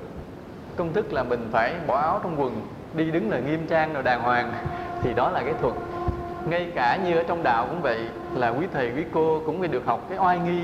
Công 0.76 0.94
thức 0.94 1.14
là 1.14 1.24
mình 1.24 1.50
phải 1.52 1.76
bỏ 1.88 2.02
áo 2.02 2.20
trong 2.24 2.42
quần, 2.42 2.62
đi 2.94 3.12
đứng 3.12 3.30
là 3.32 3.40
nghiêm 3.40 3.68
trang 3.68 3.94
rồi 3.94 4.04
đàng 4.04 4.22
hoàng. 4.22 4.54
Thì 5.04 5.14
đó 5.14 5.30
là 5.30 5.42
cái 5.44 5.54
thuật. 5.62 5.74
Ngay 6.50 6.72
cả 6.76 6.98
như 7.06 7.18
ở 7.18 7.24
trong 7.28 7.44
đạo 7.44 7.66
cũng 7.70 7.82
vậy, 7.82 8.00
là 8.36 8.50
quý 8.50 8.66
thầy, 8.74 8.92
quý 8.92 9.04
cô 9.14 9.42
cũng 9.46 9.60
phải 9.60 9.68
được 9.68 9.86
học 9.86 10.06
cái 10.10 10.18
oai 10.18 10.40
nghi 10.40 10.64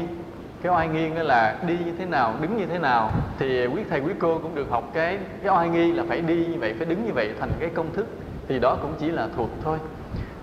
cái 0.62 0.72
oai 0.72 0.88
nghi 0.88 1.10
đó 1.16 1.24
là 1.24 1.56
đi 1.68 1.78
như 1.86 1.92
thế 1.98 2.06
nào, 2.06 2.34
đứng 2.42 2.58
như 2.58 2.66
thế 2.66 2.80
nào, 2.80 3.12
thì 3.40 3.66
quý 3.66 3.82
thầy, 3.90 4.00
quý 4.00 4.14
cô 4.20 4.40
cũng 4.40 4.56
được 4.56 4.70
học 4.70 4.90
cái 4.94 5.20
cái 5.44 5.52
oai 5.52 5.70
nghi 5.70 5.92
là 5.92 6.04
phải 6.10 6.22
đi 6.22 6.46
như 6.46 6.60
vậy, 6.60 6.76
phải 6.78 6.86
đứng 6.86 7.06
như 7.06 7.14
vậy 7.14 7.34
thành 7.40 7.50
cái 7.60 7.70
công 7.70 7.94
thức, 7.94 8.08
thì 8.48 8.60
đó 8.60 8.78
cũng 8.82 8.94
chỉ 9.00 9.12
là 9.12 9.28
thuộc 9.36 9.50
thôi. 9.64 9.78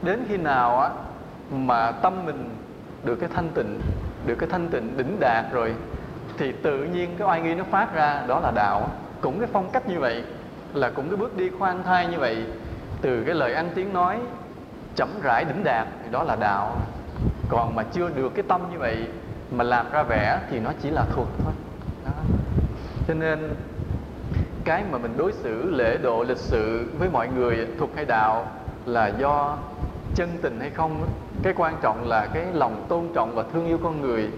Đến 0.03 0.25
khi 0.29 0.37
nào 0.37 0.81
á, 0.81 0.91
mà 1.51 1.91
tâm 1.91 2.27
mình 2.27 2.51
được 3.05 3.17
cái 3.17 3.29
thanh 3.35 3.49
tịnh, 3.49 3.81
được 4.27 4.35
cái 4.35 4.49
thanh 4.49 4.69
tịnh 4.69 4.97
đỉnh 4.97 5.17
đạt 5.21 5.45
rồi, 5.53 5.75
thì 6.39 6.53
tự 6.53 6.85
nhiên 6.85 7.11
cái 7.19 7.29
oai 7.29 7.41
nghi 7.41 7.55
nó 7.55 7.65
phát 7.71 7.95
ra, 7.95 8.23
đó 8.27 8.41
là 8.41 8.53
đạo. 8.55 8.89
Cũng 9.21 9.39
cái 9.39 9.49
phong 9.53 9.71
cách 9.71 9.89
như 9.89 10.01
vậy, 10.01 10.23
là 10.75 10.91
cũng 10.91 11.09
cái 11.09 11.17
bước 11.17 11.37
đi 11.37 11.51
khoan 11.59 11.83
thai 11.83 12.07
như 12.07 12.19
vậy, 12.19 12.45
từ 13.01 13.25
cái 13.27 13.35
lời 13.35 13.55
ăn 13.55 13.69
tiếng 13.75 13.93
nói 13.93 14.19
chậm 14.97 15.09
rãi 15.23 15.45
đỉnh 15.45 15.65
đạt, 15.65 15.87
thì 16.05 16.11
đó 16.11 16.23
là 16.23 16.37
đạo. 16.37 16.77
Còn 17.49 17.75
mà 17.75 17.83
chưa 17.83 18.09
được 18.09 18.35
cái 18.35 18.45
tâm 18.49 18.61
như 18.73 18.79
vậy 18.79 19.07
mà 19.51 19.65
làm 19.65 19.91
ra 19.93 20.03
vẻ 20.03 20.41
thì 20.51 20.61
nó 20.61 20.71
chỉ 20.83 20.91
là 20.91 21.05
thuật 21.15 21.29
thôi. 21.45 21.53
Đó. 22.05 22.13
cho 23.09 23.15
nên, 23.15 23.55
cái 24.65 24.85
mà 24.91 24.99
mình 24.99 25.15
đối 25.17 25.33
xử 25.33 25.71
lễ 25.71 25.97
độ 26.03 26.25
lịch 26.29 26.39
sự 26.39 26.91
với 26.99 27.09
mọi 27.11 27.29
người 27.29 27.67
thuộc 27.79 27.91
hay 27.97 28.05
đạo, 28.05 28.47
là 28.87 29.13
do 29.19 29.57
chân 30.15 30.39
tình 30.43 30.61
hay 30.61 30.71
không 30.71 31.07
cái 31.43 31.53
quan 31.57 31.77
trọng 31.83 32.09
là 32.09 32.27
cái 32.27 32.47
lòng 32.53 32.87
tôn 32.89 33.09
trọng 33.15 33.35
và 33.35 33.45
thương 33.53 33.67
yêu 33.67 33.79
con 33.83 34.01
người. 34.01 34.31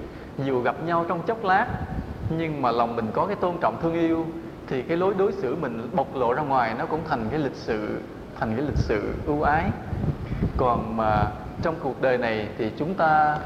Dù 0.45 0.63
gặp 0.63 0.85
nhau 0.85 1.05
trong 1.09 1.23
chốc 1.27 1.45
lát, 1.45 1.67
nhưng 2.39 2.63
mà 2.63 2.71
lòng 2.71 2.97
mình 2.97 3.07
có 3.13 3.27
cái 3.27 3.37
tôn 3.37 3.57
trọng 3.61 3.83
thương 3.83 3.95
yêu, 3.95 4.27
thì 4.67 4.83
cái 4.83 4.97
lối 4.97 5.15
đối 5.19 5.33
xử 5.33 5.57
mình 5.57 5.91
bộc 5.93 6.17
lộ 6.17 6.33
ra 6.33 6.43
ngoài 6.43 6.75
nó 6.79 6.87
cũng 6.87 7.01
thành 7.09 7.27
cái 7.31 7.39
lịch 7.39 7.57
sự, 7.57 8.01
thành 8.41 8.57
cái 8.57 8.67
lịch 8.67 8.79
sự 8.79 9.15
ưu 9.27 9.43
ái. 9.43 9.65
Còn 10.57 10.97
mà 10.97 11.25
trong 11.63 11.75
cuộc 11.83 12.03
đời 12.03 12.19
này 12.19 12.49
thì 12.59 12.73
chúng 12.79 12.95
ta 12.95 13.39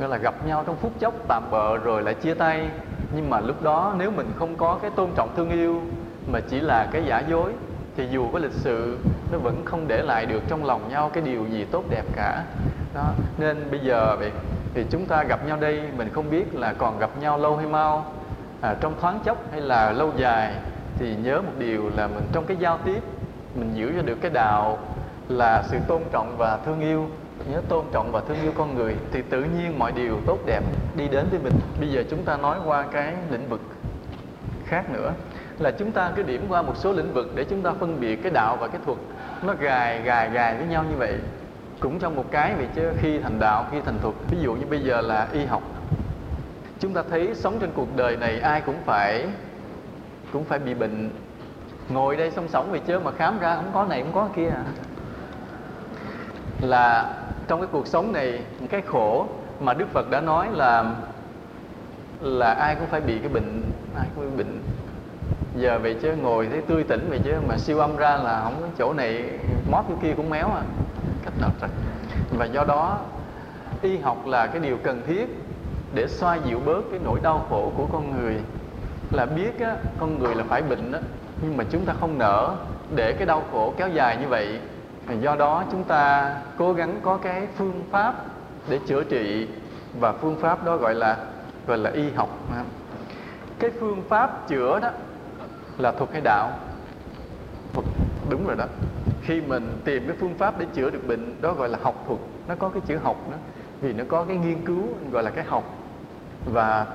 nghĩa 0.00 0.06
là 0.06 0.16
gặp 0.16 0.46
nhau 0.46 0.64
trong 0.66 0.76
phút 0.76 0.92
chốc 1.00 1.14
tạm 1.28 1.42
bợ 1.50 1.76
rồi 1.76 2.02
lại 2.02 2.14
chia 2.14 2.34
tay. 2.34 2.68
Nhưng 3.14 3.30
mà 3.30 3.40
lúc 3.40 3.62
đó 3.62 3.94
nếu 3.98 4.10
mình 4.10 4.32
không 4.38 4.56
có 4.56 4.78
cái 4.82 4.90
tôn 4.90 5.10
trọng 5.16 5.36
thương 5.36 5.50
yêu 5.50 5.82
mà 6.32 6.40
chỉ 6.40 6.60
là 6.60 6.88
cái 6.92 7.04
giả 7.04 7.22
dối 7.28 7.52
thì 7.96 8.06
dù 8.10 8.28
có 8.32 8.38
lịch 8.38 8.52
sự 8.52 8.98
nó 9.32 9.38
vẫn 9.38 9.64
không 9.64 9.88
để 9.88 10.02
lại 10.02 10.26
được 10.26 10.42
trong 10.48 10.64
lòng 10.64 10.88
nhau 10.88 11.10
cái 11.12 11.22
điều 11.22 11.46
gì 11.46 11.64
tốt 11.64 11.84
đẹp 11.90 12.04
cả. 12.16 12.44
Đó 12.94 13.04
nên 13.38 13.70
bây 13.70 13.80
giờ 13.80 14.16
vậy 14.18 14.30
thì 14.74 14.84
chúng 14.90 15.06
ta 15.06 15.22
gặp 15.22 15.46
nhau 15.46 15.56
đây 15.60 15.82
mình 15.96 16.10
không 16.12 16.30
biết 16.30 16.54
là 16.54 16.72
còn 16.72 16.98
gặp 16.98 17.10
nhau 17.20 17.38
lâu 17.38 17.56
hay 17.56 17.66
mau. 17.66 18.04
À, 18.60 18.74
trong 18.80 18.94
thoáng 19.00 19.18
chốc 19.24 19.38
hay 19.52 19.60
là 19.60 19.92
lâu 19.92 20.12
dài 20.16 20.54
thì 20.98 21.16
nhớ 21.16 21.40
một 21.40 21.52
điều 21.58 21.90
là 21.96 22.06
mình 22.06 22.24
trong 22.32 22.44
cái 22.44 22.56
giao 22.56 22.78
tiếp 22.84 23.02
mình 23.54 23.70
giữ 23.74 23.92
cho 23.96 24.02
được 24.02 24.18
cái 24.20 24.30
đạo 24.30 24.78
là 25.28 25.62
sự 25.66 25.78
tôn 25.88 26.02
trọng 26.12 26.34
và 26.38 26.58
thương 26.66 26.80
yêu 26.80 27.08
nhớ 27.50 27.60
tôn 27.68 27.84
trọng 27.92 28.12
và 28.12 28.20
thương 28.28 28.42
yêu 28.42 28.52
con 28.58 28.74
người 28.74 28.96
thì 29.12 29.22
tự 29.30 29.42
nhiên 29.42 29.78
mọi 29.78 29.92
điều 29.92 30.20
tốt 30.26 30.38
đẹp 30.46 30.62
đi 30.96 31.08
đến 31.08 31.26
với 31.30 31.40
mình. 31.40 31.52
Bây 31.80 31.88
giờ 31.88 32.04
chúng 32.10 32.22
ta 32.24 32.36
nói 32.36 32.58
qua 32.64 32.84
cái 32.92 33.14
lĩnh 33.30 33.48
vực 33.48 33.60
khác 34.66 34.90
nữa, 34.90 35.12
là 35.58 35.70
chúng 35.70 35.92
ta 35.92 36.12
cứ 36.16 36.22
điểm 36.22 36.46
qua 36.48 36.62
một 36.62 36.76
số 36.76 36.92
lĩnh 36.92 37.12
vực 37.12 37.32
để 37.34 37.44
chúng 37.44 37.62
ta 37.62 37.72
phân 37.80 38.00
biệt 38.00 38.22
cái 38.22 38.32
đạo 38.34 38.56
và 38.60 38.68
cái 38.68 38.80
thuật. 38.84 38.98
Nó 39.42 39.54
gài 39.54 40.02
gài 40.02 40.30
gài 40.30 40.56
với 40.56 40.66
nhau 40.66 40.84
như 40.90 40.96
vậy. 40.96 41.14
Cũng 41.80 41.98
trong 41.98 42.16
một 42.16 42.24
cái 42.30 42.54
vậy 42.54 42.66
chứ, 42.74 42.90
khi 42.98 43.18
thành 43.18 43.38
đạo, 43.38 43.66
khi 43.72 43.80
thành 43.80 43.98
thuật. 44.02 44.14
Ví 44.30 44.38
dụ 44.40 44.54
như 44.54 44.66
bây 44.66 44.80
giờ 44.80 45.00
là 45.00 45.28
y 45.32 45.44
học. 45.44 45.62
Chúng 46.80 46.92
ta 46.92 47.02
thấy 47.10 47.34
sống 47.34 47.58
trên 47.60 47.70
cuộc 47.74 47.96
đời 47.96 48.16
này 48.16 48.40
ai 48.40 48.60
cũng 48.60 48.76
phải 48.84 49.26
cũng 50.32 50.44
phải 50.44 50.58
bị 50.58 50.74
bệnh. 50.74 51.10
Ngồi 51.88 52.16
đây 52.16 52.30
song 52.30 52.48
sống 52.48 52.70
vậy 52.70 52.80
chứ 52.86 52.98
mà 52.98 53.10
khám 53.10 53.38
ra 53.38 53.56
không 53.56 53.70
có 53.74 53.84
này, 53.84 54.02
không 54.02 54.12
có 54.12 54.28
kia 54.36 54.48
à 54.48 54.64
là 56.60 57.14
trong 57.48 57.60
cái 57.60 57.68
cuộc 57.72 57.86
sống 57.86 58.12
này 58.12 58.40
cái 58.70 58.82
khổ 58.82 59.26
mà 59.60 59.74
Đức 59.74 59.88
Phật 59.92 60.10
đã 60.10 60.20
nói 60.20 60.48
là 60.52 60.94
là 62.20 62.52
ai 62.52 62.74
cũng 62.74 62.86
phải 62.86 63.00
bị 63.00 63.18
cái 63.18 63.28
bệnh 63.28 63.62
ai 63.96 64.06
cũng 64.14 64.30
bị 64.30 64.44
bệnh. 64.44 64.62
Giờ 65.56 65.78
vậy 65.82 65.96
chứ 66.02 66.16
ngồi 66.22 66.48
thấy 66.50 66.60
tươi 66.60 66.84
tỉnh 66.84 67.06
vậy 67.08 67.20
chứ 67.24 67.34
mà 67.48 67.58
siêu 67.58 67.78
âm 67.78 67.96
ra 67.96 68.16
là 68.16 68.40
không 68.44 68.56
có 68.60 68.66
chỗ 68.78 68.92
này 68.92 69.24
mót 69.70 69.84
chỗ 69.88 69.94
kia 70.02 70.12
cũng 70.16 70.30
méo 70.30 70.46
à. 70.46 70.62
Cách 71.24 71.34
nào 71.40 71.50
trật 71.60 71.70
và 72.38 72.44
do 72.44 72.64
đó 72.64 72.98
y 73.82 73.98
học 73.98 74.26
là 74.26 74.46
cái 74.46 74.60
điều 74.60 74.76
cần 74.76 75.02
thiết 75.06 75.26
để 75.94 76.06
xoa 76.08 76.36
dịu 76.36 76.60
bớt 76.64 76.80
cái 76.90 77.00
nỗi 77.04 77.20
đau 77.22 77.46
khổ 77.50 77.72
của 77.76 77.86
con 77.92 78.12
người. 78.16 78.34
Là 79.12 79.26
biết 79.26 79.60
á, 79.60 79.76
con 80.00 80.18
người 80.18 80.34
là 80.34 80.44
phải 80.48 80.62
bệnh 80.62 80.92
đó 80.92 80.98
nhưng 81.42 81.56
mà 81.56 81.64
chúng 81.70 81.84
ta 81.84 81.94
không 82.00 82.18
nỡ 82.18 82.56
để 82.94 83.12
cái 83.12 83.26
đau 83.26 83.42
khổ 83.52 83.74
kéo 83.76 83.88
dài 83.88 84.16
như 84.16 84.28
vậy 84.28 84.60
do 85.14 85.36
đó 85.36 85.64
chúng 85.72 85.84
ta 85.84 86.34
cố 86.58 86.72
gắng 86.72 87.00
có 87.02 87.16
cái 87.16 87.46
phương 87.56 87.84
pháp 87.90 88.14
để 88.68 88.80
chữa 88.86 89.04
trị 89.04 89.48
và 90.00 90.12
phương 90.12 90.36
pháp 90.40 90.64
đó 90.64 90.76
gọi 90.76 90.94
là 90.94 91.16
gọi 91.66 91.78
là 91.78 91.90
y 91.90 92.10
học. 92.10 92.28
Cái 93.58 93.70
phương 93.80 94.02
pháp 94.08 94.48
chữa 94.48 94.80
đó 94.80 94.90
là 95.78 95.92
thuật 95.92 96.12
hay 96.12 96.20
đạo? 96.20 96.50
Thuật, 97.72 97.86
đúng 98.30 98.46
rồi 98.46 98.56
đó. 98.56 98.64
Khi 99.22 99.40
mình 99.40 99.78
tìm 99.84 100.06
cái 100.06 100.16
phương 100.20 100.34
pháp 100.34 100.58
để 100.58 100.66
chữa 100.74 100.90
được 100.90 101.08
bệnh, 101.08 101.34
đó 101.40 101.52
gọi 101.52 101.68
là 101.68 101.78
học 101.82 102.04
thuật. 102.06 102.20
Nó 102.48 102.54
có 102.54 102.68
cái 102.68 102.82
chữ 102.86 102.96
học 102.96 103.16
đó, 103.30 103.36
vì 103.80 103.92
nó 103.92 104.04
có 104.08 104.24
cái 104.24 104.36
nghiên 104.36 104.64
cứu, 104.64 104.82
gọi 105.12 105.22
là 105.22 105.30
cái 105.30 105.44
học. 105.44 105.64
Và 106.52 106.86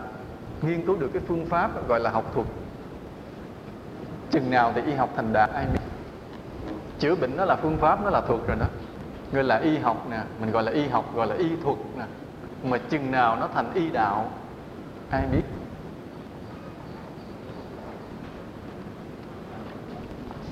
nghiên 0.62 0.86
cứu 0.86 0.97
được 0.97 1.09
cái 1.14 1.22
phương 1.28 1.45
pháp 1.45 1.88
gọi 1.88 1.99
là 1.99 2.09
học 2.09 2.32
thuật. 2.34 2.47
Chừng 4.32 4.51
nào 4.51 4.72
thì 4.76 4.82
y 4.82 4.93
học 4.93 5.09
thành 5.16 5.34
đạt, 5.34 5.49
ai 5.49 5.66
biết? 5.74 5.80
Chữa 7.02 7.16
bệnh 7.16 7.38
nó 7.38 7.45
là 7.45 7.56
phương 7.56 7.78
pháp, 7.78 8.04
nó 8.04 8.10
là 8.10 8.22
thuật 8.22 8.39
rồi 8.47 8.58
đó. 8.60 8.66
Gọi 9.32 9.43
là 9.43 9.58
y 9.58 9.78
học 9.78 10.08
nè, 10.10 10.20
mình 10.39 10.52
gọi 10.52 10.64
là 10.64 10.72
y 10.72 10.88
học, 10.88 11.16
gọi 11.16 11.28
là 11.28 11.36
y 11.36 11.49
thuật 11.64 11.78
nè. 11.97 12.04
Mà 12.64 12.78
chừng 12.89 13.12
nào 13.12 13.36
nó 13.36 13.47
thành 13.54 13.74
y 13.74 13.89
đạo, 13.89 14.32
ai 15.10 15.24
biết? 15.32 15.41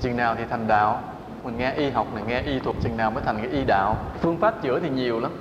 Chừng 0.00 0.16
nào 0.16 0.34
thì 0.34 0.44
thành 0.50 0.66
đạo, 0.66 1.02
mình 1.44 1.56
nghe 1.58 1.72
y 1.72 1.90
học 1.90 2.06
này, 2.14 2.24
nghe 2.26 2.40
y 2.40 2.58
thuật, 2.58 2.76
chừng 2.80 2.96
nào 2.96 3.10
mới 3.10 3.22
thành 3.26 3.36
cái 3.36 3.48
y 3.50 3.64
đạo. 3.64 3.96
Phương 4.20 4.36
pháp 4.36 4.62
chữa 4.62 4.80
thì 4.80 4.90
nhiều 4.90 5.20
lắm. 5.20 5.32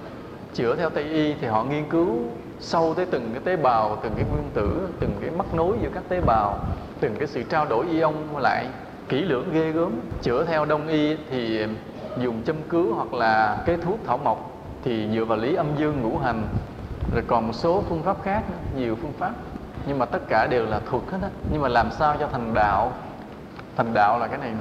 Chữa 0.54 0.76
theo 0.76 0.90
tây 0.90 1.04
y 1.04 1.34
thì 1.34 1.48
họ 1.48 1.64
nghiên 1.64 1.90
cứu 1.90 2.20
sâu 2.60 2.94
tới 2.94 3.06
từng 3.06 3.30
cái 3.34 3.42
tế 3.46 3.56
bào, 3.56 3.98
từng 4.04 4.14
cái 4.16 4.26
nguyên 4.32 4.50
tử, 4.54 4.90
từng 5.00 5.18
cái 5.22 5.30
mắc 5.30 5.54
nối 5.54 5.78
giữa 5.82 5.90
các 5.94 6.04
tế 6.10 6.22
bào, 6.22 6.60
từng 7.00 7.16
cái 7.16 7.28
sự 7.28 7.44
trao 7.44 7.66
đổi 7.66 7.86
ion 7.92 8.14
lại 8.38 8.68
kỹ 9.10 9.22
lưỡng 9.22 9.54
ghê 9.54 9.72
gớm. 9.72 9.92
Chữa 10.22 10.46
theo 10.46 10.66
đông 10.66 10.88
y 10.88 11.16
thì 11.30 11.66
dùng 12.18 12.44
châm 12.44 12.56
cứu 12.70 12.94
hoặc 12.96 13.14
là 13.14 13.64
cái 13.66 13.78
thuốc 13.78 14.00
thảo 14.08 14.18
mộc 14.18 14.52
thì 14.84 15.10
dựa 15.14 15.26
vào 15.26 15.38
lý 15.38 15.56
âm 15.56 15.68
dương 15.78 16.02
ngũ 16.02 16.18
hành. 16.18 16.44
Rồi 17.14 17.24
còn 17.28 17.48
một 17.48 17.54
số 17.54 17.84
phương 17.90 18.04
pháp 18.04 18.18
khác 18.24 18.44
nhiều 18.76 18.96
phương 19.02 19.14
pháp. 19.18 19.32
Nhưng 19.88 20.00
mà 20.00 20.06
tất 20.06 20.20
cả 20.30 20.48
đều 20.50 20.66
là 20.66 20.80
thuật 20.80 21.04
hết 21.12 21.18
á. 21.22 21.30
Nhưng 21.52 21.62
mà 21.62 21.68
làm 21.68 21.92
sao 21.92 22.16
cho 22.20 22.28
thành 22.28 22.54
đạo? 22.54 22.92
Thành 23.78 23.94
đạo 23.94 24.20
là 24.20 24.28
cái 24.28 24.38
này 24.38 24.54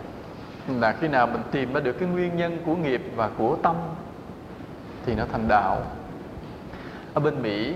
là 0.80 0.92
khi 0.92 1.08
nào 1.08 1.26
mình 1.26 1.42
tìm 1.50 1.72
ra 1.72 1.80
được 1.80 1.92
cái 1.92 2.08
nguyên 2.08 2.36
nhân 2.36 2.58
của 2.66 2.76
nghiệp 2.76 3.02
và 3.16 3.30
của 3.38 3.56
tâm 3.62 3.76
thì 5.06 5.14
nó 5.14 5.24
thành 5.32 5.48
đạo. 5.48 5.82
Ở 7.14 7.20
bên 7.20 7.42
Mỹ, 7.42 7.74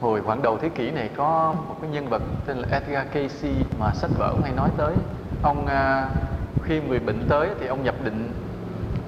hồi 0.00 0.22
khoảng 0.22 0.42
đầu 0.42 0.58
thế 0.58 0.68
kỷ 0.68 0.90
này 0.90 1.10
có 1.16 1.54
một 1.68 1.76
cái 1.80 1.90
nhân 1.90 2.08
vật 2.08 2.22
tên 2.46 2.58
là 2.58 2.68
Edgar 2.70 3.06
Casey 3.12 3.54
mà 3.78 3.92
sách 3.94 4.10
vở 4.18 4.30
cũng 4.32 4.42
hay 4.42 4.52
nói 4.52 4.70
tới 4.76 4.94
ông 5.42 5.66
à, 5.66 6.08
khi 6.62 6.80
người 6.80 6.98
bệnh 6.98 7.28
tới 7.28 7.48
thì 7.60 7.66
ông 7.66 7.84
nhập 7.84 7.94
định. 8.04 8.32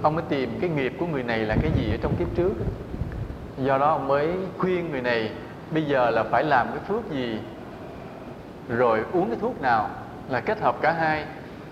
Ông 0.03 0.14
mới 0.14 0.24
tìm 0.28 0.59
cái 0.61 0.70
nghiệp 0.70 0.93
của 1.01 1.07
người 1.07 1.22
này 1.22 1.39
là 1.39 1.57
cái 1.62 1.70
gì 1.76 1.91
ở 1.91 1.97
trong 2.03 2.16
kiếp 2.16 2.28
trước. 2.37 2.53
Do 3.59 3.78
đó 3.78 3.87
ông 3.87 4.09
mới 4.09 4.28
khuyên 4.59 4.91
người 4.91 5.01
này 5.01 5.30
bây 5.70 5.85
giờ 5.85 6.11
là 6.11 6.22
phải 6.22 6.45
làm 6.45 6.66
cái 6.68 6.78
phước 6.89 7.11
gì? 7.11 7.39
Rồi 8.68 9.05
uống 9.12 9.28
cái 9.28 9.39
thuốc 9.41 9.61
nào 9.61 9.91
là 10.28 10.41
kết 10.41 10.61
hợp 10.61 10.76
cả 10.83 10.93
hai 10.93 11.24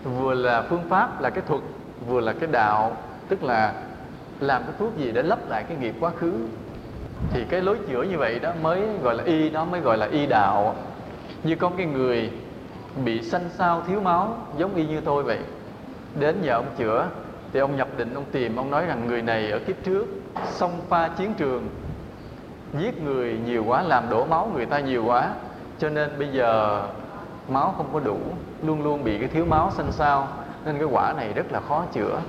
vừa 0.05 0.35
là 0.35 0.63
phương 0.63 0.85
pháp 0.89 1.21
là 1.21 1.31
cái 1.31 1.45
thuật 1.49 1.61
vừa 2.09 2.21
là 2.21 2.33
cái 2.33 2.49
đạo 2.53 2.97
tức 3.29 3.43
là 3.43 3.73
làm 4.41 4.63
cái 4.63 4.73
thuốc 4.79 4.97
gì 4.97 5.13
để 5.13 5.23
lấp 5.23 5.39
lại 5.49 5.65
cái 5.69 5.77
nghiệp 5.77 5.95
quá 6.01 6.11
khứ. 6.11 6.33
Thì 7.31 7.45
cái 7.45 7.61
lối 7.61 7.79
chữa 7.89 8.03
như 8.03 8.19
vậy 8.19 8.39
đó 8.39 8.53
mới 8.63 8.83
gọi 9.03 9.15
là 9.15 9.25
y 9.25 9.51
đó 9.51 9.65
mới 9.65 9.81
gọi 9.81 9.99
là 9.99 10.07
y 10.07 10.27
đạo. 10.27 10.75
Như 11.45 11.57
có 11.57 11.71
cái 11.77 11.87
người 11.87 12.31
bị 13.05 13.23
xanh 13.23 13.49
sao 13.59 13.83
thiếu 13.87 14.01
máu, 14.01 14.37
giống 14.59 14.75
y 14.75 14.87
như 14.87 15.01
tôi 15.01 15.23
vậy. 15.23 15.39
Đến 16.19 16.37
giờ 16.43 16.55
ông 16.55 16.67
chữa, 16.77 17.09
thì 17.53 17.61
ông 17.61 17.77
nhập 17.77 17.89
định, 17.97 18.15
ông 18.15 18.25
tìm, 18.33 18.57
ông 18.57 18.71
nói 18.71 18.87
rằng 18.87 19.07
người 19.07 19.23
này 19.23 19.51
ở 19.51 19.59
kiếp 19.59 19.77
trước 19.85 20.07
xông 20.51 20.81
pha 20.89 21.09
chiến 21.09 21.35
trường. 21.35 21.69
Giết 22.79 23.03
người 23.03 23.39
nhiều 23.47 23.65
quá, 23.65 23.83
làm 23.83 24.11
đổ 24.11 24.25
máu 24.25 24.51
người 24.55 24.67
ta 24.67 24.81
nhiều 24.81 25.05
quá. 25.05 25.31
Cho 25.79 25.89
nên 25.89 26.11
bây 26.19 26.29
giờ 26.29 26.83
máu 27.49 27.75
không 27.77 27.87
có 27.93 28.01
đủ, 28.01 28.19
luôn 28.63 28.83
luôn 28.83 29.05
bị 29.05 29.19
cái 29.19 29.29
thiếu 29.29 29.45
máu 29.45 29.71
xanh 29.71 29.93
sao. 29.93 30.29
Nên 30.65 30.79
cái 30.79 30.89
quả 30.91 31.13
này 31.17 31.33
rất 31.33 31.53
là 31.53 31.61
khó 31.61 31.85
chữa. 31.93 32.21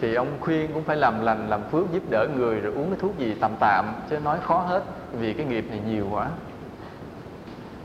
Thì 0.00 0.14
ông 0.14 0.28
khuyên 0.40 0.72
cũng 0.72 0.84
phải 0.84 0.96
làm 0.96 1.24
lành, 1.24 1.48
làm 1.50 1.62
phước, 1.62 1.92
giúp 1.92 2.02
đỡ 2.10 2.26
người, 2.36 2.60
rồi 2.60 2.72
uống 2.72 2.90
cái 2.90 2.98
thuốc 3.00 3.18
gì 3.18 3.34
tạm 3.40 3.52
tạm, 3.60 3.84
chứ 4.10 4.18
nói 4.18 4.38
khó 4.42 4.58
hết, 4.58 4.82
vì 5.12 5.32
cái 5.32 5.46
nghiệp 5.46 5.64
này 5.70 5.80
nhiều 5.88 6.06
quá. 6.10 6.26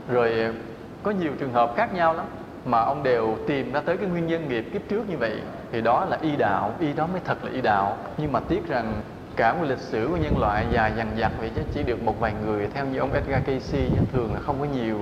Rồi 0.08 0.54
có 1.02 1.10
nhiều 1.10 1.32
trường 1.38 1.52
hợp 1.52 1.74
khác 1.76 1.94
nhau 1.94 2.14
lắm, 2.14 2.26
mà 2.64 2.80
ông 2.80 3.02
đều 3.02 3.36
tìm 3.46 3.72
ra 3.72 3.80
tới 3.80 3.96
cái 3.96 4.08
nguyên 4.08 4.26
nhân 4.26 4.48
nghiệp 4.48 4.64
kiếp 4.72 4.82
trước 4.88 5.08
như 5.08 5.16
vậy. 5.18 5.40
Thì 5.72 5.80
đó 5.80 6.04
là 6.04 6.18
y 6.20 6.36
đạo, 6.36 6.74
y 6.80 6.92
đó 6.92 7.06
mới 7.06 7.20
thật 7.24 7.44
là 7.44 7.50
y 7.50 7.60
đạo. 7.60 7.96
Nhưng 8.18 8.32
mà 8.32 8.40
tiếc 8.40 8.68
rằng, 8.68 9.02
cả 9.36 9.52
một 9.52 9.64
lịch 9.68 9.78
sử 9.78 10.08
của 10.10 10.16
nhân 10.16 10.38
loại 10.38 10.66
dài 10.72 10.92
dằng 10.96 11.16
dặc 11.18 11.32
vậy 11.38 11.50
chứ 11.54 11.62
chỉ 11.74 11.82
được 11.82 12.02
một 12.02 12.20
vài 12.20 12.34
người, 12.44 12.68
theo 12.74 12.86
như 12.86 12.98
ông 12.98 13.12
Edgar 13.12 13.44
Casey 13.44 13.90
thường 14.12 14.34
là 14.34 14.40
không 14.40 14.60
có 14.60 14.64
nhiều. 14.64 15.00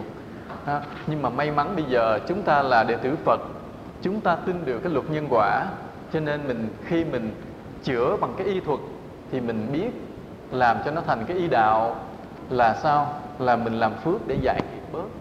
Đó. 0.66 0.80
nhưng 1.06 1.22
mà 1.22 1.30
may 1.30 1.50
mắn 1.50 1.76
bây 1.76 1.84
giờ 1.84 2.18
chúng 2.28 2.42
ta 2.42 2.62
là 2.62 2.84
đệ 2.84 2.96
tử 2.96 3.16
Phật, 3.24 3.40
chúng 4.02 4.20
ta 4.20 4.36
tin 4.36 4.64
được 4.64 4.78
cái 4.78 4.92
luật 4.92 5.10
nhân 5.10 5.26
quả. 5.30 5.66
Cho 6.12 6.20
nên 6.20 6.48
mình, 6.48 6.68
khi 6.84 7.04
mình 7.04 7.30
chữa 7.82 8.16
bằng 8.20 8.34
cái 8.38 8.46
y 8.46 8.60
thuật, 8.60 8.80
thì 9.32 9.40
mình 9.40 9.68
biết 9.72 9.90
làm 10.50 10.76
cho 10.84 10.90
nó 10.90 11.00
thành 11.06 11.24
cái 11.26 11.36
y 11.36 11.48
đạo 11.48 11.96
là 12.50 12.74
sao? 12.74 13.20
Là 13.38 13.56
mình 13.56 13.72
làm 13.74 13.92
phước 14.04 14.26
để 14.26 14.36
giải 14.42 14.62
nghiệp 14.62 14.82
bớt 14.92 15.17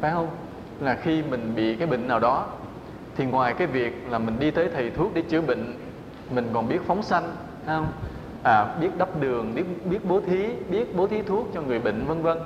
phải 0.00 0.10
không? 0.10 0.28
Là 0.80 0.94
khi 0.94 1.22
mình 1.22 1.52
bị 1.56 1.76
cái 1.76 1.86
bệnh 1.86 2.08
nào 2.08 2.20
đó 2.20 2.46
thì 3.16 3.24
ngoài 3.24 3.54
cái 3.54 3.66
việc 3.66 4.06
là 4.10 4.18
mình 4.18 4.38
đi 4.38 4.50
tới 4.50 4.68
thầy 4.74 4.90
thuốc 4.90 5.14
để 5.14 5.22
chữa 5.22 5.40
bệnh 5.40 5.74
mình 6.30 6.50
còn 6.54 6.68
biết 6.68 6.78
phóng 6.86 7.02
sanh 7.02 7.32
không? 7.66 7.86
À, 8.42 8.74
biết 8.80 8.88
đắp 8.98 9.20
đường 9.20 9.54
biết 9.54 9.64
biết 9.90 10.04
bố 10.04 10.20
thí 10.20 10.46
biết 10.70 10.96
bố 10.96 11.06
thí 11.06 11.22
thuốc 11.22 11.50
cho 11.54 11.62
người 11.62 11.78
bệnh 11.78 12.06
vân 12.06 12.22
vân. 12.22 12.38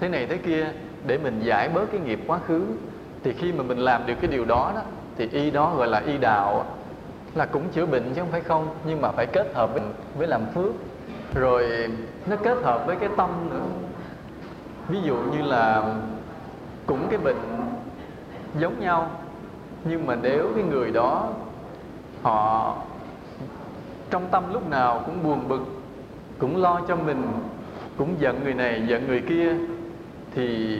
Thế 0.00 0.08
này 0.08 0.26
thế 0.26 0.36
kia 0.36 0.66
để 1.06 1.18
mình 1.18 1.40
giải 1.42 1.68
bớt 1.68 1.92
cái 1.92 2.00
nghiệp 2.00 2.20
quá 2.26 2.38
khứ 2.46 2.64
thì 3.24 3.32
khi 3.32 3.52
mà 3.52 3.62
mình 3.62 3.78
làm 3.78 4.06
được 4.06 4.14
cái 4.20 4.30
điều 4.30 4.44
đó 4.44 4.72
đó 4.74 4.82
thì 5.18 5.28
y 5.32 5.50
đó 5.50 5.74
gọi 5.76 5.88
là 5.88 6.02
y 6.06 6.18
đạo 6.18 6.64
là 7.34 7.46
cũng 7.46 7.62
chữa 7.72 7.86
bệnh 7.86 8.14
chứ 8.14 8.20
không 8.20 8.30
phải 8.30 8.40
không 8.40 8.74
nhưng 8.86 9.00
mà 9.00 9.10
phải 9.10 9.26
kết 9.26 9.54
hợp 9.54 9.72
với, 9.72 9.82
với 10.18 10.26
làm 10.26 10.40
phước. 10.54 10.72
Rồi 11.34 11.90
nó 12.26 12.36
kết 12.36 12.58
hợp 12.62 12.86
với 12.86 12.96
cái 12.96 13.08
tâm 13.16 13.30
nữa. 13.50 13.66
Ví 14.88 14.98
dụ 15.02 15.16
như 15.16 15.42
là 15.42 15.94
cũng 16.86 17.06
cái 17.10 17.18
bệnh 17.18 17.40
giống 18.58 18.80
nhau. 18.80 19.10
Nhưng 19.84 20.06
mà 20.06 20.16
nếu 20.22 20.48
cái 20.54 20.64
người 20.64 20.90
đó 20.90 21.28
họ 22.22 22.76
trong 24.10 24.28
tâm 24.30 24.52
lúc 24.52 24.70
nào 24.70 25.02
cũng 25.06 25.22
buồn 25.22 25.48
bực, 25.48 25.62
cũng 26.38 26.62
lo 26.62 26.80
cho 26.88 26.96
mình, 26.96 27.22
cũng 27.98 28.14
giận 28.18 28.40
người 28.44 28.54
này, 28.54 28.82
giận 28.86 29.06
người 29.06 29.22
kia, 29.28 29.54
thì 30.34 30.78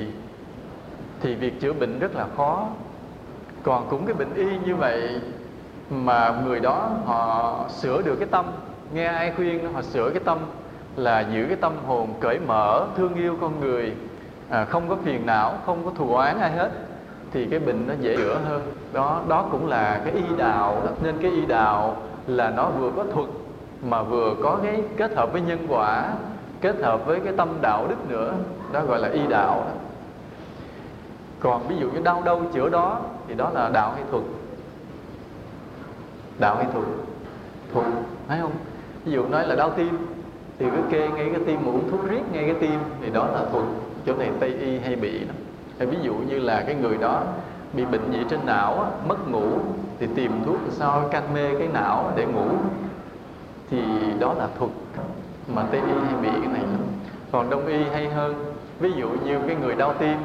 thì 1.21 1.35
việc 1.35 1.61
chữa 1.61 1.73
bệnh 1.73 1.99
rất 1.99 2.15
là 2.15 2.27
khó. 2.37 2.67
Còn 3.63 3.87
cũng 3.91 4.07
cái 4.07 4.15
bệnh 4.15 4.35
y 4.35 4.47
như 4.67 4.77
vậy 4.77 5.21
mà 5.91 6.43
người 6.45 6.61
đó 6.61 6.91
họ 7.07 7.65
sửa 7.69 8.03
được 8.03 8.17
cái 8.17 8.29
tâm, 8.31 8.47
nghe 8.95 9.05
ai 9.05 9.33
khuyên 9.37 9.73
họ 9.73 9.83
sửa 9.83 10.11
cái 10.11 10.21
tâm 10.25 10.39
là 10.97 11.21
giữ 11.21 11.45
cái 11.47 11.57
tâm 11.57 11.73
hồn 11.87 12.15
cởi 12.21 12.39
mở, 12.47 12.87
thương 12.97 13.15
yêu 13.15 13.37
con 13.41 13.61
người 13.61 13.93
à, 14.53 14.65
không 14.65 14.89
có 14.89 14.97
phiền 15.05 15.27
não 15.27 15.59
không 15.67 15.85
có 15.85 15.91
thù 15.95 16.15
oán 16.15 16.39
ai 16.39 16.53
hết 16.53 16.71
thì 17.33 17.47
cái 17.51 17.61
bệnh 17.61 17.87
nó 17.87 17.95
dễ 18.01 18.17
chữa 18.17 18.39
hơn. 18.45 18.73
Đó 18.93 19.23
đó 19.29 19.49
cũng 19.51 19.67
là 19.67 20.01
cái 20.05 20.15
y 20.15 20.37
đạo 20.37 20.83
đó. 20.85 20.91
nên 21.03 21.19
cái 21.23 21.31
y 21.31 21.47
đạo 21.47 21.97
là 22.27 22.51
nó 22.51 22.69
vừa 22.69 22.91
có 22.97 23.05
thuật 23.15 23.29
mà 23.83 24.03
vừa 24.03 24.35
có 24.43 24.59
cái 24.63 24.83
kết 24.97 25.17
hợp 25.17 25.33
với 25.33 25.41
nhân 25.41 25.67
quả 25.69 26.13
kết 26.61 26.77
hợp 26.83 27.07
với 27.07 27.21
cái 27.21 27.33
tâm 27.37 27.49
đạo 27.63 27.87
đức 27.89 28.11
nữa. 28.11 28.35
Đó 28.73 28.83
gọi 28.85 28.99
là 28.99 29.09
y 29.09 29.27
đạo 29.27 29.65
đó. 29.69 29.75
còn 31.41 31.69
ví 31.69 31.77
dụ 31.77 31.91
như 31.91 32.01
đau 32.01 32.23
đâu 32.23 32.43
chữa 32.53 32.69
đó 32.69 33.01
thì 33.29 33.35
đó 33.35 33.51
là 33.55 33.71
đạo 33.73 33.93
hay 33.95 34.03
thuật. 34.11 34.23
Đạo 36.39 36.57
hay 36.57 36.67
thuật. 36.73 36.87
Thuật 37.73 37.87
thấy 38.29 38.39
không? 38.41 38.53
Ví 39.05 39.13
dụ 39.13 39.27
nói 39.29 39.49
là 39.49 39.55
đau 39.55 39.71
tim 39.71 40.22
thì 40.59 40.67
cứ 40.71 40.83
kê 40.91 41.09
ngay 41.09 41.31
cái 41.33 41.41
tim 41.47 41.59
mà 41.65 41.73
uống 41.73 41.91
thuốc 41.91 42.11
riết 42.11 42.23
ngay 42.33 42.45
cái 42.45 42.55
tim. 42.61 42.81
Thì 43.03 43.11
đó 43.11 43.27
là 43.27 43.45
thuật 43.51 43.65
chỗ 44.07 44.17
này 44.17 44.31
tây 44.41 44.55
y 44.61 44.79
hay 44.79 44.97
bị 44.97 45.19
đó. 45.19 45.35
Hay 45.79 45.87
ví 45.87 45.97
dụ 46.03 46.15
như 46.15 46.39
là 46.39 46.65
cái 46.67 46.75
người 46.75 46.97
đó 46.97 47.23
bị 47.73 47.85
bệnh 47.85 48.13
gì 48.13 48.19
trên 48.31 48.41
não 48.47 48.93
mất 49.09 49.29
ngủ, 49.29 49.49
thì 49.99 50.07
tìm 50.15 50.33
thuốc 50.47 50.59
sao 50.71 51.09
canh 51.11 51.35
mê 51.35 51.55
cái 51.59 51.69
não 51.69 52.13
để 52.17 52.27
ngủ. 52.27 52.49
Thì 53.71 53.83
đó 54.21 54.35
là 54.35 54.49
thuật 54.59 54.71
mà 55.55 55.63
tây 55.71 55.81
y 55.81 55.93
hay 56.07 56.15
bị 56.23 56.41
cái 56.43 56.53
này. 56.53 56.63
Còn 57.33 57.51
đông 57.51 57.67
y 57.67 57.85
hay 57.85 58.09
hơn, 58.09 58.35
ví 58.81 58.93
dụ 58.93 59.09
như 59.25 59.39
cái 59.47 59.57
người 59.57 59.75
đau 59.75 59.95
tim, 59.99 60.19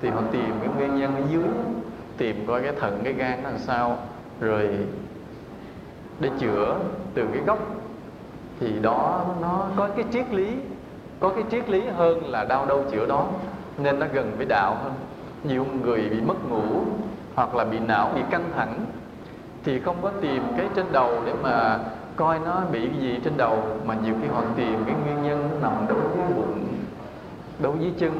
thì 0.00 0.08
họ 0.08 0.20
tìm 0.32 0.50
cái 0.60 0.70
nguyên 0.76 0.98
nhân 1.00 1.14
ở 1.14 1.22
dưới, 1.30 1.44
tìm 2.18 2.44
coi 2.46 2.62
cái 2.62 2.72
thận, 2.80 3.00
cái 3.04 3.12
gan 3.12 3.42
nó 3.42 3.50
làm 3.50 3.58
sao. 3.58 3.98
Rồi 4.40 4.68
để 6.20 6.30
chữa 6.38 6.76
từ 7.14 7.24
cái 7.32 7.42
gốc 7.46 7.58
thì 8.60 8.72
đó, 8.82 9.24
nó 9.40 9.66
có 9.76 9.88
cái 9.96 10.04
triết 10.12 10.34
lý, 10.34 10.48
có 11.20 11.28
cái 11.28 11.44
triết 11.50 11.70
lý 11.70 11.82
hơn 11.96 12.30
là 12.30 12.44
đau 12.44 12.66
đâu 12.66 12.84
chữa 12.90 13.06
đó 13.06 13.26
nên 13.78 13.98
nó 13.98 14.06
gần 14.12 14.32
với 14.36 14.46
đạo 14.46 14.76
hơn. 14.82 14.92
Nhiều 15.44 15.66
người 15.82 16.08
bị 16.10 16.20
mất 16.20 16.50
ngủ 16.50 16.82
hoặc 17.34 17.54
là 17.54 17.64
bị 17.64 17.78
não 17.78 18.10
bị 18.14 18.20
căng 18.30 18.50
thẳng 18.56 18.84
thì 19.64 19.80
không 19.80 19.96
có 20.02 20.10
tìm 20.20 20.42
cái 20.56 20.66
trên 20.76 20.86
đầu 20.92 21.22
để 21.26 21.32
mà 21.42 21.78
coi 22.16 22.38
nó 22.38 22.62
bị 22.72 22.86
cái 22.86 23.00
gì 23.00 23.18
trên 23.24 23.36
đầu, 23.36 23.62
mà 23.84 23.94
nhiều 24.04 24.14
khi 24.22 24.28
họ 24.28 24.42
tìm 24.56 24.84
cái 24.86 24.94
nguyên 25.04 25.22
nhân 25.22 25.58
nằm 25.62 25.72
đâu 25.88 25.98
dưới 26.16 26.26
bụng 26.36 26.68
đâu 27.58 27.74
dưới 27.80 27.92
chân. 27.98 28.12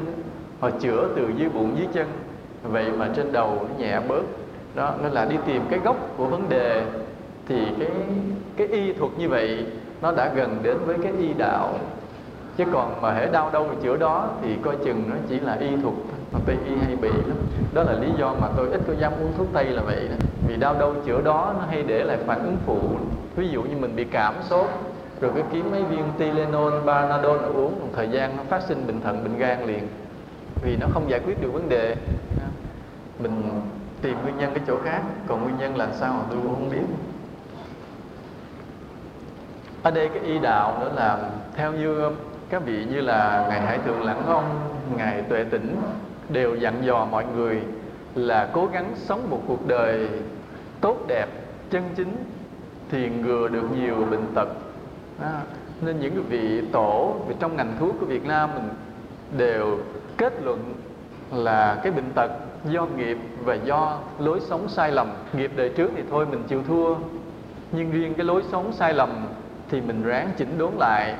Họ 0.59 0.69
chữa 0.69 1.09
từ 1.15 1.29
dưới 1.37 1.49
bụng 1.49 1.75
dưới 1.77 1.87
chân, 1.93 2.07
vậy 2.63 2.91
mà 2.97 3.09
trên 3.15 3.31
đầu 3.31 3.67
nó 3.69 3.83
nhẹ 3.85 3.99
bớt. 4.07 4.23
Đó, 4.75 4.93
nên 5.03 5.11
là 5.11 5.25
đi 5.25 5.35
tìm 5.45 5.61
cái 5.69 5.79
gốc 5.79 5.95
của 6.17 6.25
vấn 6.25 6.49
đề 6.49 6.85
thì 7.47 7.65
cái 7.79 7.89
cái 8.57 8.67
y 8.67 8.93
thuật 8.93 9.11
như 9.17 9.29
vậy 9.29 9.65
nó 10.01 10.11
đã 10.11 10.31
gần 10.35 10.59
đến 10.63 10.77
với 10.85 10.97
cái 11.03 11.11
y 11.19 11.33
đạo. 11.33 11.73
Chứ 12.57 12.63
còn 12.73 13.01
mà 13.01 13.13
hễ 13.13 13.27
đau 13.27 13.49
đâu 13.53 13.67
mà 13.67 13.73
chữa 13.83 13.97
đó 13.97 14.29
thì 14.41 14.55
coi 14.63 14.75
chừng 14.85 15.03
nó 15.09 15.15
chỉ 15.29 15.39
là 15.39 15.53
y 15.53 15.69
thuật 15.81 15.95
mà 16.31 16.39
tây 16.45 16.57
y 16.65 16.75
hay 16.75 16.95
bị 16.95 17.09
lắm. 17.09 17.37
Đó 17.73 17.83
là 17.83 17.93
lý 17.93 18.07
do 18.17 18.33
mà 18.41 18.47
tôi 18.57 18.69
ít 18.69 18.81
có 18.87 18.93
dám 18.93 19.13
uống 19.21 19.33
thuốc 19.37 19.47
tây 19.53 19.65
là 19.65 19.81
vậy 19.81 20.07
đó. 20.09 20.15
Vì 20.47 20.55
đau 20.55 20.75
đâu 20.79 20.93
chữa 21.05 21.21
đó 21.21 21.53
nó 21.59 21.65
hay 21.69 21.83
để 21.83 22.03
lại 22.03 22.17
phản 22.25 22.43
ứng 22.43 22.57
phụ. 22.65 22.79
Ví 23.35 23.47
dụ 23.49 23.63
như 23.63 23.77
mình 23.79 23.95
bị 23.95 24.03
cảm 24.03 24.33
sốt 24.49 24.67
rồi 25.21 25.31
cái 25.35 25.43
kiếm 25.51 25.71
mấy 25.71 25.83
viên 25.83 26.03
Tylenol, 26.17 26.73
Panadol 26.85 27.37
uống 27.37 27.79
một 27.79 27.87
thời 27.95 28.09
gian 28.09 28.37
nó 28.37 28.43
phát 28.49 28.61
sinh 28.61 28.87
bệnh 28.87 29.01
thận, 29.01 29.23
bệnh 29.23 29.37
gan 29.37 29.65
liền. 29.65 29.87
Vì 30.63 30.75
nó 30.75 30.87
không 30.93 31.09
giải 31.09 31.19
quyết 31.25 31.41
được 31.41 31.53
vấn 31.53 31.69
đề. 31.69 31.95
Mình 33.19 33.61
tìm 34.01 34.17
nguyên 34.23 34.37
nhân 34.37 34.51
cái 34.53 34.63
chỗ 34.67 34.77
khác. 34.83 35.01
Còn 35.27 35.43
nguyên 35.43 35.57
nhân 35.57 35.77
là 35.77 35.87
sao 35.93 36.25
tôi 36.29 36.39
cũng 36.43 36.55
không 36.55 36.69
biết 36.69 36.85
ở 39.87 39.91
đây 39.91 40.09
cái 40.09 40.23
y 40.23 40.39
đạo 40.39 40.77
nữa 40.81 40.91
là 40.95 41.29
theo 41.55 41.71
như 41.71 42.09
các 42.49 42.61
vị 42.65 42.85
như 42.89 43.01
là 43.01 43.45
ngài 43.49 43.61
hải 43.61 43.77
thượng 43.77 44.03
lãng 44.03 44.25
ông 44.27 44.59
ngài 44.97 45.21
tuệ 45.21 45.43
tĩnh 45.43 45.75
đều 46.29 46.55
dặn 46.55 46.73
dò 46.81 47.07
mọi 47.11 47.25
người 47.35 47.61
là 48.15 48.49
cố 48.53 48.69
gắng 48.73 48.91
sống 48.95 49.29
một 49.29 49.41
cuộc 49.47 49.67
đời 49.67 50.07
tốt 50.81 50.97
đẹp 51.07 51.25
chân 51.69 51.83
chính 51.95 52.25
thì 52.91 53.09
ngừa 53.09 53.47
được 53.47 53.63
nhiều 53.75 53.95
bệnh 54.11 54.25
tật. 54.35 54.47
À, 55.21 55.41
nên 55.81 55.99
những 55.99 56.13
cái 56.13 56.23
vị 56.23 56.61
tổ 56.71 57.15
vì 57.27 57.35
trong 57.39 57.55
ngành 57.55 57.75
thuốc 57.79 57.95
của 57.99 58.05
Việt 58.05 58.25
Nam 58.25 58.49
mình 58.55 58.69
đều 59.37 59.77
kết 60.17 60.33
luận 60.43 60.73
là 61.31 61.79
cái 61.83 61.91
bệnh 61.91 62.11
tật 62.15 62.31
do 62.69 62.85
nghiệp 62.85 63.17
và 63.43 63.55
do 63.55 63.97
lối 64.19 64.39
sống 64.39 64.69
sai 64.69 64.91
lầm. 64.91 65.07
Nghiệp 65.33 65.51
đời 65.55 65.69
trước 65.69 65.91
thì 65.95 66.03
thôi 66.09 66.25
mình 66.29 66.43
chịu 66.47 66.63
thua 66.67 66.95
nhưng 67.71 67.91
riêng 67.91 68.13
cái 68.13 68.25
lối 68.25 68.43
sống 68.51 68.73
sai 68.73 68.93
lầm 68.93 69.27
thì 69.69 69.81
mình 69.81 70.03
ráng 70.03 70.31
chỉnh 70.37 70.57
đốn 70.57 70.73
lại 70.73 71.15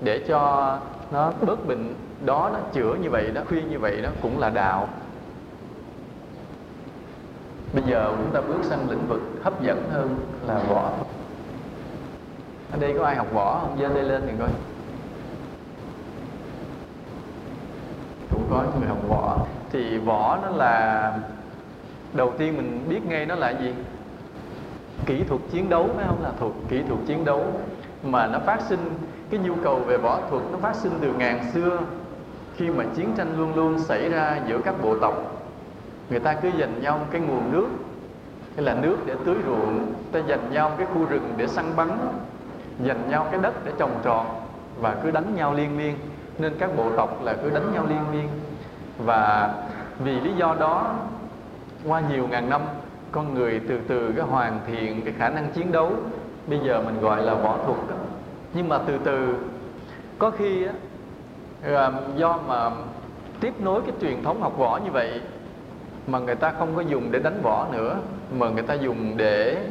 để 0.00 0.24
cho 0.28 0.78
nó 1.10 1.32
bớt 1.40 1.66
bệnh 1.66 1.94
đó, 2.24 2.50
nó 2.52 2.58
chữa 2.72 2.94
như 2.94 3.10
vậy 3.10 3.30
đó 3.34 3.40
khuyên 3.48 3.70
như 3.70 3.78
vậy 3.78 4.00
đó 4.02 4.10
cũng 4.22 4.38
là 4.38 4.50
đạo. 4.50 4.88
Bây 7.72 7.82
giờ 7.82 8.12
chúng 8.16 8.30
ta 8.32 8.40
bước 8.40 8.64
sang 8.64 8.90
lĩnh 8.90 9.06
vực 9.08 9.20
hấp 9.42 9.62
dẫn 9.62 9.90
hơn 9.90 10.16
là 10.46 10.58
võ. 10.68 10.90
Ở 12.72 12.78
đây 12.80 12.94
có 12.98 13.04
ai 13.04 13.16
học 13.16 13.26
võ 13.32 13.60
không? 13.60 13.76
Giơ 13.80 13.88
đây 13.88 14.04
lên 14.04 14.22
thì 14.26 14.32
coi. 14.38 14.48
Cũng 18.30 18.46
có 18.50 18.64
người 18.78 18.88
học 18.88 19.08
võ. 19.08 19.38
Thì 19.72 19.98
võ 19.98 20.38
nó 20.42 20.48
là, 20.48 21.12
đầu 22.12 22.32
tiên 22.38 22.56
mình 22.56 22.86
biết 22.88 23.00
ngay 23.06 23.26
nó 23.26 23.34
là 23.34 23.50
gì? 23.50 23.74
Kỹ 25.06 25.24
thuật 25.28 25.40
chiến 25.50 25.68
đấu, 25.68 25.88
phải 25.96 26.04
không? 26.06 26.22
Là 26.22 26.30
thuộc 26.40 26.52
kỹ 26.68 26.82
thuật 26.88 27.00
chiến 27.06 27.24
đấu 27.24 27.44
mà 28.02 28.26
nó 28.26 28.38
phát 28.38 28.60
sinh 28.68 28.90
cái 29.30 29.40
nhu 29.40 29.54
cầu 29.64 29.78
về 29.78 29.96
võ 29.96 30.20
thuật, 30.30 30.42
nó 30.52 30.58
phát 30.58 30.74
sinh 30.74 30.92
từ 31.00 31.12
ngàn 31.12 31.50
xưa. 31.54 31.78
Khi 32.56 32.70
mà 32.70 32.84
chiến 32.94 33.12
tranh 33.16 33.38
luôn 33.38 33.54
luôn 33.54 33.78
xảy 33.78 34.08
ra 34.08 34.38
giữa 34.48 34.58
các 34.64 34.74
bộ 34.82 34.98
tộc, 34.98 35.42
người 36.10 36.20
ta 36.20 36.34
cứ 36.34 36.50
giành 36.60 36.80
nhau 36.80 37.00
cái 37.10 37.20
nguồn 37.20 37.52
nước, 37.52 37.68
hay 38.56 38.64
là 38.64 38.74
nước 38.74 38.96
để 39.06 39.14
tưới 39.24 39.36
ruộng, 39.46 39.92
ta 40.12 40.20
giành 40.28 40.52
nhau 40.52 40.72
cái 40.78 40.86
khu 40.94 41.04
rừng 41.04 41.34
để 41.36 41.46
săn 41.46 41.64
bắn 41.76 41.88
giành 42.86 43.10
nhau 43.10 43.26
cái 43.30 43.40
đất 43.40 43.54
để 43.64 43.72
trồng 43.78 44.00
trọt 44.04 44.26
và 44.80 44.96
cứ 45.02 45.10
đánh 45.10 45.34
nhau 45.34 45.54
liên 45.54 45.76
miên. 45.76 45.96
Nên 46.38 46.54
các 46.58 46.76
bộ 46.76 46.90
tộc 46.96 47.24
là 47.24 47.36
cứ 47.42 47.50
đánh 47.50 47.72
nhau 47.74 47.86
liên 47.88 48.04
miên. 48.12 48.28
Và 48.98 49.54
vì 49.98 50.20
lý 50.20 50.32
do 50.32 50.56
đó, 50.60 50.94
qua 51.86 52.02
nhiều 52.10 52.28
ngàn 52.28 52.50
năm, 52.50 52.60
con 53.12 53.34
người 53.34 53.60
từ 53.68 53.78
từ 53.88 54.12
cái 54.16 54.26
hoàn 54.26 54.60
thiện 54.66 55.02
cái 55.04 55.14
khả 55.18 55.28
năng 55.28 55.50
chiến 55.52 55.72
đấu 55.72 55.92
bây 56.48 56.58
giờ 56.58 56.82
mình 56.82 57.00
gọi 57.00 57.22
là 57.22 57.34
võ 57.34 57.58
thuật 57.66 57.78
đó. 57.90 57.96
Nhưng 58.54 58.68
mà 58.68 58.78
từ 58.86 58.98
từ, 59.04 59.34
có 60.18 60.30
khi 60.30 60.64
á 60.64 60.72
do 62.16 62.38
mà 62.48 62.70
tiếp 63.40 63.54
nối 63.60 63.80
cái 63.82 63.92
truyền 64.00 64.22
thống 64.22 64.42
học 64.42 64.58
võ 64.58 64.80
như 64.84 64.90
vậy 64.90 65.20
mà 66.06 66.18
người 66.18 66.34
ta 66.34 66.52
không 66.58 66.76
có 66.76 66.80
dùng 66.80 67.12
để 67.12 67.18
đánh 67.18 67.40
võ 67.42 67.66
nữa, 67.72 67.96
mà 68.38 68.48
người 68.48 68.62
ta 68.62 68.74
dùng 68.74 69.16
để 69.16 69.66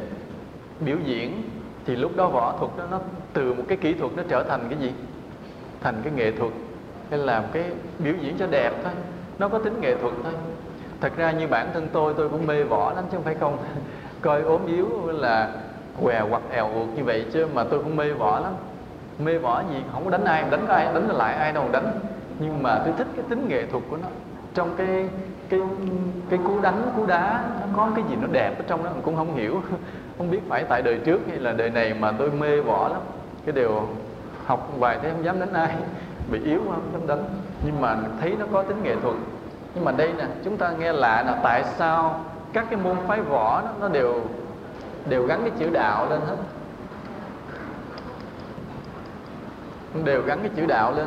biểu 0.80 0.96
diễn, 1.04 1.42
thì 1.86 1.96
lúc 1.96 2.16
đó 2.16 2.28
võ 2.28 2.54
thuật 2.58 2.70
đó, 2.76 2.84
nó 2.90 3.00
từ 3.32 3.54
một 3.54 3.64
cái 3.68 3.78
kỹ 3.78 3.94
thuật 3.94 4.12
nó 4.16 4.22
trở 4.28 4.42
thành 4.42 4.66
cái 4.70 4.78
gì? 4.78 4.92
Thành 5.80 5.94
cái 6.04 6.12
nghệ 6.12 6.30
thuật. 6.30 6.52
Hay 7.10 7.18
làm 7.18 7.44
cái 7.52 7.64
biểu 7.98 8.14
diễn 8.20 8.36
cho 8.38 8.46
đẹp 8.46 8.72
thôi. 8.82 8.92
Nó 9.38 9.48
có 9.48 9.58
tính 9.58 9.80
nghệ 9.80 9.96
thuật 9.96 10.14
thôi. 10.22 10.32
Thật 11.00 11.12
ra 11.16 11.32
như 11.32 11.46
bản 11.46 11.70
thân 11.74 11.88
tôi 11.92 12.14
tôi 12.16 12.28
cũng 12.28 12.46
mê 12.46 12.62
võ 12.62 12.92
lắm 12.92 13.04
chứ 13.10 13.16
không 13.16 13.24
phải 13.24 13.34
không. 13.34 13.58
Coi 14.20 14.42
ốm 14.42 14.66
yếu 14.66 14.88
là 15.06 15.52
què 16.02 16.20
hoặc 16.30 16.42
èo 16.50 16.70
uột 16.74 16.88
như 16.96 17.04
vậy 17.04 17.26
chứ 17.32 17.46
mà 17.54 17.64
tôi 17.64 17.78
cũng 17.84 17.96
mê 17.96 18.12
võ 18.12 18.40
lắm. 18.40 18.52
Mê 19.18 19.38
võ 19.38 19.62
gì 19.70 19.82
không 19.92 20.04
có 20.04 20.10
đánh 20.10 20.24
ai 20.24 20.44
đánh 20.50 20.66
ai 20.68 20.84
đánh 20.84 21.08
lại 21.08 21.34
ai 21.34 21.52
đâu 21.52 21.64
đánh. 21.72 22.00
Nhưng 22.38 22.62
mà 22.62 22.80
tôi 22.84 22.94
thích 22.98 23.06
cái 23.16 23.24
tính 23.28 23.48
nghệ 23.48 23.66
thuật 23.66 23.84
của 23.90 23.96
nó. 23.96 24.08
Trong 24.54 24.74
cái 24.76 25.08
cái 25.48 25.60
cái 26.30 26.38
cú 26.44 26.60
đánh 26.60 26.82
cú 26.96 27.06
đá 27.06 27.44
nó 27.60 27.66
có 27.76 27.90
cái 27.94 28.04
gì 28.08 28.16
nó 28.20 28.26
đẹp 28.32 28.58
ở 28.58 28.64
trong 28.66 28.84
đó 28.84 28.90
mình 28.90 29.02
cũng 29.02 29.16
không 29.16 29.34
hiểu. 29.34 29.62
Không 30.18 30.30
biết 30.30 30.40
phải 30.48 30.64
tại 30.68 30.82
đời 30.82 30.98
trước 31.04 31.20
hay 31.28 31.38
là 31.38 31.52
đời 31.52 31.70
này 31.70 31.94
mà 31.94 32.12
tôi 32.12 32.30
mê 32.30 32.60
võ 32.60 32.88
lắm. 32.88 33.00
Cái 33.46 33.52
điều 33.52 33.88
học 34.46 34.68
vài 34.78 34.98
thế 35.02 35.10
không 35.10 35.24
dám 35.24 35.40
đánh 35.40 35.52
ai. 35.52 35.68
Bị 36.30 36.40
yếu 36.44 36.60
không 36.64 36.90
dám 36.92 37.06
đánh. 37.06 37.24
Nhưng 37.64 37.80
mà 37.80 37.96
thấy 38.20 38.36
nó 38.38 38.46
có 38.52 38.62
tính 38.62 38.82
nghệ 38.82 38.96
thuật. 39.02 39.14
Nhưng 39.74 39.84
mà 39.84 39.92
đây 39.92 40.12
nè 40.18 40.24
chúng 40.44 40.56
ta 40.56 40.70
nghe 40.78 40.92
lạ 40.92 41.22
là 41.26 41.40
tại 41.42 41.64
sao 41.64 42.20
các 42.52 42.66
cái 42.70 42.80
môn 42.84 42.96
phái 43.06 43.20
võ 43.20 43.62
đó, 43.62 43.68
nó 43.80 43.88
đều 43.88 44.20
đều 45.06 45.26
gắn 45.26 45.40
cái 45.40 45.52
chữ 45.58 45.70
đạo 45.72 46.10
lên 46.10 46.20
hết. 46.20 46.36
Đều 50.04 50.22
gắn 50.22 50.38
cái 50.40 50.50
chữ 50.56 50.66
đạo 50.66 50.92
lên. 50.92 51.06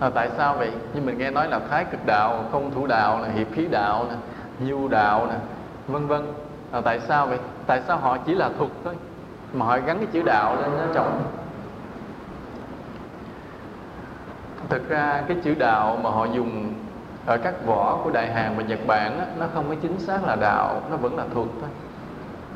À, 0.00 0.10
tại 0.14 0.30
sao 0.36 0.56
vậy? 0.58 0.70
Nhưng 0.94 1.06
mình 1.06 1.18
nghe 1.18 1.30
nói 1.30 1.48
là 1.48 1.60
thái 1.70 1.84
cực 1.84 2.06
đạo 2.06 2.44
không 2.52 2.70
thủ 2.74 2.86
đạo 2.86 3.20
là 3.22 3.28
hiệp 3.28 3.46
khí 3.52 3.66
đạo 3.70 4.06
nè 4.08 4.16
nhu 4.66 4.88
đạo 4.88 5.26
nè 5.26 5.36
vân 5.88 6.06
vân. 6.06 6.32
À, 6.72 6.80
tại 6.80 7.00
sao 7.00 7.26
vậy? 7.26 7.38
Tại 7.66 7.82
sao 7.86 7.96
họ 7.96 8.18
chỉ 8.26 8.34
là 8.34 8.50
thuật 8.58 8.70
thôi 8.84 8.94
mà 9.52 9.66
họ 9.66 9.78
gắn 9.86 9.98
cái 9.98 10.08
chữ 10.12 10.22
đạo 10.22 10.56
lên 10.56 10.70
nó 10.78 10.94
trọng? 10.94 11.22
thực 14.68 14.88
ra 14.88 15.22
cái 15.28 15.36
chữ 15.44 15.54
đạo 15.54 15.98
mà 16.02 16.10
họ 16.10 16.24
dùng 16.24 16.74
ở 17.28 17.38
các 17.38 17.66
võ 17.66 17.98
của 18.04 18.10
đại 18.10 18.32
hàn 18.32 18.56
và 18.56 18.62
nhật 18.62 18.78
bản 18.86 19.18
á, 19.18 19.26
nó 19.38 19.46
không 19.54 19.64
có 19.68 19.74
chính 19.82 19.98
xác 19.98 20.24
là 20.26 20.36
đạo 20.36 20.82
nó 20.90 20.96
vẫn 20.96 21.16
là 21.16 21.24
thuật 21.34 21.46
thôi. 21.60 21.70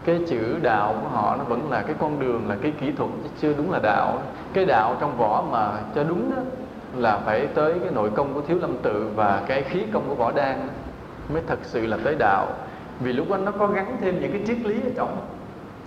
Cái 0.05 0.21
chữ 0.29 0.59
đạo 0.63 0.95
của 1.03 1.09
họ 1.09 1.37
nó 1.37 1.45
vẫn 1.45 1.71
là 1.71 1.83
cái 1.83 1.95
con 2.01 2.21
đường 2.21 2.49
là 2.49 2.57
cái 2.63 2.73
kỹ 2.81 2.93
thuật 2.93 3.11
chứ 3.23 3.31
chưa 3.41 3.53
đúng 3.53 3.71
là 3.71 3.79
đạo. 3.83 4.23
Cái 4.53 4.65
đạo 4.65 4.97
trong 5.01 5.17
võ 5.19 5.45
mà 5.51 5.73
cho 5.95 6.05
đúng 6.05 6.31
đó 6.31 6.43
là 6.97 7.19
phải 7.19 7.47
tới 7.47 7.75
cái 7.83 7.93
nội 7.93 8.11
công 8.15 8.35
của 8.35 8.41
thiếu 8.41 8.59
lâm 8.61 8.77
tự 8.83 9.11
và 9.15 9.43
cái 9.47 9.63
khí 9.63 9.83
công 9.93 10.09
của 10.09 10.15
võ 10.15 10.33
đan 10.33 10.69
mới 11.33 11.43
thật 11.47 11.59
sự 11.63 11.87
là 11.87 11.99
tới 12.05 12.17
đạo. 12.19 12.47
Vì 13.01 13.13
lúc 13.13 13.31
đó 13.31 13.37
nó 13.37 13.51
có 13.51 13.67
gắn 13.67 13.97
thêm 14.01 14.21
những 14.21 14.33
cái 14.33 14.43
triết 14.47 14.67
lý 14.67 14.75
ở 14.75 14.91
trong 14.97 15.17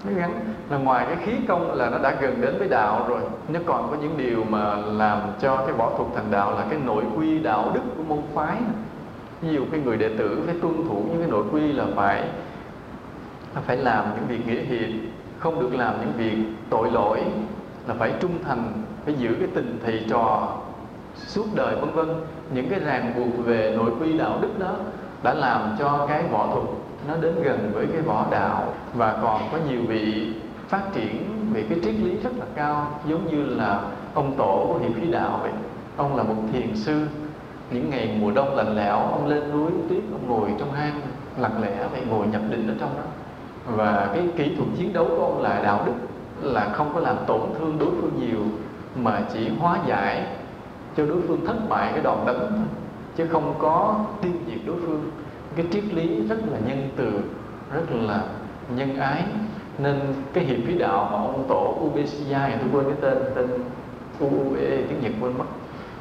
nó 0.03 0.11
gắn 0.15 0.39
là 0.69 0.77
ngoài 0.77 1.05
cái 1.05 1.17
khí 1.25 1.31
công 1.47 1.73
là 1.73 1.89
nó 1.89 1.97
đã 1.97 2.15
gần 2.21 2.41
đến 2.41 2.55
với 2.59 2.67
đạo 2.67 3.05
rồi 3.09 3.21
nó 3.47 3.59
còn 3.65 3.87
có 3.91 3.97
những 4.01 4.17
điều 4.17 4.43
mà 4.49 4.75
làm 4.75 5.19
cho 5.39 5.57
cái 5.57 5.71
võ 5.71 5.91
thuật 5.97 6.09
thành 6.15 6.31
đạo 6.31 6.51
là 6.51 6.65
cái 6.69 6.79
nội 6.85 7.03
quy 7.17 7.39
đạo 7.39 7.71
đức 7.73 7.81
của 7.97 8.03
môn 8.03 8.21
phái 8.33 8.57
ví 9.41 9.53
dụ 9.53 9.65
cái 9.71 9.79
người 9.79 9.97
đệ 9.97 10.09
tử 10.17 10.43
phải 10.45 10.55
tuân 10.61 10.73
thủ 10.87 11.03
những 11.09 11.19
cái 11.19 11.29
nội 11.29 11.43
quy 11.51 11.71
là 11.71 11.85
phải 11.95 12.23
phải 13.65 13.77
làm 13.77 14.05
những 14.15 14.27
việc 14.27 14.47
nghĩa 14.47 14.61
hiệp, 14.61 14.89
không 15.39 15.59
được 15.59 15.75
làm 15.75 15.95
những 15.99 16.13
việc 16.17 16.43
tội 16.69 16.91
lỗi, 16.91 17.23
là 17.87 17.93
phải 17.99 18.13
trung 18.19 18.31
thành, 18.43 18.71
phải 19.05 19.13
giữ 19.13 19.35
cái 19.39 19.47
tình 19.55 19.79
thầy 19.85 20.05
trò 20.09 20.57
suốt 21.15 21.45
đời, 21.55 21.75
vân 21.75 21.91
vân. 21.91 22.07
Những 22.53 22.69
cái 22.69 22.79
ràng 22.79 23.13
buộc 23.17 23.45
về 23.45 23.73
nội 23.77 23.91
quy 23.99 24.17
đạo 24.17 24.37
đức 24.41 24.59
đó 24.59 24.71
đã 25.23 25.33
làm 25.33 25.75
cho 25.79 26.05
cái 26.09 26.23
võ 26.31 26.47
thuật 26.53 26.65
nó 27.07 27.13
đến 27.21 27.35
gần 27.43 27.71
với 27.73 27.87
cái 27.93 28.01
võ 28.01 28.25
đạo 28.31 28.73
và 28.93 29.17
còn 29.21 29.41
có 29.51 29.57
nhiều 29.69 29.81
vị 29.87 30.33
phát 30.67 30.81
triển 30.93 31.25
về 31.53 31.65
cái 31.69 31.79
triết 31.83 31.95
lý 31.95 32.17
rất 32.17 32.31
là 32.39 32.45
cao, 32.55 32.87
giống 33.07 33.27
như 33.27 33.45
là 33.45 33.81
ông 34.13 34.33
tổ 34.37 34.65
của 34.67 34.79
hiệp 34.79 34.91
khí 35.01 35.11
đạo 35.11 35.39
vậy. 35.41 35.51
Ông 35.97 36.15
là 36.15 36.23
một 36.23 36.35
thiền 36.53 36.75
sư. 36.75 37.07
Những 37.71 37.89
ngày 37.89 38.17
mùa 38.21 38.31
đông 38.31 38.55
lạnh 38.55 38.75
lẽo, 38.75 38.95
ông 38.95 39.27
lên 39.27 39.51
núi, 39.51 39.71
tuyết, 39.89 40.03
ông 40.11 40.27
ngồi 40.27 40.49
trong 40.59 40.71
hang, 40.71 41.01
lặng 41.37 41.61
lẽ 41.61 41.87
vậy, 41.91 42.01
ngồi 42.09 42.27
nhập 42.27 42.41
định 42.49 42.67
ở 42.67 42.73
trong 42.79 42.89
đó. 42.97 43.03
Và 43.65 44.09
cái 44.13 44.27
kỹ 44.37 44.55
thuật 44.55 44.69
chiến 44.77 44.93
đấu 44.93 45.05
của 45.09 45.25
ông 45.25 45.41
là 45.41 45.61
đạo 45.63 45.83
đức, 45.85 45.93
là 46.41 46.69
không 46.73 46.91
có 46.93 46.99
làm 46.99 47.15
tổn 47.27 47.41
thương 47.59 47.79
đối 47.79 47.89
phương 47.89 48.11
nhiều, 48.19 48.39
mà 48.95 49.21
chỉ 49.33 49.49
hóa 49.59 49.79
giải 49.87 50.27
cho 50.97 51.05
đối 51.05 51.21
phương 51.27 51.45
thất 51.45 51.69
bại 51.69 51.91
cái 51.93 52.03
đòn 52.03 52.17
đánh 52.25 52.39
thôi, 52.39 52.67
chứ 53.15 53.27
không 53.27 53.53
có 53.59 53.95
tiêu 54.21 54.31
diệt 54.47 54.59
đối 54.65 54.75
phương 54.85 55.11
cái 55.55 55.65
triết 55.71 55.83
lý 55.93 56.27
rất 56.27 56.37
là 56.51 56.59
nhân 56.67 56.89
từ, 56.95 57.11
rất 57.73 57.91
là 57.91 58.23
nhân 58.75 58.97
ái. 58.97 59.23
Nên 59.77 59.99
cái 60.33 60.43
hiệp 60.43 60.57
khí 60.67 60.73
đạo 60.73 61.09
mà 61.11 61.17
ông 61.17 61.45
tổ 61.47 61.77
Ubesiya 61.81 62.49
tôi 62.59 62.69
quên 62.73 62.85
cái 62.85 62.95
tên 63.01 63.23
tên 63.35 63.47
UUE 64.19 64.85
tiếng 64.89 65.01
Nhật 65.01 65.11
quên 65.21 65.37
mất. 65.37 65.45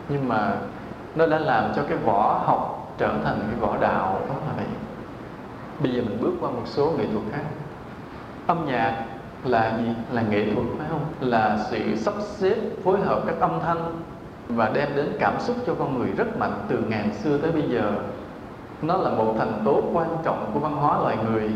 Nhưng 0.09 0.29
mà 0.29 0.57
nó 1.15 1.27
đã 1.27 1.39
làm 1.39 1.73
cho 1.77 1.83
cái 1.89 1.99
võ 1.99 2.43
học 2.47 2.95
trở 2.99 3.09
thành 3.25 3.39
cái 3.41 3.61
võ 3.61 3.77
đạo, 3.81 4.21
đó 4.29 4.35
là 4.47 4.53
vậy. 4.57 4.67
Bây 5.81 5.93
giờ 5.93 6.03
mình 6.03 6.19
bước 6.21 6.33
qua 6.41 6.51
một 6.51 6.63
số 6.65 6.93
nghệ 6.99 7.05
thuật 7.13 7.25
khác. 7.33 7.45
Âm 8.47 8.67
nhạc 8.67 9.05
là 9.45 9.79
gì? 9.79 9.85
Là 10.13 10.23
nghệ 10.23 10.45
thuật, 10.55 10.67
phải 10.79 10.87
không? 10.91 11.05
Là 11.21 11.59
sự 11.71 11.97
sắp 11.97 12.15
xếp, 12.21 12.57
phối 12.85 13.01
hợp 13.01 13.23
các 13.27 13.35
âm 13.41 13.61
thanh 13.61 14.03
và 14.49 14.71
đem 14.75 14.89
đến 14.97 15.17
cảm 15.21 15.35
xúc 15.41 15.57
cho 15.67 15.75
con 15.75 15.99
người 15.99 16.09
rất 16.17 16.39
mạnh 16.39 16.65
từ 16.69 16.79
ngàn 16.89 17.11
xưa 17.23 17.39
tới 17.39 17.53
bây 17.53 17.63
giờ 17.63 17.93
nó 18.87 18.97
là 18.97 19.11
một 19.11 19.35
thành 19.39 19.53
tố 19.65 19.83
quan 19.93 20.09
trọng 20.25 20.51
của 20.55 20.61
văn 20.61 20.77
hóa 20.77 20.99
loài 20.99 21.17
người. 21.31 21.51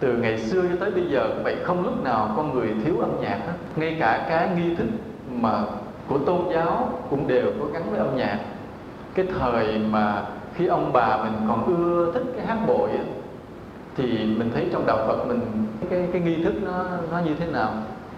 Từ 0.00 0.12
ngày 0.12 0.38
xưa 0.38 0.62
cho 0.62 0.76
tới 0.80 0.90
bây 0.90 1.04
giờ 1.10 1.28
vậy 1.44 1.56
không 1.64 1.84
lúc 1.84 2.04
nào 2.04 2.32
con 2.36 2.54
người 2.54 2.68
thiếu 2.84 2.94
âm 3.00 3.20
nhạc 3.20 3.38
hết. 3.46 3.54
Ngay 3.76 3.96
cả 4.00 4.26
cái 4.28 4.48
nghi 4.56 4.74
thức 4.74 4.86
mà 5.30 5.62
của 6.08 6.18
tôn 6.18 6.40
giáo 6.54 6.88
cũng 7.10 7.28
đều 7.28 7.46
có 7.60 7.66
gắn 7.72 7.82
với 7.90 7.98
âm 7.98 8.16
nhạc. 8.16 8.38
Cái 9.14 9.26
thời 9.38 9.78
mà 9.78 10.22
khi 10.54 10.66
ông 10.66 10.92
bà 10.92 11.16
mình 11.16 11.32
còn 11.48 11.76
ưa 11.76 12.12
thích 12.12 12.24
cái 12.36 12.46
hát 12.46 12.58
bội 12.66 12.90
ấy, 12.90 13.06
thì 13.96 14.04
mình 14.38 14.50
thấy 14.54 14.68
trong 14.72 14.86
đạo 14.86 14.98
Phật 15.06 15.24
mình 15.28 15.40
cái 15.90 16.08
cái 16.12 16.22
nghi 16.22 16.44
thức 16.44 16.54
nó 16.62 16.84
nó 17.10 17.18
như 17.18 17.34
thế 17.34 17.46
nào? 17.46 17.72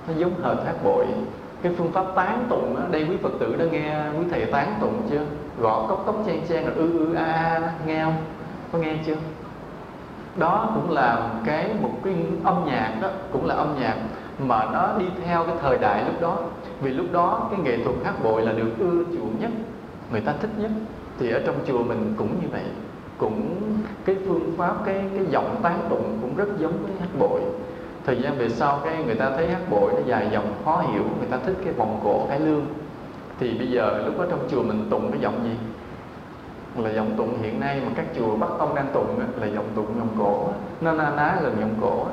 Nó 0.09 0.15
giống 0.17 0.33
hệt 0.43 0.67
hát 0.67 0.75
bội. 0.85 1.07
Cái 1.63 1.73
phương 1.79 1.93
pháp 1.93 2.07
tán 2.15 2.47
tụng 2.49 2.77
đó, 2.77 2.83
đây 2.91 3.07
quý 3.11 3.17
phật 3.23 3.33
tử 3.41 3.57
đã 3.59 3.65
nghe 3.73 4.05
quý 4.19 4.25
thầy 4.31 4.45
tán 4.45 4.75
tụng 4.81 5.03
chưa? 5.11 5.21
Gõ 5.61 5.87
cốc 5.89 6.03
cốc 6.07 6.17
chen 6.27 6.41
chen 6.49 6.65
rồi 6.65 6.75
ư 6.77 6.99
ư 6.99 7.15
a 7.15 7.25
a 7.25 7.73
nghe 7.87 8.05
không? 8.05 8.17
Có 8.75 8.81
nghe 8.81 8.97
chưa? 9.07 9.17
Đó 10.37 10.71
cũng 10.75 10.91
là 10.91 11.31
cái 11.45 11.71
một 11.83 11.91
cái 12.05 12.15
âm 12.45 12.65
nhạc 12.67 12.99
đó, 13.03 13.09
cũng 13.33 13.47
là 13.47 13.55
âm 13.55 13.69
nhạc 13.81 13.95
mà 14.39 14.65
nó 14.73 14.99
đi 14.99 15.05
theo 15.25 15.45
cái 15.45 15.55
thời 15.63 15.79
đại 15.79 16.05
lúc 16.05 16.21
đó. 16.21 16.39
Vì 16.81 16.91
lúc 16.91 17.07
đó 17.13 17.49
cái 17.51 17.61
nghệ 17.61 17.85
thuật 17.85 17.97
hát 18.05 18.15
bội 18.25 18.43
là 18.43 18.53
được 18.53 18.71
ưa 18.79 19.05
chuộng 19.05 19.41
nhất, 19.41 19.51
người 20.13 20.21
ta 20.21 20.33
thích 20.41 20.51
nhất. 20.59 20.71
Thì 21.19 21.31
ở 21.31 21.43
trong 21.47 21.55
chùa 21.67 21.83
mình 21.83 22.15
cũng 22.17 22.29
như 22.43 22.49
vậy. 22.53 22.65
Cũng 23.19 23.57
cái 24.05 24.17
phương 24.27 24.55
pháp, 24.57 24.75
cái 24.85 25.05
cái 25.17 25.27
giọng 25.31 25.57
tán 25.63 25.81
tụng 25.91 26.19
cũng 26.21 26.37
rất 26.37 26.49
giống 26.59 26.73
với 26.83 26.93
hát 27.01 27.09
bội. 27.19 27.41
Thời 28.07 28.23
gian 28.23 28.39
về 28.39 28.49
sau 28.49 28.81
cái 28.85 29.05
người 29.05 29.15
ta 29.15 29.31
thấy 29.31 29.49
hát 29.49 29.71
bội 29.71 29.93
nó 29.95 30.01
dài 30.07 30.29
dòng, 30.33 30.55
khó 30.65 30.85
hiểu, 30.93 31.03
người 31.19 31.29
ta 31.31 31.39
thích 31.47 31.57
cái 31.65 31.73
vòng 31.73 32.01
cổ, 32.05 32.27
cái 32.29 32.41
lương. 32.41 32.67
Thì 33.41 33.59
bây 33.59 33.71
giờ 33.71 34.03
lúc 34.07 34.19
đó 34.19 34.25
trong 34.31 34.49
chùa 34.51 34.63
mình 34.63 34.87
tụng 34.91 35.11
cái 35.13 35.21
giọng 35.21 35.41
gì? 35.45 35.57
Là 36.77 36.91
dòng 36.91 37.15
tụng 37.17 37.43
hiện 37.43 37.61
nay 37.61 37.81
mà 37.87 37.93
các 37.95 38.07
chùa 38.17 38.37
bắc 38.37 38.49
tông 38.59 38.75
đang 38.75 38.87
tụng 38.93 39.21
là 39.41 39.47
dòng 39.47 39.69
tụng 39.75 39.87
dòng 39.99 40.17
cổ 40.19 40.49
nó 40.81 40.93
na 40.93 41.11
ná 41.17 41.39
gần 41.43 41.57
dòng 41.61 41.75
cổ 41.81 42.07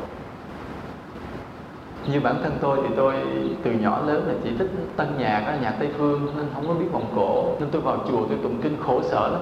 như 2.07 2.19
bản 2.19 2.35
thân 2.43 2.57
tôi 2.61 2.77
thì 2.83 2.95
tôi 2.97 3.15
từ 3.63 3.71
nhỏ 3.71 4.01
lớn 4.07 4.23
là 4.27 4.33
chỉ 4.43 4.49
thích 4.59 4.69
tân 4.95 5.07
nhạc 5.17 5.43
đó, 5.47 5.53
nhạc 5.61 5.75
tây 5.79 5.89
phương 5.97 6.27
nên 6.37 6.45
không 6.53 6.67
có 6.67 6.73
biết 6.73 6.85
vòng 6.91 7.05
cổ. 7.15 7.55
Nên 7.59 7.69
tôi 7.71 7.81
vào 7.81 7.97
chùa 8.09 8.25
tôi 8.29 8.37
tụng 8.43 8.61
kinh 8.61 8.77
khổ 8.85 9.01
sở 9.03 9.27
lắm. 9.27 9.41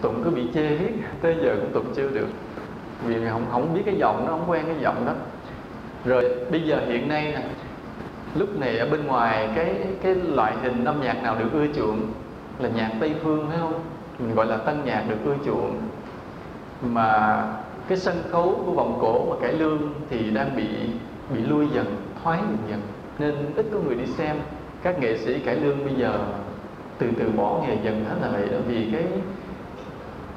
Tụng 0.00 0.22
cứ 0.24 0.30
bị 0.30 0.48
chê 0.54 0.68
hết 0.68 0.90
tới 1.22 1.36
giờ 1.42 1.56
cũng 1.60 1.72
tụng 1.72 1.94
chưa 1.94 2.08
được. 2.08 2.28
Vì 3.06 3.28
không 3.30 3.46
không 3.52 3.74
biết 3.74 3.82
cái 3.86 3.94
giọng 3.98 4.24
nó 4.26 4.30
không 4.30 4.50
quen 4.50 4.64
cái 4.66 4.76
giọng 4.80 5.06
đó. 5.06 5.12
Rồi 6.04 6.24
bây 6.50 6.60
giờ 6.60 6.80
hiện 6.86 7.08
nay 7.08 7.32
nè 7.32 7.42
lúc 8.34 8.60
này 8.60 8.78
ở 8.78 8.88
bên 8.90 9.06
ngoài 9.06 9.48
cái 9.54 9.74
cái 10.02 10.14
loại 10.14 10.54
hình 10.62 10.84
âm 10.84 11.00
nhạc 11.00 11.22
nào 11.22 11.36
được 11.38 11.52
ưa 11.52 11.66
chuộng? 11.76 12.00
Là 12.58 12.68
nhạc 12.68 12.90
tây 13.00 13.14
phương 13.22 13.46
phải 13.48 13.58
không? 13.60 13.80
Mình 14.20 14.34
gọi 14.34 14.46
là 14.46 14.56
tân 14.56 14.84
nhạc 14.84 15.04
được 15.08 15.16
ưa 15.24 15.34
chuộng. 15.44 15.78
Mà 16.82 17.42
cái 17.88 17.98
sân 17.98 18.22
khấu 18.30 18.62
của 18.66 18.72
vòng 18.72 18.98
cổ 19.00 19.24
và 19.24 19.36
cải 19.42 19.52
lương 19.52 19.78
thì 20.10 20.30
đang 20.30 20.56
bị 20.56 20.66
bị 21.34 21.40
lui 21.40 21.68
dần, 21.74 21.96
thoái 22.22 22.38
dần 22.38 22.58
dần. 22.70 22.80
Nên 23.18 23.34
ít 23.56 23.66
có 23.72 23.78
người 23.78 23.94
đi 23.94 24.06
xem. 24.06 24.36
Các 24.82 25.00
nghệ 25.00 25.18
sĩ 25.18 25.38
cải 25.38 25.56
lương 25.56 25.84
bây 25.84 25.94
giờ 25.94 26.18
từ 26.98 27.06
từ 27.18 27.30
bỏ 27.36 27.60
nghề 27.66 27.76
dần 27.84 28.04
hết 28.08 28.16
là 28.22 28.28
vậy 28.28 28.48
đó 28.48 28.58
vì 28.66 28.88
cái 28.92 29.04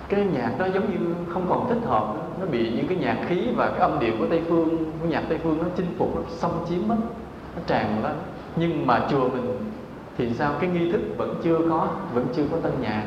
cái 0.09 0.25
nhạc 0.33 0.51
nó 0.59 0.65
giống 0.65 0.91
như 0.91 1.13
không 1.33 1.45
còn 1.49 1.69
thích 1.69 1.87
hợp 1.87 2.13
nó 2.39 2.45
bị 2.45 2.71
những 2.75 2.87
cái 2.87 2.97
nhạc 2.97 3.17
khí 3.27 3.47
và 3.55 3.67
cái 3.67 3.79
âm 3.79 3.99
điệu 3.99 4.13
của 4.19 4.25
tây 4.29 4.41
phương, 4.49 4.69
của 5.01 5.07
nhạc 5.07 5.23
tây 5.29 5.39
phương 5.43 5.57
nó 5.57 5.65
chinh 5.77 5.85
phục, 5.97 6.15
nó 6.15 6.21
xâm 6.29 6.51
chiếm 6.69 6.87
mất, 6.87 6.95
nó 7.55 7.61
tràn 7.67 8.03
lên 8.03 8.15
nhưng 8.55 8.87
mà 8.87 9.07
chùa 9.11 9.29
mình 9.29 9.57
thì 10.17 10.29
sao? 10.33 10.53
Cái 10.59 10.69
nghi 10.69 10.91
thức 10.91 11.01
vẫn 11.17 11.35
chưa 11.43 11.59
có, 11.69 11.87
vẫn 12.13 12.27
chưa 12.35 12.43
có 12.51 12.57
tân 12.57 12.71
nhạc 12.81 13.03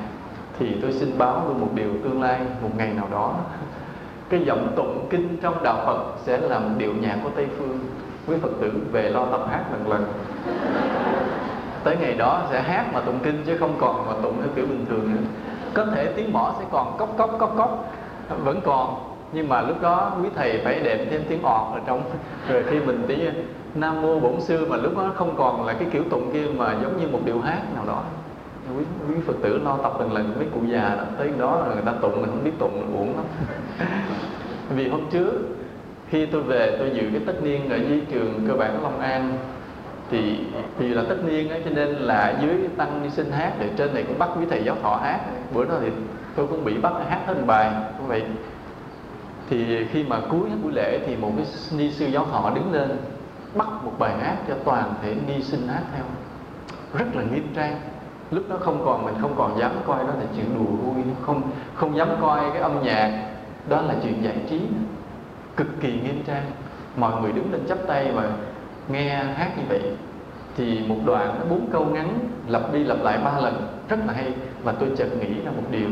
thì 0.58 0.76
tôi 0.82 0.92
xin 0.92 1.18
báo 1.18 1.44
luôn 1.48 1.60
một 1.60 1.68
điều 1.74 1.90
tương 2.04 2.22
lai 2.22 2.40
một 2.62 2.70
ngày 2.76 2.92
nào 2.96 3.08
đó. 3.10 3.34
Cái 4.28 4.40
giọng 4.44 4.72
tụng 4.76 5.06
kinh 5.10 5.36
trong 5.42 5.62
đạo 5.64 5.82
Phật 5.86 5.98
sẽ 6.24 6.38
làm 6.38 6.78
điệu 6.78 6.92
nhạc 7.00 7.18
của 7.22 7.30
Tây 7.36 7.46
phương 7.58 7.78
quý 8.26 8.36
Phật 8.42 8.50
tử 8.60 8.72
về 8.92 9.10
lo 9.10 9.24
tập 9.24 9.40
hát 9.50 9.64
lần 9.72 9.88
lần. 9.88 10.04
Tới 11.84 11.96
ngày 12.00 12.14
đó 12.14 12.42
sẽ 12.50 12.62
hát 12.62 12.86
mà 12.92 13.00
tụng 13.00 13.18
kinh 13.22 13.42
chứ 13.46 13.56
không 13.56 13.76
còn 13.80 14.06
mà 14.06 14.12
tụng 14.22 14.36
theo 14.38 14.48
kiểu 14.56 14.66
bình 14.66 14.86
thường 14.88 15.12
nữa. 15.12 15.22
Có 15.74 15.86
thể 15.86 16.12
tiếng 16.16 16.32
mỏ 16.32 16.54
sẽ 16.58 16.64
còn 16.72 16.96
cốc 16.98 17.14
cốc 17.18 17.36
cốc 17.38 17.54
cốc 17.56 17.94
vẫn 18.44 18.60
còn. 18.64 19.12
Nhưng 19.32 19.48
mà 19.48 19.62
lúc 19.62 19.82
đó 19.82 20.12
quý 20.22 20.28
thầy 20.36 20.60
phải 20.64 20.80
đệm 20.80 20.98
thêm 21.10 21.22
tiếng 21.28 21.42
ọt 21.42 21.74
ở 21.74 21.80
trong. 21.86 22.02
Rồi 22.48 22.64
khi 22.70 22.80
mình 22.80 23.04
tí 23.08 23.16
nam 23.74 24.02
mô 24.02 24.20
bổn 24.20 24.40
sư 24.40 24.66
mà 24.70 24.76
lúc 24.76 24.98
đó 24.98 25.10
không 25.14 25.34
còn 25.36 25.66
là 25.66 25.72
cái 25.72 25.88
kiểu 25.92 26.02
tụng 26.10 26.32
kia 26.32 26.46
mà 26.56 26.76
giống 26.82 27.00
như 27.00 27.08
một 27.08 27.20
điệu 27.24 27.40
hát 27.40 27.62
nào 27.74 27.84
đó 27.86 28.02
quý, 28.76 28.84
quý 29.08 29.14
phật 29.26 29.34
tử 29.42 29.58
lo 29.58 29.76
tập 29.82 29.92
từng 29.98 30.12
lần 30.12 30.34
mấy 30.36 30.46
cụ 30.54 30.60
già 30.66 30.94
đó 30.96 31.04
tới 31.18 31.30
đó 31.38 31.66
là 31.66 31.74
người 31.74 31.84
ta 31.86 31.92
tụng 32.02 32.22
mình 32.22 32.30
không 32.30 32.44
biết 32.44 32.58
tụng 32.58 32.94
uổng 32.98 33.16
lắm. 33.16 33.24
Vì 34.76 34.88
hôm 34.88 35.00
trước 35.10 35.32
khi 36.08 36.26
tôi 36.26 36.42
về 36.42 36.76
tôi 36.78 36.90
dự 36.94 37.02
cái 37.12 37.20
tất 37.26 37.42
niên 37.42 37.70
ở 37.70 37.76
dưới 37.76 38.02
trường 38.10 38.44
cơ 38.48 38.54
bản 38.54 38.82
long 38.82 39.00
an 39.00 39.38
thì 40.10 40.38
vì 40.78 40.88
là 40.88 41.02
tất 41.08 41.16
niên 41.26 41.50
ấy 41.50 41.62
cho 41.64 41.70
nên 41.70 41.88
là 41.88 42.38
dưới 42.42 42.68
tăng 42.76 43.02
đi 43.02 43.10
sinh 43.10 43.30
hát 43.30 43.52
để 43.58 43.70
trên 43.76 43.94
này 43.94 44.04
cũng 44.08 44.18
bắt 44.18 44.28
quý 44.38 44.46
thầy 44.50 44.64
giáo 44.64 44.76
thọ 44.82 44.96
hát. 44.96 45.20
Bữa 45.54 45.64
đó 45.64 45.74
thì 45.80 45.88
tôi 46.36 46.46
cũng 46.46 46.64
bị 46.64 46.78
bắt 46.78 46.92
hát 47.08 47.20
hết 47.26 47.34
bài 47.46 47.70
cũng 47.98 48.06
vậy. 48.06 48.22
Thì 49.50 49.86
khi 49.92 50.04
mà 50.04 50.20
cuối 50.30 50.48
buổi 50.62 50.72
lễ 50.72 51.00
thì 51.06 51.16
một 51.16 51.32
cái 51.36 51.46
ni 51.78 51.90
sư 51.90 52.06
giáo 52.06 52.26
thọ 52.32 52.52
đứng 52.54 52.72
lên 52.72 52.96
bắt 53.54 53.68
một 53.84 53.92
bài 53.98 54.14
hát 54.20 54.36
cho 54.48 54.54
toàn 54.64 54.94
thể 55.02 55.14
ni 55.26 55.42
sinh 55.42 55.68
hát 55.68 55.82
theo. 55.96 56.04
Rất 56.98 57.16
là 57.16 57.22
nghiêm 57.22 57.48
trang 57.54 57.80
lúc 58.30 58.44
đó 58.48 58.56
không 58.60 58.82
còn, 58.84 59.04
mình 59.04 59.14
không 59.20 59.34
còn 59.38 59.58
dám 59.58 59.70
coi 59.86 59.98
đó 59.98 60.10
là 60.18 60.24
chuyện 60.36 60.54
đùa 60.54 60.76
vui, 60.76 61.04
không 61.22 61.42
không 61.74 61.96
dám 61.96 62.08
coi 62.20 62.40
cái 62.52 62.62
âm 62.62 62.82
nhạc. 62.82 63.22
Đó 63.68 63.80
là 63.80 63.94
chuyện 64.02 64.24
giải 64.24 64.36
trí. 64.50 64.60
Cực 65.56 65.66
kỳ 65.80 65.92
nghiêm 65.92 66.22
trang. 66.26 66.42
Mọi 66.96 67.22
người 67.22 67.32
đứng 67.32 67.52
lên 67.52 67.60
chắp 67.68 67.78
tay 67.86 68.12
và 68.12 68.30
nghe 68.88 69.14
hát 69.14 69.50
như 69.56 69.62
vậy. 69.68 69.82
Thì 70.56 70.80
một 70.88 70.96
đoạn 71.04 71.36
nó 71.38 71.44
bốn 71.50 71.68
câu 71.72 71.84
ngắn, 71.84 72.18
lặp 72.48 72.72
đi 72.72 72.84
lặp 72.84 73.02
lại 73.02 73.18
ba 73.24 73.40
lần, 73.40 73.66
rất 73.88 73.98
là 74.06 74.12
hay. 74.12 74.34
Và 74.62 74.72
tôi 74.72 74.88
chợt 74.96 75.08
nghĩ 75.20 75.44
ra 75.44 75.50
một 75.50 75.62
điều, 75.70 75.88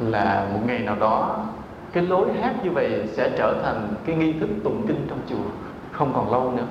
là 0.00 0.46
một 0.52 0.60
ngày 0.66 0.78
nào 0.78 0.96
đó, 1.00 1.44
cái 1.92 2.06
lối 2.06 2.28
hát 2.42 2.54
như 2.64 2.70
vậy 2.70 3.08
sẽ 3.12 3.30
trở 3.38 3.54
thành 3.64 3.88
cái 4.06 4.16
nghi 4.16 4.32
thức 4.32 4.48
tụng 4.64 4.84
kinh 4.86 5.06
trong 5.08 5.18
chùa. 5.30 5.50
Không 5.92 6.12
còn 6.14 6.32
lâu 6.32 6.52
nữa, 6.56 6.64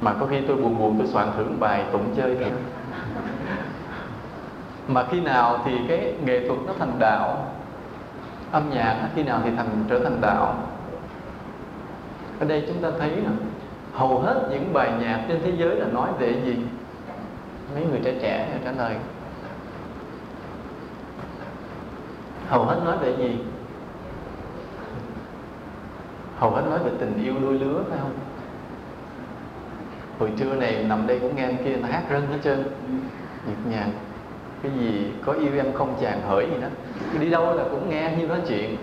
mà 0.00 0.12
có 0.12 0.26
khi 0.26 0.40
tôi 0.40 0.56
buồn 0.56 0.78
buồn 0.78 0.94
tôi 0.98 1.06
soạn 1.06 1.28
thưởng 1.36 1.56
bài 1.60 1.84
tụng 1.92 2.14
chơi 2.16 2.36
thôi 2.40 2.50
mà 4.88 5.04
khi 5.10 5.20
nào 5.20 5.58
thì 5.64 5.72
cái 5.88 6.14
nghệ 6.24 6.48
thuật 6.48 6.58
nó 6.66 6.72
thành 6.78 6.98
đạo, 6.98 7.46
âm 8.52 8.70
nhạc 8.70 9.08
khi 9.14 9.22
nào 9.22 9.40
thì 9.44 9.50
thành, 9.56 9.84
trở 9.88 10.04
thành 10.04 10.20
đạo? 10.20 10.56
Ở 12.40 12.46
đây 12.46 12.64
chúng 12.66 12.82
ta 12.82 12.88
thấy 12.98 13.10
là 13.10 13.30
hầu 13.92 14.18
hết 14.18 14.48
những 14.50 14.72
bài 14.72 14.92
nhạc 15.00 15.24
trên 15.28 15.40
thế 15.44 15.52
giới 15.56 15.76
là 15.76 15.86
nói 15.86 16.10
về 16.18 16.34
gì? 16.44 16.56
Mấy 17.74 17.84
người 17.86 18.00
trẻ 18.04 18.14
trẻ 18.22 18.58
trả 18.64 18.72
lời. 18.72 18.96
Hầu 22.48 22.64
hết 22.64 22.80
nói 22.84 22.98
về 22.98 23.16
gì? 23.16 23.38
Hầu 26.38 26.50
hết 26.50 26.62
nói 26.70 26.78
về 26.78 26.90
tình 27.00 27.24
yêu 27.24 27.34
đôi 27.42 27.52
lứa, 27.52 27.82
phải 27.90 27.98
không? 28.02 28.12
Hồi 30.18 30.30
trưa 30.38 30.54
này 30.54 30.84
nằm 30.88 31.06
đây 31.06 31.18
cũng 31.20 31.36
nghe 31.36 31.52
kia 31.64 31.76
kia 31.76 31.88
hát 31.90 32.02
rân 32.10 32.26
hết 32.26 32.38
trơn. 32.44 32.64
Nhịp 33.46 33.70
nhàng 33.70 33.90
cái 34.62 34.72
gì 34.72 35.12
có 35.24 35.32
yêu 35.32 35.50
em 35.56 35.72
không 35.74 35.94
chàng 36.00 36.20
hỡi 36.28 36.46
gì 36.46 36.56
đó. 36.62 36.68
Đi 37.20 37.30
đâu 37.30 37.54
là 37.54 37.64
cũng 37.70 37.90
nghe 37.90 38.14
như 38.18 38.26
nói 38.26 38.38
chuyện. 38.48 38.76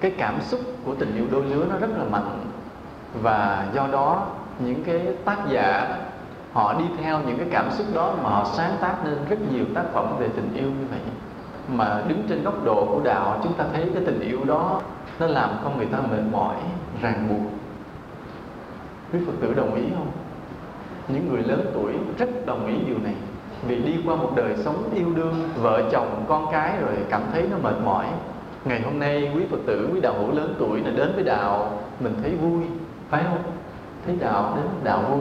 Cái 0.00 0.10
cảm 0.18 0.40
xúc 0.40 0.60
của 0.84 0.94
tình 0.94 1.16
yêu 1.16 1.24
đôi 1.30 1.44
lứa 1.44 1.66
nó 1.70 1.76
rất 1.78 1.90
là 1.98 2.04
mạnh. 2.04 2.40
Và 3.22 3.66
do 3.74 3.86
đó, 3.92 4.26
những 4.58 4.84
cái 4.84 5.00
tác 5.24 5.38
giả, 5.50 5.96
họ 6.52 6.74
đi 6.78 6.84
theo 7.02 7.20
những 7.26 7.38
cái 7.38 7.46
cảm 7.50 7.70
xúc 7.70 7.86
đó 7.94 8.14
mà 8.22 8.30
họ 8.30 8.46
sáng 8.56 8.76
tác 8.80 8.94
nên 9.04 9.18
rất 9.28 9.38
nhiều 9.52 9.64
tác 9.74 9.84
phẩm 9.92 10.16
về 10.18 10.28
tình 10.36 10.54
yêu 10.54 10.66
như 10.66 10.86
vậy. 10.90 11.00
Mà 11.68 12.02
đứng 12.08 12.22
trên 12.28 12.42
góc 12.42 12.64
độ 12.64 12.86
của 12.86 13.00
đạo, 13.04 13.40
chúng 13.44 13.52
ta 13.52 13.64
thấy 13.72 13.90
cái 13.94 14.02
tình 14.06 14.20
yêu 14.20 14.44
đó, 14.44 14.80
nó 15.18 15.26
làm 15.26 15.50
con 15.64 15.76
người 15.76 15.86
ta 15.86 15.98
mệt 16.00 16.22
mỏi, 16.32 16.56
ràng 17.02 17.28
buộc. 17.28 17.52
Quý 19.12 19.18
phật 19.26 19.32
tử 19.40 19.54
đồng 19.54 19.74
ý 19.74 19.82
không? 19.96 20.10
Những 21.08 21.28
người 21.28 21.42
lớn 21.42 21.70
tuổi 21.74 21.92
rất 22.18 22.46
đồng 22.46 22.66
ý 22.66 22.74
điều 22.86 22.98
này 22.98 23.14
vì 23.66 23.76
đi 23.76 23.92
qua 24.06 24.16
một 24.16 24.32
đời 24.36 24.54
sống 24.64 24.90
yêu 24.94 25.06
đương, 25.14 25.34
vợ 25.56 25.82
chồng, 25.92 26.24
con 26.28 26.46
cái 26.52 26.72
rồi 26.80 26.92
cảm 27.10 27.22
thấy 27.32 27.48
nó 27.50 27.56
mệt 27.62 27.74
mỏi. 27.84 28.06
Ngày 28.64 28.80
hôm 28.80 28.98
nay 28.98 29.32
quý 29.34 29.42
phật 29.50 29.58
tử, 29.66 29.88
quý 29.94 30.00
đạo 30.00 30.14
hữu 30.18 30.32
lớn 30.32 30.54
tuổi 30.58 30.80
là 30.80 30.90
đến 30.96 31.12
với 31.14 31.24
đạo, 31.24 31.78
mình 32.00 32.14
thấy 32.22 32.32
vui, 32.36 32.62
phải 33.10 33.24
không? 33.24 33.42
Thấy 34.06 34.16
đạo 34.20 34.52
đến 34.56 34.64
đạo 34.84 35.02
vui. 35.10 35.20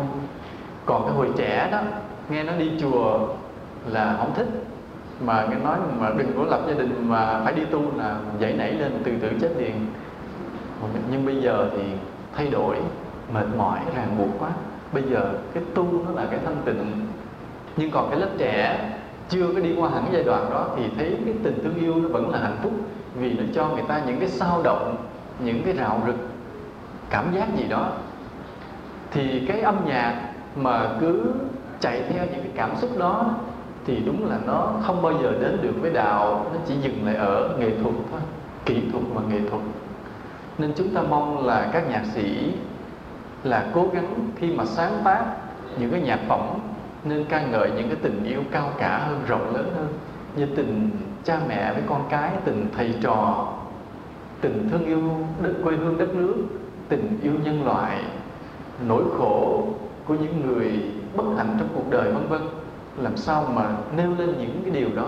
Còn 0.86 1.04
cái 1.04 1.12
hồi 1.12 1.30
trẻ 1.38 1.70
đó, 1.72 1.82
nghe 2.30 2.44
nó 2.44 2.54
đi 2.54 2.72
chùa 2.82 3.20
là 3.88 4.16
không 4.20 4.34
thích. 4.36 4.48
Mà 5.26 5.48
nghe 5.50 5.56
nói 5.56 5.78
mà 6.00 6.10
đừng 6.18 6.32
có 6.38 6.44
lập 6.44 6.62
gia 6.68 6.74
đình 6.74 7.10
mà 7.10 7.42
phải 7.44 7.54
đi 7.54 7.66
tu 7.66 7.82
là 7.98 8.18
dậy 8.40 8.54
nảy 8.54 8.72
lên 8.72 9.02
từ 9.04 9.12
từ 9.22 9.30
chết 9.42 9.50
liền. 9.58 9.86
Nhưng 11.12 11.26
bây 11.26 11.42
giờ 11.42 11.70
thì 11.78 11.84
thay 12.36 12.48
đổi, 12.48 12.76
mệt 13.34 13.46
mỏi, 13.58 13.80
ràng 13.96 14.16
buộc 14.18 14.30
quá. 14.40 14.50
Bây 14.94 15.04
giờ 15.04 15.34
cái 15.54 15.64
tu 15.76 15.88
nó 16.06 16.22
là 16.22 16.28
cái 16.32 16.40
thanh 16.46 16.58
tịnh 16.66 17.03
nhưng 17.78 17.92
còn 17.92 18.10
cái 18.10 18.20
lớp 18.20 18.30
trẻ 18.38 18.90
chưa 19.30 19.48
có 19.54 19.60
đi 19.60 19.76
qua 19.78 19.90
hẳn 19.90 20.06
giai 20.12 20.24
đoạn 20.24 20.50
đó 20.52 20.68
thì 20.76 20.84
thấy 20.98 21.18
cái 21.26 21.34
tình 21.44 21.60
thương 21.64 21.76
yêu 21.76 21.96
nó 21.96 22.10
vẫn 22.10 22.30
là 22.30 22.40
hạnh 22.40 22.58
phúc 22.64 22.72
vì 23.16 23.34
nó 23.34 23.44
cho 23.56 23.68
người 23.68 23.84
ta 23.88 24.02
những 24.08 24.20
cái 24.20 24.30
sao 24.30 24.62
động, 24.64 24.96
những 25.40 25.62
cái 25.66 25.74
rạo 25.74 26.02
rực, 26.06 26.16
cảm 27.10 27.36
giác 27.36 27.58
gì 27.58 27.64
đó. 27.70 27.92
Thì 29.12 29.46
cái 29.48 29.62
âm 29.62 29.76
nhạc 29.86 30.30
mà 30.56 30.90
cứ 31.00 31.24
chạy 31.80 32.04
theo 32.10 32.26
những 32.26 32.44
cái 32.44 32.52
cảm 32.56 32.76
xúc 32.76 32.90
đó 32.98 33.36
thì 33.86 34.00
đúng 34.06 34.30
là 34.30 34.38
nó 34.46 34.72
không 34.84 35.02
bao 35.02 35.14
giờ 35.14 35.32
đến 35.42 35.60
được 35.62 35.74
với 35.82 35.92
đạo, 35.92 36.46
nó 36.54 36.60
chỉ 36.68 36.76
dừng 36.82 37.06
lại 37.06 37.16
ở 37.16 37.56
nghệ 37.60 37.70
thuật 37.84 37.96
thôi, 38.12 38.22
kỹ 38.66 38.82
thuật 38.92 39.04
và 39.14 39.22
nghệ 39.30 39.40
thuật. 39.50 39.62
Nên 40.58 40.74
chúng 40.76 40.90
ta 40.96 41.02
mong 41.02 41.46
là 41.46 41.70
các 41.74 41.90
nhạc 41.90 42.04
sĩ 42.14 42.54
là 43.44 43.66
cố 43.74 43.90
gắng 43.94 44.30
khi 44.36 44.56
mà 44.56 44.66
sáng 44.66 45.02
tác 45.04 45.26
những 45.80 45.92
cái 45.92 46.02
nhạc 46.02 46.20
phẩm 46.28 46.40
nên 47.06 47.26
ca 47.30 47.42
ngợi 47.42 47.72
những 47.72 47.88
cái 47.88 47.98
tình 48.02 48.24
yêu 48.24 48.42
cao 48.52 48.70
cả 48.78 48.98
hơn, 48.98 49.22
rộng 49.28 49.56
lớn 49.56 49.72
hơn. 49.76 49.88
Như 50.36 50.46
tình 50.56 50.90
cha 51.24 51.40
mẹ 51.48 51.74
với 51.74 51.84
con 51.90 52.04
cái, 52.10 52.32
tình 52.46 52.68
thầy 52.78 52.96
trò, 53.02 53.48
tình 54.42 54.70
thương 54.72 54.86
yêu 54.86 55.02
đất, 55.42 55.54
quê 55.64 55.76
hương 55.76 55.98
đất 55.98 56.16
nước, 56.16 56.36
tình 56.90 57.20
yêu 57.24 57.34
nhân 57.44 57.66
loại, 57.66 58.04
nỗi 58.88 59.04
khổ 59.18 59.68
của 60.06 60.16
những 60.16 60.48
người 60.48 60.92
bất 61.16 61.24
hạnh 61.38 61.56
trong 61.60 61.68
cuộc 61.76 61.90
đời, 61.90 62.12
vân 62.12 62.28
vân. 62.28 62.42
Làm 62.98 63.18
sao 63.18 63.46
mà 63.54 63.66
nêu 63.98 64.10
lên 64.18 64.36
những 64.40 64.62
cái 64.64 64.72
điều 64.74 64.90
đó, 64.96 65.08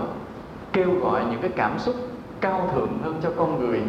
kêu 0.74 0.92
gọi 1.02 1.26
những 1.26 1.42
cái 1.42 1.52
cảm 1.56 1.80
xúc 1.80 1.96
cao 2.42 2.70
thượng 2.76 2.98
hơn 3.04 3.20
cho 3.24 3.32
con 3.38 3.60
người, 3.60 3.82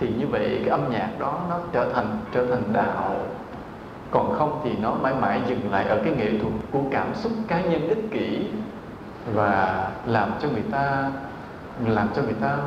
thì 0.00 0.08
như 0.18 0.26
vậy 0.26 0.60
cái 0.60 0.68
âm 0.68 0.90
nhạc 0.90 1.10
đó 1.18 1.38
nó 1.50 1.58
trở 1.72 1.92
thành 1.94 2.06
trở 2.32 2.46
thành 2.46 2.62
đạo 2.72 3.16
còn 4.12 4.32
không 4.38 4.60
thì 4.64 4.70
nó 4.82 4.94
mãi 4.94 5.14
mãi 5.20 5.40
dừng 5.48 5.60
lại 5.70 5.84
ở 5.84 5.98
cái 6.04 6.12
nghệ 6.16 6.30
thuật 6.38 6.52
của 6.70 6.80
cảm 6.90 7.14
xúc 7.14 7.32
cá 7.48 7.60
nhân 7.60 7.88
ích 7.88 8.10
kỷ 8.10 8.46
và 9.34 9.88
làm 10.06 10.30
cho 10.42 10.48
người 10.48 10.64
ta, 10.70 11.10
làm 11.86 12.08
cho 12.16 12.22
người 12.22 12.36
ta 12.40 12.58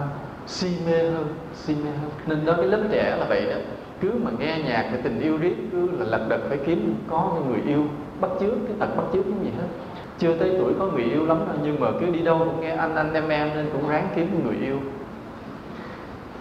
si 0.48 0.68
mê 0.88 1.12
hơn, 1.12 1.36
si 1.54 1.76
mê 1.76 1.92
hơn. 2.02 2.10
Nên 2.28 2.46
đối 2.46 2.56
cái 2.56 2.66
lớp 2.66 2.84
trẻ 2.92 3.16
là 3.20 3.26
vậy 3.30 3.46
đó. 3.46 3.58
Cứ 4.02 4.12
mà 4.24 4.32
nghe 4.40 4.60
nhạc 4.68 4.82
cái 4.82 5.02
tình 5.04 5.22
yêu 5.22 5.38
riết, 5.38 5.56
cứ 5.72 5.92
là 5.92 6.06
lật 6.06 6.26
đật 6.30 6.40
phải 6.50 6.58
kiếm 6.66 6.96
có 7.10 7.34
người 7.48 7.60
yêu 7.68 7.84
bắt 8.22 8.30
chước, 8.40 8.54
cái 8.68 8.76
tật 8.80 8.96
bắt 8.98 9.04
chước 9.14 9.24
cái 9.24 9.40
gì 9.44 9.52
hết. 9.58 9.68
Chưa 10.18 10.38
tới 10.38 10.56
tuổi 10.60 10.74
có 10.80 10.86
người 10.86 11.04
yêu 11.04 11.26
lắm 11.26 11.38
đâu, 11.48 11.56
nhưng 11.64 11.80
mà 11.80 11.88
cứ 12.00 12.06
đi 12.06 12.20
đâu 12.20 12.40
cũng 12.40 12.62
nghe 12.62 12.70
anh 12.70 12.96
anh, 12.96 13.14
em 13.14 13.30
em 13.30 13.50
nên 13.56 13.70
cũng 13.74 13.90
ráng 13.90 14.08
kiếm 14.16 14.42
người 14.46 14.56
yêu. 14.56 14.80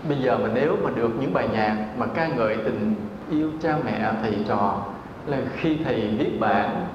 Bây 0.08 0.18
giờ 0.18 0.38
mà 0.42 0.48
nếu 0.54 0.76
mà 0.82 0.90
được 0.94 1.10
những 1.20 1.32
bài 1.32 1.48
nhạc 1.52 1.76
mà 1.98 2.06
ca 2.06 2.26
ngợi 2.26 2.56
tình 2.56 2.94
yêu 3.30 3.50
cha 3.62 3.78
mẹ, 3.84 4.12
thầy 4.22 4.36
trò 4.48 4.82
là 5.26 5.38
khi 5.56 5.76
thầy 5.84 6.14
viết 6.18 6.40
bản, 6.40 6.86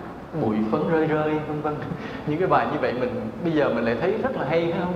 bụi 0.41 0.55
phấn 0.71 0.81
rơi 0.89 1.05
rơi, 1.05 1.33
vân 1.47 1.61
vân. 1.61 1.75
Những 2.27 2.39
cái 2.39 2.47
bài 2.47 2.67
như 2.73 2.79
vậy 2.79 2.93
mình, 2.99 3.31
bây 3.43 3.53
giờ 3.53 3.69
mình 3.69 3.85
lại 3.85 3.97
thấy 4.01 4.17
rất 4.23 4.35
là 4.35 4.45
hay 4.49 4.71
phải 4.71 4.81
không? 4.81 4.93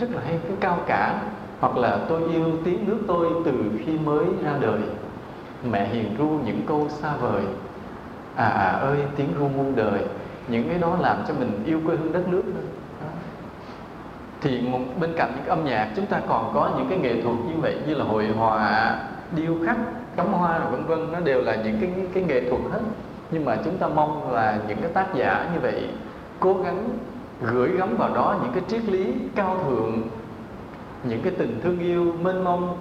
Rất 0.00 0.10
là 0.14 0.20
hay, 0.24 0.38
cái 0.42 0.56
cao 0.60 0.78
cả. 0.86 1.22
Hoặc 1.60 1.76
là 1.76 1.98
tôi 2.08 2.22
yêu 2.32 2.44
tiếng 2.64 2.88
nước 2.88 2.98
tôi 3.08 3.26
từ 3.44 3.52
khi 3.84 3.98
mới 3.98 4.24
ra 4.44 4.52
đời. 4.60 4.80
Mẹ 5.70 5.88
hiền 5.88 6.16
ru 6.18 6.28
những 6.44 6.60
câu 6.66 6.88
xa 6.88 7.16
vời. 7.16 7.42
À 8.34 8.48
à 8.48 8.70
ơi, 8.70 8.98
tiếng 9.16 9.28
ru 9.38 9.48
muôn 9.48 9.76
đời. 9.76 10.00
Những 10.48 10.68
cái 10.68 10.78
đó 10.78 10.96
làm 11.00 11.16
cho 11.28 11.34
mình 11.34 11.62
yêu 11.66 11.80
quê 11.86 11.96
hương 11.96 12.12
đất 12.12 12.28
nước 12.28 12.42
thì 14.40 14.68
bên 15.00 15.12
cạnh 15.16 15.32
những 15.36 15.46
âm 15.46 15.64
nhạc, 15.64 15.88
chúng 15.96 16.06
ta 16.06 16.20
còn 16.28 16.50
có 16.54 16.70
những 16.76 16.86
cái 16.88 16.98
nghệ 16.98 17.22
thuật 17.22 17.36
như 17.48 17.60
vậy 17.60 17.76
như 17.86 17.94
là 17.94 18.04
hội 18.04 18.26
họa, 18.26 18.96
điêu 19.36 19.56
khắc 19.66 19.76
cắm 20.16 20.32
hoa 20.32 20.58
rồi 20.58 20.70
vân 20.70 20.84
vân, 20.86 21.12
nó 21.12 21.20
đều 21.20 21.42
là 21.42 21.54
những 21.54 21.78
cái 21.80 21.90
cái 22.14 22.22
nghệ 22.22 22.50
thuật 22.50 22.62
hết. 22.72 22.80
Nhưng 23.30 23.44
mà 23.44 23.56
chúng 23.64 23.76
ta 23.78 23.88
mong 23.88 24.32
là 24.32 24.58
những 24.68 24.78
cái 24.80 24.90
tác 24.94 25.06
giả 25.14 25.50
như 25.54 25.60
vậy 25.60 25.88
cố 26.40 26.54
gắng 26.64 26.88
gửi 27.42 27.70
gắm 27.78 27.96
vào 27.96 28.14
đó 28.14 28.36
những 28.42 28.52
cái 28.52 28.62
triết 28.68 28.84
lý 28.84 29.12
cao 29.34 29.56
thượng, 29.64 30.02
những 31.04 31.20
cái 31.22 31.32
tình 31.38 31.60
thương 31.62 31.78
yêu, 31.78 32.14
mênh 32.22 32.44
mông, 32.44 32.76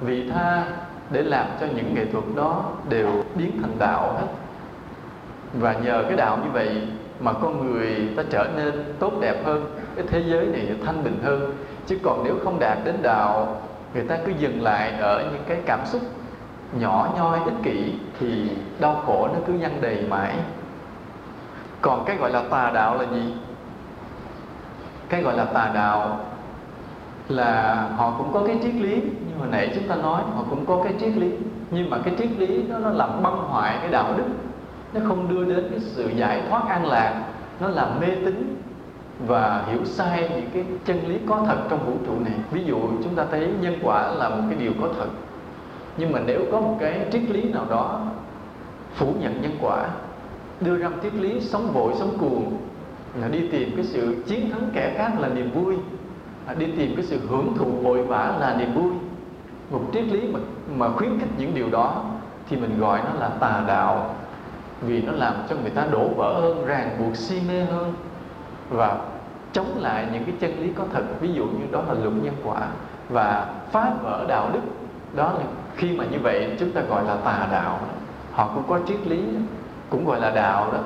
vị 0.00 0.30
tha 0.30 0.64
để 1.10 1.22
làm 1.22 1.46
cho 1.60 1.66
những 1.76 1.94
nghệ 1.94 2.04
thuật 2.12 2.24
đó 2.36 2.64
đều 2.88 3.24
biến 3.34 3.58
thành 3.62 3.76
đạo 3.78 4.12
hết. 4.12 4.26
Và 5.54 5.72
nhờ 5.72 6.04
cái 6.08 6.16
đạo 6.16 6.38
như 6.44 6.50
vậy 6.52 6.88
mà 7.20 7.32
con 7.32 7.66
người 7.66 8.08
ta 8.16 8.22
trở 8.30 8.48
nên 8.56 8.94
tốt 8.98 9.12
đẹp 9.20 9.44
hơn, 9.44 9.76
cái 9.96 10.04
thế 10.08 10.22
giới 10.26 10.46
này 10.46 10.68
thanh 10.86 11.04
bình 11.04 11.18
hơn. 11.24 11.52
Chứ 11.86 11.98
còn 12.02 12.24
nếu 12.24 12.34
không 12.44 12.58
đạt 12.58 12.78
đến 12.84 12.94
đạo, 13.02 13.60
người 13.94 14.04
ta 14.04 14.18
cứ 14.26 14.32
dừng 14.38 14.62
lại 14.62 14.92
ở 15.00 15.24
những 15.32 15.42
cái 15.48 15.58
cảm 15.66 15.80
xúc 15.86 16.02
nhỏ 16.78 17.08
nhoi, 17.16 17.38
ích 17.44 17.54
kỷ 17.62 17.92
thì 18.20 18.50
đau 18.80 19.02
khổ 19.06 19.28
nó 19.32 19.38
cứ 19.46 19.52
nhăn 19.52 19.80
đầy 19.80 20.04
mãi. 20.08 20.34
Còn 21.80 22.04
cái 22.04 22.16
gọi 22.16 22.30
là 22.30 22.42
tà 22.50 22.70
đạo 22.74 22.98
là 22.98 23.04
gì? 23.14 23.34
Cái 25.08 25.22
gọi 25.22 25.36
là 25.36 25.44
tà 25.44 25.70
đạo 25.74 26.20
là 27.28 27.74
họ 27.96 28.14
cũng 28.18 28.32
có 28.32 28.42
cái 28.46 28.58
triết 28.62 28.74
lý, 28.74 28.94
như 29.00 29.38
hồi 29.38 29.48
nãy 29.50 29.72
chúng 29.74 29.88
ta 29.88 29.94
nói, 29.94 30.22
họ 30.36 30.44
cũng 30.50 30.66
có 30.66 30.80
cái 30.84 30.92
triết 31.00 31.16
lý. 31.16 31.30
Nhưng 31.70 31.90
mà 31.90 31.98
cái 32.04 32.14
triết 32.18 32.28
lý 32.38 32.62
đó 32.62 32.78
nó 32.78 32.90
làm 32.90 33.22
băng 33.22 33.36
hoại 33.36 33.76
cái 33.80 33.90
đạo 33.90 34.14
đức. 34.16 34.28
Nó 34.92 35.00
không 35.08 35.28
đưa 35.28 35.44
đến 35.44 35.66
cái 35.70 35.80
sự 35.80 36.08
giải 36.16 36.42
thoát 36.48 36.68
an 36.68 36.86
lạc. 36.86 37.22
Nó 37.60 37.68
làm 37.68 38.00
mê 38.00 38.06
tín 38.06 38.56
và 39.26 39.64
hiểu 39.66 39.84
sai 39.84 40.28
những 40.30 40.50
cái 40.54 40.64
chân 40.84 41.08
lý 41.08 41.18
có 41.28 41.42
thật 41.46 41.56
trong 41.70 41.86
vũ 41.86 41.92
trụ 42.06 42.12
này. 42.24 42.34
Ví 42.50 42.64
dụ 42.64 42.76
chúng 43.04 43.14
ta 43.14 43.24
thấy 43.30 43.52
nhân 43.60 43.76
quả 43.82 44.08
là 44.08 44.28
một 44.28 44.42
cái 44.50 44.58
điều 44.58 44.72
có 44.80 44.88
thật 44.98 45.08
nhưng 45.96 46.12
mà 46.12 46.20
nếu 46.26 46.40
có 46.52 46.60
một 46.60 46.76
cái 46.80 47.06
triết 47.12 47.22
lý 47.30 47.42
nào 47.42 47.66
đó 47.70 48.00
phủ 48.94 49.14
nhận 49.20 49.42
nhân 49.42 49.52
quả, 49.60 49.88
đưa 50.60 50.76
ra 50.76 50.88
một 50.88 50.96
triết 51.02 51.14
lý 51.14 51.40
sống 51.40 51.72
vội, 51.72 51.92
sống 51.98 52.18
cuồng, 52.18 52.56
là 53.20 53.28
đi 53.28 53.48
tìm 53.48 53.72
cái 53.76 53.84
sự 53.84 54.24
chiến 54.26 54.50
thắng 54.50 54.70
kẻ 54.74 54.94
khác 54.98 55.12
là 55.18 55.28
niềm 55.28 55.50
vui 55.50 55.76
à, 56.46 56.54
đi 56.54 56.66
tìm 56.76 56.96
cái 56.96 57.04
sự 57.04 57.20
hưởng 57.28 57.54
thụ 57.58 57.64
vội 57.64 58.02
vã 58.02 58.36
là 58.40 58.56
niềm 58.58 58.74
vui. 58.74 58.92
Một 59.70 59.82
triết 59.92 60.04
lý 60.04 60.20
mà 60.32 60.38
mà 60.76 60.88
khuyến 60.88 61.18
khích 61.20 61.28
những 61.38 61.54
điều 61.54 61.70
đó 61.70 62.04
thì 62.48 62.56
mình 62.56 62.80
gọi 62.80 63.00
nó 63.04 63.20
là 63.20 63.28
tà 63.28 63.64
đạo, 63.66 64.14
vì 64.80 65.02
nó 65.02 65.12
làm 65.12 65.34
cho 65.48 65.56
người 65.56 65.70
ta 65.70 65.86
đổ 65.90 66.08
vỡ 66.16 66.40
hơn, 66.40 66.66
ràng 66.66 66.96
buộc, 66.98 67.16
si 67.16 67.40
mê 67.48 67.64
hơn 67.64 67.92
và 68.70 68.98
chống 69.52 69.76
lại 69.76 70.06
những 70.12 70.24
cái 70.24 70.34
chân 70.40 70.62
lý 70.62 70.72
có 70.72 70.84
thật. 70.92 71.02
Ví 71.20 71.32
dụ 71.32 71.44
như 71.44 71.66
đó 71.70 71.82
là 71.88 71.94
luật 71.94 72.14
nhân 72.22 72.34
quả 72.44 72.68
và 73.08 73.54
phá 73.72 73.90
vỡ 74.02 74.24
đạo 74.28 74.50
đức, 74.52 74.60
đó 75.14 75.32
là 75.32 75.44
khi 75.80 75.96
mà 75.96 76.04
như 76.04 76.18
vậy, 76.22 76.56
chúng 76.60 76.72
ta 76.72 76.80
gọi 76.80 77.04
là 77.04 77.16
tà 77.24 77.46
đạo 77.52 77.80
họ 78.32 78.50
cũng 78.54 78.64
có 78.68 78.78
triết 78.88 79.06
lý, 79.06 79.22
cũng 79.90 80.04
gọi 80.04 80.20
là 80.20 80.30
đạo 80.30 80.68
đó, 80.72 80.78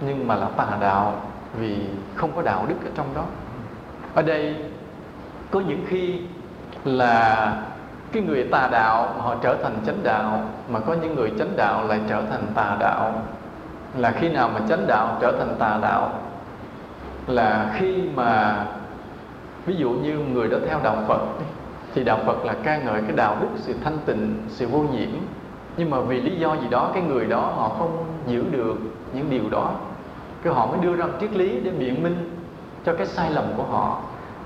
nhưng 0.00 0.28
mà 0.28 0.34
là 0.34 0.46
tà 0.56 0.66
đạo 0.80 1.14
vì 1.58 1.76
không 2.14 2.30
có 2.36 2.42
đạo 2.42 2.64
đức 2.68 2.74
ở 2.84 2.90
trong 2.94 3.06
đó. 3.14 3.24
Ở 4.14 4.22
đây, 4.22 4.56
có 5.50 5.60
những 5.60 5.84
khi 5.88 6.20
là 6.84 7.52
cái 8.12 8.22
người 8.22 8.48
tà 8.52 8.68
đạo, 8.72 9.14
họ 9.18 9.34
trở 9.42 9.56
thành 9.62 9.76
chánh 9.86 10.02
đạo, 10.02 10.44
mà 10.68 10.80
có 10.80 10.94
những 11.02 11.14
người 11.14 11.32
chánh 11.38 11.56
đạo 11.56 11.86
lại 11.86 12.00
trở 12.08 12.22
thành 12.30 12.46
tà 12.54 12.76
đạo. 12.80 13.22
Là 13.96 14.10
khi 14.10 14.28
nào 14.28 14.50
mà 14.54 14.60
chánh 14.68 14.86
đạo 14.86 15.16
trở 15.20 15.32
thành 15.38 15.56
tà 15.58 15.78
đạo? 15.82 16.12
Là 17.26 17.74
khi 17.74 18.08
mà, 18.14 18.64
ví 19.66 19.76
dụ 19.76 19.90
như 19.90 20.18
người 20.18 20.48
đó 20.48 20.58
theo 20.68 20.80
đạo 20.82 20.96
Phật 21.08 21.20
thì 21.98 22.04
đạo 22.04 22.18
Phật 22.26 22.44
là 22.44 22.54
ca 22.62 22.78
ngợi 22.78 23.02
cái 23.02 23.12
đạo 23.16 23.36
đức 23.40 23.48
sự 23.56 23.74
thanh 23.84 23.98
tịnh, 24.06 24.36
sự 24.48 24.66
vô 24.66 24.78
nhiễm. 24.78 25.10
Nhưng 25.76 25.90
mà 25.90 26.00
vì 26.00 26.20
lý 26.20 26.36
do 26.36 26.54
gì 26.54 26.68
đó, 26.70 26.90
cái 26.94 27.02
người 27.02 27.26
đó 27.26 27.40
họ 27.40 27.68
không 27.78 28.04
giữ 28.26 28.44
được 28.50 28.76
những 29.12 29.30
điều 29.30 29.50
đó. 29.50 29.74
Cái 30.42 30.52
họ 30.52 30.66
mới 30.66 30.78
đưa 30.80 30.96
ra 30.96 31.06
một 31.06 31.12
triết 31.20 31.32
lý 31.32 31.60
để 31.60 31.70
biện 31.70 32.02
minh 32.02 32.30
cho 32.84 32.94
cái 32.94 33.06
sai 33.06 33.30
lầm 33.30 33.44
của 33.56 33.62
họ. 33.62 34.00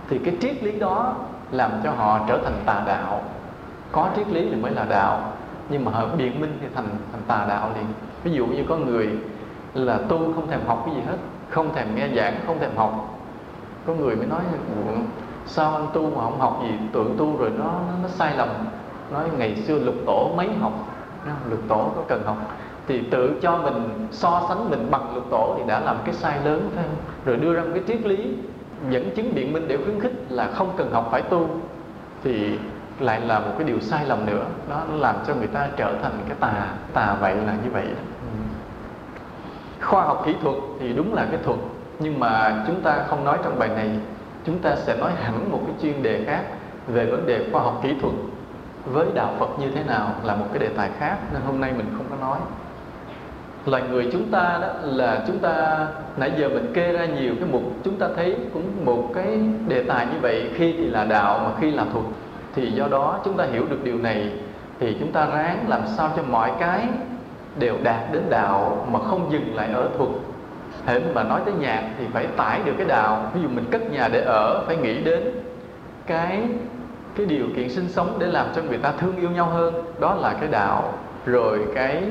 Thì 0.08 0.18
cái 0.18 0.36
triết 0.40 0.64
lý 0.64 0.78
đó 0.78 1.14
làm 1.50 1.70
cho 1.84 1.90
họ 1.90 2.20
trở 2.28 2.38
thành 2.44 2.54
tà 2.66 2.82
đạo. 2.86 3.20
Có 3.92 4.08
triết 4.16 4.28
lý 4.28 4.48
thì 4.50 4.56
mới 4.56 4.72
là 4.72 4.84
đạo, 4.84 5.32
nhưng 5.68 5.84
mà 5.84 5.92
họ 5.92 6.06
biện 6.18 6.40
minh 6.40 6.58
thì 6.60 6.66
thành 6.74 6.88
thành 7.12 7.22
tà 7.26 7.46
đạo 7.48 7.70
liền. 7.74 7.86
Ví 8.24 8.32
dụ 8.32 8.46
như 8.46 8.64
có 8.68 8.76
người 8.76 9.10
là 9.74 9.98
tu 10.08 10.18
không 10.18 10.50
thèm 10.50 10.60
học 10.66 10.82
cái 10.86 10.94
gì 10.94 11.00
hết, 11.06 11.16
không 11.50 11.74
thèm 11.74 11.94
nghe 11.94 12.08
giảng, 12.16 12.34
không 12.46 12.58
thèm 12.58 12.76
học. 12.76 13.18
Có 13.86 13.94
người 13.94 14.16
mới 14.16 14.26
nói 14.26 14.40
sao 15.46 15.74
anh 15.74 15.86
tu 15.92 16.10
mà 16.10 16.22
không 16.22 16.40
học 16.40 16.60
gì? 16.62 16.70
Tưởng 16.92 17.14
tu 17.18 17.36
rồi 17.36 17.50
nó 17.58 17.64
nó, 17.64 17.92
nó 18.02 18.08
sai 18.08 18.36
lầm. 18.36 18.48
Nói 19.12 19.24
ngày 19.38 19.56
xưa 19.56 19.78
lục 19.78 19.94
tổ 20.06 20.30
mấy 20.36 20.48
học? 20.60 20.72
Lục 21.50 21.60
tổ 21.68 21.92
có 21.96 22.02
cần 22.08 22.22
học. 22.26 22.36
Thì 22.88 23.02
tự 23.10 23.38
cho 23.42 23.56
mình 23.56 24.08
so 24.10 24.42
sánh 24.48 24.70
mình 24.70 24.90
bằng 24.90 25.14
lục 25.14 25.24
tổ 25.30 25.54
thì 25.58 25.62
đã 25.66 25.80
làm 25.80 25.96
cái 26.04 26.14
sai 26.14 26.38
lớn 26.44 26.70
phải 26.74 26.84
không 26.84 26.96
rồi 27.24 27.36
đưa 27.36 27.54
ra 27.54 27.62
một 27.62 27.70
cái 27.74 27.82
triết 27.86 28.06
lý 28.06 28.36
dẫn 28.90 29.10
chứng 29.16 29.34
biện 29.34 29.52
minh 29.52 29.68
để 29.68 29.76
khuyến 29.76 30.00
khích 30.00 30.12
là 30.28 30.50
không 30.54 30.72
cần 30.76 30.92
học 30.92 31.08
phải 31.10 31.22
tu. 31.22 31.48
Thì 32.24 32.58
lại 33.00 33.20
là 33.20 33.38
một 33.38 33.52
cái 33.58 33.68
điều 33.68 33.80
sai 33.80 34.06
lầm 34.06 34.26
nữa. 34.26 34.44
Đó 34.70 34.82
nó 34.90 34.96
làm 34.96 35.16
cho 35.26 35.34
người 35.34 35.46
ta 35.46 35.68
trở 35.76 35.94
thành 36.02 36.12
cái 36.28 36.36
tà 36.40 36.66
tà 36.92 37.16
vậy 37.20 37.36
là 37.36 37.54
như 37.64 37.70
vậy 37.70 37.84
đó. 37.84 38.02
khoa 39.80 40.04
học 40.04 40.22
kỹ 40.26 40.34
thuật 40.42 40.56
thì 40.80 40.92
đúng 40.92 41.14
là 41.14 41.26
cái 41.30 41.40
thuật. 41.44 41.58
Nhưng 41.98 42.20
mà 42.20 42.64
chúng 42.66 42.80
ta 42.80 43.04
không 43.08 43.24
nói 43.24 43.38
trong 43.44 43.58
bài 43.58 43.68
này 43.68 43.90
chúng 44.46 44.58
ta 44.58 44.76
sẽ 44.76 44.96
nói 44.96 45.12
hẳn 45.22 45.52
một 45.52 45.60
cái 45.66 45.74
chuyên 45.82 46.02
đề 46.02 46.24
khác 46.26 46.42
về 46.86 47.06
vấn 47.06 47.26
đề 47.26 47.46
khoa 47.52 47.62
học 47.62 47.80
kỹ 47.82 47.94
thuật 48.00 48.14
với 48.84 49.06
đạo 49.14 49.34
Phật 49.38 49.58
như 49.58 49.70
thế 49.70 49.84
nào 49.84 50.14
là 50.24 50.34
một 50.36 50.46
cái 50.52 50.58
đề 50.58 50.68
tài 50.76 50.90
khác 50.98 51.16
nên 51.32 51.42
hôm 51.42 51.60
nay 51.60 51.72
mình 51.76 51.86
không 51.96 52.06
có 52.10 52.16
nói. 52.26 52.38
Loài 53.66 53.82
người 53.90 54.08
chúng 54.12 54.30
ta 54.30 54.58
đó 54.62 54.68
là 54.82 55.24
chúng 55.26 55.38
ta, 55.38 55.86
nãy 56.16 56.32
giờ 56.38 56.48
mình 56.48 56.72
kê 56.74 56.92
ra 56.92 57.04
nhiều 57.04 57.34
cái 57.40 57.48
mục, 57.52 57.62
chúng 57.84 57.98
ta 57.98 58.08
thấy 58.16 58.36
cũng 58.54 58.84
một 58.84 59.10
cái 59.14 59.38
đề 59.68 59.82
tài 59.82 60.06
như 60.06 60.18
vậy, 60.22 60.50
khi 60.54 60.72
thì 60.72 60.86
là 60.86 61.04
đạo 61.04 61.38
mà 61.44 61.50
khi 61.60 61.70
là 61.70 61.84
thuật, 61.92 62.04
thì 62.54 62.70
do 62.70 62.88
đó 62.88 63.20
chúng 63.24 63.36
ta 63.36 63.44
hiểu 63.44 63.66
được 63.70 63.84
điều 63.84 63.98
này, 63.98 64.32
thì 64.80 64.96
chúng 65.00 65.12
ta 65.12 65.26
ráng 65.26 65.64
làm 65.68 65.80
sao 65.96 66.10
cho 66.16 66.22
mọi 66.22 66.50
cái 66.60 66.88
đều 67.58 67.76
đạt 67.82 68.12
đến 68.12 68.22
đạo 68.30 68.86
mà 68.92 68.98
không 68.98 69.32
dừng 69.32 69.56
lại 69.56 69.68
ở 69.72 69.88
thuật 69.98 70.10
hệ 70.86 71.00
mà 71.14 71.22
nói 71.22 71.40
tới 71.44 71.54
nhạc 71.54 71.82
thì 71.98 72.04
phải 72.12 72.26
tải 72.26 72.60
được 72.64 72.72
cái 72.78 72.86
đạo 72.86 73.30
ví 73.34 73.42
dụ 73.42 73.48
mình 73.48 73.64
cất 73.70 73.90
nhà 73.90 74.08
để 74.08 74.20
ở, 74.20 74.64
phải 74.66 74.76
nghĩ 74.76 75.04
đến 75.04 75.22
cái 76.06 76.42
cái 77.16 77.26
điều 77.26 77.46
kiện 77.56 77.68
sinh 77.68 77.88
sống 77.88 78.16
để 78.18 78.26
làm 78.26 78.46
cho 78.56 78.62
người 78.62 78.78
ta 78.78 78.92
thương 78.92 79.16
yêu 79.16 79.30
nhau 79.30 79.46
hơn. 79.46 79.74
Đó 80.00 80.14
là 80.14 80.34
cái 80.40 80.48
đạo 80.48 80.94
rồi 81.26 81.60
cái 81.74 82.02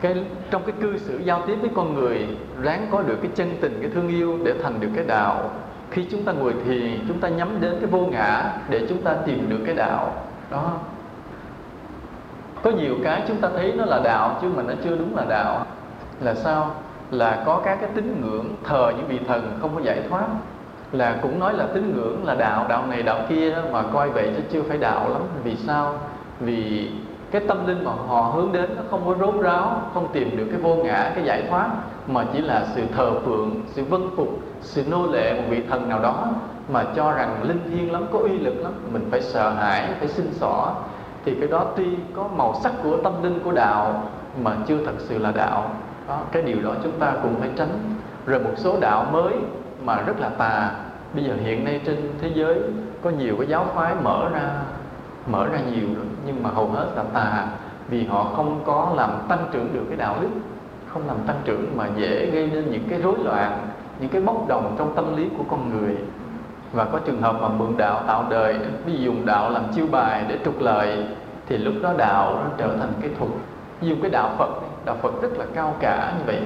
cái, 0.00 0.24
trong 0.50 0.62
cái 0.62 0.74
cư 0.82 0.98
xử 0.98 1.18
giao 1.18 1.42
tiếp 1.46 1.56
với 1.60 1.70
con 1.74 1.94
người, 1.94 2.26
ráng 2.62 2.86
có 2.90 3.02
được 3.02 3.16
cái 3.22 3.30
chân 3.34 3.56
tình, 3.60 3.78
cái 3.80 3.90
thương 3.94 4.08
yêu 4.08 4.38
để 4.44 4.54
thành 4.62 4.80
được 4.80 4.88
cái 4.96 5.04
đạo 5.08 5.50
khi 5.90 6.06
chúng 6.10 6.22
ta 6.22 6.32
ngồi 6.32 6.54
thiền 6.64 7.04
chúng 7.08 7.20
ta 7.20 7.28
nhắm 7.28 7.60
đến 7.60 7.76
cái 7.80 7.86
vô 7.86 7.98
ngã 7.98 8.52
để 8.68 8.86
chúng 8.88 9.02
ta 9.02 9.14
tìm 9.26 9.48
được 9.48 9.60
cái 9.66 9.74
đạo 9.74 10.12
đó. 10.50 10.72
Có 12.62 12.70
nhiều 12.70 12.94
cái 13.04 13.22
chúng 13.28 13.36
ta 13.36 13.48
thấy 13.56 13.72
nó 13.76 13.84
là 13.84 14.00
đạo 14.04 14.38
chứ 14.42 14.48
mà 14.56 14.62
nó 14.62 14.72
chưa 14.84 14.96
đúng 14.96 15.16
là 15.16 15.24
đạo 15.28 15.66
là 16.20 16.34
sao? 16.34 16.74
Là 17.10 17.42
có 17.46 17.60
các 17.64 17.78
cái 17.80 17.90
tín 17.94 18.22
ngưỡng 18.22 18.44
thờ 18.64 18.92
những 18.96 19.06
vị 19.08 19.18
thần 19.28 19.58
không 19.60 19.74
có 19.74 19.80
giải 19.80 20.02
thoát. 20.10 20.26
Là 20.92 21.16
cũng 21.22 21.38
nói 21.38 21.54
là 21.54 21.66
tín 21.74 21.92
ngưỡng 21.96 22.24
là 22.24 22.34
đạo 22.34 22.66
đạo 22.68 22.86
này, 22.86 23.02
đạo 23.02 23.18
kia 23.28 23.56
mà 23.72 23.82
coi 23.92 24.10
vậy 24.10 24.32
chứ 24.36 24.42
chưa 24.52 24.62
phải 24.62 24.78
đạo 24.78 25.08
lắm. 25.08 25.22
Vì 25.44 25.56
sao? 25.56 25.94
Vì 26.40 26.90
cái 27.30 27.42
tâm 27.48 27.66
linh 27.66 27.84
mà 27.84 27.92
họ 28.08 28.20
hướng 28.20 28.52
đến 28.52 28.70
nó 28.76 28.82
không 28.90 29.02
có 29.06 29.26
rốt 29.26 29.42
ráo, 29.42 29.82
không 29.94 30.08
tìm 30.12 30.36
được 30.36 30.46
cái 30.50 30.60
vô 30.60 30.74
ngã, 30.74 31.12
cái 31.14 31.24
giải 31.24 31.42
thoát, 31.50 31.68
mà 32.06 32.24
chỉ 32.32 32.38
là 32.38 32.66
sự 32.74 32.82
thờ 32.96 33.12
phượng, 33.24 33.50
sự 33.66 33.84
vân 33.84 34.02
phục, 34.16 34.28
sự 34.60 34.84
nô 34.90 35.06
lệ 35.06 35.34
một 35.34 35.42
vị 35.48 35.62
thần 35.70 35.88
nào 35.88 36.00
đó, 36.02 36.26
mà 36.68 36.84
cho 36.96 37.12
rằng 37.12 37.42
linh 37.42 37.60
thiêng 37.70 37.92
lắm, 37.92 38.06
có 38.12 38.18
uy 38.18 38.38
lực 38.38 38.54
lắm, 38.56 38.72
mình 38.92 39.08
phải 39.10 39.22
sợ 39.22 39.50
hãi, 39.50 39.88
phải 39.98 40.08
xin 40.08 40.32
xỏ. 40.32 40.74
Thì 41.24 41.34
cái 41.34 41.48
đó 41.48 41.66
tuy 41.76 41.86
có 42.16 42.28
màu 42.36 42.54
sắc 42.62 42.72
của 42.82 42.96
tâm 42.96 43.22
linh 43.22 43.40
của 43.44 43.52
đạo, 43.52 44.02
mà 44.42 44.56
chưa 44.66 44.84
thật 44.86 44.94
sự 44.98 45.18
là 45.18 45.32
đạo 45.32 45.70
đó 46.08 46.20
cái 46.32 46.42
điều 46.42 46.62
đó 46.62 46.74
chúng 46.82 46.98
ta 46.98 47.12
cũng 47.22 47.40
phải 47.40 47.50
tránh. 47.56 47.70
Rồi 48.26 48.40
một 48.40 48.52
số 48.56 48.76
đạo 48.80 49.06
mới 49.12 49.34
mà 49.84 50.02
rất 50.06 50.20
là 50.20 50.28
tà. 50.28 50.70
Bây 51.14 51.24
giờ 51.24 51.34
hiện 51.44 51.64
nay 51.64 51.80
trên 51.86 51.96
thế 52.20 52.30
giới 52.34 52.60
có 53.02 53.10
nhiều 53.10 53.34
cái 53.38 53.46
giáo 53.46 53.66
phái 53.74 53.94
mở 54.02 54.28
ra 54.28 54.50
mở 55.26 55.46
ra 55.46 55.58
nhiều 55.58 55.88
rồi 55.96 56.06
nhưng 56.26 56.42
mà 56.42 56.50
hầu 56.50 56.68
hết 56.68 56.86
là 56.96 57.02
tà. 57.12 57.46
Vì 57.88 58.06
họ 58.06 58.24
không 58.36 58.60
có 58.64 58.92
làm 58.96 59.10
tăng 59.28 59.46
trưởng 59.52 59.68
được 59.72 59.84
cái 59.88 59.96
đạo 59.96 60.16
đức, 60.20 60.28
không 60.86 61.02
làm 61.06 61.16
tăng 61.26 61.36
trưởng 61.44 61.76
mà 61.76 61.86
dễ 61.96 62.30
gây 62.30 62.50
nên 62.52 62.70
những 62.70 62.84
cái 62.90 63.00
rối 63.00 63.14
loạn, 63.24 63.58
những 64.00 64.08
cái 64.08 64.22
bốc 64.22 64.48
đồng 64.48 64.74
trong 64.78 64.94
tâm 64.94 65.16
lý 65.16 65.28
của 65.38 65.44
con 65.50 65.70
người. 65.70 65.96
Và 66.72 66.84
có 66.84 66.98
trường 66.98 67.22
hợp 67.22 67.36
mà 67.40 67.48
mượn 67.48 67.76
đạo 67.76 68.02
tạo 68.06 68.24
đời, 68.30 68.56
ví 68.86 68.92
dụ 68.92 69.04
dùng 69.04 69.26
đạo 69.26 69.50
làm 69.50 69.62
chiêu 69.74 69.86
bài 69.90 70.24
để 70.28 70.38
trục 70.44 70.60
lợi, 70.60 71.06
thì 71.46 71.58
lúc 71.58 71.74
đó 71.82 71.92
đạo 71.96 72.34
nó 72.34 72.50
trở 72.58 72.76
thành 72.76 72.92
cái 73.00 73.10
thuật 73.18 73.30
dùng 73.80 74.00
cái 74.00 74.10
đạo 74.10 74.30
Phật 74.38 74.50
đạo 74.84 74.96
Phật 75.02 75.22
rất 75.22 75.38
là 75.38 75.44
cao 75.54 75.76
cả 75.80 76.12
như 76.18 76.24
vậy. 76.26 76.40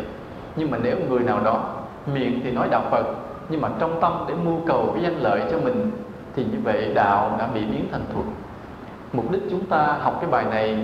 Nhưng 0.56 0.70
mà 0.70 0.78
nếu 0.82 0.96
người 1.08 1.20
nào 1.20 1.40
đó 1.44 1.74
miệng 2.14 2.40
thì 2.44 2.50
nói 2.50 2.68
đạo 2.70 2.82
Phật, 2.90 3.04
nhưng 3.48 3.60
mà 3.60 3.68
trong 3.78 4.00
tâm 4.00 4.12
để 4.28 4.34
mưu 4.44 4.60
cầu 4.66 4.90
cái 4.94 5.02
danh 5.02 5.20
lợi 5.20 5.42
cho 5.50 5.58
mình, 5.58 5.90
thì 6.36 6.44
như 6.44 6.58
vậy 6.64 6.92
đạo 6.94 7.36
đã 7.38 7.46
bị 7.54 7.64
biến 7.64 7.88
thành 7.92 8.04
thuật. 8.14 8.26
Mục 9.12 9.30
đích 9.30 9.42
chúng 9.50 9.66
ta 9.66 9.86
học 10.00 10.18
cái 10.20 10.30
bài 10.30 10.44
này 10.50 10.78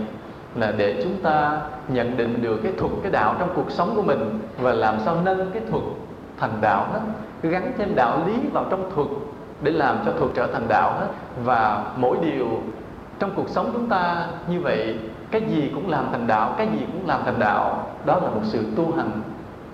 là 0.55 0.73
để 0.77 1.01
chúng 1.05 1.23
ta 1.23 1.61
nhận 1.89 2.17
định 2.17 2.43
được 2.43 2.61
cái 2.63 2.73
thuật, 2.79 2.93
cái 3.03 3.13
đạo 3.13 3.35
trong 3.39 3.49
cuộc 3.55 3.71
sống 3.71 3.93
của 3.97 4.03
mình 4.03 4.39
và 4.61 4.73
làm 4.73 5.01
sao 5.05 5.17
nâng 5.25 5.51
cái 5.53 5.63
thuật 5.71 5.83
thành 6.39 6.61
đạo 6.61 6.87
hết 6.93 7.01
gắn 7.43 7.73
thêm 7.79 7.95
đạo 7.95 8.21
lý 8.27 8.33
vào 8.53 8.65
trong 8.71 8.91
thuật 8.95 9.09
để 9.63 9.73
làm 9.73 9.99
cho 10.05 10.13
thuật 10.13 10.31
trở 10.35 10.47
thành 10.53 10.69
đạo 10.69 10.93
hết 11.01 11.07
và 11.45 11.85
mỗi 11.97 12.17
điều 12.23 12.47
trong 13.19 13.31
cuộc 13.37 13.49
sống 13.49 13.71
chúng 13.73 13.89
ta 13.89 14.27
như 14.49 14.61
vậy 14.61 14.99
cái 15.35 15.43
gì 15.51 15.71
cũng 15.75 15.91
làm 15.91 16.09
thành 16.13 16.27
đạo, 16.27 16.55
cái 16.59 16.69
gì 16.73 16.87
cũng 16.93 17.07
làm 17.07 17.21
thành 17.25 17.39
đạo. 17.39 17.87
Đó 18.05 18.21
là 18.23 18.31
một 18.31 18.41
sự 18.45 18.65
tu 18.77 18.93
hành. 18.97 19.11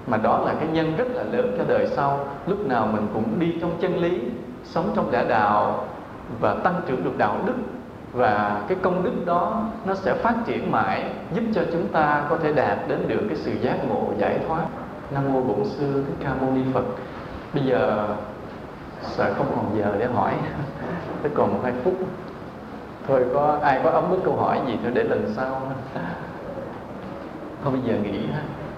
Mà 0.06 0.16
đó 0.16 0.38
là 0.46 0.54
cái 0.60 0.68
nhân 0.72 0.96
rất 0.96 1.08
là 1.12 1.22
lớn 1.22 1.54
cho 1.58 1.64
đời 1.68 1.86
sau. 1.86 2.18
Lúc 2.46 2.66
nào 2.66 2.88
mình 2.92 3.06
cũng 3.14 3.38
đi 3.38 3.54
trong 3.60 3.70
chân 3.80 3.98
lý, 3.98 4.20
sống 4.64 4.92
trong 4.96 5.10
lẽ 5.10 5.24
đạo 5.28 5.84
và 6.40 6.54
tăng 6.54 6.80
trưởng 6.86 7.04
được 7.04 7.18
đạo 7.18 7.36
đức. 7.46 7.54
Và 8.12 8.60
cái 8.68 8.78
công 8.82 9.02
đức 9.02 9.26
đó 9.26 9.62
nó 9.86 9.94
sẽ 9.94 10.14
phát 10.14 10.34
triển 10.46 10.72
mãi, 10.72 11.04
giúp 11.34 11.42
cho 11.54 11.62
chúng 11.72 11.88
ta 11.88 12.26
có 12.30 12.36
thể 12.36 12.52
đạt 12.52 12.78
đến 12.88 13.08
được 13.08 13.22
cái 13.28 13.36
sự 13.36 13.52
giác 13.62 13.76
ngộ 13.88 14.06
giải 14.18 14.38
thoát. 14.48 14.64
Nam 15.10 15.32
mô 15.32 15.40
bổn 15.40 15.64
sư 15.64 16.04
thích 16.06 16.24
ca 16.24 16.34
mâu 16.40 16.50
ni 16.50 16.62
phật. 16.74 16.84
Bây 17.54 17.64
giờ 17.64 18.08
sợ 19.02 19.34
không 19.36 19.46
còn 19.56 19.78
giờ 19.78 19.96
để 19.98 20.06
hỏi. 20.06 20.32
Tới 21.22 21.32
còn 21.34 21.52
một 21.52 21.60
hai 21.64 21.72
phút 21.84 21.94
thôi, 23.06 23.24
có 23.34 23.58
ai 23.62 23.80
có 23.84 23.90
ấm 23.90 24.10
bức 24.10 24.18
câu 24.24 24.36
hỏi 24.36 24.60
gì 24.66 24.76
nữa 24.82 24.90
để 24.94 25.04
lần 25.04 25.32
sau? 25.36 25.72
Thôi, 27.64 27.72
bây 27.72 27.80
giờ 27.80 27.98
nghỉ 28.02 28.26
ha. 28.32 28.42